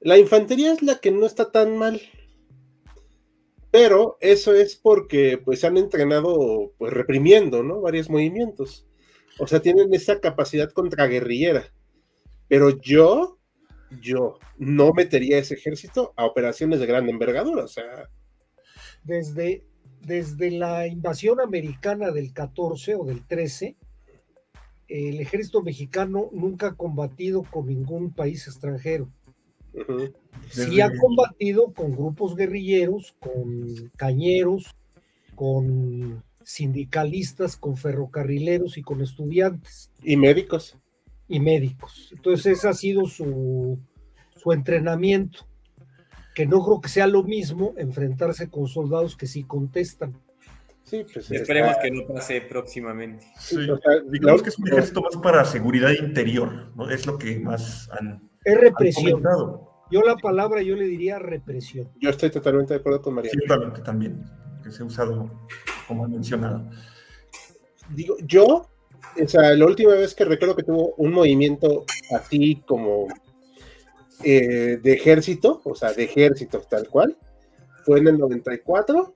La 0.00 0.16
infantería 0.16 0.72
es 0.72 0.82
la 0.82 1.00
que 1.00 1.10
no 1.10 1.26
está 1.26 1.50
tan 1.50 1.76
mal. 1.76 2.00
Pero 3.70 4.16
eso 4.20 4.54
es 4.54 4.76
porque 4.76 5.38
pues 5.38 5.64
han 5.64 5.76
entrenado 5.76 6.72
pues 6.78 6.92
reprimiendo, 6.92 7.62
¿no? 7.62 7.80
Varios 7.80 8.08
movimientos. 8.08 8.86
O 9.38 9.46
sea, 9.46 9.60
tienen 9.60 9.92
esa 9.92 10.20
capacidad 10.20 10.70
contraguerrillera. 10.70 11.70
Pero 12.48 12.70
yo, 12.80 13.38
yo 14.00 14.38
no 14.56 14.92
metería 14.92 15.38
ese 15.38 15.54
ejército 15.54 16.14
a 16.16 16.24
operaciones 16.24 16.80
de 16.80 16.86
gran 16.86 17.08
envergadura. 17.08 17.64
O 17.64 17.68
sea. 17.68 18.08
Desde, 19.04 19.66
desde 20.00 20.50
la 20.50 20.86
invasión 20.86 21.40
americana 21.40 22.10
del 22.10 22.32
14 22.32 22.94
o 22.94 23.04
del 23.04 23.26
13, 23.26 23.76
el 24.88 25.20
ejército 25.20 25.62
mexicano 25.62 26.30
nunca 26.32 26.68
ha 26.68 26.74
combatido 26.74 27.42
con 27.42 27.66
ningún 27.66 28.12
país 28.12 28.46
extranjero. 28.46 29.08
Sí 30.50 30.80
ha 30.80 30.90
combatido 30.98 31.72
con 31.72 31.92
grupos 31.92 32.34
guerrilleros, 32.34 33.14
con 33.20 33.90
cañeros, 33.96 34.74
con 35.34 36.24
sindicalistas, 36.42 37.56
con 37.56 37.76
ferrocarrileros 37.76 38.78
y 38.78 38.82
con 38.82 39.02
estudiantes. 39.02 39.90
Y 40.02 40.16
médicos. 40.16 40.76
Y 41.28 41.40
médicos. 41.40 42.08
Entonces 42.12 42.58
ese 42.58 42.68
ha 42.68 42.72
sido 42.72 43.06
su, 43.06 43.78
su 44.36 44.52
entrenamiento, 44.52 45.46
que 46.34 46.46
no 46.46 46.64
creo 46.64 46.80
que 46.80 46.88
sea 46.88 47.06
lo 47.06 47.22
mismo 47.22 47.74
enfrentarse 47.76 48.48
con 48.48 48.66
soldados 48.66 49.16
que 49.16 49.26
sí 49.26 49.44
contestan. 49.44 50.18
Sí, 50.88 51.04
pues 51.12 51.30
Esperemos 51.30 51.76
que 51.82 51.90
no 51.90 52.06
pase 52.06 52.40
próximamente. 52.40 53.26
Sí, 53.38 53.58
digamos 54.06 54.42
que 54.42 54.48
es 54.48 54.58
un 54.58 54.68
ejército 54.68 55.02
más 55.02 55.16
para 55.18 55.44
seguridad 55.44 55.90
interior, 55.90 56.72
¿no? 56.74 56.88
Es 56.88 57.06
lo 57.06 57.18
que 57.18 57.38
más 57.40 57.90
han. 57.90 58.26
Es 58.42 58.58
represión. 58.58 59.22
yo 59.90 60.02
la 60.02 60.16
palabra 60.16 60.62
yo 60.62 60.76
le 60.76 60.84
diría 60.86 61.18
represión. 61.18 61.90
Yo 62.00 62.08
estoy 62.08 62.30
totalmente 62.30 62.72
de 62.72 62.80
acuerdo 62.80 63.02
con 63.02 63.14
María. 63.14 63.30
Ciertamente 63.30 63.82
también, 63.82 64.24
que 64.64 64.70
se 64.70 64.82
ha 64.82 64.86
usado 64.86 65.30
como 65.86 66.06
han 66.06 66.12
mencionado. 66.12 66.70
Digo, 67.90 68.16
yo, 68.22 68.70
o 69.22 69.28
sea, 69.28 69.54
la 69.54 69.66
última 69.66 69.92
vez 69.92 70.14
que 70.14 70.24
recuerdo 70.24 70.56
que 70.56 70.62
tuvo 70.62 70.94
un 70.96 71.12
movimiento 71.12 71.84
así 72.16 72.62
como 72.66 73.08
eh, 74.24 74.78
de 74.82 74.92
ejército, 74.94 75.60
o 75.64 75.74
sea, 75.74 75.92
de 75.92 76.04
ejército 76.04 76.62
tal 76.62 76.88
cual, 76.88 77.14
fue 77.84 77.98
en 77.98 78.08
el 78.08 78.18
94, 78.18 79.14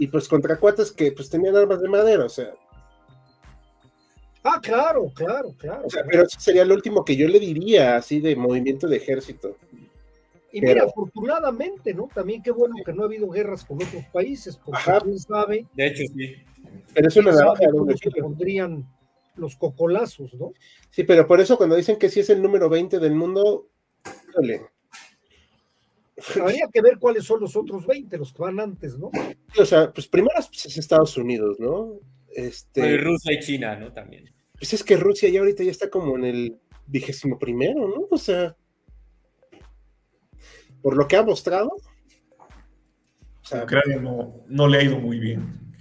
y 0.00 0.06
pues 0.06 0.28
contra 0.28 0.56
cuates 0.56 0.92
que 0.92 1.12
pues 1.12 1.28
tenían 1.28 1.54
armas 1.54 1.82
de 1.82 1.88
madera, 1.88 2.24
o 2.24 2.28
sea. 2.30 2.54
Ah, 4.42 4.58
claro, 4.62 5.12
claro, 5.14 5.54
claro. 5.58 5.82
O 5.84 5.90
sea, 5.90 6.02
pero 6.10 6.22
eso 6.22 6.40
sería 6.40 6.64
lo 6.64 6.74
último 6.74 7.04
que 7.04 7.14
yo 7.14 7.28
le 7.28 7.38
diría 7.38 7.96
así 7.96 8.18
de 8.18 8.34
movimiento 8.34 8.88
de 8.88 8.96
ejército. 8.96 9.58
Y 10.52 10.62
mira, 10.62 10.84
afortunadamente, 10.84 11.92
¿no? 11.92 12.08
También 12.14 12.42
qué 12.42 12.50
bueno 12.50 12.76
que 12.82 12.94
no 12.94 13.02
ha 13.02 13.06
habido 13.06 13.28
guerras 13.28 13.62
con 13.62 13.76
otros 13.76 14.02
países, 14.10 14.56
porque 14.56 14.80
quién 15.02 15.18
sabe. 15.18 15.66
De 15.74 15.86
hecho, 15.88 16.02
sí. 16.16 16.34
Pero 16.94 17.08
es 17.08 17.16
una 17.18 17.32
navaja 17.32 17.64
se 18.02 18.10
pondrían 18.22 18.88
los 19.36 19.54
cocolazos, 19.54 20.32
¿no? 20.32 20.54
Sí, 20.88 21.04
pero 21.04 21.26
por 21.26 21.42
eso 21.42 21.58
cuando 21.58 21.76
dicen 21.76 21.98
que 21.98 22.08
sí 22.08 22.20
es 22.20 22.30
el 22.30 22.40
número 22.40 22.70
20 22.70 22.98
del 23.00 23.14
mundo, 23.14 23.68
dale. 24.34 24.62
Habría 26.40 26.68
que 26.72 26.82
ver 26.82 26.98
cuáles 26.98 27.24
son 27.24 27.40
los 27.40 27.56
otros 27.56 27.86
20, 27.86 28.18
los 28.18 28.32
que 28.32 28.42
van 28.42 28.60
antes, 28.60 28.98
¿no? 28.98 29.10
o 29.58 29.64
sea, 29.64 29.92
pues 29.92 30.06
primero 30.06 30.34
es 30.38 30.76
Estados 30.76 31.16
Unidos, 31.16 31.58
¿no? 31.58 31.98
Este... 32.28 32.96
Rusia 32.98 33.32
y 33.32 33.40
China, 33.40 33.76
¿no? 33.76 33.92
También. 33.92 34.32
Pues 34.58 34.72
es 34.74 34.84
que 34.84 34.96
Rusia 34.96 35.28
ya 35.28 35.40
ahorita 35.40 35.64
ya 35.64 35.70
está 35.70 35.88
como 35.88 36.16
en 36.16 36.24
el 36.24 36.60
vigésimo 36.86 37.38
primero, 37.38 37.88
¿no? 37.88 38.06
O 38.10 38.18
sea, 38.18 38.56
por 40.82 40.96
lo 40.96 41.06
que 41.08 41.16
ha 41.16 41.22
mostrado. 41.22 41.70
Ucrania 43.52 43.96
no, 44.00 44.44
no 44.46 44.68
le 44.68 44.78
ha 44.78 44.82
ido 44.82 44.98
muy 44.98 45.18
bien. 45.18 45.72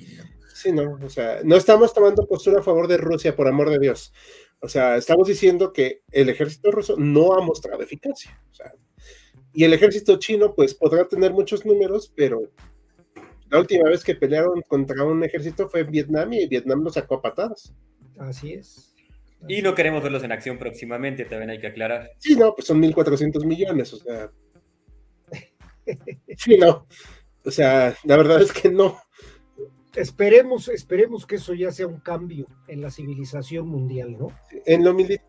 Sí, 0.53 0.71
no, 0.71 0.99
o 1.01 1.09
sea, 1.09 1.39
no 1.43 1.55
estamos 1.55 1.93
tomando 1.93 2.27
postura 2.27 2.59
a 2.59 2.63
favor 2.63 2.87
de 2.87 2.97
Rusia, 2.97 3.35
por 3.35 3.47
amor 3.47 3.69
de 3.69 3.79
Dios. 3.79 4.11
O 4.59 4.67
sea, 4.67 4.97
estamos 4.97 5.27
diciendo 5.27 5.71
que 5.71 6.01
el 6.11 6.27
ejército 6.27 6.71
ruso 6.71 6.95
no 6.97 7.33
ha 7.33 7.41
mostrado 7.41 7.81
eficacia. 7.81 8.37
Y 9.53 9.63
el 9.63 9.73
ejército 9.73 10.17
chino, 10.17 10.53
pues 10.53 10.73
podrá 10.73 11.07
tener 11.07 11.33
muchos 11.33 11.65
números, 11.65 12.11
pero 12.15 12.51
la 13.49 13.59
última 13.59 13.89
vez 13.89 14.03
que 14.03 14.15
pelearon 14.15 14.61
contra 14.67 15.03
un 15.03 15.23
ejército 15.23 15.69
fue 15.69 15.81
en 15.81 15.91
Vietnam 15.91 16.33
y 16.33 16.47
Vietnam 16.47 16.83
los 16.83 16.93
sacó 16.93 17.15
a 17.15 17.21
patadas. 17.21 17.73
Así 18.17 18.53
es. 18.53 18.93
Y 19.47 19.61
no 19.61 19.73
queremos 19.73 20.03
verlos 20.03 20.23
en 20.23 20.31
acción 20.31 20.57
próximamente, 20.57 21.25
también 21.25 21.51
hay 21.51 21.59
que 21.59 21.67
aclarar. 21.67 22.11
Sí, 22.17 22.35
no, 22.35 22.53
pues 22.53 22.67
son 22.67 22.81
1.400 22.81 23.45
millones, 23.45 23.93
o 23.93 23.97
sea. 23.97 24.31
Sí, 26.37 26.55
no. 26.55 26.85
O 27.43 27.49
sea, 27.49 27.95
la 28.03 28.15
verdad 28.15 28.41
es 28.43 28.53
que 28.53 28.69
no. 28.69 28.99
Esperemos, 29.95 30.67
esperemos 30.67 31.25
que 31.25 31.37
eso 31.37 31.55
ya 31.55 31.71
sea 31.71 31.87
un 31.87 31.99
cambio 31.99 32.45
en 32.67 32.81
la 32.81 32.91
civilización 32.91 33.67
mundial, 33.67 34.15
¿no? 34.19 34.27
En 34.67 34.83
lo 34.83 34.93
militar, 34.93 35.25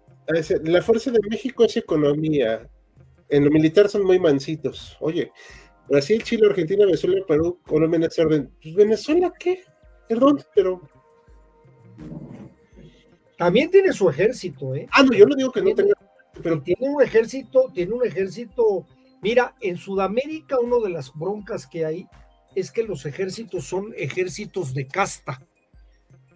la 0.64 0.82
fuerza 0.82 1.10
de 1.10 1.20
México 1.30 1.64
es 1.64 1.78
economía. 1.78 2.68
En 3.30 3.44
lo 3.44 3.50
militar 3.50 3.88
son 3.88 4.04
muy 4.04 4.18
mansitos. 4.18 4.96
Oye, 5.00 5.32
Brasil, 5.88 6.22
Chile, 6.22 6.46
Argentina, 6.48 6.84
Venezuela, 6.84 7.24
Perú, 7.26 7.58
Colombia, 7.66 8.08
orden. 8.18 8.50
Pues 8.62 8.74
Venezuela, 8.74 9.32
¿qué? 9.38 9.64
Perdón, 10.08 10.40
pero. 10.54 10.80
También 13.38 13.70
tiene 13.70 13.92
su 13.92 14.08
ejército, 14.10 14.74
¿eh? 14.74 14.86
Ah, 14.92 15.02
no, 15.02 15.12
yo 15.12 15.26
no 15.26 15.34
digo 15.34 15.50
que 15.50 15.62
no 15.62 15.74
tenga. 15.74 15.94
Pero 16.42 16.62
tiene 16.62 16.88
un 16.88 17.02
ejército, 17.02 17.70
tiene 17.72 17.92
un 17.92 18.04
ejército. 18.04 18.86
Mira, 19.22 19.54
en 19.60 19.76
Sudamérica, 19.76 20.58
una 20.58 20.78
de 20.78 20.90
las 20.90 21.12
broncas 21.12 21.66
que 21.66 21.84
hay 21.84 22.06
es 22.54 22.70
que 22.70 22.82
los 22.82 23.06
ejércitos 23.06 23.64
son 23.64 23.92
ejércitos 23.96 24.74
de 24.74 24.86
casta. 24.86 25.46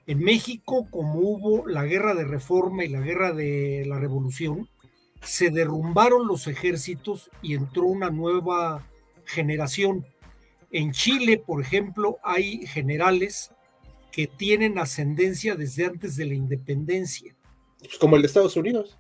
En 0.07 0.19
México, 0.19 0.87
como 0.91 1.21
hubo 1.21 1.67
la 1.67 1.85
guerra 1.85 2.15
de 2.15 2.25
reforma 2.25 2.85
y 2.85 2.89
la 2.89 3.01
guerra 3.01 3.33
de 3.33 3.85
la 3.87 3.99
revolución, 3.99 4.69
se 5.25 5.51
derrumbaron 5.51 6.27
los 6.27 6.47
ejércitos 6.47 7.31
y 7.43 7.55
entró 7.55 7.85
una 7.85 8.11
nueva 8.11 8.87
generación. 9.25 10.07
En 10.71 10.93
Chile, 10.93 11.39
por 11.39 11.63
ejemplo, 11.63 12.19
hay 12.23 12.67
generales 12.67 13.53
que 14.13 14.27
tienen 14.27 14.79
ascendencia 14.79 15.57
desde 15.57 15.87
antes 15.87 16.17
de 16.17 16.27
la 16.27 16.35
independencia. 16.35 17.35
Pues 17.79 17.99
como 17.99 18.17
el 18.17 18.23
de 18.23 18.29
Estados 18.29 18.57
Unidos. 18.57 18.99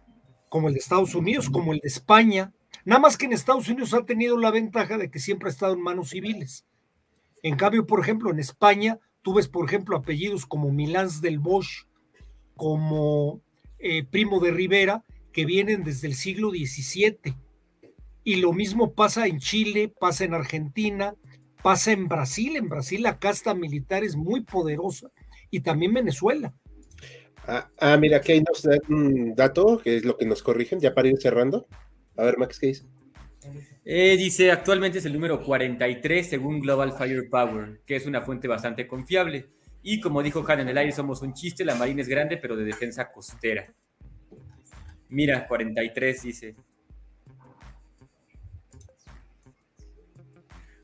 Como 0.48 0.68
el 0.68 0.74
de 0.74 0.80
Estados 0.80 1.14
Unidos, 1.14 1.50
como 1.50 1.72
el 1.72 1.80
de 1.80 1.88
España. 1.88 2.52
Nada 2.84 3.00
más 3.00 3.16
que 3.16 3.26
en 3.26 3.32
Estados 3.32 3.68
Unidos 3.68 3.94
ha 3.94 4.04
tenido 4.04 4.38
la 4.38 4.50
ventaja 4.50 4.98
de 4.98 5.10
que 5.10 5.18
siempre 5.18 5.48
ha 5.48 5.52
estado 5.52 5.74
en 5.74 5.82
manos 5.82 6.10
civiles. 6.10 6.64
En 7.42 7.56
cambio, 7.56 7.86
por 7.86 8.00
ejemplo, 8.00 8.30
en 8.30 8.38
España, 8.38 8.98
tú 9.22 9.34
ves, 9.34 9.48
por 9.48 9.66
ejemplo, 9.66 9.96
apellidos 9.96 10.46
como 10.46 10.70
Milán 10.70 11.08
del 11.20 11.38
Bosch, 11.38 11.86
como 12.56 13.40
eh, 13.78 14.04
Primo 14.04 14.40
de 14.40 14.50
Rivera, 14.50 15.04
que 15.34 15.44
vienen 15.44 15.82
desde 15.82 16.06
el 16.06 16.14
siglo 16.14 16.50
XVII. 16.50 17.34
Y 18.22 18.36
lo 18.36 18.54
mismo 18.54 18.94
pasa 18.94 19.26
en 19.26 19.38
Chile, 19.38 19.92
pasa 20.00 20.24
en 20.24 20.32
Argentina, 20.32 21.14
pasa 21.62 21.92
en 21.92 22.08
Brasil. 22.08 22.56
En 22.56 22.68
Brasil 22.68 23.02
la 23.02 23.18
casta 23.18 23.52
militar 23.52 24.04
es 24.04 24.16
muy 24.16 24.44
poderosa 24.44 25.10
y 25.50 25.60
también 25.60 25.92
Venezuela. 25.92 26.54
Ah, 27.46 27.68
ah 27.78 27.96
mira, 27.98 28.18
aquí 28.18 28.32
hay 28.32 28.44
un 28.88 29.34
dato 29.34 29.78
que 29.82 29.96
es 29.96 30.04
lo 30.04 30.16
que 30.16 30.24
nos 30.24 30.42
corrigen, 30.42 30.80
ya 30.80 30.94
para 30.94 31.08
ir 31.08 31.18
cerrando. 31.20 31.66
A 32.16 32.22
ver, 32.22 32.38
Max, 32.38 32.58
¿qué 32.58 32.68
dice? 32.68 32.86
Eh, 33.84 34.16
dice, 34.16 34.50
actualmente 34.50 34.98
es 34.98 35.04
el 35.04 35.12
número 35.12 35.42
43 35.42 36.26
según 36.26 36.60
Global 36.60 36.96
Firepower, 36.96 37.80
que 37.84 37.96
es 37.96 38.06
una 38.06 38.22
fuente 38.22 38.48
bastante 38.48 38.86
confiable. 38.86 39.48
Y 39.82 40.00
como 40.00 40.22
dijo 40.22 40.42
Han 40.48 40.60
en 40.60 40.68
el 40.68 40.78
aire, 40.78 40.92
somos 40.92 41.20
un 41.20 41.34
chiste, 41.34 41.64
la 41.64 41.74
Marina 41.74 42.00
es 42.00 42.08
grande, 42.08 42.38
pero 42.38 42.56
de 42.56 42.64
defensa 42.64 43.10
costera. 43.12 43.74
Mira, 45.14 45.46
43 45.46 46.22
dice. 46.24 46.56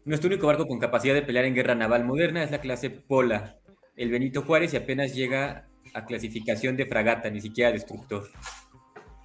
Nuestro 0.05 0.29
único 0.29 0.47
barco 0.47 0.69
con 0.69 0.79
capacidad 0.79 1.15
de 1.15 1.23
pelear 1.23 1.47
en 1.47 1.55
guerra 1.55 1.75
naval 1.75 2.05
moderna 2.05 2.45
es 2.45 2.53
la 2.53 2.61
clase 2.61 2.91
Pola, 2.91 3.59
el 3.97 4.13
Benito 4.13 4.43
Juárez, 4.43 4.73
y 4.73 4.77
apenas 4.77 5.17
llega 5.17 5.67
a 5.95 6.07
clasificación 6.07 6.77
de 6.77 6.87
fragata, 6.87 7.29
ni 7.29 7.41
siquiera 7.41 7.73
destructor. 7.73 8.31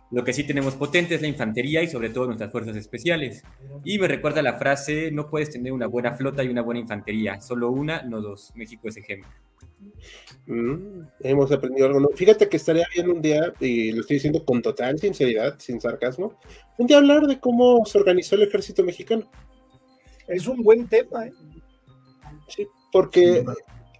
Lo 0.10 0.23
que 0.23 0.34
sí 0.34 0.44
tenemos 0.44 0.73
potente 0.73 1.14
es 1.14 1.22
la 1.22 1.27
infantería 1.27 1.84
y 1.84 1.88
sobre 1.88 2.10
todo 2.10 2.26
nuestras 2.26 2.52
fuerzas 2.52 2.76
especiales. 2.76 3.44
Y 3.84 3.99
me 3.99 4.07
recuerda 4.07 4.41
la 4.41 4.57
frase, 4.57 5.11
no 5.11 5.30
puedes 5.30 5.52
tener 5.52 5.72
una 5.72 5.86
buena 5.86 6.14
flota 6.14 6.44
y 6.44 6.48
una 6.48 6.64
buena 6.64 6.80
infantería, 6.80 7.40
solo 7.41 7.69
una, 7.69 8.02
no 8.02 8.22
dos. 8.22 8.53
México 8.56 8.90
es 8.90 8.98
ejemplo. 8.98 9.30
Mm, 10.48 11.02
hemos 11.22 11.52
aprendido 11.52 11.88
algo. 11.88 12.10
Fíjate 12.16 12.48
que 12.48 12.58
estaría 12.58 12.86
bien 12.94 13.10
un 13.10 13.22
día, 13.22 13.54
y 13.60 13.92
lo 13.92 14.02
estoy 14.02 14.18
diciendo 14.18 14.46
con 14.46 14.62
total 14.62 15.00
sinceridad, 15.00 15.56
sin 15.60 15.82
sarcasmo, 15.82 16.40
un 16.78 16.88
día 16.88 16.98
hablar 16.98 17.26
de 17.26 17.40
cómo 17.40 17.86
se 17.86 17.98
organizó 17.98 18.36
el 18.36 18.44
ejército 18.44 18.84
mexicano. 18.84 19.30
Es 20.28 20.48
un 20.48 20.62
buen 20.64 20.88
tema. 20.88 21.28
¿eh? 21.28 21.34
Sí, 22.48 22.68
porque 22.92 23.44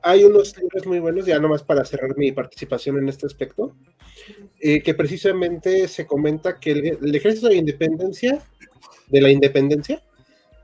hay 0.04 0.24
unos 0.24 0.56
libros 0.58 0.86
muy 0.86 1.00
buenos, 1.00 1.26
ya 1.26 1.40
nomás 1.40 1.64
para 1.64 1.84
cerrar 1.84 2.16
mi 2.16 2.32
participación 2.32 2.98
en 2.98 3.10
este 3.10 3.26
aspecto, 3.26 3.76
eh, 4.60 4.84
que 4.84 4.94
precisamente 4.94 5.88
se 5.88 6.06
comenta 6.06 6.60
que 6.60 6.72
el, 6.72 7.16
ejército 7.16 7.48
de 7.48 7.56
independencia, 7.56 8.40
de 9.08 9.22
la 9.22 9.32
independencia, 9.32 10.04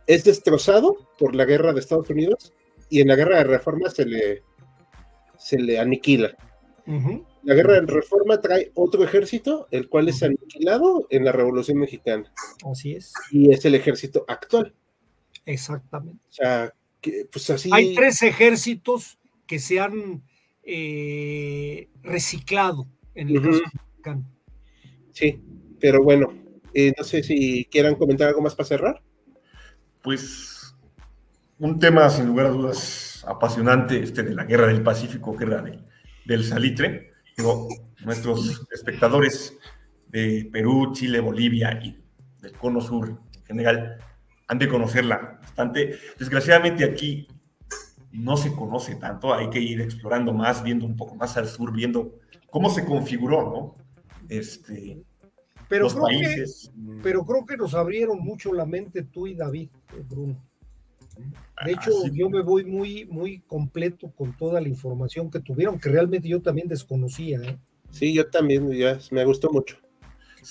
es 0.05 0.23
destrozado 0.23 0.95
por 1.17 1.35
la 1.35 1.45
guerra 1.45 1.73
de 1.73 1.79
Estados 1.79 2.09
Unidos 2.09 2.53
y 2.89 3.01
en 3.01 3.07
la 3.07 3.15
guerra 3.15 3.37
de 3.37 3.45
reforma 3.45 3.89
se 3.89 4.05
le, 4.05 4.43
se 5.41 5.59
le 5.59 5.79
aniquila. 5.79 6.35
La 7.43 7.55
guerra 7.55 7.73
de 7.73 7.81
reforma 7.81 8.39
trae 8.39 8.71
otro 8.75 9.03
ejército, 9.03 9.67
el 9.71 9.89
cual 9.89 10.09
es 10.09 10.21
aniquilado 10.21 11.07
en 11.09 11.25
la 11.25 11.31
Revolución 11.31 11.77
Mexicana. 11.77 12.31
Así 12.69 12.93
es. 12.93 13.13
Y 13.31 13.51
es 13.51 13.65
el 13.65 13.75
ejército 13.75 14.25
actual. 14.27 14.75
Exactamente. 15.45 16.23
O 16.29 16.33
sea, 16.33 16.73
pues 17.31 17.49
así. 17.49 17.69
Hay 17.73 17.95
tres 17.95 18.21
ejércitos 18.21 19.17
que 19.47 19.57
se 19.59 19.79
han 19.79 20.23
eh, 20.63 21.89
reciclado 22.03 22.87
en 23.15 23.29
el 23.29 23.41
caso 23.41 23.61
mexicano. 23.73 24.31
Sí, 25.11 25.41
pero 25.79 26.03
bueno, 26.03 26.33
eh, 26.73 26.93
no 26.97 27.03
sé 27.03 27.23
si 27.23 27.65
quieran 27.65 27.95
comentar 27.95 28.27
algo 28.27 28.41
más 28.41 28.55
para 28.55 28.67
cerrar. 28.67 29.01
Pues 30.03 30.75
un 31.57 31.79
tema 31.79 32.09
sin 32.09 32.27
lugar 32.27 32.47
a 32.47 32.49
dudas 32.49 33.10
apasionante, 33.25 34.01
este 34.01 34.23
de 34.23 34.35
la 34.35 34.45
guerra 34.45 34.67
del 34.67 34.83
Pacífico, 34.83 35.35
guerra 35.35 35.63
del 36.25 36.43
salitre. 36.43 37.11
Pero 37.35 37.67
nuestros 38.03 38.65
espectadores 38.71 39.57
de 40.07 40.49
Perú, 40.51 40.91
Chile, 40.93 41.19
Bolivia 41.19 41.79
y 41.81 41.97
del 42.41 42.53
Cono 42.53 42.81
Sur 42.81 43.09
en 43.35 43.43
general 43.45 43.97
han 44.47 44.59
de 44.59 44.67
conocerla 44.67 45.39
bastante. 45.41 45.97
Desgraciadamente 46.19 46.83
aquí 46.83 47.27
no 48.11 48.35
se 48.35 48.53
conoce 48.53 48.95
tanto, 48.95 49.33
hay 49.33 49.49
que 49.49 49.59
ir 49.59 49.81
explorando 49.81 50.33
más, 50.33 50.63
viendo 50.63 50.85
un 50.85 50.97
poco 50.97 51.15
más 51.15 51.37
al 51.37 51.47
sur, 51.47 51.71
viendo 51.71 52.19
cómo 52.49 52.69
se 52.69 52.83
configuró, 52.85 53.43
¿no? 53.43 53.75
Este, 54.27 55.01
pero, 55.69 55.87
creo 55.87 56.05
Que, 56.07 56.45
pero 57.01 57.25
creo 57.25 57.45
que 57.45 57.55
nos 57.55 57.73
abrieron 57.73 58.19
mucho 58.19 58.53
la 58.53 58.65
mente 58.65 59.03
tú 59.03 59.27
y 59.27 59.35
David, 59.35 59.69
eh, 59.95 60.03
Bruno. 60.07 60.37
De 61.65 61.71
hecho, 61.73 61.91
yo 62.11 62.29
me 62.29 62.41
voy 62.41 62.65
muy, 62.65 63.05
muy 63.05 63.39
completo 63.41 64.11
con 64.11 64.35
toda 64.35 64.59
la 64.59 64.67
información 64.67 65.29
que 65.29 65.39
tuvieron, 65.39 65.79
que 65.79 65.89
realmente 65.89 66.27
yo 66.27 66.41
también 66.41 66.67
desconocía. 66.67 67.39
¿eh? 67.39 67.57
Sí, 67.91 68.13
yo 68.13 68.27
también, 68.29 68.71
ya 68.71 68.97
me 69.11 69.23
gustó 69.25 69.51
mucho. 69.51 69.77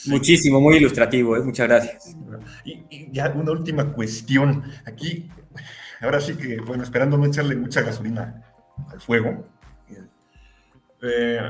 Muchísimo, 0.07 0.61
muy 0.61 0.77
ilustrativo, 0.77 1.37
¿eh? 1.37 1.43
muchas 1.43 1.67
gracias. 1.67 2.17
Y, 2.65 3.11
ya 3.11 3.33
una 3.35 3.51
última 3.51 3.93
cuestión. 3.93 4.63
Aquí, 4.85 5.29
ahora 6.01 6.21
sí 6.21 6.35
que, 6.35 6.61
bueno, 6.61 6.85
esperando 6.85 7.19
no 7.19 7.27
echarle 7.27 7.57
mucha 7.57 7.81
gasolina 7.81 8.45
al 8.89 9.01
fuego. 9.01 9.45
Eh, 11.03 11.41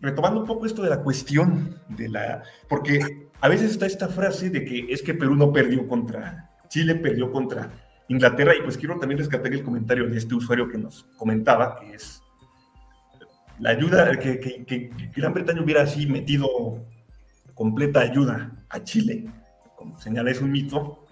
retomando 0.00 0.40
un 0.40 0.46
poco 0.46 0.64
esto 0.64 0.82
de 0.82 0.90
la 0.90 1.02
cuestión 1.02 1.78
de 1.88 2.08
la. 2.08 2.42
Porque 2.68 3.28
a 3.40 3.48
veces 3.48 3.72
está 3.72 3.84
esta 3.84 4.08
frase 4.08 4.48
de 4.48 4.64
que 4.64 4.86
es 4.88 5.02
que 5.02 5.12
Perú 5.12 5.34
no 5.34 5.52
perdió 5.52 5.86
contra. 5.86 6.50
Chile 6.68 6.94
perdió 6.94 7.30
contra 7.30 7.70
Inglaterra, 8.08 8.52
y 8.58 8.62
pues 8.62 8.76
quiero 8.76 8.98
también 8.98 9.18
rescatar 9.18 9.52
el 9.52 9.62
comentario 9.62 10.08
de 10.08 10.18
este 10.18 10.34
usuario 10.34 10.68
que 10.68 10.78
nos 10.78 11.04
comentaba, 11.16 11.76
que 11.80 11.94
es 11.94 12.22
la 13.58 13.70
ayuda, 13.70 14.18
que, 14.18 14.40
que, 14.40 14.64
que 14.64 14.90
Gran 15.16 15.32
Bretaña 15.32 15.62
hubiera 15.62 15.82
así 15.82 16.06
metido 16.06 16.84
completa 17.54 18.00
ayuda 18.00 18.52
a 18.68 18.82
Chile, 18.82 19.26
como 19.76 19.98
señala 19.98 20.30
es 20.30 20.40
un 20.40 20.50
mito, 20.50 21.06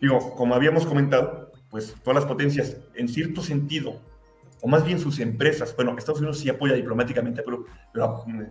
digo, 0.00 0.34
como 0.34 0.54
habíamos 0.54 0.86
comentado, 0.86 1.52
pues 1.70 1.94
todas 2.02 2.22
las 2.22 2.26
potencias, 2.26 2.78
en 2.94 3.08
cierto 3.08 3.42
sentido, 3.42 4.00
o 4.62 4.68
más 4.68 4.84
bien 4.84 4.98
sus 4.98 5.20
empresas, 5.20 5.76
bueno, 5.76 5.94
Estados 5.98 6.20
Unidos 6.20 6.38
sí 6.38 6.48
apoya 6.48 6.74
diplomáticamente, 6.74 7.42
pero, 7.42 7.66
pero 7.92 8.24
mm, 8.26 8.42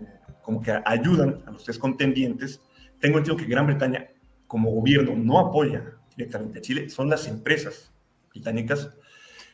como 0.44 0.62
que 0.62 0.72
ayudan 0.86 1.42
a 1.48 1.52
los 1.52 1.64
tres 1.64 1.80
contendientes. 1.80 2.62
Tengo 3.00 3.18
entendido 3.18 3.38
que 3.44 3.50
Gran 3.50 3.66
Bretaña, 3.66 4.10
como 4.46 4.70
gobierno, 4.70 5.16
no 5.16 5.40
apoya 5.40 5.84
directamente 6.16 6.60
a 6.60 6.62
Chile, 6.62 6.90
son 6.90 7.10
las 7.10 7.28
empresas 7.28 7.92
británicas. 8.30 8.92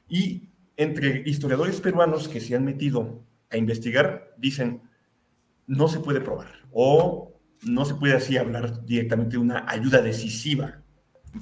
Y 0.08 0.50
entre 0.78 1.24
historiadores 1.26 1.82
peruanos 1.82 2.28
que 2.28 2.40
se 2.40 2.56
han 2.56 2.66
metido 2.66 3.24
a 3.50 3.58
investigar, 3.58 4.34
dicen, 4.38 4.82
no 5.68 5.88
se 5.88 6.00
puede 6.00 6.22
probar 6.22 6.48
o 6.72 7.34
no 7.64 7.86
se 7.86 7.96
puede 7.96 8.14
así 8.14 8.38
hablar 8.38 8.86
directamente 8.86 9.34
de 9.34 9.40
una 9.40 9.66
ayuda 9.68 10.02
decisiva 10.02 10.82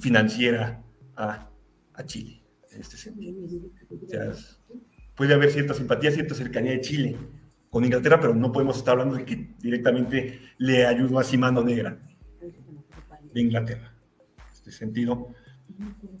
financiera 0.00 0.82
a, 1.16 1.44
Chile. 2.04 2.40
En 2.70 2.80
este 2.80 2.96
sentido. 2.96 3.34
puede 5.16 5.34
haber 5.34 5.50
cierta 5.50 5.74
simpatía, 5.74 6.12
cierta 6.12 6.34
cercanía 6.34 6.72
de 6.72 6.80
Chile 6.80 7.16
con 7.70 7.84
Inglaterra, 7.84 8.20
pero 8.20 8.34
no 8.34 8.52
podemos 8.52 8.76
estar 8.76 8.92
hablando 8.92 9.16
de 9.16 9.24
que 9.24 9.54
directamente 9.58 10.40
le 10.58 10.86
ayudó 10.86 11.18
así 11.18 11.36
mano 11.36 11.64
negra 11.64 11.98
de 13.32 13.40
Inglaterra. 13.40 13.97
Este 14.68 14.84
sentido. 14.84 15.28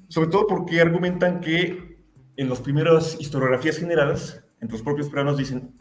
Sobre 0.08 0.30
todo 0.30 0.46
porque 0.46 0.80
argumentan 0.80 1.40
que 1.40 1.98
en 2.36 2.48
las 2.48 2.60
primeras 2.60 3.16
historiografías 3.20 3.76
generadas, 3.76 4.42
entre 4.60 4.72
los 4.72 4.82
propios 4.82 5.08
peruanos 5.08 5.36
dicen, 5.36 5.74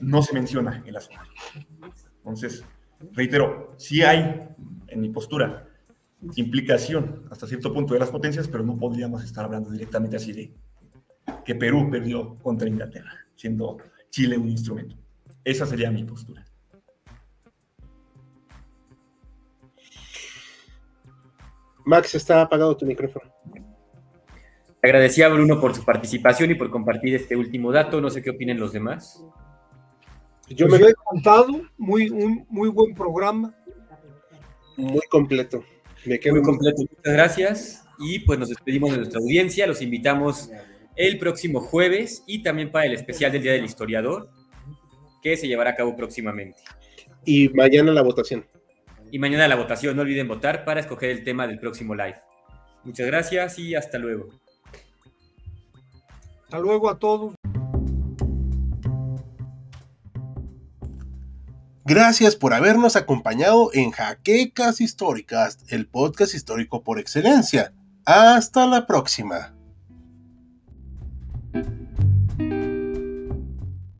no 0.00 0.22
se 0.22 0.34
menciona 0.34 0.82
el 0.86 0.96
asunto. 0.96 1.22
Entonces, 2.18 2.64
reitero, 3.12 3.74
sí 3.78 4.02
hay, 4.02 4.48
en 4.88 5.00
mi 5.00 5.08
postura, 5.08 5.68
implicación 6.36 7.26
hasta 7.30 7.46
cierto 7.46 7.72
punto 7.72 7.94
de 7.94 8.00
las 8.00 8.10
potencias, 8.10 8.48
pero 8.48 8.64
no 8.64 8.76
podríamos 8.76 9.24
estar 9.24 9.44
hablando 9.44 9.70
directamente 9.70 10.16
así 10.16 10.32
de 10.32 10.54
que 11.44 11.54
Perú 11.54 11.90
perdió 11.90 12.36
contra 12.38 12.68
Inglaterra, 12.68 13.12
siendo 13.34 13.78
Chile 14.10 14.38
un 14.38 14.48
instrumento. 14.48 14.96
Esa 15.42 15.66
sería 15.66 15.90
mi 15.90 16.04
postura. 16.04 16.44
Max, 21.84 22.14
está 22.14 22.42
apagado 22.42 22.76
tu 22.76 22.86
micrófono. 22.86 23.30
Agradecía 24.82 25.26
a 25.26 25.30
Bruno 25.30 25.60
por 25.60 25.74
su 25.74 25.84
participación 25.84 26.50
y 26.50 26.54
por 26.54 26.70
compartir 26.70 27.14
este 27.14 27.36
último 27.36 27.72
dato. 27.72 28.00
No 28.00 28.10
sé 28.10 28.22
qué 28.22 28.30
opinen 28.30 28.60
los 28.60 28.72
demás. 28.72 29.24
Yo 30.48 30.68
me 30.68 30.78
lo 30.78 30.86
he 30.86 30.90
encantado, 30.90 31.62
muy, 31.78 32.10
un, 32.10 32.44
muy 32.50 32.68
buen 32.68 32.94
programa. 32.94 33.54
Muy 34.76 35.00
completo. 35.08 35.64
Me 36.04 36.18
quedo 36.20 36.34
muy 36.34 36.42
completo. 36.42 36.82
Muchas 36.82 37.12
gracias. 37.14 37.84
Y 37.98 38.18
pues 38.20 38.38
nos 38.38 38.50
despedimos 38.50 38.90
de 38.90 38.98
nuestra 38.98 39.20
audiencia. 39.20 39.66
Los 39.66 39.80
invitamos 39.80 40.50
el 40.96 41.18
próximo 41.18 41.60
jueves 41.60 42.22
y 42.26 42.42
también 42.42 42.70
para 42.70 42.86
el 42.86 42.92
especial 42.92 43.32
del 43.32 43.42
Día 43.42 43.52
del 43.52 43.64
Historiador, 43.64 44.28
que 45.22 45.36
se 45.36 45.48
llevará 45.48 45.70
a 45.70 45.76
cabo 45.76 45.96
próximamente. 45.96 46.60
Y 47.24 47.48
mañana 47.50 47.92
la 47.92 48.02
votación. 48.02 48.44
Y 49.14 49.20
mañana 49.20 49.46
la 49.46 49.54
votación. 49.54 49.94
No 49.94 50.02
olviden 50.02 50.26
votar 50.26 50.64
para 50.64 50.80
escoger 50.80 51.10
el 51.10 51.22
tema 51.22 51.46
del 51.46 51.60
próximo 51.60 51.94
live. 51.94 52.16
Muchas 52.82 53.06
gracias 53.06 53.60
y 53.60 53.76
hasta 53.76 53.96
luego. 53.96 54.28
Hasta 56.42 56.58
luego 56.58 56.90
a 56.90 56.98
todos. 56.98 57.36
Gracias 61.84 62.34
por 62.34 62.54
habernos 62.54 62.96
acompañado 62.96 63.70
en 63.72 63.92
Jaquecas 63.92 64.80
Históricas, 64.80 65.58
el 65.68 65.86
podcast 65.86 66.34
histórico 66.34 66.82
por 66.82 66.98
excelencia. 66.98 67.72
Hasta 68.04 68.66
la 68.66 68.84
próxima. 68.84 69.53